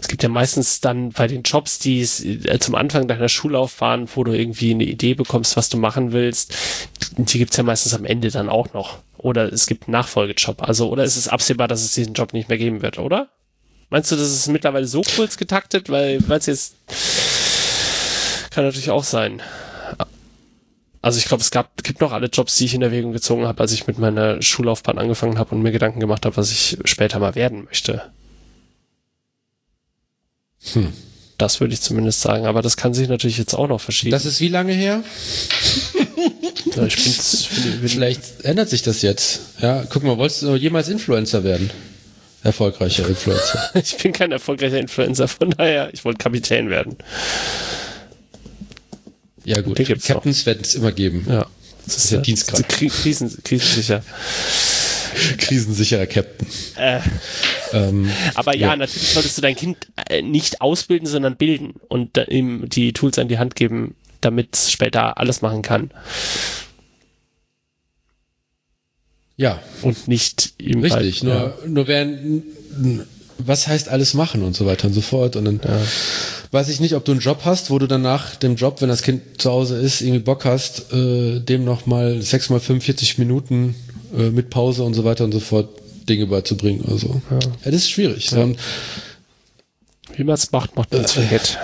es 0.00 0.08
gibt 0.08 0.22
ja 0.22 0.28
meistens 0.28 0.80
dann 0.80 1.10
bei 1.10 1.26
den 1.26 1.42
Jobs, 1.42 1.78
die 1.78 2.00
äh, 2.00 2.58
zum 2.58 2.74
Anfang 2.74 3.08
deiner 3.08 3.28
Schullaufbahn, 3.28 4.08
wo 4.14 4.24
du 4.24 4.32
irgendwie 4.32 4.72
eine 4.72 4.84
Idee 4.84 5.14
bekommst, 5.14 5.56
was 5.56 5.68
du 5.68 5.76
machen 5.76 6.12
willst, 6.12 6.54
die 7.16 7.38
gibt's 7.38 7.56
ja 7.56 7.64
meistens 7.64 7.94
am 7.94 8.04
Ende 8.04 8.30
dann 8.30 8.48
auch 8.48 8.72
noch. 8.72 8.98
Oder 9.18 9.52
es 9.52 9.66
gibt 9.66 9.84
einen 9.84 9.92
Nachfolgejob. 9.92 10.62
Also, 10.62 10.90
oder 10.90 11.04
ist 11.04 11.16
es 11.16 11.28
absehbar, 11.28 11.68
dass 11.68 11.82
es 11.82 11.92
diesen 11.92 12.14
Job 12.14 12.32
nicht 12.32 12.48
mehr 12.48 12.58
geben 12.58 12.82
wird, 12.82 12.98
oder? 12.98 13.28
Meinst 13.90 14.10
du, 14.10 14.16
das 14.16 14.28
ist 14.28 14.48
mittlerweile 14.48 14.86
so 14.86 15.02
kurz 15.02 15.36
getaktet, 15.36 15.90
weil 15.90 16.20
es 16.28 16.46
jetzt 16.46 16.76
kann 18.50 18.64
natürlich 18.64 18.90
auch 18.90 19.04
sein. 19.04 19.42
Also 21.06 21.20
ich 21.20 21.26
glaube, 21.26 21.40
es 21.40 21.52
gab, 21.52 21.84
gibt 21.84 22.00
noch 22.00 22.10
alle 22.10 22.26
Jobs, 22.26 22.56
die 22.56 22.64
ich 22.64 22.74
in 22.74 22.82
Erwägung 22.82 23.12
gezogen 23.12 23.46
habe, 23.46 23.60
als 23.60 23.70
ich 23.70 23.86
mit 23.86 23.96
meiner 23.96 24.42
Schullaufbahn 24.42 24.98
angefangen 24.98 25.38
habe 25.38 25.54
und 25.54 25.62
mir 25.62 25.70
Gedanken 25.70 26.00
gemacht 26.00 26.26
habe, 26.26 26.36
was 26.36 26.50
ich 26.50 26.78
später 26.84 27.20
mal 27.20 27.36
werden 27.36 27.66
möchte. 27.66 28.02
Hm. 30.72 30.92
Das 31.38 31.60
würde 31.60 31.74
ich 31.74 31.80
zumindest 31.80 32.22
sagen, 32.22 32.46
aber 32.46 32.60
das 32.60 32.76
kann 32.76 32.92
sich 32.92 33.08
natürlich 33.08 33.38
jetzt 33.38 33.54
auch 33.54 33.68
noch 33.68 33.80
verschieben. 33.80 34.10
Das 34.10 34.24
ist 34.24 34.40
wie 34.40 34.48
lange 34.48 34.72
her? 34.72 35.04
Ja, 36.74 36.84
ich 36.86 36.96
bin, 36.96 37.12
ich 37.12 37.50
bin, 37.50 37.80
bin 37.82 37.88
Vielleicht 37.88 38.40
ändert 38.42 38.68
sich 38.68 38.82
das 38.82 39.00
jetzt. 39.02 39.42
Ja, 39.60 39.84
guck 39.88 40.02
mal, 40.02 40.18
wolltest 40.18 40.42
du 40.42 40.56
jemals 40.56 40.88
Influencer 40.88 41.44
werden? 41.44 41.70
Erfolgreicher 42.42 43.08
Influencer. 43.08 43.70
ich 43.74 43.96
bin 43.96 44.12
kein 44.12 44.32
erfolgreicher 44.32 44.80
Influencer, 44.80 45.28
von 45.28 45.50
daher, 45.50 45.88
ich 45.94 46.04
wollte 46.04 46.18
Kapitän 46.18 46.68
werden. 46.68 46.96
Ja 49.46 49.60
gut, 49.60 49.76
Captains 50.02 50.44
werden 50.44 50.60
es 50.62 50.74
immer 50.74 50.92
geben. 50.92 51.24
Ja. 51.28 51.46
Das 51.86 51.96
ist 51.96 52.10
ja 52.10 52.18
Dienstgrad. 52.18 52.68
Kri- 52.68 52.90
Krisen, 52.90 53.30
krisensicher. 53.44 54.02
Krisensicherer 55.38 56.06
Captain. 56.06 56.46
Äh, 56.76 57.00
Ähm, 57.72 58.10
aber 58.34 58.54
ja, 58.54 58.68
Ja. 58.68 58.76
natürlich 58.76 59.08
solltest 59.08 59.38
du 59.38 59.42
dein 59.42 59.56
Kind 59.56 59.88
äh, 60.08 60.20
nicht 60.22 60.60
ausbilden, 60.60 61.06
sondern 61.08 61.36
bilden 61.36 61.74
und 61.88 62.16
ihm 62.28 62.68
die 62.68 62.92
Tools 62.92 63.18
an 63.18 63.28
die 63.28 63.38
Hand 63.38 63.54
geben, 63.56 63.94
damit 64.20 64.54
es 64.54 64.70
später 64.70 65.18
alles 65.18 65.42
machen 65.42 65.62
kann 65.62 65.90
ja, 69.36 69.60
und 69.82 70.08
nicht 70.08 70.54
ihm 70.58 70.80
richtig. 70.82 70.92
halt, 70.92 71.22
nur, 71.24 71.34
ja. 71.34 71.54
nur 71.66 71.86
werden, 71.88 72.42
was 73.38 73.68
heißt 73.68 73.88
alles 73.90 74.14
machen 74.14 74.42
und 74.42 74.56
so 74.56 74.64
weiter 74.64 74.88
und 74.88 74.94
so 74.94 75.02
fort. 75.02 75.36
Und 75.36 75.44
dann 75.44 75.60
weiß 76.50 76.68
ich 76.68 76.80
nicht, 76.80 76.94
ob 76.94 77.04
du 77.04 77.12
einen 77.12 77.20
Job 77.20 77.40
hast, 77.44 77.70
wo 77.70 77.78
du 77.78 77.86
dann 77.86 78.02
nach 78.02 78.36
dem 78.36 78.56
Job, 78.56 78.80
wenn 78.80 78.88
das 78.88 79.02
Kind 79.02 79.40
zu 79.40 79.50
Hause 79.50 79.78
ist, 79.78 80.00
irgendwie 80.00 80.20
Bock 80.20 80.44
hast, 80.44 80.92
äh, 80.92 81.40
dem 81.40 81.64
nochmal 81.64 82.22
sechs 82.22 82.50
mal 82.50 82.60
45 82.60 83.18
Minuten 83.18 83.74
äh, 84.16 84.30
mit 84.30 84.50
Pause 84.50 84.82
und 84.82 84.94
so 84.94 85.04
weiter 85.04 85.24
und 85.24 85.32
so 85.32 85.40
fort 85.40 85.68
Dinge 86.08 86.26
beizubringen. 86.26 86.84
Also, 86.88 87.20
ja. 87.30 87.38
das 87.64 87.74
ist 87.74 87.90
schwierig. 87.90 88.30
So, 88.30 88.40
und 88.40 88.58
Wie 90.14 90.24
man 90.24 90.34
es 90.34 90.50
macht, 90.52 90.76
macht 90.76 90.92
man 90.92 91.04
es 91.04 91.12
vergeht. 91.12 91.58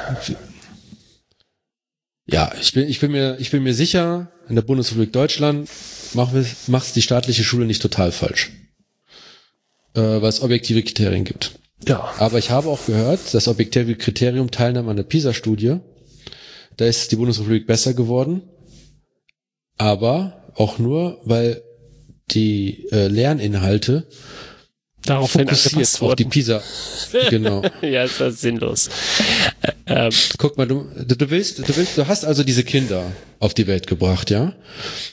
Ja, 2.26 2.52
ich 2.60 2.72
bin, 2.72 2.88
ich 2.88 3.00
bin 3.00 3.12
mir, 3.12 3.36
ich 3.40 3.50
bin 3.50 3.62
mir 3.62 3.74
sicher, 3.74 4.30
in 4.48 4.54
der 4.54 4.62
Bundesrepublik 4.62 5.12
Deutschland 5.12 5.68
macht 6.14 6.34
es 6.34 6.92
die 6.92 7.02
staatliche 7.02 7.44
Schule 7.44 7.66
nicht 7.66 7.82
total 7.82 8.12
falsch. 8.12 8.50
Äh, 9.94 10.00
weil 10.00 10.28
es 10.28 10.40
objektive 10.40 10.82
Kriterien 10.82 11.24
gibt. 11.24 11.52
Ja. 11.86 12.12
Aber 12.18 12.38
ich 12.38 12.50
habe 12.50 12.68
auch 12.68 12.86
gehört, 12.86 13.34
das 13.34 13.48
objektive 13.48 13.96
Kriterium 13.96 14.50
Teilnahme 14.50 14.90
an 14.90 14.96
der 14.96 15.04
PISA-Studie, 15.04 15.78
da 16.76 16.84
ist 16.84 17.12
die 17.12 17.16
Bundesrepublik 17.16 17.66
besser 17.66 17.94
geworden. 17.94 18.42
Aber 19.78 20.52
auch 20.54 20.78
nur, 20.78 21.20
weil 21.24 21.62
die 22.30 22.86
äh, 22.90 23.08
Lerninhalte 23.08 24.08
Darauf 25.04 25.32
fokussiert 25.32 26.00
auf 26.02 26.14
die 26.14 26.24
PISA. 26.24 26.62
Genau. 27.30 27.62
ja, 27.82 28.04
ist 28.04 28.20
das 28.20 28.40
sinnlos. 28.40 28.88
Ä- 29.62 29.72
Ähm, 29.84 30.12
Guck 30.38 30.56
mal, 30.56 30.66
du, 30.66 30.86
du 31.04 31.28
willst, 31.30 31.58
du 31.58 31.76
willst, 31.76 31.98
du 31.98 32.06
hast 32.06 32.24
also 32.24 32.44
diese 32.44 32.62
Kinder 32.62 33.10
auf 33.40 33.52
die 33.52 33.66
Welt 33.66 33.88
gebracht, 33.88 34.30
ja. 34.30 34.54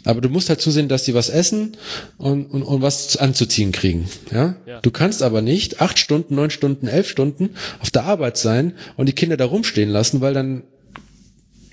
Aber 0.06 0.22
du 0.22 0.30
musst 0.30 0.48
halt 0.49 0.61
zusehen, 0.61 0.88
dass 0.90 1.06
sie 1.06 1.16
was 1.16 1.30
essen 1.30 1.76
und, 2.18 2.45
und, 2.45 2.61
und 2.61 2.82
was 2.84 3.18
anzuziehen 3.18 3.72
kriegen, 3.72 4.07
ja? 4.32 4.56
Ja. 4.68 4.80
Du 4.82 4.91
kannst 4.91 5.24
aber 5.24 5.41
nicht 5.41 5.82
acht 5.82 5.98
Stunden, 5.98 6.36
neun 6.36 6.52
Stunden, 6.52 6.88
elf 6.88 7.10
Stunden 7.10 7.56
auf 7.80 7.90
der 7.90 8.03
Arbeit 8.03 8.38
sein 8.38 8.74
und 8.95 9.07
die 9.07 9.14
Kinder 9.14 9.38
da 9.38 9.45
rumstehen 9.45 9.90
lassen, 9.90 10.22
weil 10.22 10.36
dann 10.36 10.64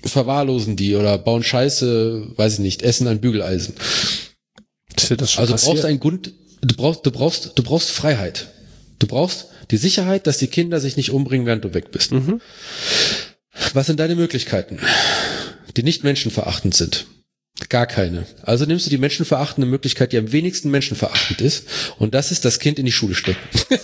verwahrlosen 0.03 0.75
die 0.75 0.95
oder 0.95 1.17
bauen 1.17 1.43
Scheiße, 1.43 2.27
weiß 2.35 2.53
ich 2.53 2.59
nicht, 2.59 2.81
essen 2.81 3.07
ein 3.07 3.19
Bügeleisen. 3.21 3.75
ist 4.95 5.09
dir 5.09 5.17
das 5.17 5.31
schon 5.33 5.41
Also 5.41 5.53
du 5.53 5.57
brauchst 5.57 5.67
passiert? 5.67 5.85
einen 5.85 5.99
Grund, 5.99 6.33
du 6.67 6.75
brauchst, 6.75 7.05
du 7.05 7.11
brauchst, 7.11 7.51
du 7.57 7.63
brauchst 7.63 7.91
Freiheit. 7.91 8.47
Du 8.99 9.07
brauchst 9.07 9.47
die 9.71 9.77
Sicherheit, 9.77 10.27
dass 10.27 10.37
die 10.37 10.47
Kinder 10.47 10.79
sich 10.79 10.97
nicht 10.97 11.11
umbringen, 11.11 11.45
während 11.45 11.63
du 11.63 11.73
weg 11.73 11.91
bist. 11.91 12.11
Was 13.73 13.87
sind 13.87 13.99
deine 13.99 14.15
Möglichkeiten, 14.15 14.79
die 15.75 15.83
nicht 15.83 16.03
menschenverachtend 16.03 16.75
sind? 16.75 17.07
Gar 17.69 17.87
keine. 17.87 18.25
Also 18.43 18.65
nimmst 18.65 18.85
du 18.85 18.89
die 18.89 18.99
menschenverachtende 18.99 19.67
Möglichkeit, 19.67 20.13
die 20.13 20.17
am 20.17 20.31
wenigsten 20.31 20.69
menschenverachtend 20.69 21.41
ist. 21.41 21.65
Und 21.97 22.13
das 22.13 22.31
ist 22.31 22.45
das 22.45 22.59
Kind 22.59 22.77
in 22.79 22.85
die 22.85 22.91
Schule 22.91 23.15
stecken. 23.15 23.41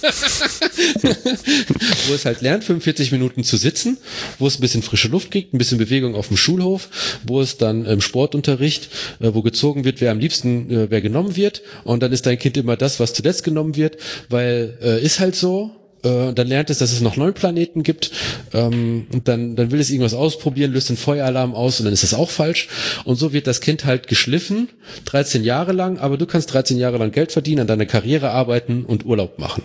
wo 2.08 2.14
es 2.14 2.24
halt 2.24 2.41
lernt, 2.41 2.64
45 2.64 3.12
Minuten 3.12 3.44
zu 3.44 3.58
sitzen, 3.58 3.98
wo 4.40 4.48
es 4.48 4.58
ein 4.58 4.62
bisschen 4.62 4.84
frische 4.84 5.08
Luft 5.08 5.32
kriegt, 5.32 5.54
ein 5.54 5.58
bisschen 5.58 5.80
Bewegung 5.80 6.16
auf 6.16 6.28
dem 6.28 6.38
Schulhof, 6.38 7.20
wo 7.26 7.41
es 7.41 7.58
dann 7.58 7.86
im 7.86 8.00
Sportunterricht, 8.00 8.90
äh, 9.20 9.34
wo 9.34 9.41
gezogen 9.41 9.84
wird, 9.84 10.02
wer 10.02 10.12
am 10.12 10.20
liebsten, 10.20 10.70
äh, 10.72 10.91
wer 10.91 11.02
genommen 11.02 11.36
wird. 11.36 11.64
Und 11.84 12.04
dann 12.04 12.14
ist 12.14 12.26
dein 12.26 12.40
Kind 12.40 12.56
immer 12.58 12.78
das, 12.78 13.00
was 13.00 13.14
zuletzt 13.14 13.44
genommen 13.44 13.76
wird, 13.76 13.98
weil 14.30 14.78
äh, 14.82 15.04
ist 15.04 15.20
halt 15.20 15.36
so, 15.36 15.72
äh, 16.04 16.34
dann 16.34 16.48
lernt 16.48 16.70
es, 16.70 16.80
dass 16.80 16.92
es 16.92 17.02
noch 17.02 17.16
neun 17.16 17.34
Planeten 17.34 17.84
gibt 17.84 18.12
ähm, 18.54 19.08
und 19.12 19.28
dann, 19.28 19.56
dann 19.56 19.72
will 19.72 19.80
es 19.80 19.90
irgendwas 19.90 20.14
ausprobieren, 20.14 20.72
löst 20.74 20.90
den 20.90 20.98
Feueralarm 20.98 21.56
aus 21.56 21.80
und 21.80 21.86
dann 21.86 21.94
ist 21.94 22.04
das 22.04 22.14
auch 22.14 22.30
falsch. 22.30 22.68
Und 23.06 23.16
so 23.16 23.34
wird 23.34 23.48
das 23.48 23.62
Kind 23.62 23.86
halt 23.86 24.08
geschliffen, 24.08 24.70
13 25.06 25.44
Jahre 25.44 25.72
lang, 25.72 25.98
aber 25.98 26.18
du 26.18 26.26
kannst 26.26 26.54
13 26.54 26.78
Jahre 26.78 26.98
lang 26.98 27.12
Geld 27.12 27.32
verdienen, 27.32 27.62
an 27.62 27.68
deiner 27.68 27.86
Karriere 27.86 28.32
arbeiten 28.32 28.86
und 28.86 29.06
Urlaub 29.06 29.40
machen. 29.40 29.64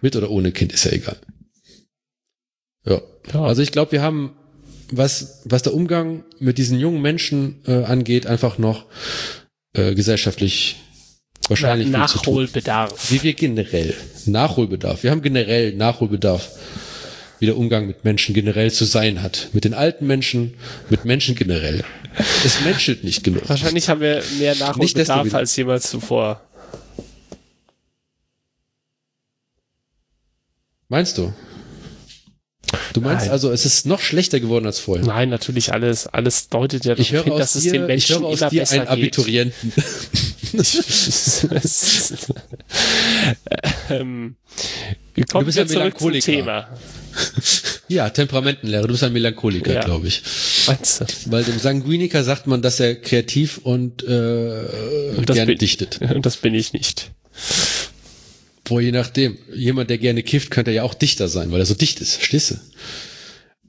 Mit 0.00 0.16
oder 0.16 0.30
ohne 0.30 0.52
Kind 0.52 0.72
ist 0.72 0.84
ja 0.84 0.92
egal. 0.92 1.16
Ja. 2.86 3.02
ja. 3.32 3.42
Also 3.42 3.62
ich 3.62 3.72
glaube, 3.72 3.92
wir 3.92 4.02
haben, 4.02 4.32
was, 4.90 5.42
was 5.44 5.62
der 5.62 5.74
Umgang 5.74 6.24
mit 6.38 6.58
diesen 6.58 6.78
jungen 6.78 7.02
Menschen 7.02 7.62
äh, 7.66 7.84
angeht, 7.84 8.26
einfach 8.26 8.58
noch 8.58 8.86
äh, 9.74 9.94
gesellschaftlich 9.94 10.76
wahrscheinlich 11.48 11.88
Na, 11.88 11.98
Nachholbedarf. 12.00 13.10
Wie 13.10 13.22
wir 13.22 13.34
generell. 13.34 13.94
Nachholbedarf. 14.26 15.02
Wir 15.02 15.10
haben 15.10 15.22
generell 15.22 15.74
Nachholbedarf, 15.74 16.48
wie 17.38 17.46
der 17.46 17.56
Umgang 17.56 17.86
mit 17.86 18.04
Menschen 18.04 18.34
generell 18.34 18.70
zu 18.70 18.84
sein 18.84 19.22
hat. 19.22 19.48
Mit 19.52 19.64
den 19.64 19.74
alten 19.74 20.06
Menschen, 20.06 20.54
mit 20.88 21.04
Menschen 21.04 21.34
generell. 21.34 21.84
Es 22.44 22.60
menschelt 22.62 23.04
nicht 23.04 23.24
genug. 23.24 23.48
Wahrscheinlich 23.48 23.88
haben 23.88 24.00
wir 24.00 24.22
mehr 24.38 24.54
Nachholbedarf 24.56 25.34
als 25.34 25.56
jemals 25.56 25.90
zuvor. 25.90 26.40
Meinst 30.88 31.18
du? 31.18 31.32
Du 32.92 33.00
meinst 33.00 33.26
Nein. 33.26 33.32
also, 33.32 33.50
es 33.52 33.64
ist 33.64 33.86
noch 33.86 34.00
schlechter 34.00 34.40
geworden 34.40 34.66
als 34.66 34.80
vorher? 34.80 35.04
Nein, 35.04 35.28
natürlich 35.28 35.72
alles, 35.72 36.06
alles 36.06 36.48
deutet 36.48 36.84
ja 36.84 36.94
darauf 36.94 37.24
hin, 37.24 37.36
dass 37.36 37.52
dir, 37.52 37.58
es 37.58 37.64
den 37.72 37.86
Menschen 37.86 38.16
ich 38.16 38.20
höre 38.20 38.26
aus 38.26 38.40
immer 38.40 38.50
dir 38.50 38.60
besser 38.60 38.80
einen 38.80 38.88
Abiturienten. 38.88 39.72
ähm, 43.90 44.36
wir 45.14 45.26
kommen 45.26 45.42
du 45.42 45.46
bist 45.46 45.58
ein 45.58 45.68
Melancholiker. 45.68 46.32
Thema. 46.32 46.68
Ja, 47.88 48.08
Temperamentenlehre. 48.10 48.86
Du 48.86 48.92
bist 48.92 49.02
ein 49.02 49.12
Melancholiker, 49.12 49.74
ja. 49.74 49.82
glaube 49.82 50.06
ich. 50.06 50.22
Meinst 50.66 51.00
du? 51.00 51.04
Weil 51.26 51.44
dem 51.44 51.58
Sanguiniker 51.58 52.22
sagt 52.22 52.46
man, 52.46 52.62
dass 52.62 52.80
er 52.80 52.94
kreativ 52.94 53.58
und, 53.58 54.02
äh, 54.04 55.16
und 55.16 55.26
gerne 55.26 55.56
dichtet. 55.56 56.00
Und 56.14 56.24
das 56.24 56.36
bin 56.36 56.54
ich 56.54 56.72
nicht. 56.72 57.10
Boah, 58.64 58.80
je 58.80 58.92
nachdem. 58.92 59.38
Jemand, 59.52 59.90
der 59.90 59.98
gerne 59.98 60.22
kifft, 60.22 60.50
könnte 60.50 60.70
ja 60.70 60.84
auch 60.84 60.94
Dichter 60.94 61.28
sein, 61.28 61.50
weil 61.50 61.60
er 61.60 61.66
so 61.66 61.74
dicht 61.74 62.00
ist. 62.00 62.22
Schlisse. 62.22 62.60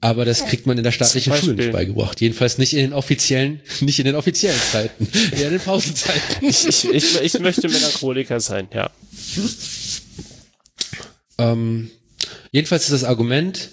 Aber 0.03 0.25
das 0.25 0.45
kriegt 0.45 0.65
man 0.65 0.77
in 0.79 0.83
der 0.83 0.91
staatlichen 0.91 1.31
Schule 1.35 1.53
nicht 1.53 1.71
beigebracht. 1.71 2.19
Jedenfalls 2.21 2.57
nicht 2.57 2.73
in 2.73 2.79
den 2.79 2.93
offiziellen, 2.93 3.61
nicht 3.81 3.99
in 3.99 4.05
den 4.05 4.15
offiziellen 4.15 4.59
Zeiten, 4.59 5.07
eher 5.31 5.45
in 5.45 5.53
den 5.53 5.59
Pausenzeiten. 5.59 6.21
Ich, 6.41 6.67
ich, 6.67 6.89
ich, 6.91 7.21
ich 7.21 7.39
möchte 7.39 7.69
Melancholiker 7.69 8.39
sein, 8.39 8.67
ja. 8.73 8.89
Ähm, 11.37 11.91
jedenfalls 12.51 12.85
ist 12.85 12.93
das 12.93 13.03
Argument, 13.03 13.69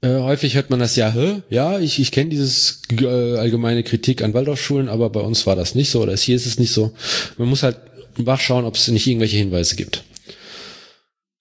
äh, 0.00 0.20
häufig 0.20 0.54
hört 0.54 0.70
man 0.70 0.80
das 0.80 0.96
ja, 0.96 1.12
hä? 1.12 1.42
ja, 1.50 1.78
ich, 1.78 2.00
ich 2.00 2.12
kenne 2.12 2.30
dieses 2.30 2.82
äh, 2.90 3.06
allgemeine 3.36 3.82
Kritik 3.82 4.22
an 4.22 4.32
Waldorfschulen, 4.32 4.88
aber 4.88 5.10
bei 5.10 5.20
uns 5.20 5.46
war 5.46 5.54
das 5.54 5.74
nicht 5.74 5.90
so 5.90 6.00
oder 6.00 6.16
hier 6.16 6.34
ist 6.34 6.46
es 6.46 6.58
nicht 6.58 6.72
so. 6.72 6.94
Man 7.36 7.48
muss 7.48 7.62
halt 7.62 7.76
wachschauen, 8.16 8.64
ob 8.64 8.76
es 8.76 8.88
nicht 8.88 9.06
irgendwelche 9.06 9.36
Hinweise 9.36 9.76
gibt. 9.76 10.02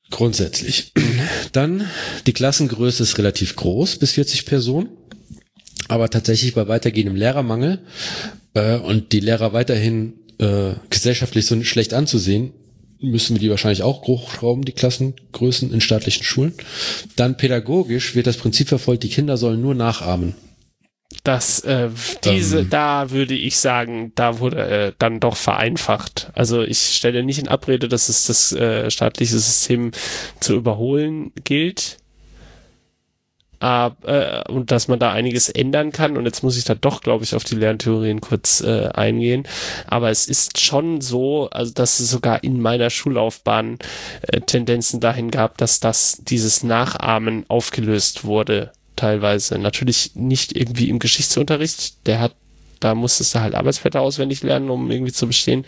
Grundsätzlich. 0.10 0.92
Dann, 1.52 1.88
die 2.26 2.34
Klassengröße 2.34 3.04
ist 3.04 3.18
relativ 3.18 3.56
groß, 3.56 3.98
bis 3.98 4.12
40 4.12 4.46
Personen. 4.46 4.90
Aber 5.88 6.10
tatsächlich 6.10 6.54
bei 6.54 6.68
weitergehendem 6.68 7.16
Lehrermangel 7.16 7.80
äh, 8.54 8.78
und 8.78 9.12
die 9.12 9.20
Lehrer 9.20 9.54
weiterhin 9.54 10.14
äh, 10.38 10.74
gesellschaftlich 10.90 11.46
so 11.46 11.62
schlecht 11.64 11.94
anzusehen, 11.94 12.54
müssen 13.00 13.36
wir 13.36 13.42
die 13.42 13.50
wahrscheinlich 13.50 13.84
auch 13.84 14.08
hochschrauben, 14.08 14.64
die 14.64 14.74
Klassengrößen 14.74 15.74
in 15.74 15.82
staatlichen 15.82 16.24
Schulen. 16.24 16.54
Dann 17.16 17.36
pädagogisch 17.36 18.16
wird 18.16 18.28
das 18.28 18.38
Prinzip 18.38 18.70
verfolgt, 18.70 19.04
die 19.04 19.10
Kinder 19.10 19.38
sollen 19.38 19.62
nur 19.62 19.76
nachahmen 19.76 20.36
dass 21.24 21.60
äh, 21.62 21.90
diese, 22.24 22.60
ähm. 22.60 22.70
da 22.70 23.12
würde 23.12 23.34
ich 23.34 23.60
sagen, 23.60 24.12
da 24.16 24.40
wurde 24.40 24.68
äh, 24.68 24.94
dann 24.98 25.20
doch 25.20 25.36
vereinfacht. 25.36 26.32
Also 26.34 26.62
ich 26.62 26.96
stelle 26.96 27.24
nicht 27.24 27.40
in 27.40 27.48
Abrede, 27.48 27.88
dass 27.88 28.10
es 28.10 28.26
das 28.26 28.52
äh, 28.54 28.90
staatliche 28.90 29.38
System 29.38 29.92
zu 30.40 30.56
überholen 30.56 31.32
gilt. 31.44 31.98
Aber, 33.60 33.96
äh, 34.10 34.52
und 34.52 34.72
dass 34.72 34.88
man 34.88 34.98
da 34.98 35.12
einiges 35.12 35.48
ändern 35.48 35.92
kann. 35.92 36.18
Und 36.18 36.26
jetzt 36.26 36.42
muss 36.42 36.58
ich 36.58 36.64
da 36.64 36.74
doch, 36.74 37.02
glaube 37.02 37.24
ich, 37.24 37.36
auf 37.36 37.44
die 37.44 37.56
Lerntheorien 37.56 38.20
kurz 38.20 38.62
äh, 38.62 38.88
eingehen. 38.88 39.44
Aber 39.86 40.10
es 40.10 40.26
ist 40.26 40.60
schon 40.60 41.00
so, 41.00 41.48
also 41.52 41.72
dass 41.72 42.00
es 42.00 42.10
sogar 42.10 42.44
in 42.44 42.60
meiner 42.60 42.90
Schullaufbahn 42.90 43.78
äh, 44.24 44.42
Tendenzen 44.42 45.00
dahin 45.00 45.30
gab, 45.30 45.60
dass 45.60 45.80
das 45.80 46.18
dieses 46.24 46.64
Nachahmen 46.64 47.46
aufgelöst 47.50 48.24
wurde 48.24 48.72
teilweise. 49.02 49.58
Natürlich 49.58 50.12
nicht 50.16 50.56
irgendwie 50.56 50.90
im 50.90 51.00
Geschichtsunterricht, 51.00 52.08
der 52.08 52.20
hat 52.20 52.36
da 52.80 52.96
musstest 52.96 53.36
du 53.36 53.40
halt 53.40 53.54
Arbeitsblätter 53.54 54.02
auswendig 54.02 54.42
lernen, 54.42 54.72
um 54.72 54.90
irgendwie 54.90 55.12
zu 55.12 55.28
bestehen. 55.28 55.66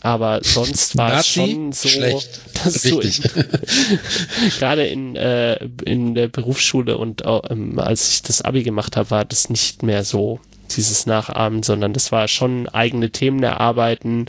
Aber 0.00 0.40
sonst 0.42 0.96
war 0.96 1.20
es 1.20 1.26
schon 1.26 1.72
so, 1.72 1.86
Schlecht. 1.86 2.40
dass 2.64 2.82
Richtig. 2.82 3.20
du 3.20 3.28
gerade 4.58 4.86
in, 4.86 5.16
äh, 5.16 5.56
in 5.84 6.14
der 6.14 6.28
Berufsschule 6.28 6.96
und 6.96 7.24
ähm, 7.26 7.78
als 7.78 8.10
ich 8.10 8.22
das 8.22 8.40
Abi 8.40 8.62
gemacht 8.62 8.96
habe, 8.96 9.10
war 9.10 9.26
das 9.26 9.50
nicht 9.50 9.82
mehr 9.82 10.02
so 10.02 10.40
dieses 10.70 11.04
Nachahmen, 11.04 11.62
sondern 11.62 11.92
das 11.92 12.10
war 12.10 12.26
schon 12.26 12.68
eigene 12.70 13.10
Themen 13.10 13.42
erarbeiten, 13.42 14.24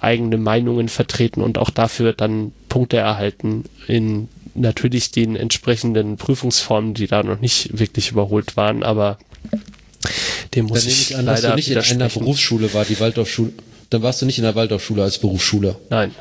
eigene 0.00 0.36
Meinungen 0.36 0.90
vertreten 0.90 1.40
und 1.40 1.56
auch 1.56 1.70
dafür 1.70 2.12
dann 2.12 2.52
Punkte 2.68 2.98
erhalten 2.98 3.64
in 3.86 4.28
natürlich 4.56 5.10
den 5.10 5.36
entsprechenden 5.36 6.16
Prüfungsformen, 6.16 6.94
die 6.94 7.06
da 7.06 7.22
noch 7.22 7.40
nicht 7.40 7.78
wirklich 7.78 8.10
überholt 8.10 8.56
waren, 8.56 8.82
aber 8.82 9.18
dem 10.54 10.66
muss 10.66 10.80
dann 10.80 10.88
ich, 10.88 11.10
ich 11.10 11.16
an, 11.16 11.26
leider 11.26 11.42
dass 11.42 11.50
du 11.50 11.74
nicht 11.74 11.90
in 11.90 12.02
einer 12.02 12.10
Berufsschule 12.10 12.72
war, 12.74 12.84
die 12.84 12.98
Waldorfschule. 12.98 13.52
Dann 13.90 14.02
warst 14.02 14.22
du 14.22 14.26
nicht 14.26 14.38
in 14.38 14.44
der 14.44 14.54
Waldorfschule 14.54 15.02
als 15.02 15.18
Berufsschule. 15.18 15.76
Nein. 15.90 16.14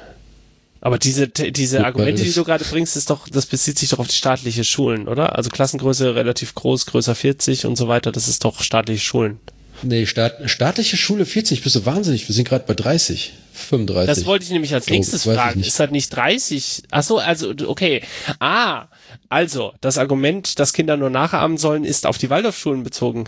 Aber 0.81 0.99
diese, 0.99 1.27
diese 1.27 1.77
Gut, 1.77 1.85
Argumente, 1.87 2.23
die 2.23 2.31
du 2.31 2.43
gerade 2.43 2.63
bringst, 2.63 2.95
ist 2.95 3.09
doch, 3.09 3.27
das 3.27 3.47
bezieht 3.47 3.79
sich 3.79 3.89
doch 3.89 3.97
auf 3.97 4.07
die 4.07 4.15
staatliche 4.15 4.63
Schulen, 4.63 5.07
oder? 5.07 5.35
Also 5.35 5.49
Klassengröße 5.49 6.13
relativ 6.13 6.53
groß, 6.53 6.85
größer 6.85 7.15
40 7.15 7.65
und 7.65 7.75
so 7.75 7.87
weiter, 7.87 8.11
das 8.11 8.27
ist 8.27 8.43
doch 8.43 8.61
staatliche 8.61 9.03
Schulen. 9.03 9.39
Nee, 9.85 10.05
Staat, 10.05 10.49
staatliche 10.49 10.97
Schule 10.97 11.25
40, 11.25 11.61
bist 11.61 11.75
du 11.75 11.85
wahnsinnig, 11.85 12.27
wir 12.27 12.35
sind 12.35 12.47
gerade 12.47 12.65
bei 12.67 12.73
30. 12.73 13.33
35. 13.53 14.13
Das 14.13 14.25
wollte 14.25 14.43
ich 14.43 14.51
nämlich 14.51 14.73
als 14.73 14.89
nächstes 14.89 15.25
oh, 15.25 15.33
fragen. 15.33 15.61
Ist 15.61 15.79
das 15.79 15.91
nicht 15.91 16.09
30? 16.09 16.83
Ach 16.91 17.03
so, 17.03 17.19
also 17.19 17.53
okay. 17.67 18.01
Ah, 18.39 18.87
also 19.29 19.73
das 19.79 19.97
Argument, 19.97 20.59
dass 20.59 20.73
Kinder 20.73 20.97
nur 20.97 21.09
nachahmen 21.09 21.57
sollen, 21.57 21.85
ist 21.85 22.05
auf 22.05 22.17
die 22.17 22.29
Waldorfschulen 22.29 22.83
bezogen. 22.83 23.25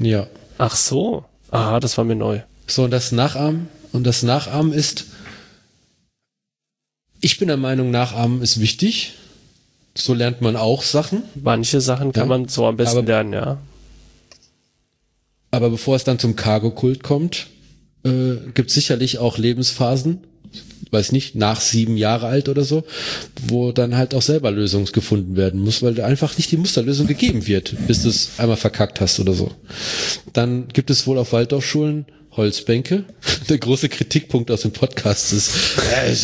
Ja. 0.00 0.26
Ach 0.58 0.74
so. 0.74 1.24
Ah, 1.50 1.78
das 1.78 1.96
war 1.96 2.04
mir 2.04 2.16
neu. 2.16 2.40
So, 2.66 2.84
und 2.84 2.90
das 2.90 3.12
Nachahmen 3.12 3.68
und 3.92 4.04
das 4.04 4.22
Nachahmen 4.22 4.72
ist 4.72 5.06
ich 7.20 7.38
bin 7.38 7.48
der 7.48 7.56
Meinung, 7.56 7.90
Nachahmen 7.90 8.42
ist 8.42 8.60
wichtig. 8.60 9.14
So 9.94 10.14
lernt 10.14 10.40
man 10.40 10.54
auch 10.54 10.82
Sachen. 10.82 11.24
Manche 11.34 11.80
Sachen 11.80 12.12
kann 12.12 12.24
ja. 12.24 12.38
man 12.38 12.48
so 12.48 12.66
am 12.66 12.76
besten 12.76 12.98
aber, 12.98 13.06
lernen, 13.06 13.32
ja. 13.32 13.58
Aber 15.50 15.70
bevor 15.70 15.96
es 15.96 16.04
dann 16.04 16.18
zum 16.18 16.36
Cargo-Kult 16.36 17.02
kommt, 17.02 17.46
äh, 18.04 18.36
gibt 18.54 18.70
sicherlich 18.70 19.18
auch 19.18 19.38
Lebensphasen, 19.38 20.18
weiß 20.90 21.12
nicht, 21.12 21.34
nach 21.34 21.60
sieben 21.60 21.96
Jahre 21.96 22.26
alt 22.26 22.48
oder 22.48 22.64
so, 22.64 22.84
wo 23.46 23.72
dann 23.72 23.96
halt 23.96 24.14
auch 24.14 24.22
selber 24.22 24.50
Lösungen 24.50 24.86
gefunden 24.86 25.36
werden 25.36 25.60
muss, 25.60 25.82
weil 25.82 26.00
einfach 26.00 26.36
nicht 26.38 26.50
die 26.50 26.56
Musterlösung 26.56 27.06
gegeben 27.06 27.46
wird, 27.46 27.74
bis 27.86 28.02
du 28.02 28.08
es 28.08 28.32
einmal 28.38 28.56
verkackt 28.56 29.00
hast 29.00 29.20
oder 29.20 29.34
so. 29.34 29.50
Dann 30.32 30.68
gibt 30.68 30.90
es 30.90 31.06
wohl 31.06 31.18
auf 31.18 31.32
Waldorfschulen 31.32 32.06
Holzbänke. 32.38 33.04
Der 33.50 33.58
große 33.58 33.90
Kritikpunkt 33.90 34.50
aus 34.50 34.62
dem 34.62 34.70
Podcast 34.70 35.34
ist, 35.34 35.50
äh, 35.92 36.14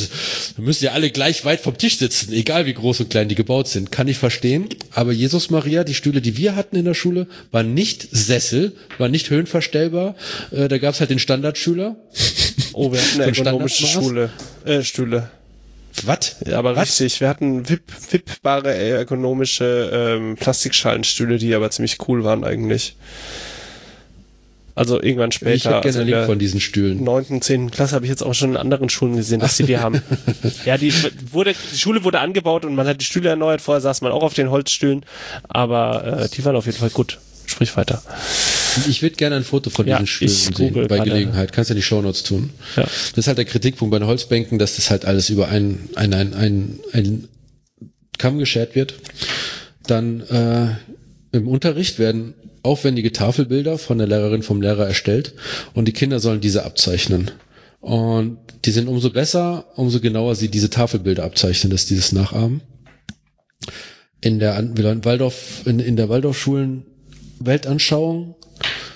wir 0.57 0.65
müssen 0.65 0.85
ja 0.85 0.93
alle 0.93 1.11
gleich 1.11 1.45
weit 1.45 1.61
vom 1.61 1.77
Tisch 1.77 1.99
sitzen, 1.99 2.33
egal 2.33 2.65
wie 2.65 2.73
groß 2.73 3.01
und 3.01 3.11
klein 3.11 3.29
die 3.29 3.35
gebaut 3.35 3.69
sind. 3.69 3.93
Kann 3.93 4.09
ich 4.09 4.17
verstehen. 4.17 4.71
Aber 4.93 5.13
Jesus 5.13 5.51
Maria, 5.51 5.85
die 5.85 5.95
Stühle, 5.95 6.23
die 6.23 6.39
wir 6.39 6.57
hatten 6.57 6.77
in 6.77 6.87
der 6.87 6.95
Schule, 6.95 7.27
waren 7.51 7.75
nicht 7.75 8.09
Sessel, 8.11 8.73
waren 8.97 9.11
nicht 9.11 9.29
höhenverstellbar. 9.29 10.15
Äh, 10.51 10.69
da 10.69 10.79
gab's 10.79 11.01
halt 11.01 11.11
den 11.11 11.19
Standardschüler. 11.19 11.97
Oh, 12.77 12.91
wir 12.91 13.01
hatten 13.01 13.21
eine 13.21 13.31
ökonomische 13.31 13.87
Schule, 13.87 14.31
äh, 14.65 14.83
Stühle. 14.83 15.31
Was? 16.03 16.37
Ja, 16.45 16.59
aber 16.59 16.75
Was? 16.75 17.01
richtig. 17.01 17.21
Wir 17.21 17.29
hatten 17.29 17.69
wipp, 17.69 17.83
wippbare 18.11 18.75
äh, 18.75 18.91
ergonomische 18.91 19.91
ähm, 19.93 20.37
Plastikschalenstühle, 20.37 21.39
die 21.39 21.55
aber 21.55 21.71
ziemlich 21.71 21.99
cool 22.09 22.25
waren 22.25 22.43
eigentlich. 22.43 22.97
Also 24.77 25.01
irgendwann 25.01 25.31
später. 25.31 25.55
Ich 25.55 25.65
hätte 25.65 25.73
gerne 25.75 25.87
also 25.87 26.01
einen 26.01 26.09
Link 26.11 26.27
von 26.27 26.39
diesen 26.39 26.61
Stühlen. 26.61 27.05
9., 27.05 27.41
10. 27.41 27.71
Klasse 27.71 27.95
habe 27.95 28.07
ich 28.07 28.11
jetzt 28.11 28.23
auch 28.23 28.35
schon 28.35 28.51
in 28.51 28.57
anderen 28.57 28.89
Schulen 28.89 29.17
gesehen, 29.17 29.39
dass 29.41 29.57
sie 29.57 29.65
die 29.65 29.79
haben. 29.79 30.03
Ja, 30.65 30.79
die 30.79 30.93
wurde, 31.31 31.55
die 31.73 31.79
Schule 31.79 32.05
wurde 32.05 32.21
angebaut 32.21 32.65
und 32.65 32.75
man 32.75 32.87
hat 32.87 33.01
die 33.01 33.05
Stühle 33.05 33.29
erneuert. 33.29 33.61
Vorher 33.61 33.81
saß 33.81 34.01
man 34.01 34.13
auch 34.13 34.23
auf 34.23 34.35
den 34.35 34.51
Holzstühlen, 34.51 35.05
aber 35.49 36.23
äh, 36.23 36.29
die 36.29 36.45
waren 36.45 36.57
auf 36.57 36.67
jeden 36.67 36.79
Fall 36.79 36.91
gut. 36.91 37.19
Sprich 37.47 37.77
weiter. 37.77 38.03
Ich 38.89 39.03
würde 39.03 39.17
gerne 39.17 39.37
ein 39.37 39.45
Foto 39.45 39.71
von 39.71 39.87
Ja, 39.87 39.99
diesen 39.99 40.07
Stühlen 40.07 40.75
sehen, 40.75 40.89
bei. 40.89 40.99
Gelegenheit. 40.99 41.53
Kannst 41.53 41.71
ja 41.71 41.77
die 41.77 41.83
Shownotes 41.83 42.23
tun. 42.23 42.51
Ja. 42.77 42.83
Das 42.83 43.13
ist 43.19 43.27
halt 43.27 43.39
der 43.39 43.45
Kritikpunkt 43.45 43.93
bei 43.93 43.99
den 43.99 44.09
Holzbänken, 44.09 44.59
dass 44.59 44.77
das 44.77 44.91
halt 44.91 45.05
alles 45.05 45.31
über 45.31 45.49
ein, 45.49 45.89
ein, 45.95 46.15
ein, 46.15 46.35
ein, 46.35 46.81
ein 46.93 47.29
Kamm 48.19 48.39
geschert 48.39 48.75
wird. 48.75 48.95
Dann 49.87 50.21
äh, 50.23 51.37
im 51.37 51.47
Unterricht 51.47 51.99
werden 51.99 52.35
aufwendige 52.65 53.13
Tafelbilder 53.13 53.79
von 53.79 53.99
der 53.99 54.07
Lehrerin, 54.07 54.43
vom 54.43 54.61
Lehrer 54.61 54.87
erstellt 54.87 55.35
und 55.75 55.87
die 55.87 55.93
Kinder 55.93 56.19
sollen 56.19 56.41
diese 56.41 56.65
abzeichnen. 56.65 57.31
Und 57.81 58.39
die 58.65 58.71
sind 58.71 58.89
umso 58.89 59.11
besser, 59.11 59.67
umso 59.77 60.01
genauer 60.01 60.35
sie 60.35 60.49
diese 60.49 60.71
Tafelbilder 60.71 61.23
abzeichnen, 61.25 61.71
dass 61.71 61.85
dieses 61.85 62.13
Nachahmen. 62.13 62.63
In 64.23 64.39
der 64.39 64.57
Waldorf, 65.05 65.63
in, 65.67 65.81
in 65.81 65.97
der 65.97 66.09
Waldorfschulen 66.09 66.85
Weltanschauung 67.41 68.37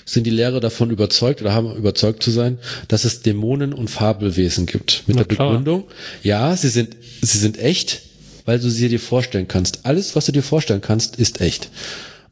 sind 0.07 0.25
die 0.25 0.31
Lehrer 0.31 0.61
davon 0.61 0.91
überzeugt 0.91 1.43
oder 1.43 1.53
haben 1.53 1.75
überzeugt 1.77 2.23
zu 2.23 2.31
sein, 2.31 2.59
dass 2.89 3.05
es 3.05 3.21
Dämonen 3.21 3.75
und 3.75 3.91
Fabelwesen 3.91 4.65
gibt. 4.65 5.03
Mit 5.07 5.17
Na 5.17 5.25
der 5.25 5.37
klar. 5.37 5.51
Begründung, 5.51 5.85
ja, 6.23 6.57
sie 6.57 6.69
sind, 6.69 6.97
sie 7.21 7.39
sind 7.39 7.59
echt, 7.59 8.01
weil 8.47 8.59
du 8.59 8.71
sie 8.71 8.89
dir 8.89 9.01
vorstellen 9.01 9.49
kannst. 9.49 9.85
Alles, 9.85 10.17
was 10.17 10.25
du 10.25 10.33
dir 10.33 10.43
vorstellen 10.43 10.81
kannst, 10.81 11.17
ist 11.17 11.43
echt. 11.43 11.69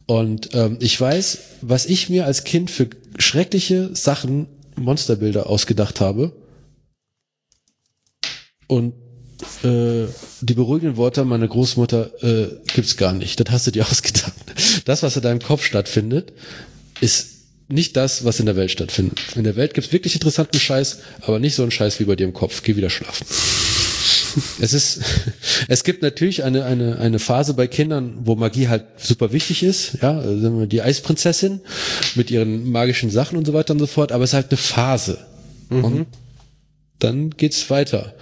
Und 0.07 0.55
ähm, 0.55 0.79
ich 0.81 1.01
weiß, 1.01 1.39
was 1.63 1.87
ich 1.87 2.09
mir 2.09 2.27
als 2.27 2.45
Kind 2.45 2.71
für 2.71 2.89
schreckliche 3.19 3.95
Sachen, 3.95 4.47
Monsterbilder 4.77 5.49
ausgedacht 5.49 6.01
habe. 6.01 6.33
Und 8.69 8.95
äh, 9.63 10.07
die 10.41 10.55
beruhigenden 10.55 10.97
Worte 10.97 11.25
meiner 11.25 11.49
Großmutter 11.49 12.23
äh, 12.23 12.49
gibt's 12.73 12.97
gar 12.97 13.13
nicht. 13.13 13.41
Das 13.41 13.51
hast 13.51 13.67
du 13.67 13.71
dir 13.73 13.87
ausgedacht. 13.91 14.33
Das, 14.85 15.03
was 15.03 15.17
in 15.17 15.23
deinem 15.23 15.41
Kopf 15.41 15.65
stattfindet, 15.65 16.33
ist 17.01 17.37
nicht 17.69 17.97
das, 17.97 18.25
was 18.25 18.39
in 18.39 18.47
der 18.47 18.57
Welt 18.57 18.71
stattfindet. 18.71 19.19
In 19.35 19.45
der 19.45 19.57
Welt 19.57 19.75
gibt's 19.75 19.93
wirklich 19.93 20.15
interessanten 20.15 20.61
Scheiß, 20.61 20.99
aber 21.23 21.41
nicht 21.41 21.57
so 21.57 21.63
einen 21.63 21.73
Scheiß 21.73 21.99
wie 21.99 22.05
bei 22.05 22.15
dir 22.15 22.25
im 22.25 22.33
Kopf. 22.33 22.63
Geh 22.63 22.77
wieder 22.77 22.91
schlafen. 22.91 23.27
Es 24.61 24.73
ist, 24.73 25.01
es 25.69 25.83
gibt 25.85 26.03
natürlich 26.03 26.45
eine, 26.45 26.65
eine, 26.65 26.99
eine 26.99 27.19
Phase 27.19 27.55
bei 27.55 27.67
Kindern, 27.67 28.19
wo 28.25 28.35
Magie 28.35 28.69
halt 28.69 28.85
super 28.99 29.33
wichtig 29.33 29.63
ist, 29.63 29.99
ja, 30.03 30.19
also 30.19 30.67
die 30.67 30.83
Eisprinzessin 30.83 31.61
mit 32.15 32.31
ihren 32.31 32.71
magischen 32.71 33.11
Sachen 33.11 33.39
und 33.39 33.47
so 33.47 33.53
weiter 33.55 33.73
und 33.73 33.79
so 33.79 33.87
fort, 33.87 34.13
aber 34.13 34.25
es 34.25 34.31
ist 34.31 34.35
halt 34.35 34.51
eine 34.51 34.59
Phase. 34.59 35.19
Und 35.71 36.07
dann 36.99 37.31
geht's 37.31 37.71
weiter. 37.71 38.15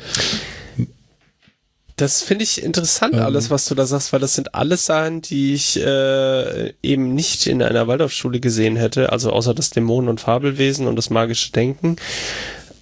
Das 1.96 2.22
finde 2.22 2.42
ich 2.42 2.62
interessant, 2.62 3.14
Ähm. 3.14 3.20
alles, 3.20 3.50
was 3.50 3.66
du 3.66 3.74
da 3.76 3.86
sagst, 3.86 4.12
weil 4.12 4.20
das 4.20 4.34
sind 4.34 4.54
alles 4.54 4.86
Sachen, 4.86 5.22
die 5.22 5.54
ich 5.54 5.78
äh, 5.80 6.72
eben 6.82 7.14
nicht 7.14 7.46
in 7.46 7.62
einer 7.62 7.86
Waldorfschule 7.86 8.40
gesehen 8.40 8.74
hätte, 8.76 9.12
also 9.12 9.30
außer 9.30 9.54
das 9.54 9.70
Dämonen- 9.70 10.08
und 10.08 10.20
Fabelwesen 10.20 10.88
und 10.88 10.96
das 10.96 11.10
magische 11.10 11.52
Denken. 11.52 11.96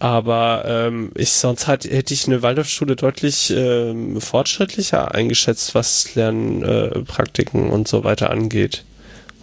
Aber 0.03 0.65
ähm, 0.67 1.13
ich 1.15 1.31
sonst 1.31 1.69
halt, 1.69 1.85
hätte 1.85 2.13
ich 2.13 2.27
eine 2.27 2.43
Waldorfschule 2.43 2.97
deutlich 2.97 3.55
ähm, 3.57 4.21
fortschrittlicher 4.21 5.15
eingeschätzt, 5.15 5.77
was 5.77 6.17
Lernpraktiken 6.17 7.69
äh, 7.69 7.71
und 7.71 7.87
so 7.87 8.03
weiter 8.03 8.31
angeht. 8.31 8.83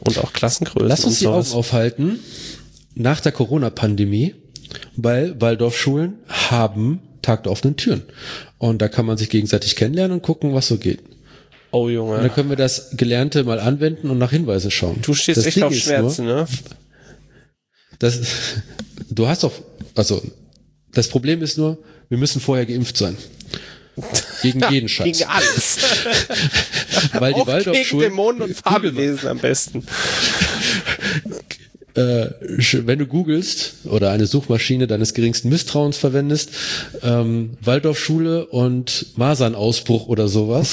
Und 0.02 0.18
auch 0.18 0.34
Klassengrößen 0.34 0.90
Lass 0.90 1.06
uns 1.06 1.16
und 1.16 1.22
die. 1.22 1.28
Augen 1.28 1.52
aufhalten 1.54 2.20
nach 2.94 3.22
der 3.22 3.32
Corona-Pandemie, 3.32 4.36
weil 4.98 5.40
Waldorfschulen 5.40 6.16
haben 6.28 7.00
Tag 7.22 7.44
der 7.44 7.54
offenen 7.54 7.78
Türen. 7.78 8.02
Und 8.58 8.82
da 8.82 8.90
kann 8.90 9.06
man 9.06 9.18
sich 9.18 9.30
gegenseitig 9.30 9.78
kennenlernen 9.78 10.18
und 10.18 10.24
gucken, 10.24 10.54
was 10.54 10.68
so 10.68 10.76
geht. 10.76 11.00
Oh 11.72 11.86
Und 11.86 11.94
Junge, 11.94 12.18
dann 12.18 12.34
können 12.34 12.50
wir 12.50 12.58
das 12.58 12.98
Gelernte 12.98 13.46
mal 13.46 13.62
anwenden 13.62 14.10
und 14.10 14.18
nach 14.18 14.32
Hinweise 14.32 14.72
schauen. 14.72 14.98
du 15.04 15.14
stehst 15.14 15.38
das 15.38 15.46
echt 15.46 15.56
Ding 15.56 15.64
auf 15.64 15.74
Schmerzen, 15.74 16.26
Nur, 16.26 16.36
ne? 16.36 16.48
das, 18.00 18.20
du 19.10 19.26
hast 19.26 19.44
doch, 19.44 19.54
also 19.96 20.22
das 20.94 21.08
Problem 21.08 21.42
ist 21.42 21.58
nur, 21.58 21.78
wir 22.10 22.18
müssen 22.18 22.42
vorher 22.42 22.66
geimpft 22.66 22.98
sein. 22.98 23.18
Gegen 24.42 24.64
jeden 24.72 24.90
Scheiß. 24.90 25.18
Gegen 25.18 25.30
alles. 25.30 25.78
weil 27.20 27.34
die 27.34 27.42
auch 27.42 27.46
gegen 27.46 27.58
Waldorfschulen, 27.58 28.10
Dämonen 28.10 28.42
und 28.42 28.56
Fabelwesen 28.64 29.30
am 29.30 29.38
besten. 29.40 29.84
äh, 31.96 32.28
wenn 32.86 33.00
du 33.00 33.06
googelst 33.06 33.74
oder 33.86 34.12
eine 34.12 34.26
Suchmaschine 34.26 34.88
deines 34.88 35.14
geringsten 35.14 35.50
Misstrauens 35.50 35.98
verwendest, 35.98 36.52
ähm, 37.04 37.58
Waldorfschule 37.62 38.48
und 38.48 39.18
Masernausbruch 39.18 40.08
oder 40.08 40.28
sowas. 40.28 40.70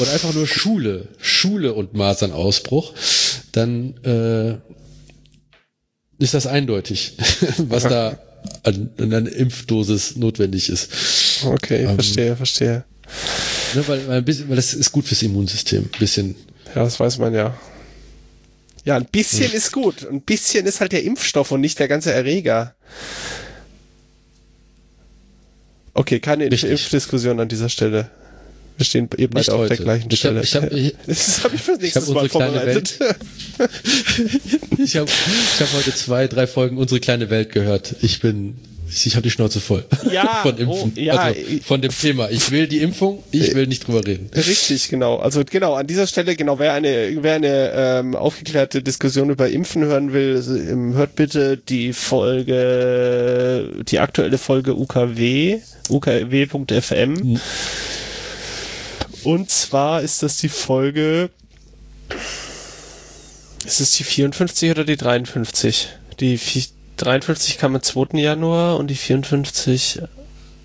oder 0.00 0.12
einfach 0.12 0.32
nur 0.34 0.46
Schule, 0.46 1.08
Schule 1.18 1.74
und 1.74 1.94
Masernausbruch, 1.94 2.94
dann 3.52 3.94
äh, 4.04 4.56
ist 6.18 6.34
das 6.34 6.46
eindeutig, 6.46 7.16
was 7.58 7.84
da 7.84 8.18
an, 8.64 8.90
an 8.98 9.12
einer 9.12 9.32
Impfdosis 9.32 10.16
notwendig 10.16 10.68
ist. 10.68 11.44
Okay, 11.44 11.84
Ähm. 11.84 11.94
verstehe, 11.94 12.36
verstehe. 12.36 12.84
Ne, 13.74 13.86
weil, 13.86 14.08
weil, 14.08 14.22
bisschen, 14.22 14.48
weil 14.48 14.56
das 14.56 14.74
ist 14.74 14.92
gut 14.92 15.06
fürs 15.06 15.22
Immunsystem. 15.22 15.84
Ein 15.84 15.98
bisschen. 15.98 16.34
Ja, 16.74 16.84
das 16.84 16.98
weiß 17.00 17.18
man 17.18 17.34
ja. 17.34 17.58
Ja, 18.84 18.96
ein 18.96 19.06
bisschen 19.06 19.52
ist 19.52 19.72
gut. 19.72 20.06
Ein 20.08 20.22
bisschen 20.22 20.66
ist 20.66 20.80
halt 20.80 20.92
der 20.92 21.04
Impfstoff 21.04 21.50
und 21.52 21.60
nicht 21.60 21.78
der 21.78 21.88
ganze 21.88 22.12
Erreger. 22.12 22.74
Okay, 25.94 26.20
keine 26.20 26.50
Richtig. 26.50 26.70
Impfdiskussion 26.70 27.40
an 27.40 27.48
dieser 27.48 27.68
Stelle. 27.68 28.10
Wir 28.78 28.84
stehen 28.86 29.08
eben 29.18 29.34
Nicht 29.36 29.46
beide 29.48 29.52
auf 29.54 29.58
heute. 29.60 29.76
der 29.76 29.84
gleichen 29.84 30.08
Ich 30.10 30.24
hab- 30.24 30.44
Stelle. 30.44 30.44
ich 30.44 30.54
hab- 30.54 30.72
ich- 30.72 30.94
das 31.06 31.44
habe 31.44 31.54
ich 31.56 31.60
fürs 31.60 31.80
nächste 31.80 32.00
hab 32.00 32.08
Mal 32.08 32.28
vorbereitet. 32.28 32.98
Ich 34.78 34.96
habe 34.96 35.08
ich 35.10 35.60
hab 35.60 35.72
heute 35.74 35.94
zwei, 35.94 36.26
drei 36.28 36.46
Folgen 36.46 36.78
unsere 36.78 37.00
kleine 37.00 37.28
Welt 37.28 37.50
gehört. 37.50 37.96
Ich 38.02 38.20
bin, 38.20 38.56
ich, 38.88 39.04
ich 39.06 39.14
habe 39.16 39.24
die 39.24 39.30
Schnauze 39.32 39.58
voll. 39.60 39.84
Ja, 40.12 40.38
von 40.42 40.56
Impfen. 40.56 40.92
oh, 40.96 41.00
ja, 41.00 41.14
also 41.16 41.40
ich- 41.40 41.62
von 41.64 41.82
dem 41.82 41.90
Thema. 41.90 42.30
Ich 42.30 42.52
will 42.52 42.68
die 42.68 42.78
Impfung, 42.78 43.22
ich 43.32 43.52
will 43.56 43.66
nicht 43.66 43.86
drüber 43.88 44.06
reden. 44.06 44.30
Richtig, 44.32 44.88
genau. 44.88 45.16
Also 45.16 45.42
genau, 45.44 45.74
an 45.74 45.88
dieser 45.88 46.06
Stelle, 46.06 46.36
genau, 46.36 46.60
wer 46.60 46.72
eine, 46.74 47.18
wer 47.20 47.34
eine 47.34 47.72
ähm, 47.74 48.14
aufgeklärte 48.14 48.80
Diskussion 48.80 49.28
über 49.30 49.48
Impfen 49.48 49.82
hören 49.84 50.12
will, 50.12 50.40
ähm, 50.70 50.94
hört 50.94 51.16
bitte 51.16 51.56
die 51.56 51.92
Folge, 51.92 53.70
die 53.90 53.98
aktuelle 53.98 54.38
Folge 54.38 54.76
UKW, 54.76 55.58
ukw.fm. 55.90 57.40
Und 59.24 59.50
zwar 59.50 60.02
ist 60.02 60.22
das 60.22 60.38
die 60.38 60.48
Folge, 60.48 61.30
ist 63.64 63.80
es 63.80 63.92
die 63.92 64.04
54 64.04 64.70
oder 64.70 64.84
die 64.84 64.96
53? 64.96 65.88
Die 66.20 66.38
vi- 66.38 66.70
53 66.96 67.58
kam 67.58 67.76
am 67.76 67.82
2. 67.82 68.18
Januar 68.18 68.76
und 68.76 68.88
die 68.88 68.96
54 68.96 70.02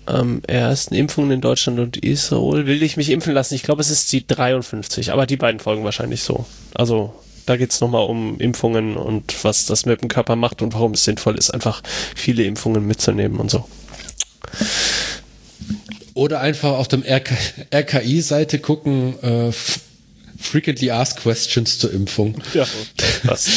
am 0.06 0.42
ersten 0.46 0.94
Impfungen 0.94 1.30
in 1.30 1.40
Deutschland 1.40 1.78
und 1.78 1.96
Israel. 1.96 2.66
Will 2.66 2.82
ich 2.82 2.96
mich 2.96 3.10
impfen 3.10 3.32
lassen? 3.32 3.54
Ich 3.54 3.62
glaube, 3.62 3.80
es 3.80 3.90
ist 3.90 4.12
die 4.12 4.26
53, 4.26 5.12
aber 5.12 5.26
die 5.26 5.36
beiden 5.36 5.60
Folgen 5.60 5.84
wahrscheinlich 5.84 6.22
so. 6.22 6.44
Also, 6.74 7.14
da 7.46 7.56
geht's 7.56 7.80
noch 7.80 7.88
nochmal 7.88 8.06
um 8.08 8.38
Impfungen 8.38 8.96
und 8.96 9.44
was 9.44 9.66
das 9.66 9.86
mit 9.86 10.02
dem 10.02 10.08
Körper 10.08 10.36
macht 10.36 10.60
und 10.62 10.74
warum 10.74 10.92
es 10.92 11.04
sinnvoll 11.04 11.38
ist, 11.38 11.50
einfach 11.50 11.82
viele 12.14 12.42
Impfungen 12.44 12.86
mitzunehmen 12.86 13.38
und 13.38 13.50
so. 13.50 13.66
Oder 16.14 16.40
einfach 16.40 16.72
auf 16.72 16.88
dem 16.88 17.02
RK, 17.02 17.36
RKI-Seite 17.72 18.60
gucken, 18.60 19.14
äh, 19.22 19.52
Frequently 20.38 20.90
Asked 20.90 21.22
Questions 21.22 21.78
zur 21.78 21.92
Impfung. 21.92 22.40
Ja, 22.52 22.66
das. 23.24 23.48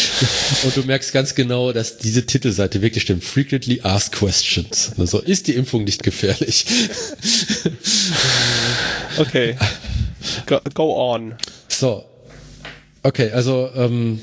Und 0.64 0.76
du 0.76 0.84
merkst 0.84 1.12
ganz 1.12 1.36
genau, 1.36 1.72
dass 1.74 1.98
diese 1.98 2.26
Titelseite 2.26 2.82
wirklich 2.82 3.04
stimmt. 3.04 3.24
Frequently 3.24 3.82
Asked 3.82 4.14
Questions. 4.14 4.92
Also, 4.98 5.20
ist 5.20 5.48
die 5.48 5.54
Impfung 5.54 5.84
nicht 5.84 6.04
gefährlich? 6.04 6.66
Okay. 9.18 9.56
Go, 10.46 10.60
go 10.76 11.14
on. 11.14 11.36
So. 11.68 12.06
Okay, 13.02 13.32
also 13.32 13.72
ähm, 13.76 14.22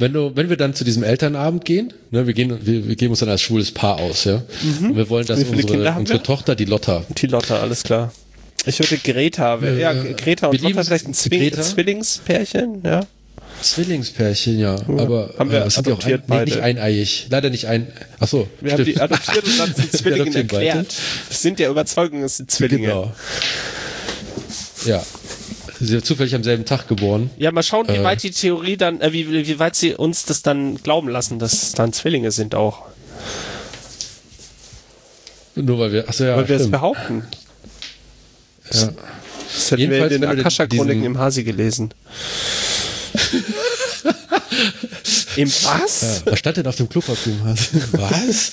wenn 0.00 0.12
du, 0.12 0.32
wenn 0.34 0.48
wir 0.48 0.56
dann 0.56 0.74
zu 0.74 0.82
diesem 0.84 1.02
Elternabend 1.02 1.64
gehen, 1.64 1.92
ne, 2.10 2.26
wir 2.26 2.34
gehen, 2.34 2.58
wir, 2.66 2.88
wir 2.88 2.96
geben 2.96 3.10
uns 3.12 3.20
dann 3.20 3.28
als 3.28 3.42
schwules 3.42 3.70
Paar 3.72 3.98
aus, 4.00 4.24
ja. 4.24 4.42
Und 4.82 4.96
wir 4.96 5.08
wollen, 5.08 5.26
dass 5.26 5.38
Mhm. 5.40 5.50
Unsere, 5.58 5.92
unsere? 5.98 6.22
Tochter, 6.22 6.54
die 6.56 6.64
Lotta, 6.64 7.04
Die 7.18 7.26
Lotta, 7.26 7.60
alles 7.60 7.82
klar. 7.82 8.12
Ich 8.66 8.78
würde 8.78 8.98
Greta, 8.98 9.58
ja, 9.78 9.92
Äh, 9.92 10.14
Greta 10.14 10.48
und 10.48 10.60
Lotta 10.60 10.82
vielleicht 10.84 11.06
ein 11.08 11.14
Zwing. 11.14 11.52
Zwillingspärchen, 11.52 12.82
ja. 12.84 13.06
Zwillingspärchen, 13.62 14.58
ja, 14.58 14.76
aber 14.96 15.34
Haben 15.38 15.50
wir 15.50 15.64
äh, 15.66 15.70
sind 15.70 15.86
die 15.86 15.92
auch 15.92 15.98
ein, 15.98 16.14
adoptiert 16.14 16.28
nee, 16.28 16.44
nicht 16.44 16.54
beide. 16.54 16.62
eineiig, 16.62 17.26
leider 17.28 17.50
nicht 17.50 17.66
ein. 17.66 17.88
Ach 18.18 18.26
so, 18.28 18.48
Wir 18.60 18.72
haben 18.72 18.84
die 18.84 18.98
adoptiert 19.00 19.44
und 19.44 19.58
dann 19.58 19.74
sind 19.76 19.92
Zwillingen 19.92 20.32
beide. 20.32 20.66
erklärt. 20.66 20.94
Wir 21.28 21.36
sind 21.36 21.58
der 21.58 21.68
Überzeugung, 21.70 22.22
es 22.22 22.38
sind 22.38 22.50
Zwillinge. 22.50 22.86
Genau. 22.88 23.12
Ja. 24.86 25.02
Sie 25.80 25.86
sind 25.86 26.04
zufällig 26.04 26.34
am 26.34 26.44
selben 26.44 26.66
Tag 26.66 26.88
geboren. 26.88 27.30
Ja, 27.38 27.50
mal 27.52 27.62
schauen, 27.62 27.88
wie 27.88 27.96
Äh. 27.96 28.04
weit 28.04 28.22
die 28.22 28.30
Theorie 28.30 28.76
dann, 28.76 29.00
äh, 29.00 29.14
wie, 29.14 29.30
wie 29.30 29.58
weit 29.58 29.74
sie 29.74 29.94
uns 29.94 30.26
das 30.26 30.42
dann 30.42 30.76
glauben 30.76 31.08
lassen, 31.08 31.38
dass 31.38 31.54
es 31.54 31.72
dann 31.72 31.94
Zwillinge 31.94 32.30
sind 32.32 32.54
auch. 32.54 32.82
Nur 35.54 35.78
weil 35.78 35.92
wir, 35.92 36.06
achso, 36.06 36.24
ja, 36.24 36.36
Weil 36.36 36.48
wir 36.48 36.56
es 36.56 36.70
behaupten. 36.70 37.24
Ja. 38.72 38.90
Das 39.52 39.70
hätten 39.70 39.78
wir 39.78 39.86
in 39.86 39.92
Jedenfalls, 39.92 40.12
den 40.12 40.24
Akasha-Chroniken 40.24 41.04
im 41.04 41.18
Hasi 41.18 41.44
gelesen. 41.44 41.94
Im 45.36 45.48
was? 45.48 46.22
Was 46.26 46.38
stand 46.38 46.56
denn 46.58 46.66
auf 46.66 46.76
dem 46.76 46.88
Klopapier? 46.88 47.34
Was? 47.92 48.50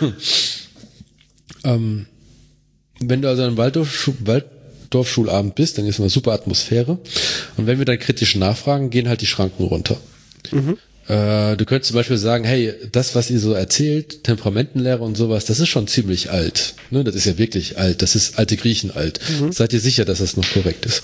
ähm, 1.64 2.06
wenn 3.00 3.22
du 3.22 3.28
also 3.28 3.42
an 3.42 3.48
einem 3.48 3.56
Waldorfschu 3.56 4.12
Waldorfschulabend 4.94 5.54
bist, 5.54 5.76
dann 5.78 5.86
ist 5.86 5.98
immer 5.98 6.08
super 6.08 6.32
Atmosphäre. 6.32 6.98
Und 7.56 7.66
wenn 7.66 7.78
wir 7.78 7.84
dann 7.84 7.98
kritisch 7.98 8.36
nachfragen, 8.36 8.90
gehen 8.90 9.08
halt 9.08 9.20
die 9.20 9.26
Schranken 9.26 9.64
runter. 9.64 9.96
Äh, 11.06 11.56
du 11.56 11.64
könntest 11.66 11.88
zum 11.88 11.96
Beispiel 11.96 12.16
sagen, 12.16 12.44
hey, 12.44 12.72
das, 12.92 13.14
was 13.14 13.28
ihr 13.30 13.38
so 13.38 13.52
erzählt, 13.52 14.24
Temperamentenlehre 14.24 15.02
und 15.02 15.16
sowas, 15.16 15.44
das 15.44 15.60
ist 15.60 15.68
schon 15.68 15.86
ziemlich 15.86 16.30
alt. 16.30 16.74
Ne, 16.90 17.04
das 17.04 17.14
ist 17.14 17.26
ja 17.26 17.36
wirklich 17.36 17.76
alt. 17.78 18.00
Das 18.00 18.14
ist 18.14 18.38
alte 18.38 18.56
Griechen 18.56 18.90
alt. 18.90 19.20
Seid 19.50 19.72
ihr 19.74 19.80
sicher, 19.80 20.04
dass 20.06 20.18
das 20.20 20.36
noch 20.36 20.48
korrekt 20.50 20.86
ist? 20.86 21.02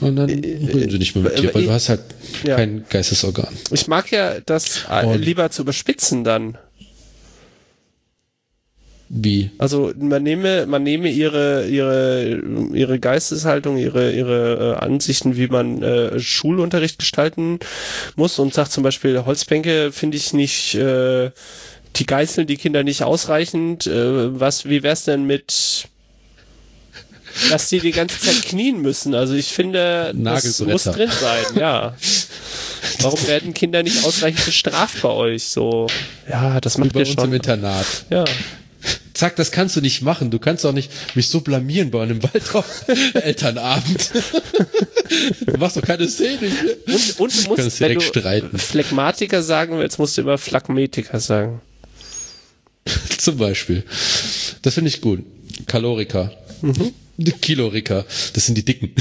Und 0.00 0.16
dann 0.16 0.28
reden 0.28 0.90
sie 0.90 0.98
nicht 0.98 1.14
mehr 1.14 1.24
mit 1.24 1.38
dir, 1.38 1.54
weil 1.54 1.64
du 1.64 1.70
hast 1.70 1.88
halt 1.88 2.00
Ja. 2.46 2.56
kein 2.56 2.84
Geistesorgan. 2.90 3.54
Ich 3.70 3.86
mag 3.86 4.10
ja 4.10 4.40
das 4.44 4.80
äh, 4.90 5.06
Und- 5.06 5.22
lieber 5.22 5.50
zu 5.50 5.62
überspitzen 5.62 6.24
dann. 6.24 6.58
Wie? 9.14 9.50
Also 9.58 9.92
man 9.98 10.22
nehme, 10.22 10.64
man 10.64 10.82
nehme 10.84 11.10
ihre, 11.10 11.66
ihre, 11.66 12.40
ihre 12.72 12.98
Geisteshaltung, 12.98 13.76
ihre, 13.76 14.10
ihre 14.10 14.78
äh, 14.80 14.82
Ansichten, 14.82 15.36
wie 15.36 15.48
man 15.48 15.82
äh, 15.82 16.18
Schulunterricht 16.18 16.98
gestalten 16.98 17.58
muss 18.16 18.38
und 18.38 18.54
sagt 18.54 18.72
zum 18.72 18.82
Beispiel, 18.82 19.26
Holzbänke 19.26 19.92
finde 19.92 20.16
ich 20.16 20.32
nicht, 20.32 20.76
äh, 20.76 21.30
die 21.96 22.06
geißeln 22.06 22.46
die 22.46 22.56
Kinder 22.56 22.84
nicht 22.84 23.02
ausreichend. 23.02 23.86
Äh, 23.86 24.40
was, 24.40 24.64
wie 24.64 24.82
wär's 24.82 25.04
denn 25.04 25.26
mit 25.26 25.88
dass 27.50 27.68
die 27.68 27.80
die 27.80 27.92
ganze 27.92 28.18
Zeit 28.18 28.42
knien 28.42 28.80
müssen. 28.80 29.14
Also 29.14 29.34
ich 29.34 29.48
finde, 29.48 30.14
das 30.14 30.60
muss 30.60 30.84
drin 30.84 31.10
sein, 31.10 31.44
ja. 31.58 31.94
Warum 33.00 33.26
werden 33.26 33.54
Kinder 33.54 33.82
nicht 33.82 34.04
ausreichend 34.04 34.44
bestraft 34.44 35.02
bei 35.02 35.08
euch? 35.10 35.44
So, 35.44 35.86
ja, 36.28 36.60
das 36.60 36.76
Wie 36.76 36.80
macht 36.80 36.92
bei 36.94 37.00
ihr 37.00 37.06
uns 37.06 37.14
schon. 37.14 37.24
im 37.24 37.34
Internat. 37.34 37.86
Ja. 38.10 38.24
Zack, 39.22 39.36
das 39.36 39.52
kannst 39.52 39.76
du 39.76 39.80
nicht 39.80 40.02
machen. 40.02 40.32
Du 40.32 40.40
kannst 40.40 40.66
auch 40.66 40.72
nicht 40.72 40.90
mich 41.14 41.28
so 41.28 41.42
blamieren 41.42 41.92
bei 41.92 42.02
einem 42.02 42.20
Waldorf-Elternabend. 42.24 44.10
du 45.46 45.58
machst 45.58 45.76
doch 45.76 45.82
keine 45.82 46.08
Szene 46.08 46.38
hier. 46.40 46.76
Und, 46.88 47.20
und 47.20 47.44
du 47.44 47.50
musst, 47.50 47.80
wenn 47.80 47.88
direkt 47.88 48.02
du 48.02 48.06
streiten. 48.06 48.58
Phlegmatiker 48.58 49.44
sagen 49.44 49.78
willst, 49.78 50.00
musst 50.00 50.16
du 50.16 50.22
immer 50.22 50.38
Phlegmatiker 50.38 51.20
sagen. 51.20 51.60
Zum 53.16 53.36
Beispiel. 53.36 53.84
Das 54.62 54.74
finde 54.74 54.88
ich 54.88 55.00
gut. 55.00 55.24
Kalorika. 55.68 56.32
Die 57.16 57.30
Kilorika. 57.30 58.04
Das 58.32 58.46
sind 58.46 58.56
die 58.56 58.64
Dicken. 58.64 58.92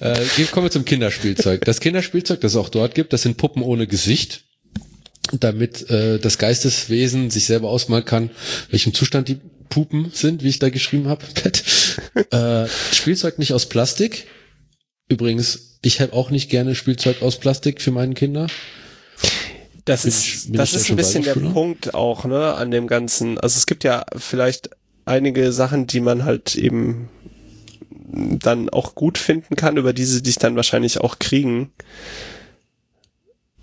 äh, 0.00 0.26
kommen 0.50 0.66
wir 0.66 0.72
zum 0.72 0.84
Kinderspielzeug. 0.84 1.64
Das 1.64 1.78
Kinderspielzeug, 1.78 2.40
das 2.40 2.54
es 2.54 2.56
auch 2.56 2.70
dort 2.70 2.96
gibt, 2.96 3.12
das 3.12 3.22
sind 3.22 3.36
Puppen 3.36 3.62
ohne 3.62 3.86
Gesicht. 3.86 4.42
Damit 5.38 5.88
äh, 5.90 6.18
das 6.18 6.38
Geisteswesen 6.38 7.30
sich 7.30 7.46
selber 7.46 7.68
ausmalen 7.68 8.04
kann, 8.04 8.30
welchem 8.70 8.94
Zustand 8.94 9.28
die 9.28 9.38
Pupen 9.68 10.10
sind, 10.12 10.42
wie 10.42 10.48
ich 10.48 10.58
da 10.58 10.68
geschrieben 10.68 11.08
habe. 11.08 11.24
Bett. 11.42 11.62
äh, 12.32 12.66
Spielzeug 12.92 13.38
nicht 13.38 13.52
aus 13.52 13.68
Plastik. 13.68 14.26
Übrigens, 15.08 15.78
ich 15.82 16.00
habe 16.00 16.12
auch 16.12 16.30
nicht 16.30 16.50
gerne 16.50 16.74
Spielzeug 16.74 17.22
aus 17.22 17.38
Plastik 17.38 17.80
für 17.80 17.90
meine 17.90 18.14
Kinder. 18.14 18.48
Das 19.84 20.02
Bin 20.02 20.08
ist, 20.10 20.46
bin 20.46 20.56
das 20.58 20.74
ist 20.74 20.90
ein 20.90 20.96
bisschen 20.96 21.22
der? 21.22 21.34
Punkt 21.34 21.94
auch, 21.94 22.24
ne, 22.24 22.54
an 22.54 22.70
dem 22.70 22.86
Ganzen. 22.86 23.38
Also 23.38 23.56
es 23.56 23.66
gibt 23.66 23.84
ja 23.84 24.04
vielleicht 24.16 24.70
einige 25.04 25.52
Sachen, 25.52 25.86
die 25.86 26.00
man 26.00 26.24
halt 26.24 26.54
eben 26.54 27.08
dann 28.12 28.68
auch 28.68 28.94
gut 28.94 29.18
finden 29.18 29.56
kann, 29.56 29.76
über 29.76 29.92
die 29.92 30.04
sie 30.04 30.22
dich 30.22 30.36
dann 30.36 30.56
wahrscheinlich 30.56 31.00
auch 31.00 31.18
kriegen. 31.18 31.72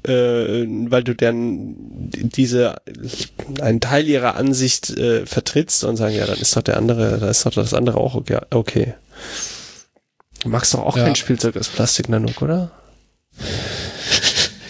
Äh, 0.07 0.65
weil 0.89 1.03
du 1.03 1.13
dann 1.15 1.75
diese 2.11 2.75
einen 3.61 3.81
Teil 3.81 4.07
ihrer 4.07 4.35
Ansicht 4.35 4.89
äh, 4.91 5.25
vertrittst 5.25 5.84
und 5.84 5.97
sagen, 5.97 6.15
ja, 6.15 6.25
dann 6.25 6.38
ist 6.39 6.55
doch 6.55 6.61
der 6.61 6.77
andere, 6.77 7.17
da 7.19 7.29
ist 7.29 7.45
doch 7.45 7.53
das 7.53 7.73
andere 7.73 7.97
auch 7.97 8.15
okay. 8.15 8.39
okay. 8.51 8.93
Du 10.43 10.49
magst 10.49 10.73
doch 10.73 10.79
auch 10.85 10.95
Ja. 10.97 11.03
kein 11.05 11.15
Spielzeug 11.15 11.57
aus 11.57 11.67
Plastik, 11.67 12.09
Nanook, 12.09 12.41
oder? 12.41 12.71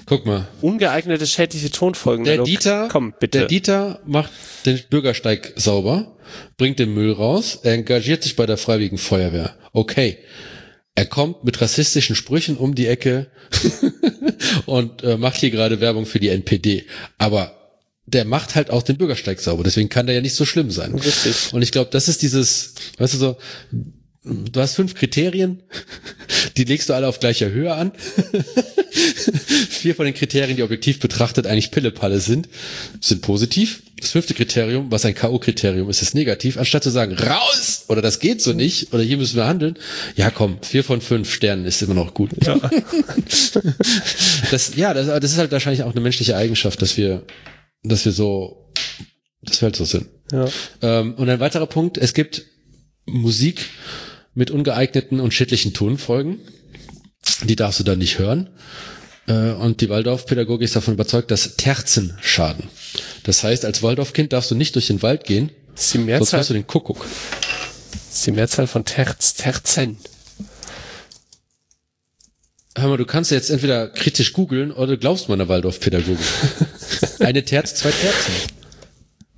Guck 0.05 0.25
mal. 0.25 0.47
Ungeeignete 0.61 1.27
schädliche 1.27 1.69
Tonfolgen. 1.69 2.23
Der 2.23 2.35
Nanook. 2.35 2.47
Dieter, 2.47 2.87
Komm, 2.89 3.13
bitte. 3.19 3.39
der 3.39 3.47
Dieter 3.47 3.99
macht 4.05 4.31
den 4.65 4.79
Bürgersteig 4.89 5.53
sauber, 5.57 6.15
bringt 6.57 6.79
den 6.79 6.93
Müll 6.93 7.11
raus, 7.11 7.59
er 7.63 7.73
engagiert 7.73 8.23
sich 8.23 8.35
bei 8.37 8.45
der 8.45 8.57
Freiwilligen 8.57 8.97
Feuerwehr. 8.97 9.53
Okay. 9.73 10.17
Er 10.97 11.05
kommt 11.05 11.43
mit 11.43 11.61
rassistischen 11.61 12.15
Sprüchen 12.15 12.57
um 12.57 12.73
die 12.73 12.87
Ecke 12.87 13.27
und 14.65 15.03
äh, 15.03 15.15
macht 15.15 15.37
hier 15.37 15.51
gerade 15.51 15.79
Werbung 15.79 16.07
für 16.07 16.19
die 16.19 16.29
NPD. 16.29 16.85
Aber 17.19 17.55
der 18.07 18.25
macht 18.25 18.55
halt 18.55 18.71
auch 18.71 18.81
den 18.81 18.97
Bürgersteig 18.97 19.39
sauber, 19.39 19.63
deswegen 19.63 19.89
kann 19.89 20.07
der 20.07 20.15
ja 20.15 20.21
nicht 20.21 20.33
so 20.33 20.43
schlimm 20.43 20.71
sein. 20.71 20.95
Richtig. 20.95 21.53
Und 21.53 21.61
ich 21.61 21.71
glaube, 21.71 21.91
das 21.91 22.07
ist 22.07 22.23
dieses, 22.23 22.73
weißt 22.97 23.13
du 23.13 23.17
so, 23.19 23.37
du 24.27 24.59
hast 24.59 24.75
fünf 24.75 24.93
Kriterien, 24.95 25.63
die 26.57 26.63
legst 26.63 26.89
du 26.89 26.93
alle 26.93 27.07
auf 27.07 27.19
gleicher 27.19 27.49
Höhe 27.49 27.73
an. 27.73 27.91
Vier 29.69 29.95
von 29.95 30.05
den 30.05 30.13
Kriterien, 30.13 30.57
die 30.57 30.63
objektiv 30.63 30.99
betrachtet 30.99 31.47
eigentlich 31.47 31.71
Pillepalle 31.71 32.19
sind, 32.19 32.49
sind 32.99 33.21
positiv. 33.21 33.83
Das 33.99 34.11
fünfte 34.11 34.33
Kriterium, 34.33 34.91
was 34.91 35.05
ein 35.05 35.15
K.O.-Kriterium 35.15 35.89
ist, 35.89 36.01
ist 36.01 36.13
negativ. 36.13 36.57
Anstatt 36.57 36.83
zu 36.83 36.89
sagen, 36.89 37.13
raus! 37.13 37.85
Oder 37.87 38.01
das 38.01 38.19
geht 38.19 38.41
so 38.41 38.53
nicht, 38.53 38.93
oder 38.93 39.03
hier 39.03 39.17
müssen 39.17 39.35
wir 39.35 39.47
handeln. 39.47 39.77
Ja, 40.15 40.29
komm, 40.29 40.59
vier 40.61 40.83
von 40.83 41.01
fünf 41.01 41.31
Sternen 41.33 41.65
ist 41.65 41.81
immer 41.81 41.95
noch 41.95 42.13
gut. 42.13 42.31
Ja. 42.43 42.59
Das, 44.51 44.75
ja, 44.75 44.93
das, 44.93 45.07
das 45.07 45.31
ist 45.31 45.37
halt 45.37 45.51
wahrscheinlich 45.51 45.83
auch 45.83 45.91
eine 45.91 45.99
menschliche 45.99 46.37
Eigenschaft, 46.37 46.81
dass 46.81 46.95
wir, 46.95 47.23
dass 47.83 48.05
wir 48.05 48.11
so, 48.11 48.71
dass 49.41 49.61
wir 49.61 49.67
halt 49.67 49.75
so 49.75 49.85
sind. 49.85 50.07
ja. 50.31 50.47
Ähm, 50.81 51.15
und 51.15 51.29
ein 51.29 51.39
weiterer 51.39 51.65
Punkt, 51.65 51.97
es 51.97 52.13
gibt 52.13 52.45
Musik 53.05 53.65
mit 54.37 54.51
ungeeigneten 54.51 55.19
und 55.19 55.33
schädlichen 55.33 55.73
Tonfolgen. 55.73 56.37
Die 57.43 57.55
darfst 57.55 57.79
du 57.79 57.83
dann 57.83 57.97
nicht 57.97 58.19
hören. 58.19 58.49
Äh, 59.27 59.51
und 59.51 59.81
die 59.81 59.89
Waldorfpädagogik 59.89 60.63
ist 60.63 60.75
davon 60.75 60.93
überzeugt, 60.93 61.31
dass 61.31 61.57
Terzen 61.57 62.15
schaden. 62.21 62.69
Das 63.23 63.43
heißt, 63.43 63.65
als 63.65 63.81
Waldorfkind 63.81 64.31
darfst 64.31 64.51
du 64.51 64.55
nicht 64.55 64.75
durch 64.75 64.87
den 64.87 65.01
Wald 65.01 65.23
gehen, 65.23 65.49
Das 65.73 65.85
ist 65.85 65.93
die 65.93 65.97
sonst 65.97 66.05
Mehrzahl, 66.05 66.39
hörst 66.39 66.49
du 66.51 66.53
den 66.53 66.67
Kuckuck. 66.67 67.05
ist 68.11 68.27
die 68.27 68.31
Mehrzahl 68.31 68.67
von 68.67 68.85
Terz, 68.85 69.33
Terzen. 69.33 69.97
Hör 72.77 72.89
mal, 72.89 72.97
du 72.97 73.05
kannst 73.05 73.31
jetzt 73.31 73.49
entweder 73.49 73.87
kritisch 73.87 74.33
googeln 74.33 74.71
oder 74.71 74.93
du 74.93 74.97
glaubst 74.99 75.29
meiner 75.29 75.47
Waldorfpädagogik. 75.49 76.19
Eine 77.19 77.43
Terz, 77.43 77.73
zwei 77.73 77.89
Terzen. 77.89 78.33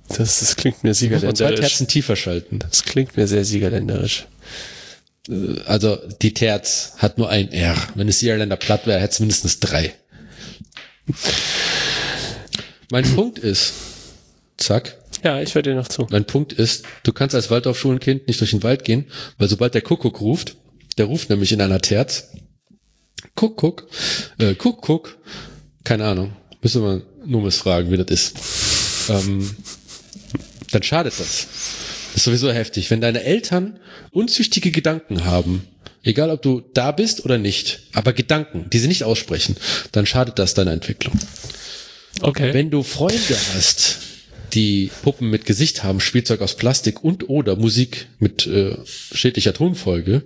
Das, 0.08 0.40
das 0.40 0.56
klingt 0.56 0.84
mir 0.84 0.90
Und 0.90 0.94
zwei 0.94 1.06
siegerländerisch. 1.06 1.60
Terzen 1.60 1.88
tiefer 1.88 2.16
schalten. 2.16 2.58
Das 2.58 2.84
klingt 2.84 3.16
mir 3.16 3.26
sehr 3.26 3.46
siegerländerisch. 3.46 4.26
Also 5.66 5.96
die 6.22 6.34
Terz 6.34 6.94
hat 6.98 7.18
nur 7.18 7.28
ein 7.28 7.52
R. 7.52 7.76
Wenn 7.94 8.08
es 8.08 8.22
Irländer 8.22 8.56
platt 8.56 8.86
wäre, 8.86 9.00
hätte 9.00 9.12
es 9.12 9.20
mindestens 9.20 9.60
drei. 9.60 9.94
Mein 12.90 13.04
Punkt 13.14 13.38
ist, 13.38 13.72
zack, 14.56 14.98
Ja, 15.22 15.40
ich 15.40 15.54
höre 15.54 15.62
dir 15.62 15.74
noch 15.74 15.88
zu. 15.88 16.06
mein 16.10 16.24
Punkt 16.24 16.52
ist, 16.52 16.84
du 17.04 17.12
kannst 17.12 17.34
als 17.34 17.50
Waldorfschulenkind 17.50 18.26
nicht 18.26 18.40
durch 18.40 18.50
den 18.50 18.62
Wald 18.62 18.84
gehen, 18.84 19.06
weil 19.38 19.48
sobald 19.48 19.74
der 19.74 19.82
Kuckuck 19.82 20.20
ruft, 20.20 20.56
der 20.98 21.06
ruft 21.06 21.30
nämlich 21.30 21.52
in 21.52 21.60
einer 21.60 21.80
Terz, 21.80 22.28
Kuckuck, 23.34 23.86
äh, 24.38 24.54
Kuckuck, 24.54 25.18
keine 25.84 26.06
Ahnung, 26.06 26.32
müssen 26.62 26.82
wir 26.82 27.02
Numis 27.24 27.58
fragen, 27.58 27.90
wie 27.90 27.96
das 27.96 28.08
ist. 28.10 28.36
Ähm, 29.10 29.54
dann 30.72 30.82
schadet 30.82 31.14
das. 31.18 31.46
Das 32.12 32.18
ist 32.18 32.24
sowieso 32.24 32.52
heftig. 32.52 32.90
Wenn 32.90 33.00
deine 33.00 33.22
Eltern 33.22 33.78
unzüchtige 34.10 34.70
Gedanken 34.70 35.24
haben, 35.24 35.66
egal 36.02 36.30
ob 36.30 36.42
du 36.42 36.62
da 36.74 36.92
bist 36.92 37.24
oder 37.24 37.38
nicht, 37.38 37.80
aber 37.92 38.12
Gedanken, 38.12 38.68
die 38.70 38.78
sie 38.78 38.88
nicht 38.88 39.04
aussprechen, 39.04 39.56
dann 39.92 40.06
schadet 40.06 40.38
das 40.38 40.54
deiner 40.54 40.72
Entwicklung. 40.72 41.18
Okay. 42.20 42.52
Wenn 42.52 42.70
du 42.70 42.82
Freunde 42.82 43.36
hast, 43.54 43.98
die 44.52 44.90
Puppen 45.02 45.30
mit 45.30 45.46
Gesicht 45.46 45.84
haben, 45.84 46.00
Spielzeug 46.00 46.40
aus 46.40 46.56
Plastik 46.56 47.04
und 47.04 47.28
oder 47.28 47.56
Musik 47.56 48.08
mit 48.18 48.46
äh, 48.46 48.76
schädlicher 48.84 49.54
Tonfolge, 49.54 50.24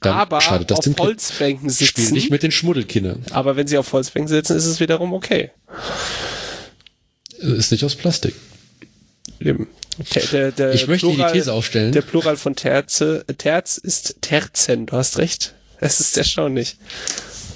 dann 0.00 0.14
aber 0.14 0.40
schadet 0.40 0.70
das 0.70 0.78
auf 0.78 0.84
dem 0.84 0.96
Kind. 0.96 1.08
Holzbänken 1.08 1.70
Spiel 1.70 1.86
nicht 1.86 2.22
sitzen. 2.22 2.32
mit 2.32 2.42
den 2.42 2.50
Schmuddelkindern. 2.50 3.24
Aber 3.30 3.56
wenn 3.56 3.68
sie 3.68 3.78
auf 3.78 3.92
Holzbänken 3.92 4.28
sitzen, 4.28 4.56
ist 4.56 4.66
es 4.66 4.80
wiederum 4.80 5.12
okay. 5.12 5.50
Ist 7.38 7.70
nicht 7.70 7.84
aus 7.84 7.94
Plastik. 7.94 8.34
Eben. 9.40 9.68
Der, 10.14 10.22
der, 10.26 10.52
der 10.52 10.72
Ich 10.74 10.86
möchte 10.86 11.06
Plural, 11.06 11.32
die 11.32 11.38
These 11.38 11.52
aufstellen. 11.52 11.92
Der 11.92 12.02
Plural 12.02 12.36
von 12.36 12.56
Terze, 12.56 13.24
Terz 13.38 13.76
ist 13.76 14.16
Terzen. 14.22 14.86
Du 14.86 14.96
hast 14.96 15.18
recht. 15.18 15.54
Es 15.80 16.00
ist 16.00 16.16
erstaunlich. 16.16 16.76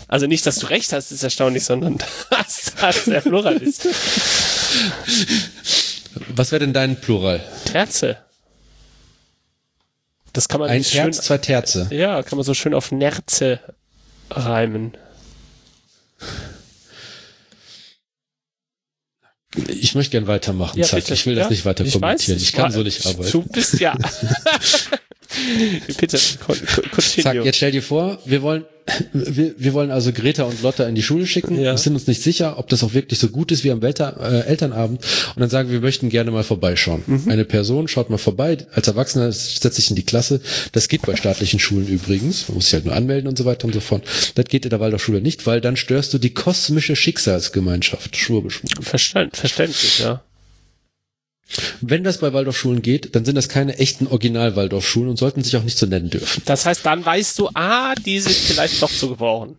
Also 0.09 0.27
nicht, 0.27 0.47
dass 0.47 0.57
du 0.57 0.67
recht 0.67 0.93
hast, 0.93 1.11
ist 1.13 1.23
erstaunlich, 1.23 1.65
sondern 1.65 1.99
dass 2.31 2.73
das 2.81 3.05
der 3.05 3.21
Plural 3.21 3.57
ist. 3.57 3.87
Was 6.29 6.53
wäre 6.53 6.61
denn 6.61 6.73
dein 6.73 7.01
Plural? 7.01 7.43
Terze. 7.65 8.19
Das 10.33 10.49
kann 10.49 10.61
man 10.61 10.69
Ein 10.69 10.85
schön, 10.85 11.05
Terz, 11.13 11.23
zwei 11.23 11.39
Terze. 11.39 11.89
ja, 11.91 12.23
kann 12.23 12.37
man 12.37 12.45
so 12.45 12.53
schön 12.53 12.75
auf 12.75 12.93
Nerze 12.93 13.59
reimen. 14.31 14.97
Ich 19.69 19.95
möchte 19.95 20.13
gern 20.13 20.27
weitermachen, 20.27 20.83
Zack. 20.83 20.97
bitte. 21.01 21.15
Ich 21.15 21.27
will 21.27 21.35
das 21.35 21.45
Ja, 21.45 21.51
nicht 21.51 21.65
weiter 21.65 21.85
ich 21.85 21.93
kommentieren. 21.93 22.37
weiß, 22.37 22.43
Ich, 22.43 22.53
kann 22.53 22.71
so 22.71 22.83
nicht 22.83 23.07
arbeiten. 23.07 23.31
Du 23.33 23.43
bist 23.43 23.81
ja. 23.81 23.97
bitte, 25.99 26.19
con- 26.45 26.57
con- 26.57 26.65
Zack, 26.65 26.91
continue. 26.93 27.45
jetzt 27.45 27.57
stell 27.57 27.73
dir 27.73 27.83
vor, 27.83 28.19
wir 28.25 28.43
wollen, 28.43 28.65
wir, 29.13 29.55
wir 29.59 29.73
wollen 29.73 29.91
also 29.91 30.13
Greta 30.13 30.45
und 30.45 30.63
Lotta 30.63 30.85
in 30.87 30.95
die 30.95 31.03
Schule 31.03 31.27
schicken. 31.27 31.57
Ja. 31.57 31.73
Wir 31.73 31.79
sind 31.79 31.95
uns 31.95 32.07
nicht 32.07 32.23
sicher, 32.23 32.59
ob 32.59 32.69
das 32.69 32.85
auch 32.85 32.95
wirklich 32.95 33.19
so 33.19 33.29
gut 33.29 33.51
ist 33.51 33.65
wie 33.65 33.71
am 33.73 33.83
Welter, 33.83 34.17
äh, 34.21 34.47
Elternabend. 34.49 35.05
Und 35.35 35.41
dann 35.41 35.51
sagen 35.51 35.69
wir, 35.69 35.75
wir 35.75 35.81
möchten 35.81 36.09
gerne 36.09 36.31
mal 36.31 36.45
vorbeischauen. 36.45 37.03
Mhm. 37.07 37.29
Eine 37.29 37.45
Person 37.45 37.89
schaut 37.89 38.11
mal 38.11 38.19
vorbei. 38.19 38.59
Als 38.73 38.87
Erwachsener 38.87 39.33
setzt 39.33 39.75
sich 39.77 39.91
in 39.91 39.97
die 39.97 40.05
Klasse. 40.05 40.41
Das 40.73 40.89
geht 40.89 41.03
bei 41.03 41.17
staatlichen 41.17 41.59
Schulen 41.59 41.89
übrigens. 41.89 42.49
Man 42.49 42.57
muss 42.57 42.67
sich 42.67 42.75
halt 42.75 42.85
nur 42.85 42.95
anmelden 42.95 43.29
und 43.29 43.37
so 43.37 43.45
weiter 43.45 43.67
und 43.67 43.75
so 43.75 43.81
fort. 43.81 44.03
Das 44.37 44.45
geht 44.47 44.65
in 44.65 44.71
der 44.71 44.81
Waldorfschule 44.81 45.21
nicht, 45.21 45.47
weil 45.47 45.61
dann 45.61 45.77
störst 45.77 46.15
du 46.15 46.19
die 46.19 46.33
kosmische 46.35 46.95
Schicksalsgemeinschaft. 46.95 48.17
Schwurbeschwur. 48.17 48.71
Verstand, 48.81 49.37
verständlich, 49.37 49.99
ja. 49.99 50.23
Wenn 51.81 52.03
das 52.03 52.19
bei 52.19 52.33
Waldorfschulen 52.33 52.83
geht, 52.83 53.15
dann 53.15 53.25
sind 53.25 53.37
das 53.37 53.49
keine 53.49 53.79
echten 53.79 54.09
Original-Waldorfschulen 54.09 55.11
und 55.11 55.17
sollten 55.17 55.45
sich 55.45 55.57
auch 55.57 55.63
nicht 55.63 55.79
so 55.79 55.87
nennen 55.87 56.11
dürfen. 56.11 56.43
Das 56.45 56.67
heißt, 56.67 56.85
dann 56.85 57.05
weißt 57.05 57.39
du, 57.39 57.49
ah, 57.55 57.95
die 57.95 58.21
sind 58.21 58.35
vielleicht 58.35 58.83
doch 58.83 58.91
zu 58.91 59.09
gebrauchen. 59.09 59.57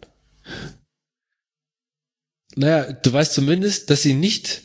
Naja, 2.55 2.91
du 2.91 3.13
weißt 3.13 3.33
zumindest, 3.33 3.89
dass 3.89 4.01
sie 4.01 4.13
nicht 4.13 4.63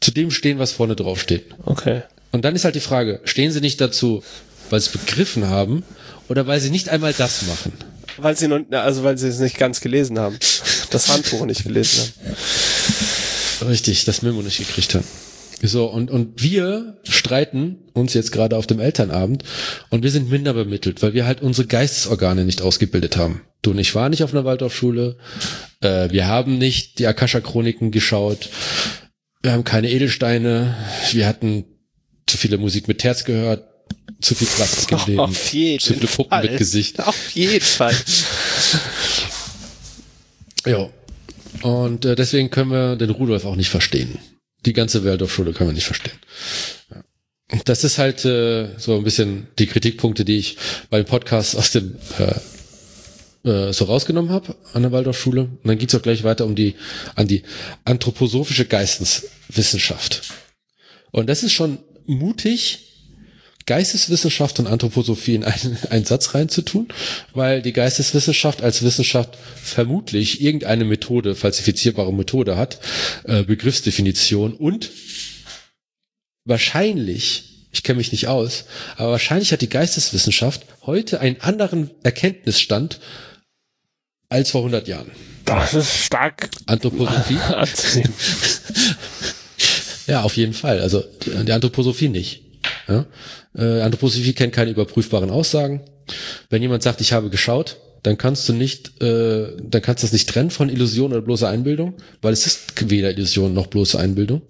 zu 0.00 0.10
dem 0.12 0.30
stehen, 0.30 0.58
was 0.58 0.72
vorne 0.72 0.94
drauf 0.94 1.20
steht. 1.20 1.46
Okay. 1.64 2.02
Und 2.32 2.44
dann 2.44 2.54
ist 2.54 2.64
halt 2.64 2.74
die 2.74 2.80
Frage, 2.80 3.20
stehen 3.24 3.50
sie 3.50 3.60
nicht 3.60 3.80
dazu, 3.80 4.22
weil 4.68 4.80
sie 4.80 4.90
es 4.90 4.92
begriffen 4.92 5.48
haben 5.48 5.82
oder 6.28 6.46
weil 6.46 6.60
sie 6.60 6.70
nicht 6.70 6.88
einmal 6.88 7.12
das 7.12 7.42
machen? 7.42 7.72
Weil 8.16 8.36
sie 8.36 8.48
noch, 8.48 8.60
also 8.70 9.02
weil 9.02 9.18
sie 9.18 9.28
es 9.28 9.38
nicht 9.38 9.58
ganz 9.58 9.80
gelesen 9.80 10.18
haben. 10.18 10.38
Das 10.90 11.08
Handbuch 11.08 11.44
nicht 11.46 11.64
gelesen 11.64 12.12
haben. 13.60 13.68
Richtig, 13.68 14.04
das 14.04 14.22
Memo 14.22 14.42
nicht 14.42 14.58
gekriegt 14.58 14.94
haben. 14.94 15.04
So, 15.62 15.86
und, 15.86 16.10
und 16.10 16.42
wir 16.42 16.98
streiten 17.04 17.78
uns 17.92 18.14
jetzt 18.14 18.32
gerade 18.32 18.56
auf 18.56 18.66
dem 18.66 18.80
Elternabend 18.80 19.44
und 19.90 20.02
wir 20.02 20.10
sind 20.10 20.30
minder 20.30 20.54
bemittelt, 20.54 21.02
weil 21.02 21.12
wir 21.12 21.26
halt 21.26 21.42
unsere 21.42 21.66
Geistesorgane 21.66 22.44
nicht 22.44 22.62
ausgebildet 22.62 23.16
haben. 23.16 23.42
Du 23.62 23.72
und 23.72 23.78
ich 23.78 23.94
war 23.94 24.08
nicht 24.08 24.22
auf 24.22 24.32
einer 24.32 24.46
Waldorfschule, 24.46 25.18
äh, 25.82 26.10
wir 26.10 26.26
haben 26.26 26.56
nicht 26.56 26.98
die 26.98 27.06
Akasha-Chroniken 27.06 27.90
geschaut, 27.90 28.48
wir 29.42 29.52
haben 29.52 29.64
keine 29.64 29.90
Edelsteine, 29.90 30.74
wir 31.12 31.26
hatten 31.26 31.64
zu 32.26 32.38
viele 32.38 32.56
Musik 32.56 32.88
mit 32.88 32.98
Terz 32.98 33.24
gehört, 33.24 33.64
zu 34.22 34.34
viel 34.34 34.48
Plastik 34.48 34.92
im 34.92 34.98
Leben, 35.06 35.20
Auf 35.20 35.52
jeden 35.52 35.80
zu 35.80 35.92
viele 35.94 36.06
Puppen 36.06 36.30
Fall. 36.30 36.44
mit 36.44 36.56
Gesicht. 36.58 37.00
Auf 37.00 37.30
jeden 37.32 37.60
Fall. 37.60 37.94
Ja. 40.66 40.90
Und 41.62 42.04
äh, 42.04 42.14
deswegen 42.16 42.50
können 42.50 42.70
wir 42.70 42.96
den 42.96 43.08
Rudolf 43.10 43.44
auch 43.46 43.56
nicht 43.56 43.70
verstehen. 43.70 44.18
Die 44.66 44.72
ganze 44.72 45.04
Waldorfschule 45.04 45.52
können 45.52 45.70
wir 45.70 45.74
nicht 45.74 45.86
verstehen. 45.86 46.18
Das 47.64 47.82
ist 47.82 47.98
halt 47.98 48.24
äh, 48.24 48.78
so 48.78 48.96
ein 48.96 49.02
bisschen 49.02 49.48
die 49.58 49.66
Kritikpunkte, 49.66 50.24
die 50.24 50.38
ich 50.38 50.56
beim 50.88 51.04
Podcast 51.04 51.56
aus 51.56 51.72
dem 51.72 51.96
äh, 52.18 53.48
äh, 53.48 53.72
so 53.72 53.86
rausgenommen 53.86 54.30
habe 54.30 54.54
an 54.72 54.82
der 54.82 54.92
Waldorfschule. 54.92 55.42
Und 55.42 55.60
dann 55.64 55.78
geht's 55.78 55.94
auch 55.94 56.02
gleich 56.02 56.22
weiter 56.24 56.44
um 56.44 56.54
die 56.54 56.74
an 57.16 57.26
die 57.26 57.42
anthroposophische 57.84 58.66
Geisteswissenschaft. 58.66 60.32
Und 61.10 61.28
das 61.28 61.42
ist 61.42 61.52
schon 61.52 61.78
mutig, 62.06 62.89
Geisteswissenschaft 63.70 64.58
und 64.58 64.66
Anthroposophie 64.66 65.36
in 65.36 65.44
einen, 65.44 65.78
einen 65.90 66.04
Satz 66.04 66.34
reinzutun, 66.34 66.88
weil 67.34 67.62
die 67.62 67.72
Geisteswissenschaft 67.72 68.62
als 68.62 68.82
Wissenschaft 68.82 69.38
vermutlich 69.62 70.40
irgendeine 70.40 70.84
Methode, 70.84 71.36
falsifizierbare 71.36 72.12
Methode 72.12 72.56
hat, 72.56 72.80
äh, 73.22 73.44
Begriffsdefinition 73.44 74.54
und 74.54 74.90
wahrscheinlich, 76.44 77.68
ich 77.70 77.84
kenne 77.84 77.98
mich 77.98 78.10
nicht 78.10 78.26
aus, 78.26 78.64
aber 78.96 79.12
wahrscheinlich 79.12 79.52
hat 79.52 79.60
die 79.60 79.68
Geisteswissenschaft 79.68 80.66
heute 80.82 81.20
einen 81.20 81.40
anderen 81.40 81.90
Erkenntnisstand 82.02 82.98
als 84.28 84.50
vor 84.50 84.62
100 84.62 84.88
Jahren. 84.88 85.12
Das 85.44 85.74
ist 85.74 85.96
stark 85.96 86.50
Anthroposophie? 86.66 87.38
Ja, 90.06 90.22
auf 90.22 90.36
jeden 90.36 90.54
Fall. 90.54 90.80
Also 90.80 91.04
die 91.24 91.52
Anthroposophie 91.52 92.08
nicht. 92.08 92.49
Ja? 92.90 93.06
Äh, 93.56 93.82
Anthroposophie 93.82 94.32
kennt 94.32 94.52
keine 94.52 94.72
überprüfbaren 94.72 95.30
Aussagen. 95.30 95.82
Wenn 96.48 96.62
jemand 96.62 96.82
sagt, 96.82 97.00
ich 97.00 97.12
habe 97.12 97.30
geschaut, 97.30 97.76
dann 98.02 98.18
kannst 98.18 98.48
du 98.48 98.52
nicht, 98.52 99.00
äh, 99.02 99.56
dann 99.62 99.82
kannst 99.82 100.02
du 100.02 100.06
das 100.06 100.12
nicht 100.12 100.28
trennen 100.28 100.50
von 100.50 100.68
Illusion 100.68 101.12
oder 101.12 101.22
bloßer 101.22 101.48
Einbildung, 101.48 101.94
weil 102.22 102.32
es 102.32 102.46
ist 102.46 102.90
weder 102.90 103.10
Illusion 103.10 103.54
noch 103.54 103.68
bloße 103.68 103.98
Einbildung. 103.98 104.42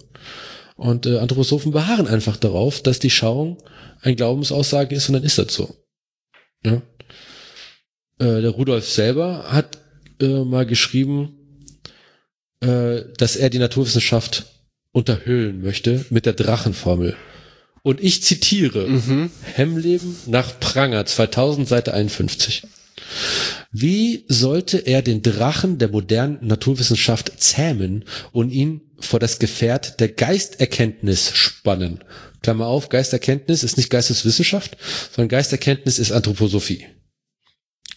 Und 0.76 1.06
äh, 1.06 1.18
Anthroposophen 1.18 1.72
beharren 1.72 2.06
einfach 2.06 2.36
darauf, 2.36 2.82
dass 2.82 2.98
die 2.98 3.10
Schauung 3.10 3.58
ein 4.00 4.16
Glaubensaussage 4.16 4.94
ist 4.94 5.08
und 5.08 5.14
dann 5.14 5.24
ist 5.24 5.38
das 5.38 5.52
so. 5.52 5.76
Ja? 6.64 6.80
Äh, 8.18 8.40
der 8.40 8.50
Rudolf 8.50 8.88
selber 8.88 9.44
hat 9.48 9.78
äh, 10.20 10.44
mal 10.44 10.64
geschrieben, 10.64 11.36
äh, 12.60 13.02
dass 13.18 13.36
er 13.36 13.50
die 13.50 13.58
Naturwissenschaft 13.58 14.46
unterhöhlen 14.92 15.62
möchte 15.62 16.04
mit 16.10 16.26
der 16.26 16.32
Drachenformel. 16.32 17.16
Und 17.82 18.00
ich 18.00 18.22
zitiere 18.22 18.86
Mhm. 18.88 19.30
Hemmleben 19.54 20.16
nach 20.26 20.58
Pranger 20.60 21.06
2000 21.06 21.68
Seite 21.68 21.94
51. 21.94 22.62
Wie 23.72 24.24
sollte 24.28 24.78
er 24.78 25.02
den 25.02 25.22
Drachen 25.22 25.78
der 25.78 25.88
modernen 25.88 26.46
Naturwissenschaft 26.46 27.32
zähmen 27.38 28.04
und 28.32 28.50
ihn 28.50 28.82
vor 29.00 29.18
das 29.18 29.38
Gefährt 29.38 30.00
der 30.00 30.08
Geisterkenntnis 30.08 31.32
spannen? 31.34 32.04
Klammer 32.42 32.66
auf, 32.66 32.88
Geisterkenntnis 32.88 33.62
ist 33.62 33.76
nicht 33.76 33.90
Geisteswissenschaft, 33.90 34.76
sondern 35.14 35.28
Geisterkenntnis 35.28 35.98
ist 35.98 36.12
Anthroposophie. 36.12 36.86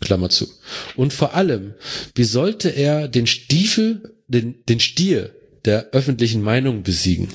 Klammer 0.02 0.30
zu. 0.30 0.48
Und 0.96 1.14
vor 1.14 1.34
allem, 1.34 1.76
wie 2.16 2.26
sollte 2.26 2.70
er 2.70 3.08
den 3.08 3.28
Stiefel, 3.28 4.16
den, 4.28 4.64
den 4.68 4.80
Stier 4.80 5.34
der 5.66 5.92
öffentlichen 5.92 6.42
Meinung 6.42 6.84
besiegen? 6.84 7.30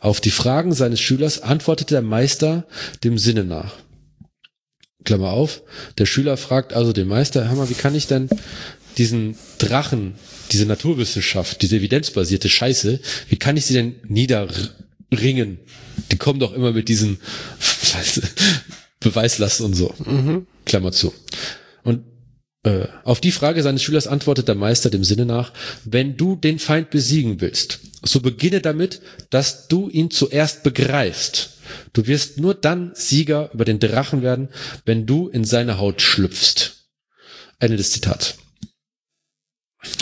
Auf 0.00 0.20
die 0.20 0.30
Fragen 0.30 0.72
seines 0.72 1.00
Schülers 1.00 1.40
antwortete 1.40 1.94
der 1.94 2.02
Meister 2.02 2.66
dem 3.04 3.18
Sinne 3.18 3.44
nach. 3.44 3.74
Klammer 5.04 5.30
auf, 5.30 5.62
der 5.96 6.06
Schüler 6.06 6.36
fragt 6.36 6.72
also 6.72 6.92
den 6.92 7.08
Meister, 7.08 7.48
hör 7.48 7.56
mal, 7.56 7.70
wie 7.70 7.74
kann 7.74 7.94
ich 7.94 8.06
denn 8.08 8.28
diesen 8.98 9.36
Drachen, 9.58 10.14
diese 10.50 10.66
Naturwissenschaft, 10.66 11.62
diese 11.62 11.76
evidenzbasierte 11.76 12.48
Scheiße, 12.48 13.00
wie 13.28 13.36
kann 13.36 13.56
ich 13.56 13.66
sie 13.66 13.74
denn 13.74 13.94
niederringen? 14.06 15.60
Die 16.10 16.16
kommen 16.18 16.40
doch 16.40 16.52
immer 16.52 16.72
mit 16.72 16.88
diesen 16.88 17.20
Beweislast 19.00 19.60
und 19.60 19.74
so. 19.74 19.94
Klammer 20.64 20.92
zu. 20.92 21.14
Äh, 22.68 22.88
auf 23.04 23.20
die 23.20 23.32
Frage 23.32 23.62
seines 23.62 23.82
Schülers 23.82 24.06
antwortet 24.06 24.46
der 24.46 24.54
Meister 24.54 24.90
dem 24.90 25.02
Sinne 25.02 25.24
nach, 25.24 25.54
wenn 25.84 26.18
du 26.18 26.36
den 26.36 26.58
Feind 26.58 26.90
besiegen 26.90 27.40
willst, 27.40 27.80
so 28.02 28.20
beginne 28.20 28.60
damit, 28.60 29.00
dass 29.30 29.68
du 29.68 29.88
ihn 29.88 30.10
zuerst 30.10 30.64
begreifst. 30.64 31.54
Du 31.94 32.06
wirst 32.06 32.38
nur 32.38 32.54
dann 32.54 32.92
Sieger 32.94 33.50
über 33.54 33.64
den 33.64 33.78
Drachen 33.78 34.20
werden, 34.20 34.48
wenn 34.84 35.06
du 35.06 35.28
in 35.28 35.44
seine 35.44 35.78
Haut 35.78 36.02
schlüpfst. 36.02 36.90
Ende 37.58 37.78
des 37.78 37.92
Zitats. 37.92 38.36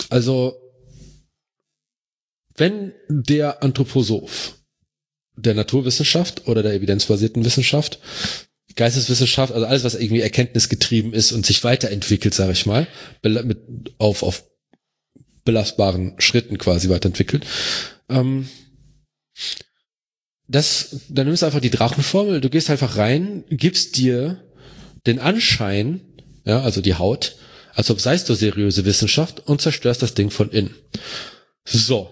Also, 0.09 0.57
wenn 2.55 2.91
der 3.07 3.63
Anthroposoph 3.63 4.55
der 5.37 5.53
Naturwissenschaft 5.53 6.47
oder 6.47 6.63
der 6.63 6.73
evidenzbasierten 6.73 7.45
Wissenschaft 7.45 7.99
Geisteswissenschaft, 8.77 9.53
also 9.53 9.65
alles, 9.65 9.83
was 9.83 9.95
irgendwie 9.95 10.21
erkenntnisgetrieben 10.21 11.13
ist 11.13 11.33
und 11.33 11.45
sich 11.45 11.63
weiterentwickelt, 11.63 12.33
sage 12.33 12.53
ich 12.53 12.65
mal, 12.65 12.87
mit, 13.23 13.59
auf, 13.97 14.23
auf 14.23 14.45
belastbaren 15.43 16.15
Schritten 16.19 16.57
quasi 16.57 16.89
weiterentwickelt. 16.89 17.45
Ähm, 18.09 18.47
das, 20.47 21.01
dann 21.09 21.27
nimmst 21.27 21.41
du 21.41 21.47
einfach 21.47 21.59
die 21.59 21.69
Drachenformel, 21.69 22.39
du 22.39 22.49
gehst 22.49 22.69
einfach 22.69 22.97
rein, 22.97 23.43
gibst 23.49 23.97
dir 23.97 24.43
den 25.05 25.19
Anschein, 25.19 26.01
ja, 26.45 26.61
also 26.61 26.79
die 26.79 26.95
Haut, 26.95 27.35
als 27.73 27.89
ob 27.91 27.99
seist 27.99 28.29
du 28.29 28.33
seriöse 28.33 28.85
Wissenschaft 28.85 29.41
und 29.47 29.61
zerstörst 29.61 30.01
das 30.01 30.13
Ding 30.13 30.29
von 30.31 30.49
innen. 30.51 30.75
So, 31.65 32.09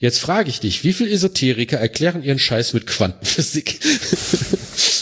jetzt 0.00 0.18
frage 0.18 0.50
ich 0.50 0.60
dich, 0.60 0.82
wie 0.82 0.92
viele 0.92 1.10
Esoteriker 1.10 1.78
erklären 1.78 2.22
ihren 2.22 2.38
Scheiß 2.38 2.72
mit 2.72 2.86
Quantenphysik? 2.86 3.80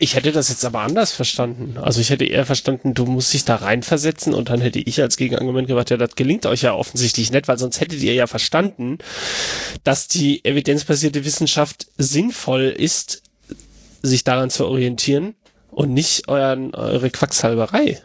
Ich 0.00 0.14
hätte 0.14 0.30
das 0.30 0.48
jetzt 0.48 0.64
aber 0.64 0.80
anders 0.80 1.12
verstanden. 1.12 1.76
Also 1.80 2.00
ich 2.00 2.10
hätte 2.10 2.24
eher 2.24 2.46
verstanden, 2.46 2.94
du 2.94 3.04
musst 3.04 3.34
dich 3.34 3.44
da 3.44 3.56
reinversetzen 3.56 4.32
und 4.32 4.48
dann 4.48 4.60
hätte 4.60 4.78
ich 4.78 5.00
als 5.02 5.16
Gegenargument 5.16 5.66
gesagt, 5.66 5.90
ja, 5.90 5.96
das 5.96 6.14
gelingt 6.14 6.46
euch 6.46 6.62
ja 6.62 6.74
offensichtlich 6.74 7.32
nicht, 7.32 7.48
weil 7.48 7.58
sonst 7.58 7.80
hättet 7.80 8.00
ihr 8.02 8.14
ja 8.14 8.26
verstanden, 8.26 8.98
dass 9.82 10.06
die 10.06 10.44
evidenzbasierte 10.44 11.24
Wissenschaft 11.24 11.88
sinnvoll 11.98 12.74
ist, 12.76 13.22
sich 14.02 14.22
daran 14.22 14.50
zu 14.50 14.66
orientieren 14.66 15.34
und 15.70 15.92
nicht 15.92 16.28
euren, 16.28 16.74
eure 16.74 17.10
Quacksalberei. 17.10 18.00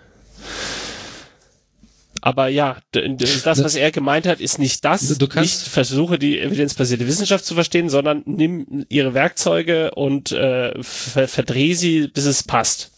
Aber 2.25 2.47
ja, 2.47 2.77
das, 2.93 3.65
was 3.65 3.75
er 3.75 3.91
gemeint 3.91 4.25
hat, 4.25 4.39
ist 4.39 4.57
nicht 4.57 4.85
das. 4.85 5.17
Du 5.17 5.27
kannst 5.27 5.59
nicht 5.59 5.67
versuche 5.67 6.17
die 6.17 6.39
evidenzbasierte 6.39 7.05
Wissenschaft 7.05 7.43
zu 7.43 7.53
verstehen, 7.53 7.89
sondern 7.89 8.23
nimm 8.25 8.85
ihre 8.87 9.13
Werkzeuge 9.13 9.91
und 9.91 10.31
äh, 10.31 10.71
ver 10.81 11.27
verdreh 11.27 11.73
sie, 11.73 12.07
bis 12.07 12.23
es 12.23 12.41
passt. 12.43 12.91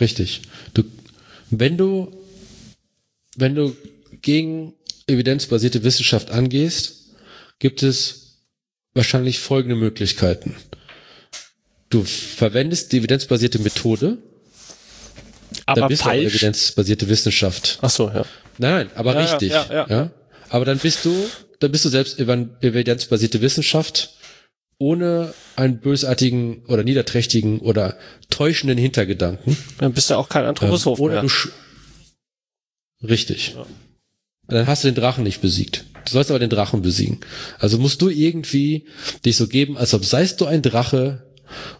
Richtig. 0.00 0.40
Du, 0.72 0.84
wenn 1.50 1.76
du, 1.76 2.10
wenn 3.36 3.54
du 3.54 3.76
gegen 4.22 4.72
evidenzbasierte 5.06 5.84
Wissenschaft 5.84 6.30
angehst, 6.30 7.10
gibt 7.58 7.82
es 7.82 8.38
wahrscheinlich 8.94 9.40
folgende 9.40 9.76
Möglichkeiten. 9.76 10.56
Du 11.90 12.02
verwendest 12.02 12.92
die 12.92 13.00
evidenzbasierte 13.00 13.58
Methode, 13.58 14.16
aber 15.66 15.80
dann 15.82 15.88
bist 15.88 16.02
falsch. 16.02 16.22
du 16.22 16.28
evidenzbasierte 16.28 17.08
Wissenschaft. 17.08 17.78
Ach 17.82 17.90
so, 17.90 18.08
ja. 18.08 18.24
Nein, 18.58 18.86
nein, 18.86 18.90
aber 18.94 19.14
Ja, 19.14 19.20
richtig. 19.20 19.50
ja, 19.50 19.66
Ja, 19.70 19.86
ja. 19.88 20.10
Aber 20.48 20.64
dann 20.64 20.78
bist 20.78 21.04
du, 21.04 21.14
dann 21.60 21.72
bist 21.72 21.84
du 21.84 21.88
selbst 21.88 22.18
evidenzbasierte 22.18 23.40
Wissenschaft 23.40 24.14
ohne 24.78 25.32
einen 25.56 25.78
bösartigen 25.80 26.64
oder 26.66 26.82
niederträchtigen 26.82 27.60
oder 27.60 27.96
täuschenden 28.30 28.78
Hintergedanken. 28.78 29.56
Dann 29.78 29.92
bist 29.92 30.10
du 30.10 30.14
auch 30.14 30.28
kein 30.28 30.44
Anthroposoph 30.44 30.98
Ähm, 30.98 31.04
oder 31.04 31.22
mehr. 31.22 31.30
Richtig. 33.08 33.56
Dann 34.48 34.66
hast 34.66 34.84
du 34.84 34.88
den 34.88 34.94
Drachen 34.94 35.24
nicht 35.24 35.40
besiegt. 35.40 35.84
Du 36.04 36.12
sollst 36.12 36.30
aber 36.30 36.40
den 36.40 36.50
Drachen 36.50 36.82
besiegen. 36.82 37.20
Also 37.58 37.78
musst 37.78 38.02
du 38.02 38.08
irgendwie 38.08 38.86
dich 39.24 39.36
so 39.36 39.46
geben, 39.46 39.76
als 39.76 39.94
ob 39.94 40.04
seist 40.04 40.40
du 40.40 40.46
ein 40.46 40.62
Drache 40.62 41.31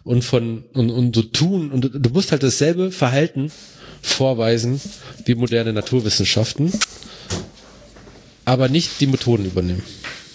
und 0.03 0.23
von 0.23 0.63
und, 0.73 0.89
und 0.89 1.15
so 1.15 1.21
tun 1.23 1.71
und 1.71 1.89
du, 1.93 2.09
musst 2.09 2.31
halt 2.31 2.43
dasselbe 2.43 2.91
Verhalten 2.91 3.51
vorweisen 4.01 4.81
wie 5.25 5.35
moderne 5.35 5.73
Naturwissenschaften, 5.73 6.71
aber 8.45 8.69
nicht 8.69 8.99
die 8.99 9.07
Methoden 9.07 9.45
übernehmen. 9.45 9.83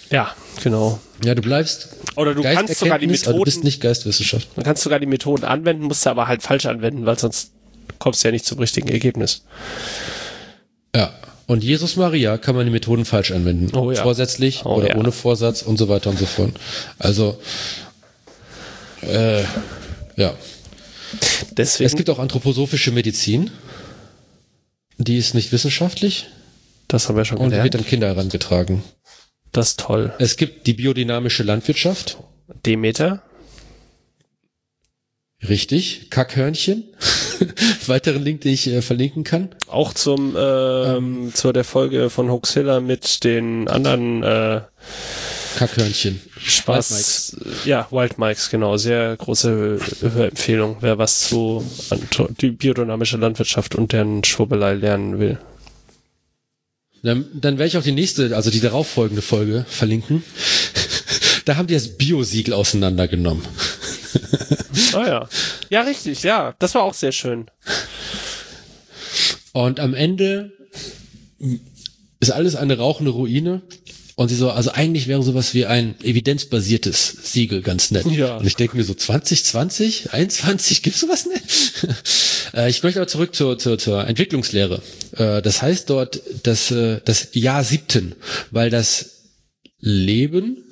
Ja, 0.09 0.33
genau. 0.63 0.99
Ja, 1.23 1.35
du 1.35 1.41
bleibst 1.41 1.89
Oder 2.15 2.33
du 2.33 2.41
kannst 2.41 2.79
sogar 2.79 2.97
die 2.97 3.07
Geisterkenntnis, 3.07 3.27
aber 3.27 3.37
du 3.37 3.43
bist 3.43 3.57
Methoden, 3.57 3.65
nicht 3.65 3.81
Geistwissenschaft. 3.81 4.47
du 4.55 4.61
kannst 4.63 4.83
sogar 4.83 4.99
die 4.99 5.05
Methoden 5.05 5.43
anwenden, 5.45 5.83
musst 5.83 6.05
du 6.05 6.09
aber 6.09 6.27
halt 6.27 6.41
falsch 6.41 6.65
anwenden, 6.65 7.05
weil 7.05 7.19
sonst 7.19 7.51
kommst 7.99 8.23
du 8.23 8.29
ja 8.29 8.31
nicht 8.31 8.45
zum 8.45 8.59
richtigen 8.59 8.87
Ergebnis. 8.87 9.43
Ja. 10.95 11.13
Und 11.47 11.63
Jesus 11.63 11.95
Maria 11.95 12.37
kann 12.37 12.55
man 12.55 12.65
die 12.65 12.71
Methoden 12.71 13.05
falsch 13.05 13.31
anwenden. 13.31 13.75
Oh 13.75 13.91
ja. 13.91 14.03
Vorsätzlich 14.03 14.65
Oh 14.65 14.75
oder 14.75 14.89
ja. 14.89 14.95
ohne 14.97 15.11
Vorsatz 15.11 15.63
und 15.63 15.77
so 15.77 15.89
weiter 15.89 16.11
und 16.11 16.19
so 16.19 16.27
fort. 16.27 16.51
Also, 16.99 17.39
äh, 19.01 19.43
ja. 20.15 20.33
Deswegen, 21.51 21.85
Es 21.87 21.95
gibt 21.95 22.09
auch 22.09 22.19
anthroposophische 22.19 22.91
Medizin. 22.91 23.51
Die 24.97 25.17
ist 25.17 25.33
nicht 25.33 25.51
wissenschaftlich 25.51 26.27
das 26.89 27.07
haben 27.07 27.15
wir 27.15 27.23
schon 27.23 27.37
und 27.37 27.51
die 27.51 27.57
wird 27.57 27.71
gelernt. 27.71 27.75
an 27.75 27.85
Kinder 27.85 28.07
herangetragen. 28.07 28.83
Das 29.51 29.69
ist 29.69 29.79
toll. 29.79 30.11
Es 30.19 30.37
gibt 30.37 30.67
die 30.67 30.73
biodynamische 30.73 31.43
Landwirtschaft. 31.43 32.17
Demeter, 32.65 33.21
Richtig. 35.47 36.09
Kackhörnchen. 36.09 36.83
Weiteren 37.87 38.23
Link, 38.23 38.41
den 38.41 38.51
ich 38.53 38.67
äh, 38.67 38.81
verlinken 38.81 39.23
kann. 39.23 39.55
auch 39.67 39.93
zum 39.93 40.35
ähm, 40.37 41.31
zu 41.33 41.53
der 41.53 41.63
Folge 41.63 42.09
von 42.09 42.29
Hoaxilla 42.29 42.81
mit 42.81 43.23
den 43.23 43.69
anderen 43.69 44.21
äh, 44.23 44.61
Kackhörnchen. 45.59 46.21
Spaß, 46.41 47.35
ja, 47.65 47.85
Wild 47.91 48.17
Mikes, 48.17 48.49
genau, 48.49 48.77
sehr 48.77 49.17
große 49.17 49.77
Hörempfehlung, 49.99 50.77
wer 50.79 50.97
was 50.97 51.27
zu 51.27 51.65
die 52.39 52.51
biodynamische 52.51 53.17
Landwirtschaft 53.17 53.75
und 53.75 53.91
deren 53.91 54.23
Schwurbelei 54.23 54.75
lernen 54.75 55.19
will. 55.19 55.37
Dann, 57.03 57.25
dann 57.33 57.57
werde 57.57 57.67
ich 57.67 57.77
auch 57.77 57.83
die 57.83 57.91
nächste, 57.91 58.37
also 58.37 58.49
die 58.49 58.61
darauffolgende 58.61 59.21
Folge 59.21 59.65
verlinken. 59.67 60.23
da 61.45 61.57
haben 61.57 61.67
die 61.67 61.73
das 61.73 61.97
Bio-Siegel 61.97 62.53
auseinandergenommen. 62.53 63.43
Ah 64.93 65.05
ja. 65.05 65.29
Ja, 65.69 65.81
richtig, 65.81 66.23
ja, 66.23 66.55
das 66.57 66.73
war 66.73 66.81
auch 66.81 66.95
sehr 66.95 67.11
schön. 67.11 67.51
Und 69.53 69.79
am 69.79 69.93
Ende 69.93 70.51
ist 72.19 72.31
alles 72.31 72.55
eine 72.55 72.77
rauchende 72.77 73.11
Ruine. 73.11 73.61
Und 74.19 74.27
sie 74.27 74.35
so, 74.35 74.51
also 74.51 74.71
eigentlich 74.71 75.07
wäre 75.07 75.23
sowas 75.23 75.53
wie 75.53 75.65
ein 75.65 75.95
evidenzbasiertes 76.03 77.31
Siegel 77.31 77.61
ganz 77.61 77.89
nett. 77.91 78.05
Ja. 78.07 78.35
Und 78.35 78.45
ich 78.45 78.57
denke 78.57 78.75
mir 78.75 78.83
so, 78.83 78.93
2020, 78.93 80.11
21, 80.11 80.83
gibt's 80.83 80.99
sowas 80.99 81.25
nicht? 81.25 81.87
Äh, 82.53 82.69
ich 82.69 82.81
möchte 82.81 82.99
aber 82.99 83.07
zurück 83.07 83.35
zur, 83.35 83.59
zur, 83.59 83.77
zur 83.77 84.07
Entwicklungslehre. 84.07 84.81
Äh, 85.15 85.41
Das 85.43 85.61
heißt 85.61 85.89
dort 85.89 86.19
das, 86.41 86.71
äh, 86.71 86.99
das 87.05 87.29
Jahr 87.33 87.63
siebten, 87.63 88.15
weil 88.49 88.71
das 88.71 89.29
Leben 89.77 90.65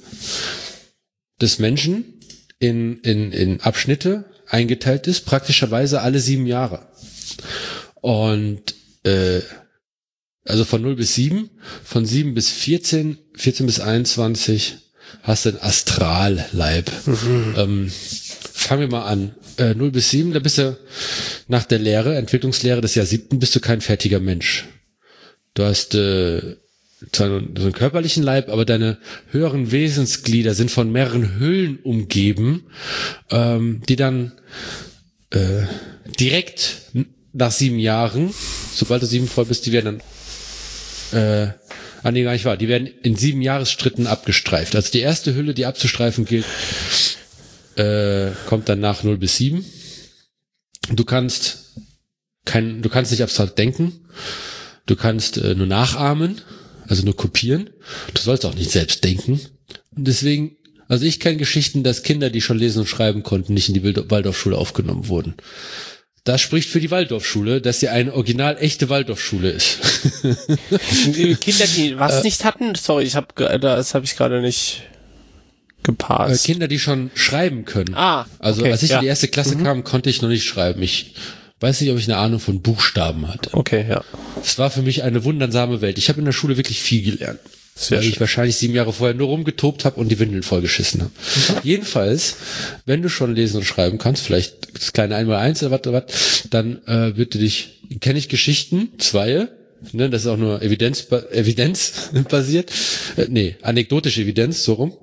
des 1.40 1.60
Menschen 1.60 2.19
in, 2.57 2.98
in, 2.98 3.32
in 3.32 3.61
Abschnitte 3.61 4.26
eingeteilt 4.48 5.06
ist, 5.06 5.26
praktischerweise 5.26 6.02
alle 6.02 6.19
sieben 6.19 6.48
Jahre. 6.48 6.88
Und 8.02 8.74
äh, 9.03 9.41
also 10.48 10.65
von 10.65 10.82
0 10.82 10.95
bis 10.95 11.15
7, 11.15 11.49
von 11.84 12.06
7 12.06 12.34
bis 12.34 12.49
14, 12.49 13.18
14 13.36 13.65
bis 13.65 13.80
21 13.80 14.78
hast 15.24 15.45
du 15.45 15.49
einen 15.49 15.61
Astralleib. 15.61 16.91
Ähm, 17.57 17.90
fangen 18.53 18.82
wir 18.82 18.88
mal 18.90 19.06
an. 19.06 19.36
Äh, 19.57 19.74
0 19.74 19.91
bis 19.91 20.10
7, 20.11 20.34
da 20.34 20.40
bist 20.40 20.57
du 20.57 20.78
nach 21.48 21.65
der 21.65 21.80
Lehre, 21.80 22.15
Entwicklungslehre 22.15 22.82
des 22.82 22.95
Jahr 22.95 23.06
7, 23.06 23.40
bist 23.40 23.56
du 23.56 23.60
kein 23.60 23.82
fertiger 23.82 24.19
Mensch. 24.19 24.65
Du 25.53 25.64
hast 25.64 25.95
äh, 25.95 26.57
zwar 27.11 27.30
nur 27.30 27.41
so 27.57 27.64
einen 27.64 27.74
körperlichen 27.74 28.24
Leib, 28.24 28.49
aber 28.49 28.65
deine 28.65 28.98
höheren 29.32 29.72
Wesensglieder 29.72 30.53
sind 30.53 30.72
von 30.72 30.91
mehreren 30.91 31.40
Hüllen 31.40 31.80
umgeben, 31.80 32.68
ähm, 33.30 33.82
die 33.88 33.95
dann 33.95 34.34
äh, 35.32 35.64
direkt 36.19 36.82
nach 37.34 37.52
sieben 37.52 37.80
Jahren, 37.80 38.34
sobald 38.74 39.02
du 39.03 39.06
sieben 39.07 39.28
voll 39.28 39.45
bist, 39.45 39.65
die 39.65 39.72
werden 39.72 39.86
dann 39.86 40.02
äh, 41.12 41.48
ah 42.04 42.12
nee, 42.12 42.24
gar 42.24 42.34
nicht 42.34 42.46
wahr, 42.46 42.58
die 42.58 42.68
werden 42.68 42.88
in 42.88 43.16
sieben 43.16 43.42
Jahresstritten 43.42 44.08
abgestreift. 44.08 44.76
Also 44.76 44.92
die 44.92 45.00
erste 45.00 45.36
Hülle, 45.36 45.54
die 45.54 45.66
abzustreifen 45.66 46.26
gilt, 46.26 46.46
äh, 47.76 48.32
kommt 48.48 48.70
dann 48.70 48.80
nach 48.80 49.04
0 49.04 49.18
bis 49.18 49.38
7. 49.38 49.64
Du 50.94 51.04
kannst 51.04 51.76
kein, 52.46 52.82
du 52.82 52.90
kannst 52.90 53.12
nicht 53.12 53.24
abstrakt 53.24 53.58
denken, 53.58 54.06
du 54.86 54.96
kannst 54.96 55.38
äh, 55.38 55.54
nur 55.54 55.68
nachahmen, 55.68 56.42
also 56.88 57.04
nur 57.04 57.16
kopieren. 57.16 57.70
Du 58.14 58.22
sollst 58.22 58.46
auch 58.46 58.56
nicht 58.56 58.72
selbst 58.72 59.04
denken. 59.04 59.42
Und 59.96 60.08
deswegen, 60.08 60.56
also 60.88 61.06
ich 61.06 61.20
kenne 61.20 61.38
Geschichten, 61.38 61.84
dass 61.84 62.04
Kinder, 62.04 62.30
die 62.30 62.42
schon 62.42 62.58
lesen 62.58 62.80
und 62.80 62.88
schreiben 62.88 63.24
konnten, 63.24 63.54
nicht 63.54 63.68
in 63.68 63.76
die 63.76 63.84
Waldorfschule 63.84 64.58
aufgenommen 64.58 65.08
wurden. 65.10 65.36
Das 66.28 66.41
spricht 66.41 66.70
für 66.70 66.82
die 66.82 66.91
Waldorfschule, 66.91 67.62
dass 67.62 67.80
sie 67.80 67.88
eine 67.88 68.14
original 68.14 68.58
echte 68.60 68.90
Waldorfschule 68.90 69.49
ist. 69.49 69.80
Kinder, 71.40 71.66
die 71.76 71.91
Äh. 71.91 71.99
was 71.99 72.24
nicht 72.24 72.44
hatten, 72.44 72.76
sorry, 72.76 73.06
ich 73.06 73.16
habe 73.16 73.28
das 73.60 73.94
habe 73.94 74.04
ich 74.04 74.16
gerade 74.18 74.41
nicht 74.41 74.82
Äh, 74.84 75.84
gepasst. 75.84 76.45
Kinder, 76.45 76.68
die 76.68 76.80
schon 76.80 77.12
schreiben 77.14 77.64
können. 77.64 77.95
Ah, 77.95 78.26
Also 78.40 78.62
okay, 78.62 78.72
als 78.74 78.84
ich 78.84 78.90
ja. 78.90 78.98
Mhm. 78.98 78.99
in 78.99 79.04
die 79.06 79.08
erste 79.10 79.28
Klasse 79.30 79.56
kam, 79.56 79.86
konnte 79.86 80.10
ich 80.10 80.22
noch 80.22 80.28
nicht 80.28 80.44
schreiben. 80.44 80.82
Ich 80.84 81.14
weiß 81.62 81.80
nicht, 81.80 81.91
ob 81.91 81.98
ich 81.98 82.06
eine 82.10 82.18
Ahnung 82.18 82.41
von 82.41 82.62
Buchstaben 82.62 83.30
hatte. 83.30 83.52
Okay, 83.54 83.86
ja. 83.90 84.04
Es 84.44 84.60
war 84.60 84.70
für 84.70 84.82
mich 84.82 85.04
eine 85.04 85.24
wundersame 85.24 85.80
Welt. 85.80 85.98
Ich 85.98 86.10
habe 86.10 86.20
in 86.20 86.26
der 86.26 86.34
Schule 86.34 86.58
wirklich 86.58 86.82
viel 86.82 87.04
gelernt. 87.04 87.40
Sehr 87.78 87.99
weil 87.99 88.08
ich 88.08 88.20
wahrscheinlich 88.20 88.58
sieben 88.58 88.74
Jahre 88.74 88.91
vorher 88.91 89.16
nur 89.16 89.28
rumgetobt 89.28 89.86
habe 89.86 89.99
und 89.99 90.10
die 90.10 90.18
Windeln 90.18 90.41
vollgeschissen 90.41 91.02
habe. 91.02 91.12
Jedenfalls, 91.64 92.38
wenn 92.86 93.04
du 93.04 93.10
schon 93.10 93.36
lesen 93.36 93.58
und 93.58 93.66
schreiben 93.66 93.99
kannst, 93.99 94.24
vielleicht 94.24 94.74
das 94.74 94.94
kleine 94.94 95.16
Einmal-Eins 95.16 95.62
oder 95.62 95.80
was, 95.84 95.94
was, 95.94 96.44
dann 96.49 96.82
äh, 96.88 97.14
du 97.14 97.26
dich, 97.26 97.82
kenne 98.02 98.18
ich 98.18 98.30
Geschichten, 98.30 98.94
zwei, 98.98 99.48
ne, 99.91 100.10
das 100.10 100.22
ist 100.24 100.28
auch 100.28 100.38
nur 100.38 100.62
Evidenz, 100.64 101.08
Evidenz 101.32 102.10
basiert, 102.30 102.72
äh, 103.16 103.28
nee, 103.30 103.56
anekdotische 103.62 104.22
Evidenz, 104.22 104.64
so 104.64 104.74
rum. 104.74 104.98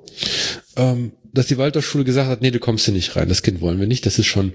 Ähm, 0.77 1.13
dass 1.33 1.47
die 1.47 1.59
Waldorfschule 1.59 2.05
gesagt 2.05 2.29
hat, 2.29 2.43
nee, 2.43 2.51
du 2.51 2.61
kommst 2.61 2.85
hier 2.85 2.95
nicht 2.95 3.17
rein, 3.17 3.29
das 3.29 3.43
Kind 3.43 3.61
wollen 3.61 3.81
wir 3.81 3.87
nicht, 3.87 4.07
das 4.07 4.19
ist 4.19 4.27
schon 4.27 4.53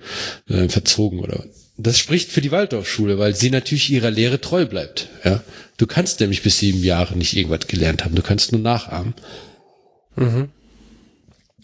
äh, 0.47 0.69
verzogen 0.69 1.19
oder 1.19 1.43
das 1.77 1.97
spricht 1.97 2.31
für 2.31 2.41
die 2.41 2.51
Waldorfschule, 2.51 3.19
weil 3.19 3.35
sie 3.35 3.49
natürlich 3.49 3.89
ihrer 3.89 4.11
Lehre 4.11 4.41
treu 4.41 4.65
bleibt. 4.65 5.07
Ja, 5.23 5.41
du 5.77 5.87
kannst 5.87 6.19
nämlich 6.19 6.43
bis 6.43 6.59
sieben 6.59 6.83
Jahre 6.83 7.17
nicht 7.17 7.35
irgendwas 7.35 7.67
gelernt 7.67 8.03
haben, 8.03 8.15
du 8.15 8.21
kannst 8.21 8.51
nur 8.51 8.61
nachahmen. 8.61 9.13
Mhm. 10.15 10.49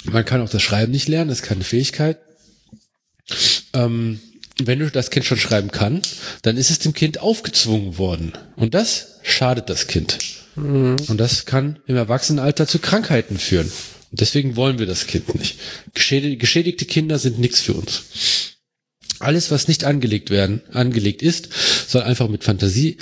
Man 0.05 0.23
kann 0.23 0.41
auch 0.41 0.49
das 0.49 0.61
Schreiben 0.61 0.91
nicht 0.91 1.07
lernen, 1.07 1.29
das 1.29 1.39
ist 1.39 1.45
keine 1.45 1.63
Fähigkeit. 1.63 2.17
Ähm, 3.73 4.21
wenn 4.63 4.79
du 4.79 4.89
das 4.89 5.09
Kind 5.09 5.25
schon 5.25 5.37
schreiben 5.37 5.71
kann, 5.71 6.01
dann 6.43 6.55
ist 6.55 6.69
es 6.69 6.79
dem 6.79 6.93
Kind 6.93 7.19
aufgezwungen 7.19 7.97
worden. 7.97 8.33
Und 8.55 8.73
das 8.73 9.19
schadet 9.23 9.69
das 9.69 9.87
Kind. 9.87 10.17
Mhm. 10.55 10.95
Und 11.07 11.17
das 11.17 11.45
kann 11.45 11.79
im 11.87 11.97
Erwachsenenalter 11.97 12.67
zu 12.67 12.79
Krankheiten 12.79 13.37
führen. 13.37 13.69
Deswegen 14.19 14.55
wollen 14.55 14.79
wir 14.79 14.85
das 14.85 15.07
Kind 15.07 15.35
nicht. 15.35 15.59
Geschädigte 15.93 16.85
Kinder 16.85 17.19
sind 17.19 17.39
nichts 17.39 17.61
für 17.61 17.73
uns. 17.73 18.55
Alles, 19.19 19.51
was 19.51 19.67
nicht 19.67 19.83
angelegt 19.83 20.29
werden, 20.29 20.61
angelegt 20.71 21.21
ist, 21.21 21.49
soll 21.89 22.01
einfach 22.01 22.27
mit 22.27 22.43
Fantasie 22.43 22.97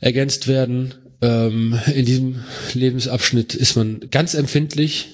ergänzt 0.00 0.46
werden. 0.46 0.94
Ähm, 1.22 1.78
in 1.94 2.04
diesem 2.04 2.44
Lebensabschnitt 2.74 3.54
ist 3.54 3.76
man 3.76 4.08
ganz 4.10 4.34
empfindlich. 4.34 5.08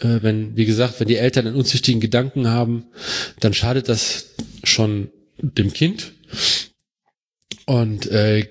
Äh, 0.00 0.18
wenn, 0.22 0.56
wie 0.56 0.66
gesagt, 0.66 1.00
wenn 1.00 1.08
die 1.08 1.16
Eltern 1.16 1.46
einen 1.46 1.56
unzüchtigen 1.56 2.00
Gedanken 2.00 2.48
haben, 2.48 2.86
dann 3.40 3.54
schadet 3.54 3.88
das 3.88 4.34
schon 4.64 5.10
dem 5.40 5.72
Kind. 5.72 6.12
Und 7.66 8.06
äh, 8.10 8.48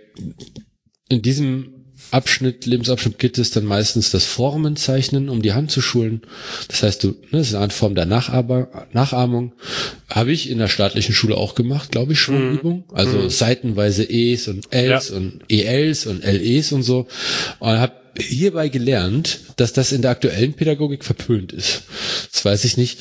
in 1.09 1.21
diesem 1.21 1.74
Abschnitt, 2.11 2.65
Lebensabschnitt 2.65 3.19
gibt 3.19 3.37
es 3.37 3.51
dann 3.51 3.65
meistens 3.65 4.11
das 4.11 4.25
Formenzeichnen, 4.25 5.29
um 5.29 5.41
die 5.41 5.53
Hand 5.53 5.71
zu 5.71 5.81
schulen. 5.81 6.21
Das 6.67 6.83
heißt, 6.83 7.03
du, 7.03 7.09
ne, 7.09 7.15
das 7.31 7.47
ist 7.47 7.55
eine 7.55 7.63
Art 7.63 7.73
Form 7.73 7.95
der 7.95 8.05
Nachahmung. 8.05 9.53
Habe 10.09 10.31
ich 10.31 10.49
in 10.49 10.59
der 10.59 10.67
staatlichen 10.67 11.13
Schule 11.13 11.35
auch 11.35 11.55
gemacht, 11.55 11.91
glaube 11.91 12.13
ich, 12.13 12.19
Schwungübung. 12.19 12.85
Mhm. 12.89 12.95
Also 12.95 13.17
mhm. 13.17 13.29
seitenweise 13.29 14.03
E's 14.03 14.47
und 14.47 14.71
L's 14.71 15.09
ja. 15.09 15.17
und 15.17 15.41
ELs 15.49 16.05
und 16.05 16.23
LEs 16.23 16.71
und 16.71 16.83
so. 16.83 17.07
Und 17.59 17.79
habe 17.79 17.93
hierbei 18.17 18.69
gelernt, 18.69 19.39
dass 19.57 19.73
das 19.73 19.91
in 19.91 20.01
der 20.01 20.11
aktuellen 20.11 20.53
Pädagogik 20.53 21.03
verpönt 21.03 21.51
ist. 21.51 21.83
Das 22.31 22.45
weiß 22.45 22.63
ich 22.65 22.77
nicht 22.77 22.99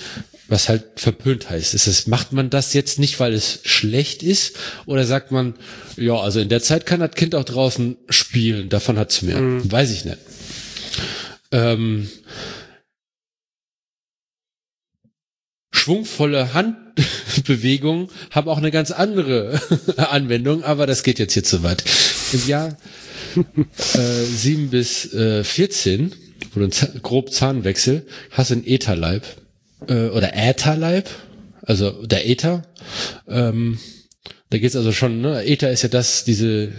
was 0.48 0.68
halt 0.68 0.84
verpönt 0.96 1.48
heißt. 1.48 1.74
Ist 1.74 1.86
es, 1.86 2.06
macht 2.06 2.32
man 2.32 2.50
das 2.50 2.74
jetzt 2.74 2.98
nicht, 2.98 3.18
weil 3.20 3.32
es 3.32 3.60
schlecht 3.64 4.22
ist? 4.22 4.56
Oder 4.86 5.04
sagt 5.04 5.30
man, 5.30 5.54
ja, 5.96 6.14
also 6.14 6.40
in 6.40 6.48
der 6.48 6.62
Zeit 6.62 6.86
kann 6.86 7.00
das 7.00 7.12
Kind 7.12 7.34
auch 7.34 7.44
draußen 7.44 7.96
spielen, 8.10 8.68
davon 8.68 8.98
hat's 8.98 9.22
mehr. 9.22 9.40
Mhm. 9.40 9.70
Weiß 9.70 9.90
ich 9.90 10.04
nicht. 10.04 10.18
Ähm, 11.50 12.10
schwungvolle 15.72 16.52
Handbewegungen 16.52 18.08
haben 18.30 18.48
auch 18.48 18.58
eine 18.58 18.70
ganz 18.70 18.90
andere 18.90 19.60
Anwendung, 19.96 20.62
aber 20.62 20.86
das 20.86 21.02
geht 21.02 21.18
jetzt 21.18 21.32
hier 21.32 21.44
zu 21.44 21.62
weit. 21.62 21.84
Im 22.32 22.46
Jahr 22.46 22.76
äh, 23.36 24.24
7 24.24 24.70
bis 24.70 25.12
äh, 25.12 25.44
14, 25.44 26.12
wo 26.52 26.60
du 26.60 26.68
grob 27.02 27.32
Zahnwechsel, 27.32 28.06
hast 28.30 28.50
du 28.50 28.54
einen 28.54 28.66
Ätherleib 28.66 29.24
äh, 29.88 30.08
oder 30.08 30.34
Ätherleib, 30.34 31.08
also 31.62 32.04
der 32.06 32.28
Äther. 32.28 32.62
Ähm, 33.28 33.78
da 34.50 34.58
geht's 34.58 34.76
also 34.76 34.92
schon, 34.92 35.20
ne? 35.20 35.44
Äther 35.44 35.70
ist 35.70 35.82
ja 35.82 35.88
das, 35.88 36.24
diese 36.24 36.72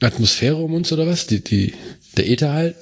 Atmosphäre 0.00 0.56
um 0.56 0.74
uns 0.74 0.92
oder 0.92 1.06
was? 1.06 1.26
Die, 1.26 1.42
die, 1.42 1.74
der 2.16 2.28
Äther 2.28 2.52
halt. 2.52 2.76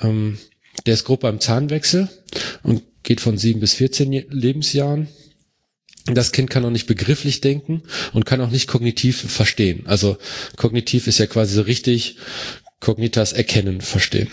Ähm, 0.00 0.38
der 0.86 0.94
ist 0.94 1.04
grob 1.04 1.20
beim 1.20 1.40
Zahnwechsel 1.40 2.08
und 2.62 2.82
geht 3.02 3.20
von 3.20 3.38
sieben 3.38 3.60
bis 3.60 3.74
14 3.74 4.12
Lebensjahren. 4.30 5.08
Das 6.06 6.32
Kind 6.32 6.50
kann 6.50 6.64
auch 6.64 6.70
nicht 6.70 6.86
begrifflich 6.86 7.40
denken 7.40 7.82
und 8.12 8.26
kann 8.26 8.40
auch 8.40 8.50
nicht 8.50 8.68
kognitiv 8.68 9.30
verstehen. 9.30 9.86
Also 9.86 10.18
kognitiv 10.56 11.06
ist 11.06 11.18
ja 11.18 11.26
quasi 11.26 11.54
so 11.54 11.62
richtig 11.62 12.16
Cognitas 12.80 13.32
erkennen, 13.32 13.80
verstehen. 13.80 14.28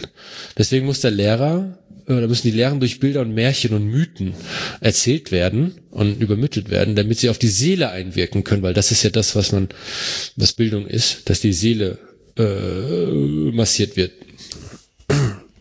Deswegen 0.57 0.85
muss 0.85 1.01
der 1.01 1.11
Lehrer 1.11 1.79
äh, 2.07 2.21
da 2.21 2.27
müssen 2.27 2.47
die 2.47 2.57
Lehren 2.57 2.79
durch 2.79 2.99
Bilder 2.99 3.21
und 3.21 3.33
Märchen 3.33 3.73
und 3.73 3.85
Mythen 3.87 4.33
erzählt 4.81 5.31
werden 5.31 5.75
und 5.89 6.21
übermittelt 6.21 6.69
werden, 6.69 6.95
damit 6.95 7.19
sie 7.19 7.29
auf 7.29 7.37
die 7.37 7.47
Seele 7.47 7.89
einwirken 7.89 8.43
können, 8.43 8.63
weil 8.63 8.73
das 8.73 8.91
ist 8.91 9.03
ja 9.03 9.09
das, 9.09 9.35
was 9.35 9.51
man, 9.51 9.69
was 10.35 10.53
Bildung 10.53 10.87
ist, 10.87 11.29
dass 11.29 11.39
die 11.39 11.53
Seele 11.53 11.99
äh, 12.37 13.51
massiert 13.51 13.95
wird. 13.95 14.11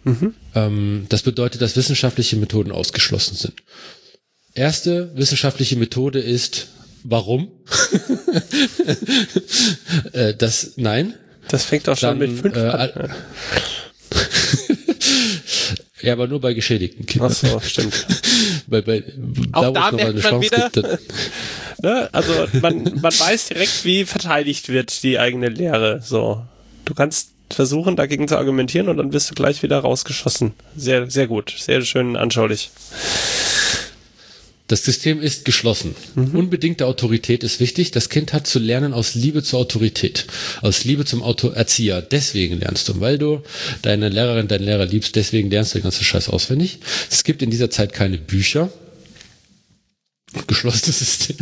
Mhm. 0.04 0.34
Ähm, 0.54 1.06
das 1.08 1.22
bedeutet, 1.22 1.62
dass 1.62 1.76
wissenschaftliche 1.76 2.36
Methoden 2.36 2.72
ausgeschlossen 2.72 3.36
sind. 3.36 3.54
Erste 4.54 5.16
wissenschaftliche 5.16 5.76
Methode 5.76 6.20
ist 6.20 6.68
warum? 7.04 7.50
äh, 10.12 10.34
das 10.34 10.72
nein. 10.76 11.14
Das 11.48 11.64
fängt 11.64 11.88
auch 11.88 11.96
schon 11.96 12.18
Dann, 12.18 12.18
mit 12.18 12.40
fünf 12.40 12.56
äh, 12.56 12.60
an. 12.60 13.14
Ja, 16.02 16.14
aber 16.14 16.26
nur 16.26 16.40
bei 16.40 16.52
geschädigten 16.52 17.06
Kindern. 17.06 17.30
Ach 17.30 17.36
so, 17.36 17.60
stimmt. 17.60 18.06
bei, 18.66 18.80
bei, 18.80 19.04
Auch 19.52 19.72
da, 19.72 19.90
da 19.90 19.92
merkt 19.92 20.24
man 20.24 20.42
wieder, 20.42 20.68
gibt, 20.68 20.98
ne? 21.80 22.08
also 22.10 22.32
man, 22.60 22.98
man 23.00 23.12
weiß 23.12 23.48
direkt, 23.48 23.84
wie 23.84 24.04
verteidigt 24.04 24.68
wird 24.68 25.04
die 25.04 25.20
eigene 25.20 25.48
Lehre. 25.48 26.00
So, 26.02 26.42
du 26.84 26.94
kannst 26.94 27.30
versuchen, 27.50 27.94
dagegen 27.94 28.26
zu 28.26 28.36
argumentieren 28.36 28.88
und 28.88 28.96
dann 28.96 29.10
bist 29.10 29.30
du 29.30 29.34
gleich 29.34 29.62
wieder 29.62 29.78
rausgeschossen. 29.78 30.54
Sehr, 30.76 31.08
sehr 31.08 31.28
gut, 31.28 31.54
sehr 31.56 31.82
schön 31.82 32.16
anschaulich. 32.16 32.70
Das 34.72 34.86
System 34.86 35.20
ist 35.20 35.44
geschlossen. 35.44 35.94
Mhm. 36.14 36.34
Unbedingte 36.34 36.86
Autorität 36.86 37.44
ist 37.44 37.60
wichtig. 37.60 37.90
Das 37.90 38.08
Kind 38.08 38.32
hat 38.32 38.46
zu 38.46 38.58
lernen 38.58 38.94
aus 38.94 39.14
Liebe 39.14 39.42
zur 39.42 39.60
Autorität, 39.60 40.24
aus 40.62 40.84
Liebe 40.84 41.04
zum 41.04 41.22
Auto 41.22 41.48
Erzieher. 41.48 42.00
Deswegen 42.00 42.58
lernst 42.58 42.88
du, 42.88 42.98
weil 42.98 43.18
du 43.18 43.42
deine 43.82 44.08
Lehrerin, 44.08 44.48
deinen 44.48 44.64
Lehrer 44.64 44.86
liebst. 44.86 45.14
Deswegen 45.14 45.50
lernst 45.50 45.74
du 45.74 45.78
den 45.78 45.82
ganzen 45.82 46.04
Scheiß 46.04 46.30
auswendig. 46.30 46.78
Es 47.10 47.22
gibt 47.22 47.42
in 47.42 47.50
dieser 47.50 47.68
Zeit 47.68 47.92
keine 47.92 48.16
Bücher. 48.16 48.70
Geschlossenes 50.46 51.00
System. 51.00 51.36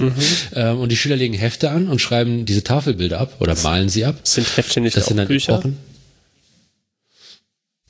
Mhm. 0.00 0.14
ähm, 0.56 0.80
und 0.80 0.88
die 0.88 0.96
Schüler 0.96 1.14
legen 1.14 1.34
Hefte 1.34 1.70
an 1.70 1.86
und 1.86 2.00
schreiben 2.00 2.46
diese 2.46 2.64
Tafelbilder 2.64 3.20
ab 3.20 3.36
oder 3.38 3.54
malen 3.62 3.88
sie 3.88 4.04
ab. 4.04 4.18
Sind 4.24 4.56
Hefte 4.56 4.80
nicht 4.80 4.96
das 4.96 5.06
sind 5.06 5.18
dann 5.18 5.28
Bücher? 5.28 5.52
Epochen. 5.52 5.76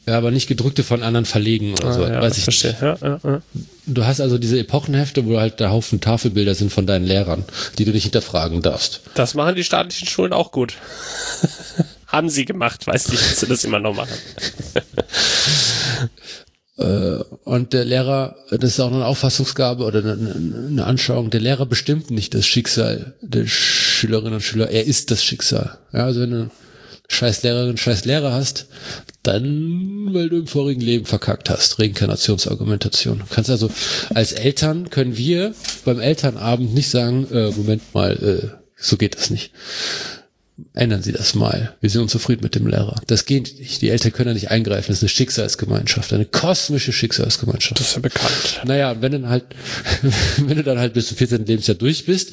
Ja, 0.09 0.19
aber 0.19 0.31
nicht 0.31 0.47
gedrückte 0.47 0.85
von 0.85 1.03
anderen 1.03 1.27
verlegen 1.27 1.73
oder 1.73 1.89
ah, 1.89 1.93
so. 1.93 2.03
Ja, 2.03 2.23
weiß 2.23 2.39
ich 2.39 2.45
verstehe. 2.45 2.71
nicht. 2.71 2.83
Ja, 2.83 2.97
ja, 3.03 3.21
ja. 3.25 3.43
Du 3.87 4.05
hast 4.05 4.21
also 4.21 4.39
diese 4.39 4.59
Epochenhefte, 4.59 5.27
wo 5.27 5.39
halt 5.39 5.59
der 5.59 5.71
Haufen 5.71 6.01
Tafelbilder 6.01 6.55
sind 6.55 6.73
von 6.73 6.87
deinen 6.87 7.05
Lehrern, 7.05 7.45
die 7.79 7.85
du 7.85 7.91
nicht 7.91 8.05
hinterfragen 8.05 8.63
darfst. 8.63 9.01
Das 9.15 9.35
machen 9.35 9.57
die 9.57 9.65
staatlichen 9.65 10.07
Schulen 10.07 10.33
auch 10.33 10.53
gut. 10.53 10.75
Haben 12.07 12.31
sie 12.31 12.45
gemacht, 12.45 12.87
weiß 12.87 13.09
nicht, 13.09 13.21
ob 13.21 13.37
sie 13.37 13.47
das 13.47 13.65
immer 13.65 13.81
noch 13.81 13.95
machen. 13.95 14.15
Äh, 16.79 17.21
und 17.45 17.73
der 17.73 17.87
Lehrer, 17.87 18.37
das 18.51 18.73
ist 18.73 18.81
auch 18.81 18.93
eine 18.93 19.07
Auffassungsgabe 19.07 19.85
oder 19.85 20.01
eine, 20.01 20.13
eine 20.69 20.85
Anschauung, 20.85 21.31
der 21.31 21.41
Lehrer 21.41 21.65
bestimmt 21.65 22.11
nicht 22.11 22.35
das 22.35 22.47
Schicksal 22.47 23.15
der 23.23 23.47
Schülerinnen 23.47 24.35
und 24.35 24.43
Schüler, 24.43 24.69
er 24.69 24.85
ist 24.85 25.11
das 25.11 25.25
Schicksal. 25.25 25.79
Ja, 25.95 26.05
also 26.05 26.21
wenn 26.21 26.31
du 26.33 26.51
scheiß 27.09 27.43
Lehrerin, 27.43 27.77
scheiß 27.79 28.05
Lehrer 28.05 28.33
hast, 28.33 28.67
dann, 29.27 30.09
weil 30.13 30.29
du 30.29 30.39
im 30.39 30.47
vorigen 30.47 30.81
Leben 30.81 31.05
verkackt 31.05 31.51
hast. 31.51 31.79
Reinkarnationsargumentation. 31.79 33.19
Du 33.19 33.25
kannst 33.29 33.51
also, 33.51 33.71
als 34.15 34.33
Eltern 34.33 34.91
können 34.91 35.17
wir 35.17 35.55
beim 35.85 36.01
Elternabend 36.01 36.75
nicht 36.75 36.91
sagen, 36.91 37.27
äh, 37.33 37.51
Moment 37.51 37.83
mal, 37.95 38.13
äh, 38.13 38.49
so 38.77 38.97
geht 38.97 39.17
das 39.17 39.31
nicht. 39.31 39.53
Ändern 40.73 41.03
Sie 41.03 41.13
das 41.13 41.35
mal. 41.35 41.75
Wir 41.83 41.91
sind 41.91 42.01
unzufrieden 42.03 42.43
mit 42.43 42.55
dem 42.55 42.67
Lehrer. 42.67 42.99
Das 43.09 43.27
geht 43.27 43.59
nicht. 43.59 43.83
Die 43.83 43.91
Eltern 43.91 44.13
können 44.13 44.29
da 44.29 44.35
nicht 44.35 44.51
eingreifen. 44.51 44.89
Das 44.89 44.99
ist 44.99 45.03
eine 45.03 45.11
Schicksalsgemeinschaft, 45.11 46.15
eine 46.15 46.25
kosmische 46.25 46.95
Schicksalsgemeinschaft. 46.95 47.79
Das 47.79 47.89
ist 47.89 47.95
ja 47.95 48.01
bekannt. 48.01 48.63
Naja, 48.65 48.97
wenn 49.03 49.13
du 49.13 49.29
halt, 49.29 49.45
wenn 50.39 50.57
du 50.57 50.63
dann 50.63 50.79
halt 50.79 50.95
bis 50.95 51.09
zum 51.09 51.19
14. 51.19 51.45
Lebensjahr 51.45 51.77
durch 51.77 52.07
bist, 52.07 52.33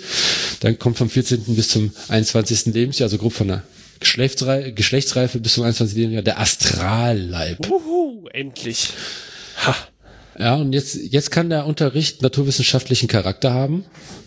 dann 0.62 0.80
kommt 0.80 0.98
vom 0.98 1.10
14. 1.10 1.44
bis 1.56 1.68
zum 1.70 1.92
21. 2.08 2.68
Lebensjahr, 2.68 3.08
also 3.08 3.18
grob 3.18 3.34
von 3.34 3.50
der 3.50 3.64
Geschlechtsreife, 4.04 4.74
Geschlechtsreife 4.74 5.40
bis 5.40 5.54
zum 5.54 5.64
21. 5.64 6.12
Jahr, 6.12 6.22
der 6.22 6.40
Astralleib. 6.40 7.70
Uhu, 7.70 8.28
endlich. 8.34 8.90
Ha. 9.66 9.76
Ja, 10.38 10.56
und 10.56 10.74
jetzt, 10.74 10.96
jetzt 10.96 11.32
kann 11.32 11.50
der 11.50 11.66
Unterricht 11.66 12.22
naturwissenschaftlichen 12.22 13.08
Charakter 13.08 13.54
haben. 13.54 13.86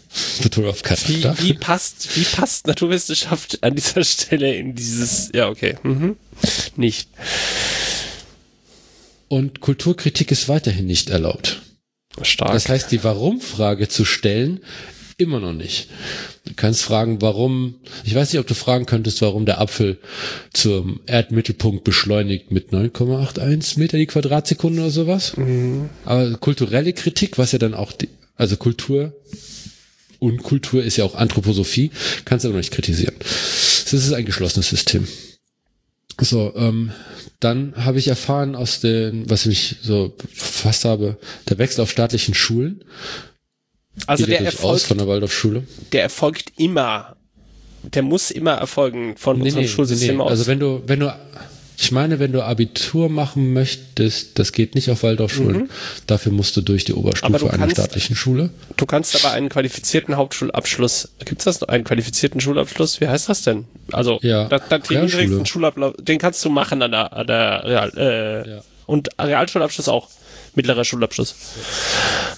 Wie, 0.46 1.24
wie 1.42 1.52
passt, 1.52 2.16
wie 2.16 2.24
passt 2.24 2.66
Naturwissenschaft 2.68 3.62
an 3.62 3.74
dieser 3.74 4.02
Stelle 4.02 4.54
in 4.54 4.74
dieses, 4.74 5.30
ja, 5.34 5.48
okay, 5.48 5.76
mhm. 5.82 6.16
nicht. 6.76 7.10
Und 9.28 9.60
Kulturkritik 9.60 10.30
ist 10.30 10.48
weiterhin 10.48 10.86
nicht 10.86 11.10
erlaubt. 11.10 11.60
Stark. 12.22 12.52
Das 12.52 12.70
heißt, 12.70 12.92
die 12.92 13.04
Warum-Frage 13.04 13.88
zu 13.88 14.06
stellen, 14.06 14.60
Immer 15.18 15.40
noch 15.40 15.54
nicht. 15.54 15.88
Du 16.44 16.52
kannst 16.54 16.82
fragen, 16.82 17.22
warum, 17.22 17.76
ich 18.04 18.14
weiß 18.14 18.32
nicht, 18.32 18.40
ob 18.40 18.46
du 18.46 18.54
fragen 18.54 18.84
könntest, 18.84 19.22
warum 19.22 19.46
der 19.46 19.60
Apfel 19.62 19.98
zum 20.52 21.00
Erdmittelpunkt 21.06 21.84
beschleunigt 21.84 22.50
mit 22.50 22.70
9,81 22.70 23.78
Meter 23.78 23.96
die 23.96 24.06
Quadratsekunde 24.06 24.82
oder 24.82 24.90
sowas. 24.90 25.34
Mhm. 25.38 25.88
Aber 26.04 26.36
kulturelle 26.36 26.92
Kritik, 26.92 27.38
was 27.38 27.52
ja 27.52 27.58
dann 27.58 27.72
auch, 27.72 27.92
die, 27.92 28.10
also 28.36 28.58
Kultur 28.58 29.14
und 30.18 30.42
Kultur 30.42 30.84
ist 30.84 30.98
ja 30.98 31.04
auch 31.04 31.14
Anthroposophie, 31.14 31.90
kannst 32.26 32.44
du 32.44 32.48
aber 32.48 32.56
noch 32.56 32.62
nicht 32.62 32.74
kritisieren. 32.74 33.14
Das 33.18 33.92
ist 33.94 34.12
ein 34.12 34.26
geschlossenes 34.26 34.68
System. 34.68 35.08
So, 36.20 36.52
ähm, 36.56 36.92
dann 37.40 37.74
habe 37.76 37.98
ich 37.98 38.08
erfahren 38.08 38.54
aus 38.54 38.80
den, 38.80 39.28
was 39.30 39.46
ich 39.46 39.76
so 39.82 40.14
fast 40.32 40.84
habe, 40.84 41.18
der 41.48 41.58
Wechsel 41.58 41.80
auf 41.82 41.90
staatlichen 41.90 42.34
Schulen. 42.34 42.84
Also 44.06 44.26
der 44.26 44.40
erfolgt 44.40 44.82
von 44.82 44.98
der 44.98 45.08
Waldorfschule. 45.08 45.64
Der 45.92 46.02
erfolgt 46.02 46.52
immer. 46.58 47.16
Der 47.82 48.02
muss 48.02 48.30
immer 48.30 48.52
erfolgen 48.52 49.16
von 49.16 49.38
nee, 49.38 49.44
unserem 49.44 49.62
nee, 49.62 49.68
Schulsystem 49.68 50.16
nee. 50.16 50.22
aus. 50.22 50.30
Also 50.30 50.46
wenn 50.46 50.58
du, 50.58 50.82
wenn 50.86 51.00
du 51.00 51.12
ich 51.78 51.92
meine, 51.92 52.18
wenn 52.18 52.32
du 52.32 52.42
Abitur 52.42 53.10
machen 53.10 53.52
möchtest, 53.52 54.38
das 54.38 54.52
geht 54.52 54.74
nicht 54.74 54.90
auf 54.90 55.02
Waldorfschulen. 55.02 55.62
Mhm. 55.62 55.70
Dafür 56.06 56.32
musst 56.32 56.56
du 56.56 56.62
durch 56.62 56.84
die 56.84 56.94
Oberstufe 56.94 57.52
einer 57.52 57.68
staatlichen 57.68 58.16
Schule. 58.16 58.50
Du 58.76 58.86
kannst 58.86 59.14
aber 59.14 59.34
einen 59.34 59.50
qualifizierten 59.50 60.16
Hauptschulabschluss, 60.16 61.10
gibt's 61.24 61.44
das 61.44 61.60
noch? 61.60 61.68
Einen 61.68 61.84
qualifizierten 61.84 62.40
Schulabschluss? 62.40 63.00
Wie 63.00 63.08
heißt 63.08 63.28
das 63.28 63.42
denn? 63.42 63.66
Also, 63.92 64.18
ja, 64.22 64.48
das, 64.48 64.62
das 64.70 64.88
den 64.88 65.46
Schulabschluss, 65.46 65.94
den 66.00 66.18
kannst 66.18 66.42
du 66.44 66.48
machen 66.48 66.80
an 66.80 66.92
der, 66.92 67.12
an 67.12 67.26
der 67.26 67.64
Real, 67.64 67.92
äh, 67.96 68.50
ja. 68.50 68.60
und 68.86 69.10
Realschulabschluss 69.20 69.88
auch. 69.88 70.08
Mittlerer 70.56 70.84
Schulabschluss. 70.84 71.34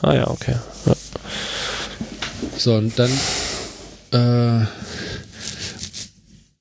Ah 0.03 0.15
ja, 0.15 0.29
okay. 0.29 0.57
Ja. 0.87 0.97
So, 2.57 2.75
und 2.75 2.99
dann, 2.99 3.11
äh, 4.13 4.67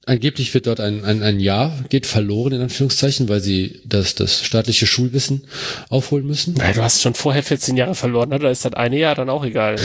Angeblich 0.08 0.54
wird 0.54 0.68
dort 0.68 0.80
ein, 0.80 1.04
ein, 1.04 1.22
ein 1.22 1.42
Jahr 1.42 1.78
geht 1.90 2.06
verloren, 2.06 2.54
in 2.54 2.62
Anführungszeichen, 2.62 3.28
weil 3.28 3.42
sie 3.42 3.82
das, 3.84 4.16
das 4.16 4.42
staatliche 4.42 4.88
Schulwissen 4.88 5.44
aufholen 5.90 6.26
müssen. 6.26 6.54
Nein, 6.54 6.76
du 6.76 6.82
hast 6.82 7.02
schon 7.02 7.14
vorher 7.14 7.44
14 7.44 7.76
Jahre 7.76 7.94
verloren, 7.94 8.32
oder? 8.32 8.50
ist 8.50 8.64
das 8.64 8.74
eine 8.74 8.98
Jahr 8.98 9.16
dann 9.16 9.30
auch 9.30 9.44
egal. 9.44 9.76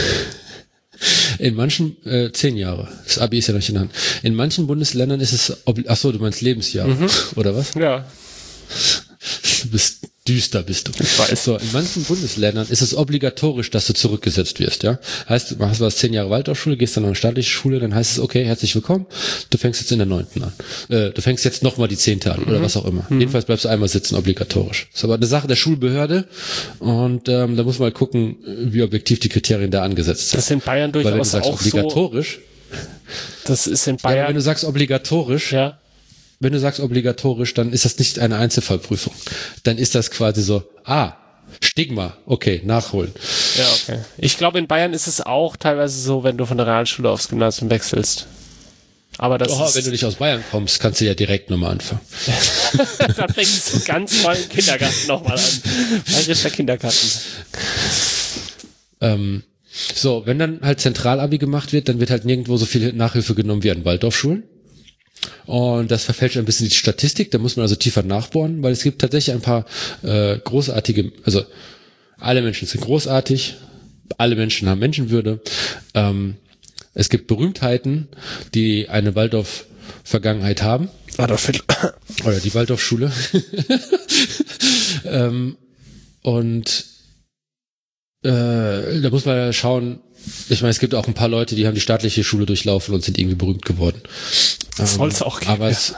In 1.40 1.56
manchen, 1.56 1.96
äh, 2.06 2.30
zehn 2.30 2.56
Jahre. 2.56 2.86
Das 3.04 3.18
Abi 3.18 3.38
ist 3.38 3.48
ja 3.48 3.54
noch 3.54 3.58
nicht 3.58 3.70
in 3.70 3.80
Hand. 3.80 3.90
In 4.22 4.36
manchen 4.36 4.68
Bundesländern 4.68 5.18
ist 5.18 5.32
es, 5.32 5.56
ach 5.88 5.96
so, 5.96 6.12
du 6.12 6.20
meinst 6.20 6.40
Lebensjahr, 6.40 6.86
mhm. 6.86 7.08
oder 7.34 7.56
was? 7.56 7.74
Ja. 7.74 8.06
Du 9.62 9.70
bist 9.70 10.06
düster 10.28 10.62
bist 10.62 10.88
du. 10.88 10.92
Ich 11.00 11.18
weiß. 11.18 11.44
So, 11.44 11.56
in 11.56 11.72
manchen 11.72 12.04
Bundesländern 12.04 12.66
ist 12.68 12.80
es 12.80 12.94
obligatorisch, 12.96 13.70
dass 13.70 13.86
du 13.86 13.92
zurückgesetzt 13.92 14.60
wirst, 14.60 14.84
ja. 14.84 14.98
Heißt, 15.28 15.52
du 15.52 15.58
hast 15.66 15.80
was 15.80 15.96
zehn 15.96 16.12
Jahre 16.12 16.30
Waldorfschule, 16.30 16.76
gehst 16.76 16.96
dann 16.96 17.04
an 17.04 17.08
eine 17.08 17.16
staatliche 17.16 17.50
Schule, 17.50 17.80
dann 17.80 17.94
heißt 17.94 18.12
es, 18.12 18.20
okay, 18.20 18.44
herzlich 18.44 18.74
willkommen, 18.74 19.06
du 19.50 19.58
fängst 19.58 19.80
jetzt 19.80 19.90
in 19.90 19.98
der 19.98 20.06
neunten 20.06 20.44
an. 20.44 20.52
Äh, 20.88 21.10
du 21.10 21.20
fängst 21.20 21.44
jetzt 21.44 21.64
nochmal 21.64 21.88
die 21.88 21.96
zehnte 21.96 22.32
an, 22.32 22.40
mhm. 22.40 22.48
oder 22.48 22.62
was 22.62 22.76
auch 22.76 22.84
immer. 22.84 23.04
Mhm. 23.08 23.18
Jedenfalls 23.20 23.46
bleibst 23.46 23.64
du 23.64 23.68
einmal 23.68 23.88
sitzen, 23.88 24.14
obligatorisch. 24.14 24.88
Das 24.92 25.00
ist 25.00 25.04
aber 25.04 25.14
eine 25.14 25.26
Sache 25.26 25.48
der 25.48 25.56
Schulbehörde 25.56 26.28
und 26.78 27.28
ähm, 27.28 27.56
da 27.56 27.64
muss 27.64 27.80
man 27.80 27.88
mal 27.88 27.92
gucken, 27.92 28.36
wie 28.46 28.82
objektiv 28.82 29.18
die 29.18 29.28
Kriterien 29.28 29.72
da 29.72 29.82
angesetzt 29.82 30.30
sind. 30.30 30.38
Das 30.38 30.44
ist 30.44 30.50
in 30.52 30.60
Bayern 30.60 30.92
durchaus 30.92 31.10
Weil 31.10 31.18
wenn 31.18 31.24
du 31.24 31.28
sagst, 31.28 31.48
auch 31.48 31.54
obligatorisch, 31.54 32.38
so, 32.38 33.48
das 33.48 33.66
ist 33.66 33.88
in 33.88 33.96
Bayern. 33.96 34.18
Ja, 34.18 34.28
wenn 34.28 34.36
du 34.36 34.40
sagst 34.40 34.64
obligatorisch, 34.64 35.52
ja 35.52 35.78
wenn 36.42 36.52
du 36.52 36.58
sagst 36.58 36.80
obligatorisch, 36.80 37.54
dann 37.54 37.72
ist 37.72 37.84
das 37.84 37.98
nicht 37.98 38.18
eine 38.18 38.36
Einzelfallprüfung. 38.36 39.12
Dann 39.62 39.78
ist 39.78 39.94
das 39.94 40.10
quasi 40.10 40.42
so, 40.42 40.64
ah, 40.84 41.12
Stigma, 41.60 42.16
okay, 42.26 42.62
nachholen. 42.64 43.12
Ja, 43.56 43.64
okay. 43.72 44.00
Ich 44.18 44.38
glaube, 44.38 44.58
in 44.58 44.66
Bayern 44.66 44.92
ist 44.92 45.06
es 45.06 45.20
auch 45.20 45.56
teilweise 45.56 46.00
so, 46.00 46.24
wenn 46.24 46.36
du 46.36 46.44
von 46.44 46.56
der 46.56 46.66
Realschule 46.66 47.10
aufs 47.10 47.28
Gymnasium 47.28 47.70
wechselst. 47.70 48.26
Aber 49.18 49.38
das 49.38 49.52
oh, 49.52 49.70
wenn 49.74 49.84
du 49.84 49.90
nicht 49.90 50.04
aus 50.04 50.16
Bayern 50.16 50.42
kommst, 50.50 50.80
kannst 50.80 51.00
du 51.00 51.04
ja 51.04 51.14
direkt 51.14 51.50
nochmal 51.50 51.72
anfangen. 51.72 52.00
dann 53.16 53.28
fängst 53.28 53.74
du 53.74 53.80
ganz 53.84 54.22
neuen 54.22 54.48
Kindergarten 54.48 55.06
nochmal 55.06 55.38
an. 55.38 55.62
Bayerischer 56.06 56.50
Kindergarten. 56.50 57.08
Ähm, 59.00 59.42
so, 59.94 60.22
wenn 60.24 60.38
dann 60.38 60.60
halt 60.62 60.80
Zentralabi 60.80 61.38
gemacht 61.38 61.72
wird, 61.72 61.88
dann 61.88 62.00
wird 62.00 62.10
halt 62.10 62.24
nirgendwo 62.24 62.56
so 62.56 62.66
viel 62.66 62.92
Nachhilfe 62.94 63.34
genommen 63.34 63.62
wie 63.62 63.70
an 63.70 63.84
Waldorfschulen. 63.84 64.44
Und 65.46 65.90
das 65.90 66.04
verfälscht 66.04 66.36
ein 66.36 66.44
bisschen 66.44 66.68
die 66.68 66.74
Statistik, 66.74 67.30
da 67.30 67.38
muss 67.38 67.56
man 67.56 67.62
also 67.62 67.76
tiefer 67.76 68.02
nachbohren, 68.02 68.62
weil 68.62 68.72
es 68.72 68.82
gibt 68.82 69.00
tatsächlich 69.00 69.34
ein 69.34 69.40
paar 69.40 69.66
äh, 70.02 70.38
großartige, 70.38 71.12
also 71.24 71.44
alle 72.18 72.42
Menschen 72.42 72.68
sind 72.68 72.80
großartig, 72.80 73.56
alle 74.18 74.36
Menschen 74.36 74.68
haben 74.68 74.78
Menschenwürde. 74.78 75.40
Ähm, 75.94 76.36
es 76.94 77.08
gibt 77.08 77.26
Berühmtheiten, 77.26 78.08
die 78.54 78.88
eine 78.88 79.14
Waldorf-Vergangenheit 79.14 80.62
haben. 80.62 80.88
Adolf 81.16 81.46
Hitler. 81.46 81.94
Oder 82.24 82.40
die 82.40 82.54
Waldorfschule. 82.54 83.10
ähm, 85.04 85.56
und 86.22 86.84
äh, 88.22 89.00
da 89.00 89.10
muss 89.10 89.24
man 89.24 89.52
schauen, 89.52 90.00
ich 90.48 90.62
meine, 90.62 90.70
es 90.70 90.78
gibt 90.78 90.94
auch 90.94 91.06
ein 91.06 91.14
paar 91.14 91.28
Leute, 91.28 91.54
die 91.54 91.66
haben 91.66 91.74
die 91.74 91.80
staatliche 91.80 92.24
Schule 92.24 92.46
durchlaufen 92.46 92.94
und 92.94 93.04
sind 93.04 93.18
irgendwie 93.18 93.36
berühmt 93.36 93.64
geworden. 93.64 94.00
Das 94.76 94.94
soll 94.94 95.08
es 95.08 95.22
auch 95.22 95.40
geben. 95.40 95.52
Aber 95.52 95.68
es 95.68 95.94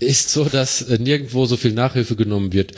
ist 0.00 0.30
so, 0.30 0.44
dass 0.44 0.82
äh, 0.82 0.98
nirgendwo 0.98 1.46
so 1.46 1.56
viel 1.56 1.72
Nachhilfe 1.72 2.16
genommen 2.16 2.52
wird 2.52 2.72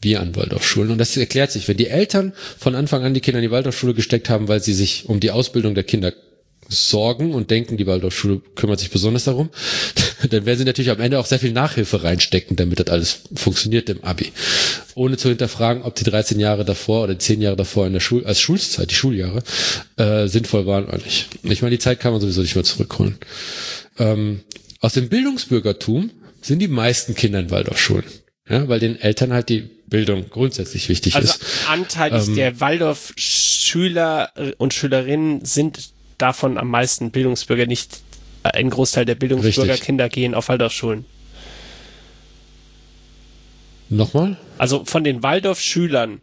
wie 0.00 0.16
an 0.16 0.36
Waldorfschulen. 0.36 0.92
Und 0.92 0.98
das 0.98 1.16
erklärt 1.16 1.50
sich, 1.50 1.66
wenn 1.68 1.76
die 1.76 1.88
Eltern 1.88 2.32
von 2.58 2.74
Anfang 2.74 3.04
an 3.04 3.14
die 3.14 3.20
Kinder 3.20 3.38
in 3.40 3.44
die 3.44 3.50
Waldorfschule 3.50 3.94
gesteckt 3.94 4.28
haben, 4.28 4.48
weil 4.48 4.62
sie 4.62 4.74
sich 4.74 5.08
um 5.08 5.20
die 5.20 5.30
Ausbildung 5.30 5.74
der 5.74 5.84
Kinder 5.84 6.12
sorgen 6.68 7.32
und 7.32 7.50
denken, 7.50 7.76
die 7.76 7.86
Waldorfschule 7.86 8.42
kümmert 8.54 8.78
sich 8.78 8.90
besonders 8.90 9.24
darum, 9.24 9.48
dann 10.30 10.44
werden 10.44 10.58
sie 10.58 10.64
natürlich 10.64 10.90
am 10.90 11.00
Ende 11.00 11.18
auch 11.18 11.26
sehr 11.26 11.38
viel 11.38 11.52
Nachhilfe 11.52 12.04
reinstecken, 12.04 12.56
damit 12.56 12.78
das 12.78 12.88
alles 12.88 13.20
funktioniert 13.34 13.88
im 13.88 14.04
Abi. 14.04 14.32
Ohne 14.94 15.16
zu 15.16 15.28
hinterfragen, 15.28 15.82
ob 15.82 15.94
die 15.94 16.04
13 16.04 16.38
Jahre 16.38 16.64
davor 16.64 17.04
oder 17.04 17.18
10 17.18 17.40
Jahre 17.40 17.56
davor 17.56 17.86
in 17.86 17.94
der 17.94 18.00
Schul 18.00 18.24
als 18.26 18.40
Schulzeit, 18.40 18.90
die 18.90 18.94
Schuljahre, 18.94 19.42
äh, 19.96 20.28
sinnvoll 20.28 20.66
waren 20.66 20.84
oder 20.84 20.98
nicht. 20.98 21.28
Ich 21.42 21.62
meine, 21.62 21.74
die 21.76 21.82
Zeit 21.82 22.00
kann 22.00 22.12
man 22.12 22.20
sowieso 22.20 22.42
nicht 22.42 22.54
mehr 22.54 22.64
zurückholen. 22.64 23.18
Ähm, 23.98 24.40
aus 24.80 24.92
dem 24.92 25.08
Bildungsbürgertum 25.08 26.10
sind 26.42 26.60
die 26.60 26.68
meisten 26.68 27.14
Kinder 27.14 27.40
in 27.40 27.50
Waldorfschulen. 27.50 28.04
Ja, 28.48 28.68
weil 28.68 28.80
den 28.80 28.98
Eltern 28.98 29.32
halt 29.32 29.50
die 29.50 29.68
Bildung 29.88 30.30
grundsätzlich 30.30 30.88
wichtig 30.88 31.14
also 31.16 31.28
ist. 31.28 31.44
Anteilig 31.68 32.28
ähm, 32.28 32.34
der 32.34 32.60
Waldorf-Schüler 32.60 34.32
und 34.56 34.72
Schülerinnen 34.72 35.44
sind 35.44 35.90
davon 36.18 36.58
am 36.58 36.68
meisten 36.68 37.10
Bildungsbürger, 37.10 37.66
nicht 37.66 38.00
äh, 38.42 38.50
ein 38.50 38.70
Großteil 38.70 39.04
der 39.04 39.14
Bildungsbürgerkinder 39.14 40.08
gehen 40.08 40.34
auf 40.34 40.48
Waldorfschulen. 40.48 41.04
Nochmal? 43.88 44.36
Also 44.58 44.84
von 44.84 45.02
den 45.02 45.22
Waldorf-Schülern 45.22 46.20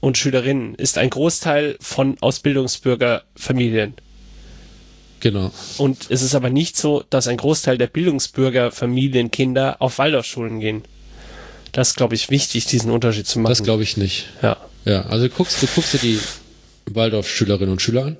und 0.00 0.18
Schülerinnen 0.18 0.74
ist 0.74 0.98
ein 0.98 1.10
Großteil 1.10 1.76
von 1.80 2.16
aus 2.20 2.40
Bildungsbürgerfamilien. 2.40 3.94
Genau. 5.20 5.50
Und 5.78 6.10
es 6.10 6.22
ist 6.22 6.34
aber 6.34 6.50
nicht 6.50 6.76
so, 6.76 7.04
dass 7.08 7.26
ein 7.28 7.36
Großteil 7.36 7.78
der 7.78 7.86
Bildungsbürgerfamilienkinder 7.86 9.76
auf 9.80 9.98
Waldorfschulen 9.98 10.60
gehen. 10.60 10.82
Das 11.72 11.88
ist, 11.88 11.96
glaube 11.96 12.14
ich, 12.14 12.30
wichtig, 12.30 12.66
diesen 12.66 12.90
Unterschied 12.90 13.26
zu 13.26 13.38
machen. 13.38 13.50
Das 13.50 13.62
glaube 13.62 13.82
ich 13.82 13.96
nicht. 13.96 14.26
Ja. 14.42 14.56
Ja, 14.84 15.02
also 15.06 15.26
du 15.26 15.34
guckst, 15.34 15.62
du 15.62 15.66
guckst 15.66 15.94
dir 15.94 15.98
die 15.98 16.20
Waldorf-Schülerinnen 16.86 17.72
und 17.72 17.82
Schüler 17.82 18.04
an 18.04 18.16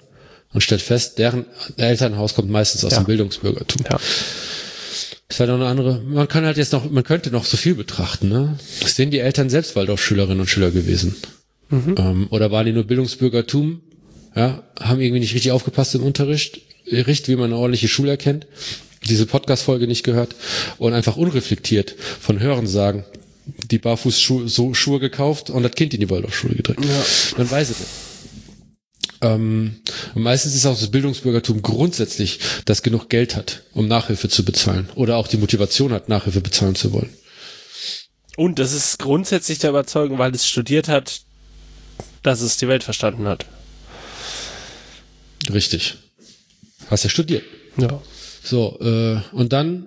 und 0.57 0.63
stellt 0.63 0.81
fest, 0.81 1.19
deren 1.19 1.45
Elternhaus 1.77 2.35
kommt 2.35 2.49
meistens 2.49 2.83
aus 2.83 2.93
ja. 2.93 3.01
dem 3.01 3.05
Bildungsbürgertum. 3.05 3.85
Ja. 3.91 4.01
Ist 5.29 5.39
halt 5.39 5.51
noch 5.51 5.57
eine 5.57 5.67
andere, 5.67 6.01
man 6.01 6.29
kann 6.29 6.47
halt 6.47 6.57
jetzt 6.57 6.73
noch, 6.73 6.91
man 6.91 7.05
könnte 7.05 7.31
noch 7.31 7.45
so 7.45 7.59
viel 7.59 7.75
betrachten, 7.75 8.31
ne? 8.31 8.59
Sind 8.87 9.11
die 9.11 9.19
Eltern 9.19 9.51
selbst 9.51 9.77
Waldorf-Schülerinnen 9.77 10.41
und 10.41 10.47
Schüler 10.47 10.71
gewesen? 10.71 11.15
Mhm. 11.69 11.95
Ähm, 11.99 12.27
oder 12.31 12.51
waren 12.51 12.65
die 12.65 12.73
nur 12.73 12.85
Bildungsbürgertum? 12.85 13.83
Ja, 14.35 14.63
haben 14.81 15.03
irgendwie 15.03 15.21
nicht 15.21 15.35
richtig 15.35 15.53
aufgepasst 15.53 15.95
im 15.95 16.05
Unterricht, 16.05 16.63
Richt, 16.91 17.29
wie 17.29 17.37
man 17.37 17.53
eine 17.53 17.57
ordentliche 17.57 17.89
Schule 17.89 18.13
erkennt, 18.13 18.47
diese 19.05 19.27
Podcast-Folge 19.27 19.87
nicht 19.87 20.05
gehört 20.05 20.35
und 20.79 20.95
einfach 20.95 21.19
unreflektiert 21.19 21.95
von 22.19 22.41
Hören 22.41 22.67
sagen, 22.67 23.05
die 23.71 23.79
Barfußschuhe 23.79 24.49
so 24.49 24.73
Schuhe 24.73 25.01
gekauft 25.01 25.51
und 25.51 25.65
das 25.65 25.73
Kind 25.73 25.93
in 25.93 26.01
die 26.01 26.09
Waldorfschule 26.09 26.55
gedrückt. 26.55 26.83
Ja. 26.83 27.05
Dann 27.37 27.51
weiß 27.51 27.71
ich 27.71 27.77
das. 27.77 28.06
Ähm, 29.21 29.77
und 30.15 30.23
meistens 30.23 30.55
ist 30.55 30.67
auch 30.67 30.79
das 30.79 30.91
Bildungsbürgertum 30.91 31.63
grundsätzlich, 31.63 32.39
dass 32.65 32.83
genug 32.83 33.09
Geld 33.09 33.37
hat, 33.37 33.63
um 33.73 33.89
Nachhilfe 33.89 34.29
zu 34.29 34.45
bezahlen 34.45 34.89
oder 34.95 35.17
auch 35.17 35.29
die 35.29 35.39
Motivation 35.39 35.93
hat, 35.93 36.09
Nachhilfe 36.09 36.41
bezahlen 36.41 36.75
zu 36.75 36.93
wollen. 36.93 37.11
Und 38.37 38.59
das 38.59 38.73
ist 38.73 38.99
grundsätzlich 38.99 39.59
der 39.59 39.71
Überzeugung, 39.71 40.19
weil 40.19 40.35
es 40.35 40.47
studiert 40.47 40.89
hat, 40.89 41.23
dass 42.23 42.43
es 42.43 42.59
die 42.59 42.69
Welt 42.69 42.85
verstanden 42.85 43.27
hat. 43.27 43.47
Richtig. 45.51 45.95
Hast 46.91 47.05
ja 47.05 47.11
studiert. 47.11 47.45
Ja. 47.79 48.01
So, 48.43 48.79
äh, 48.81 49.21
und 49.33 49.53
dann 49.53 49.87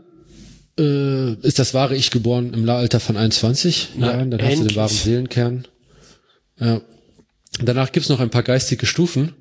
äh, 0.80 1.34
ist 1.46 1.60
das 1.60 1.74
wahre 1.74 1.96
Ich 1.96 2.12
geboren 2.12 2.54
im 2.54 2.68
Alter 2.68 3.00
von 3.00 3.18
21 3.18 3.90
Na, 3.96 4.08
Jahren. 4.08 4.32
Dann 4.32 4.40
endlich. 4.40 4.52
hast 4.52 4.64
du 4.64 4.68
den 4.68 4.76
wahren 4.76 4.90
Seelenkern. 4.90 5.68
Ja. 6.60 6.82
Danach 7.62 7.92
gibt's 7.92 8.10
noch 8.10 8.20
ein 8.20 8.30
paar 8.30 8.44
geistige 8.44 8.86
Stufen. 8.86 9.34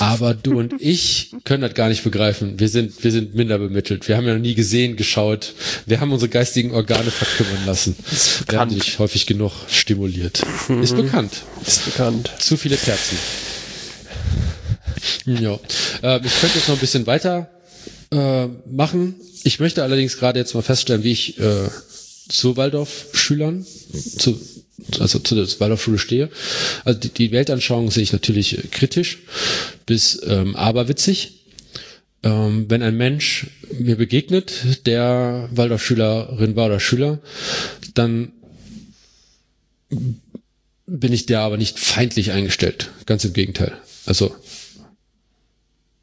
Aber 0.00 0.34
du 0.34 0.58
und 0.58 0.74
ich 0.80 1.30
können 1.44 1.62
das 1.62 1.74
gar 1.74 1.88
nicht 1.88 2.02
begreifen. 2.04 2.58
Wir 2.58 2.68
sind, 2.68 3.02
wir 3.04 3.12
sind 3.12 3.34
minder 3.34 3.58
bemittelt. 3.58 4.08
Wir 4.08 4.16
haben 4.16 4.26
ja 4.26 4.34
noch 4.34 4.40
nie 4.40 4.54
gesehen, 4.54 4.96
geschaut. 4.96 5.54
Wir 5.86 6.00
haben 6.00 6.12
unsere 6.12 6.28
geistigen 6.28 6.72
Organe 6.72 7.10
verkümmern 7.10 7.64
lassen. 7.64 7.96
Ist 8.10 8.50
Wir 8.50 8.58
haben 8.58 8.68
bekannt. 8.70 8.86
dich 8.86 8.98
häufig 8.98 9.26
genug 9.26 9.52
stimuliert. 9.68 10.42
Ist 10.82 10.96
bekannt. 10.96 11.42
Ist 11.64 11.84
bekannt. 11.84 12.30
Zu 12.38 12.56
viele 12.56 12.76
Kerzen. 12.76 13.16
Ja. 15.26 15.58
Ähm, 16.02 16.20
ich 16.24 16.40
könnte 16.40 16.58
jetzt 16.58 16.68
noch 16.68 16.76
ein 16.76 16.80
bisschen 16.80 17.06
weiter 17.06 17.48
äh, 18.10 18.46
machen. 18.70 19.14
Ich 19.44 19.60
möchte 19.60 19.82
allerdings 19.82 20.16
gerade 20.16 20.38
jetzt 20.38 20.54
mal 20.54 20.62
feststellen, 20.62 21.04
wie 21.04 21.12
ich 21.12 21.38
äh, 21.38 21.68
zu 22.28 22.56
Waldorf-Schülern, 22.56 23.66
zu, 24.18 24.38
also 24.98 25.18
zu 25.18 25.34
der 25.34 25.46
Waldorfschule 25.60 25.98
stehe. 25.98 26.30
Also 26.84 26.98
die, 27.00 27.08
die 27.10 27.32
Weltanschauung 27.32 27.90
sehe 27.90 28.02
ich 28.02 28.12
natürlich 28.12 28.70
kritisch 28.70 29.18
bis 29.86 30.20
ähm, 30.26 30.56
aberwitzig. 30.56 31.40
Ähm, 32.22 32.66
wenn 32.68 32.82
ein 32.82 32.96
Mensch 32.96 33.48
mir 33.78 33.96
begegnet, 33.96 34.86
der 34.86 35.48
Waldorfschülerin 35.52 36.56
war 36.56 36.66
oder 36.66 36.80
Schüler, 36.80 37.20
dann 37.94 38.32
bin 40.86 41.12
ich 41.12 41.26
der 41.26 41.40
aber 41.40 41.56
nicht 41.56 41.78
feindlich 41.78 42.32
eingestellt. 42.32 42.90
Ganz 43.06 43.24
im 43.24 43.32
Gegenteil. 43.32 43.72
Also 44.06 44.34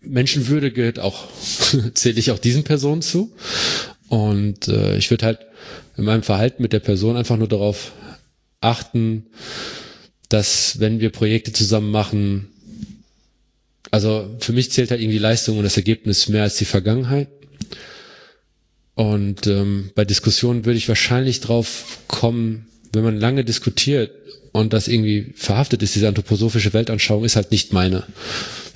Menschenwürde 0.01 0.71
gehört 0.71 0.99
auch, 0.99 1.27
zähle 1.93 2.19
ich 2.19 2.31
auch 2.31 2.39
diesen 2.39 2.63
Personen 2.63 3.01
zu. 3.01 3.31
Und 4.07 4.67
äh, 4.67 4.97
ich 4.97 5.09
würde 5.09 5.25
halt 5.25 5.39
in 5.97 6.03
meinem 6.03 6.23
Verhalten 6.23 6.61
mit 6.61 6.73
der 6.73 6.79
Person 6.79 7.15
einfach 7.15 7.37
nur 7.37 7.47
darauf 7.47 7.91
achten, 8.61 9.25
dass 10.29 10.79
wenn 10.79 10.99
wir 10.99 11.09
Projekte 11.09 11.51
zusammen 11.51 11.91
machen, 11.91 12.47
also 13.91 14.33
für 14.39 14.53
mich 14.53 14.71
zählt 14.71 14.91
halt 14.91 15.01
irgendwie 15.01 15.17
Leistung 15.17 15.57
und 15.57 15.63
das 15.65 15.75
Ergebnis 15.75 16.29
mehr 16.29 16.43
als 16.43 16.55
die 16.55 16.65
Vergangenheit. 16.65 17.27
Und 18.95 19.47
ähm, 19.47 19.91
bei 19.95 20.05
Diskussionen 20.05 20.65
würde 20.65 20.77
ich 20.77 20.87
wahrscheinlich 20.87 21.41
drauf 21.41 21.99
kommen, 22.07 22.67
wenn 22.93 23.03
man 23.03 23.17
lange 23.17 23.43
diskutiert 23.43 24.11
und 24.51 24.73
das 24.73 24.87
irgendwie 24.87 25.33
verhaftet 25.35 25.81
ist, 25.83 25.95
diese 25.95 26.07
anthroposophische 26.07 26.73
Weltanschauung 26.73 27.25
ist 27.25 27.35
halt 27.35 27.51
nicht 27.51 27.73
meine. 27.73 28.03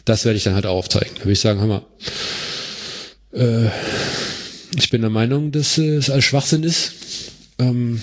Das 0.04 0.26
werde 0.26 0.38
ich 0.38 0.44
dann 0.44 0.56
halt 0.56 0.66
auch 0.66 0.78
aufzeigen. 0.78 1.12
Da 1.16 1.22
würde 1.22 1.34
ich 1.34 1.40
sagen, 1.40 1.60
hör 1.60 1.68
mal, 1.68 1.86
äh, 3.34 3.70
ich 4.78 4.90
bin 4.90 5.02
der 5.02 5.10
Meinung, 5.10 5.52
dass 5.52 5.78
äh, 5.78 5.96
es 5.96 6.10
alles 6.10 6.26
Schwachsinn 6.26 6.64
ist. 6.64 6.94
Ähm, 7.60 8.02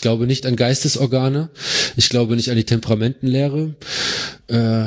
ich 0.00 0.02
glaube 0.02 0.26
nicht 0.26 0.46
an 0.46 0.56
Geistesorgane. 0.56 1.50
Ich 1.94 2.08
glaube 2.08 2.34
nicht 2.34 2.48
an 2.48 2.56
die 2.56 2.64
Temperamentenlehre. 2.64 3.74
Äh, 4.46 4.84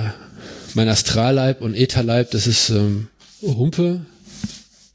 mein 0.74 0.90
Astralleib 0.90 1.62
und 1.62 1.76
Ätherleib, 1.76 2.32
das 2.32 2.48
ist 2.48 2.72
ähm, 2.72 3.10
Humpe. 3.44 4.08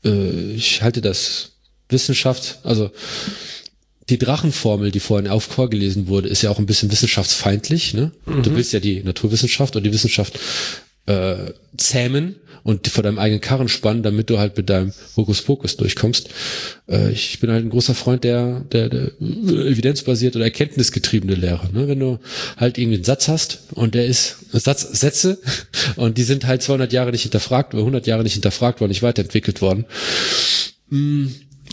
Äh, 0.05 0.55
ich 0.55 0.83
halte 0.83 1.03
das 1.03 1.53
Wissenschaft, 1.89 2.59
also 2.65 2.91
die 4.09 4.19
Drachenformel, 4.19 4.91
die 4.91 4.99
vorhin 4.99 5.29
auf 5.29 5.45
vorgelesen 5.45 6.09
wurde, 6.09 6.29
ist 6.29 6.43
ja 6.43 6.51
auch 6.51 6.59
ein 6.59 6.67
bisschen 6.67 6.91
wissenschaftsfeindlich. 6.91 7.95
Ne? 7.95 8.11
Du 8.27 8.57
willst 8.57 8.73
ja 8.73 8.81
die 8.81 9.05
Naturwissenschaft 9.05 9.77
und 9.77 9.85
die 9.85 9.93
Wissenschaft 9.93 10.37
äh, 11.07 11.53
zähmen 11.77 12.35
und 12.63 12.89
vor 12.89 13.03
deinem 13.03 13.19
eigenen 13.19 13.41
Karren 13.41 13.69
spannen, 13.69 14.03
damit 14.03 14.31
du 14.31 14.39
halt 14.39 14.57
mit 14.57 14.69
deinem 14.69 14.93
Hokuspokus 15.17 15.77
durchkommst. 15.77 16.29
Äh, 16.89 17.13
ich 17.13 17.41
bin 17.41 17.51
halt 17.51 17.65
ein 17.65 17.71
großer 17.71 17.95
Freund 17.95 18.25
der, 18.25 18.61
der, 18.73 18.89
der 18.89 19.11
evidenzbasierte 19.21 20.39
oder 20.39 20.47
erkenntnisgetriebene 20.47 21.35
Lehre. 21.35 21.69
Ne? 21.73 21.89
Wenn 21.89 22.01
du 22.01 22.19
halt 22.57 22.79
irgendwie 22.79 22.97
einen 22.97 23.05
Satz 23.05 23.29
hast 23.29 23.61
und 23.73 23.95
der 23.95 24.07
ist 24.07 24.37
Satz, 24.53 24.83
Sätze 24.83 25.39
und 25.97 26.19
die 26.19 26.25
sind 26.25 26.47
halt 26.47 26.63
200 26.63 26.93
Jahre 26.93 27.11
nicht 27.11 27.23
hinterfragt 27.23 27.75
oder 27.75 27.83
100 27.83 28.07
Jahre 28.07 28.23
nicht 28.23 28.35
hinterfragt 28.35 28.81
worden, 28.81 28.91
nicht 28.91 29.03
weiterentwickelt 29.03 29.61
worden, 29.61 29.85
mh, 30.91 31.31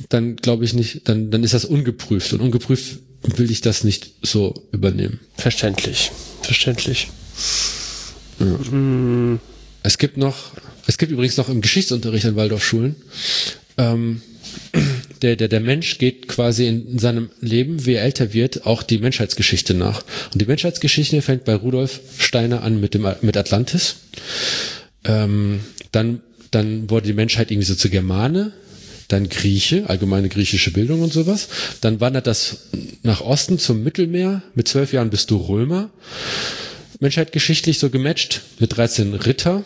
dann 0.10 0.36
glaube 0.36 0.66
ich 0.66 0.74
nicht, 0.74 1.08
dann, 1.08 1.32
dann 1.32 1.44
ist 1.44 1.54
das 1.54 1.66
ungeprüft 1.66 2.34
und 2.34 2.42
ungeprüft 2.42 3.00
will 3.24 3.50
ich 3.50 3.62
das 3.62 3.84
nicht 3.84 4.12
so 4.22 4.54
übernehmen. 4.72 5.20
Verständlich. 5.36 6.12
Verständlich. 6.42 7.08
Es 9.84 9.98
gibt 9.98 10.18
noch, 10.18 10.52
es 10.88 10.98
gibt 10.98 11.12
übrigens 11.12 11.38
noch 11.38 11.50
im 11.50 11.62
Geschichtsunterricht 11.62 12.26
an 12.26 12.36
Waldorfschulen, 12.36 12.96
ähm, 13.78 14.22
der, 15.22 15.36
der, 15.36 15.48
der 15.48 15.60
Mensch 15.60 15.98
geht 15.98 16.28
quasi 16.28 16.68
in, 16.68 16.88
in 16.88 17.00
seinem 17.00 17.30
Leben, 17.42 17.86
wie 17.86 17.94
er 17.94 18.04
älter 18.04 18.34
wird, 18.34 18.66
auch 18.66 18.84
die 18.84 19.00
Menschheitsgeschichte 19.00 19.74
nach. 19.74 20.04
Und 20.34 20.42
die 20.42 20.46
Menschheitsgeschichte 20.46 21.22
fängt 21.22 21.46
bei 21.46 21.56
Rudolf 21.56 22.02
Steiner 22.18 22.64
an 22.64 22.80
mit 22.80 22.94
dem, 22.94 23.08
mit 23.22 23.38
Atlantis. 23.38 23.96
Ähm, 25.04 25.62
dann, 25.92 26.22
dann 26.52 26.90
wurde 26.90 27.08
die 27.08 27.14
Menschheit 27.14 27.52
irgendwie 27.52 27.68
so 27.68 27.76
zur 27.76 27.92
Germane, 27.92 28.54
dann 29.08 29.30
Grieche, 29.30 29.90
allgemeine 29.90 30.30
griechische 30.30 30.72
Bildung 30.72 31.02
und 31.02 31.14
sowas. 31.14 31.48
Dann 31.82 32.02
wandert 32.02 32.28
das 32.28 32.68
nach 33.04 33.22
Osten 33.22 33.60
zum 33.60 33.84
Mittelmeer. 33.84 34.42
Mit 34.56 34.68
zwölf 34.68 34.94
Jahren 34.94 35.10
bist 35.10 35.32
du 35.32 35.38
Römer. 35.38 35.90
Menschheit 37.00 37.32
geschichtlich 37.32 37.80
so 37.80 37.90
gematcht 37.90 38.42
mit 38.60 38.76
13 38.76 39.14
Ritter. 39.14 39.64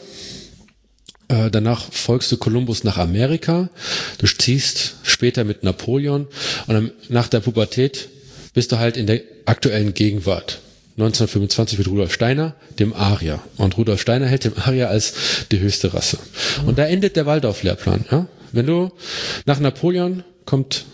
Äh, 1.30 1.50
danach 1.52 1.92
folgst 1.92 2.32
du 2.32 2.38
Kolumbus 2.38 2.84
nach 2.84 2.98
Amerika. 2.98 3.70
Du 4.18 4.28
ziehst 4.28 4.96
später 5.04 5.44
mit 5.44 5.64
Napoleon 5.64 6.28
und 6.68 6.92
nach 7.10 7.28
der 7.28 7.40
Pubertät 7.40 8.10
bist 8.54 8.72
du 8.72 8.80
halt 8.80 8.98
in 8.98 9.08
der 9.08 9.22
aktuellen 9.46 9.94
Gegenwart. 9.94 10.60
1925 10.98 11.78
mit 11.78 11.88
Rudolf 11.88 12.12
Steiner, 12.12 12.56
dem 12.78 12.94
Arier. 12.94 13.40
Und 13.56 13.78
Rudolf 13.78 14.02
Steiner 14.02 14.26
hält 14.26 14.44
dem 14.44 14.58
Arier 14.58 14.90
als 14.90 15.14
die 15.50 15.60
höchste 15.60 15.94
Rasse. 15.94 16.18
Und 16.66 16.78
da 16.78 16.86
endet 16.86 17.16
der 17.16 17.26
Waldorf-Lehrplan. 17.26 18.06
Ja? 18.12 18.28
Wenn 18.52 18.66
du 18.66 18.92
nach 19.46 19.62
Napoleon 19.62 20.24
kommt 20.44 20.86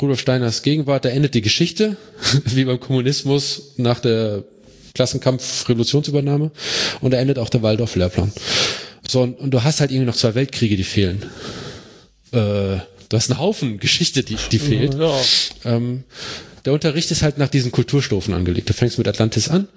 Rudolf 0.00 0.20
Steiners 0.20 0.62
Gegenwart, 0.62 1.04
da 1.04 1.10
endet 1.10 1.34
die 1.34 1.42
Geschichte, 1.42 1.96
wie 2.46 2.64
beim 2.64 2.80
Kommunismus 2.80 3.74
nach 3.76 4.00
der 4.00 4.44
Klassenkampf, 4.94 5.68
Revolutionsübernahme. 5.68 6.50
Und 7.02 7.10
da 7.10 7.18
endet 7.18 7.38
auch 7.38 7.50
der 7.50 7.62
Waldorf-Lehrplan. 7.62 8.32
So, 9.08 9.22
und, 9.22 9.38
und 9.38 9.50
du 9.50 9.62
hast 9.62 9.80
halt 9.80 9.90
irgendwie 9.90 10.06
noch 10.06 10.16
zwei 10.16 10.34
Weltkriege, 10.34 10.76
die 10.76 10.84
fehlen. 10.84 11.22
Äh, 12.32 12.36
du 12.38 13.12
hast 13.12 13.30
einen 13.30 13.38
Haufen 13.38 13.78
Geschichte, 13.78 14.22
die, 14.22 14.36
die 14.50 14.58
fehlt. 14.58 14.94
Ja. 14.94 15.20
Ähm, 15.64 16.04
der 16.64 16.72
Unterricht 16.72 17.10
ist 17.10 17.22
halt 17.22 17.38
nach 17.38 17.48
diesen 17.48 17.70
Kulturstufen 17.70 18.34
angelegt. 18.34 18.68
Du 18.68 18.72
fängst 18.72 18.98
mit 18.98 19.06
Atlantis 19.06 19.48
an 19.48 19.68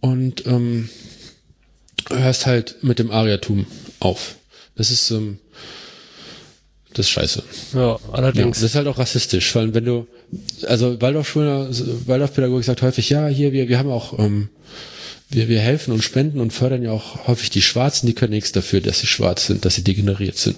und 0.00 0.46
ähm, 0.46 0.88
hörst 2.10 2.46
halt 2.46 2.76
mit 2.82 2.98
dem 2.98 3.10
Ariatum 3.10 3.66
auf. 4.00 4.36
Das 4.76 4.90
ist 4.90 5.10
ähm, 5.10 5.38
das 6.94 7.06
ist 7.06 7.10
scheiße. 7.10 7.42
Ja, 7.74 7.80
Ja, 7.80 7.98
allerdings. 8.12 8.58
das 8.60 8.70
ist 8.70 8.74
halt 8.76 8.86
auch 8.86 8.98
rassistisch, 8.98 9.52
weil 9.56 9.74
wenn 9.74 9.84
du, 9.84 10.06
also 10.66 11.00
Waldorfschüler, 11.00 11.68
Waldorfpädagogik 12.06 12.64
sagt 12.64 12.82
häufig, 12.82 13.10
ja, 13.10 13.26
hier, 13.26 13.52
wir, 13.52 13.68
wir 13.68 13.78
haben 13.78 13.90
auch, 13.90 14.16
ähm, 14.18 14.48
wir, 15.34 15.48
wir 15.48 15.60
helfen 15.60 15.92
und 15.92 16.02
spenden 16.02 16.40
und 16.40 16.52
fördern 16.52 16.82
ja 16.82 16.90
auch 16.92 17.26
häufig 17.26 17.50
die 17.50 17.62
Schwarzen, 17.62 18.06
die 18.06 18.14
können 18.14 18.32
nichts 18.32 18.52
dafür, 18.52 18.80
dass 18.80 19.00
sie 19.00 19.06
schwarz 19.06 19.46
sind, 19.46 19.64
dass 19.64 19.74
sie 19.74 19.84
degeneriert 19.84 20.36
sind, 20.38 20.56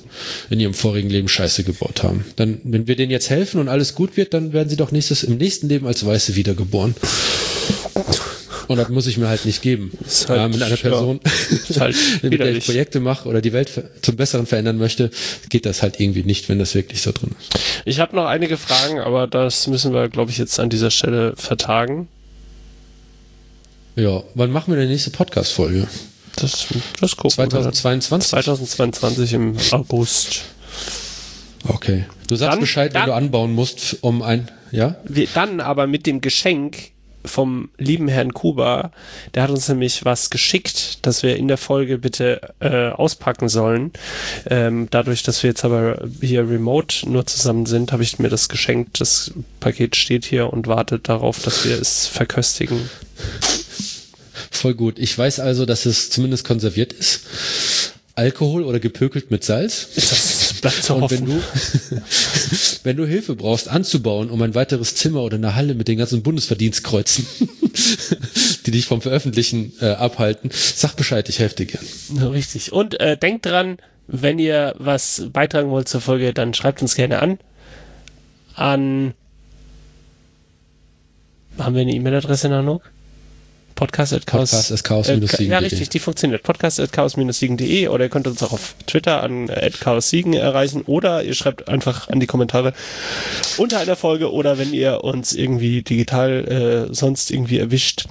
in 0.51 0.61
ihrem 0.61 0.75
vorigen 0.75 1.11
Leben 1.11 1.29
Scheiße 1.29 1.65
gebaut 1.65 2.03
haben. 2.03 2.25
Dann, 2.37 2.61
wenn 2.65 2.87
wir 2.87 2.97
denen 2.97 3.11
jetzt 3.11 3.31
helfen 3.31 3.61
und 3.61 3.69
alles 3.69 3.95
gut 3.95 4.17
wird, 4.17 4.35
dann 4.35 4.53
werden 4.53 4.69
sie 4.69 4.77
doch 4.77 4.93
nächstes, 4.93 5.23
im 5.23 5.37
nächsten 5.37 5.69
Leben 5.69 5.87
als 5.87 6.05
Weiße 6.05 6.37
wiedergeboren. 6.37 6.95
Und 8.69 8.79
das 8.79 8.89
muss 8.89 9.07
ich 9.07 9.17
mir 9.17 9.29
halt 9.29 9.45
nicht 9.47 9.63
geben. 9.63 9.93
Ist 10.05 10.29
halt- 10.29 10.41
ja, 10.41 10.49
mit 10.49 10.61
einer 10.61 10.75
ja. 10.75 10.77
Person, 10.77 11.21
Ist 11.51 11.79
halt 11.81 11.95
mit 12.23 12.41
der 12.41 12.57
ich. 12.57 12.65
Projekte 12.65 12.99
mache 12.99 13.29
oder 13.29 13.41
die 13.41 13.53
Welt 13.53 13.71
zum 14.03 14.17
Besseren 14.17 14.47
verändern 14.47 14.77
möchte, 14.77 15.11
geht 15.51 15.67
das 15.67 15.83
halt 15.83 16.01
irgendwie 16.01 16.25
nicht, 16.25 16.49
wenn 16.49 16.59
das 16.59 16.75
wirklich 16.75 17.01
so 17.01 17.13
drin 17.13 17.31
ist. 17.39 17.61
Ich 17.85 18.01
habe 18.01 18.17
noch 18.17 18.27
einige 18.27 18.57
Fragen, 18.57 18.99
aber 18.99 19.29
das 19.29 19.69
müssen 19.69 19.93
wir, 19.93 20.09
glaube 20.09 20.33
ich, 20.33 20.39
jetzt 20.39 20.59
an 20.59 20.69
dieser 20.69 20.91
Stelle 20.91 21.35
vertagen. 21.37 22.09
Ja, 23.97 24.23
wann 24.35 24.51
machen 24.51 24.75
wir 24.75 24.81
die 24.83 24.89
nächste 24.89 25.11
Podcast-Folge? 25.11 25.89
Das, 26.37 26.67
das 27.01 27.17
gucken 27.17 27.39
wir. 27.39 27.49
2022? 27.49 28.29
2022 28.31 29.33
im 29.33 29.57
August. 29.71 30.43
Okay. 31.67 32.05
Du 32.29 32.37
sagst 32.37 32.53
Dann- 32.55 32.61
Bescheid, 32.61 32.93
wenn 32.95 33.01
dann- 33.01 33.09
du 33.09 33.15
anbauen 33.15 33.53
musst, 33.55 33.97
um 34.03 34.21
ein, 34.23 34.51
ja? 34.71 34.97
Wir, 35.05 35.27
dann 35.35 35.61
aber 35.61 35.87
mit 35.87 36.07
dem 36.07 36.21
Geschenk 36.21 36.91
vom 37.25 37.71
lieben 37.79 38.07
Herrn 38.07 38.35
Kuba, 38.35 38.93
der 39.35 39.43
hat 39.43 39.51
uns 39.51 39.69
nämlich 39.69 40.05
was 40.05 40.31
geschickt, 40.31 40.99
das 41.07 41.23
wir 41.25 41.37
in 41.37 41.49
der 41.49 41.57
Folge 41.57 41.99
bitte 41.99 42.41
äh, 42.61 42.91
auspacken 42.91 43.49
sollen. 43.49 43.93
Ähm, 44.49 44.87
dadurch, 44.91 45.23
dass 45.25 45.43
wir 45.43 45.51
jetzt 45.51 45.65
aber 45.65 46.07
hier 46.21 46.49
remote 46.49 47.09
nur 47.11 47.27
zusammen 47.27 47.67
sind, 47.67 47.91
habe 47.93 48.03
ich 48.05 48.19
mir 48.21 48.29
das 48.29 48.49
geschenkt. 48.49 49.01
Das 49.01 49.33
Paket 49.59 49.97
steht 49.97 50.25
hier 50.27 50.53
und 50.53 50.67
wartet 50.69 51.09
darauf, 51.09 51.43
dass 51.43 51.65
wir 51.65 51.81
es 51.81 52.07
verköstigen. 52.07 52.91
Voll 54.57 54.75
gut. 54.75 54.99
Ich 54.99 55.17
weiß 55.17 55.41
also, 55.41 55.67
dass 55.67 55.87
es 55.87 56.11
zumindest 56.11 56.45
konserviert 56.45 56.93
ist. 56.93 57.23
Alkohol 58.15 58.65
oder 58.65 58.81
gepökelt 58.81 59.31
mit 59.31 59.45
Salz. 59.45 59.89
Das 59.95 60.55
bleibt 60.63 60.83
zu 60.83 60.95
Und 60.95 61.11
wenn 61.11 61.27
du, 61.27 61.33
wenn 62.83 62.97
du 62.97 63.07
Hilfe 63.07 63.37
brauchst, 63.37 63.69
anzubauen, 63.69 64.31
um 64.31 64.41
ein 64.41 64.55
weiteres 64.55 64.95
Zimmer 64.95 65.21
oder 65.23 65.37
eine 65.37 65.55
Halle 65.55 65.75
mit 65.75 65.87
den 65.87 65.99
ganzen 65.99 66.23
Bundesverdienstkreuzen, 66.23 67.27
die 68.67 68.71
dich 68.71 68.87
vom 68.87 69.03
Veröffentlichen 69.03 69.75
äh, 69.81 69.91
abhalten, 69.91 70.51
sag 70.51 70.97
Bescheid, 70.97 71.29
ich 71.29 71.39
helfe 71.41 71.57
dir 71.57 71.67
gern. 71.67 71.85
Richtig. 72.33 72.73
Und 72.73 72.99
äh, 73.01 73.19
denkt 73.19 73.45
dran, 73.45 73.77
wenn 74.07 74.39
ihr 74.39 74.75
was 74.79 75.27
beitragen 75.31 75.69
wollt 75.71 75.89
zur 75.89 76.01
Folge, 76.01 76.33
dann 76.33 76.55
schreibt 76.55 76.81
uns 76.81 76.95
gerne 76.95 77.21
an. 77.21 77.39
An 78.55 79.13
haben 81.59 81.75
wir 81.75 81.83
eine 81.83 81.93
E-Mail-Adresse, 81.93 82.49
Nano? 82.49 82.81
Podcast 83.77 84.13
at 84.13 84.27
Chaos. 84.27 84.51
Podcast 84.51 84.73
at 84.73 84.85
chaos-siegen.de. 84.85 85.47
Äh, 85.47 85.51
ja, 85.51 85.59
richtig, 85.59 85.89
die 85.91 86.01
funktioniert. 86.01 86.43
Podcast 86.43 86.81
at 86.81 86.93
chaos-siegen.de 86.93 87.89
oder 87.89 88.05
ihr 88.05 88.11
könnt 88.11 88.27
uns 88.27 88.43
auch 88.43 88.53
auf 88.53 88.75
Twitter 88.87 89.23
an 89.23 89.49
äh, 89.49 89.71
chaos-siegen 89.71 90.33
erreichen 90.33 90.83
oder 90.83 91.23
ihr 91.23 91.35
schreibt 91.35 91.69
einfach 91.69 92.09
an 92.09 92.19
die 92.19 92.27
Kommentare 92.27 92.73
unter 93.59 93.79
einer 93.79 93.95
Folge 93.95 94.33
oder 94.33 94.59
wenn 94.59 94.73
ihr 94.73 95.05
uns 95.05 95.33
irgendwie 95.35 95.83
digital 95.83 96.89
äh, 96.91 96.95
sonst 96.95 97.31
irgendwie 97.31 97.59
erwischt 97.59 98.07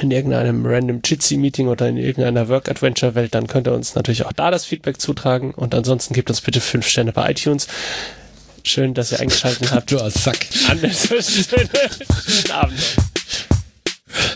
in 0.00 0.10
irgendeinem 0.10 0.64
random 0.64 1.00
Jitsi-Meeting 1.04 1.68
oder 1.68 1.88
in 1.88 1.96
irgendeiner 1.96 2.48
Work-Adventure-Welt, 2.48 3.34
dann 3.34 3.46
könnt 3.46 3.66
ihr 3.66 3.72
uns 3.72 3.94
natürlich 3.94 4.26
auch 4.26 4.32
da 4.32 4.50
das 4.50 4.64
Feedback 4.64 5.00
zutragen 5.00 5.52
und 5.52 5.74
ansonsten 5.74 6.14
gebt 6.14 6.28
uns 6.28 6.40
bitte 6.40 6.60
fünf 6.60 6.86
Sterne 6.86 7.12
bei 7.12 7.30
iTunes. 7.30 7.66
Schön, 8.62 8.92
dass 8.94 9.12
ihr 9.12 9.20
eingeschaltet 9.20 9.70
habt. 9.72 9.90
Du 9.90 9.98
hast 9.98 10.22
Sack. 10.22 10.46
An 10.68 10.78
schönen 10.78 12.50
Abend. 12.52 12.78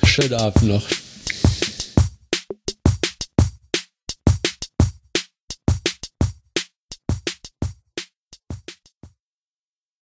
Schönen 0.04 0.34
Abend 0.34 0.62
noch. 0.64 0.82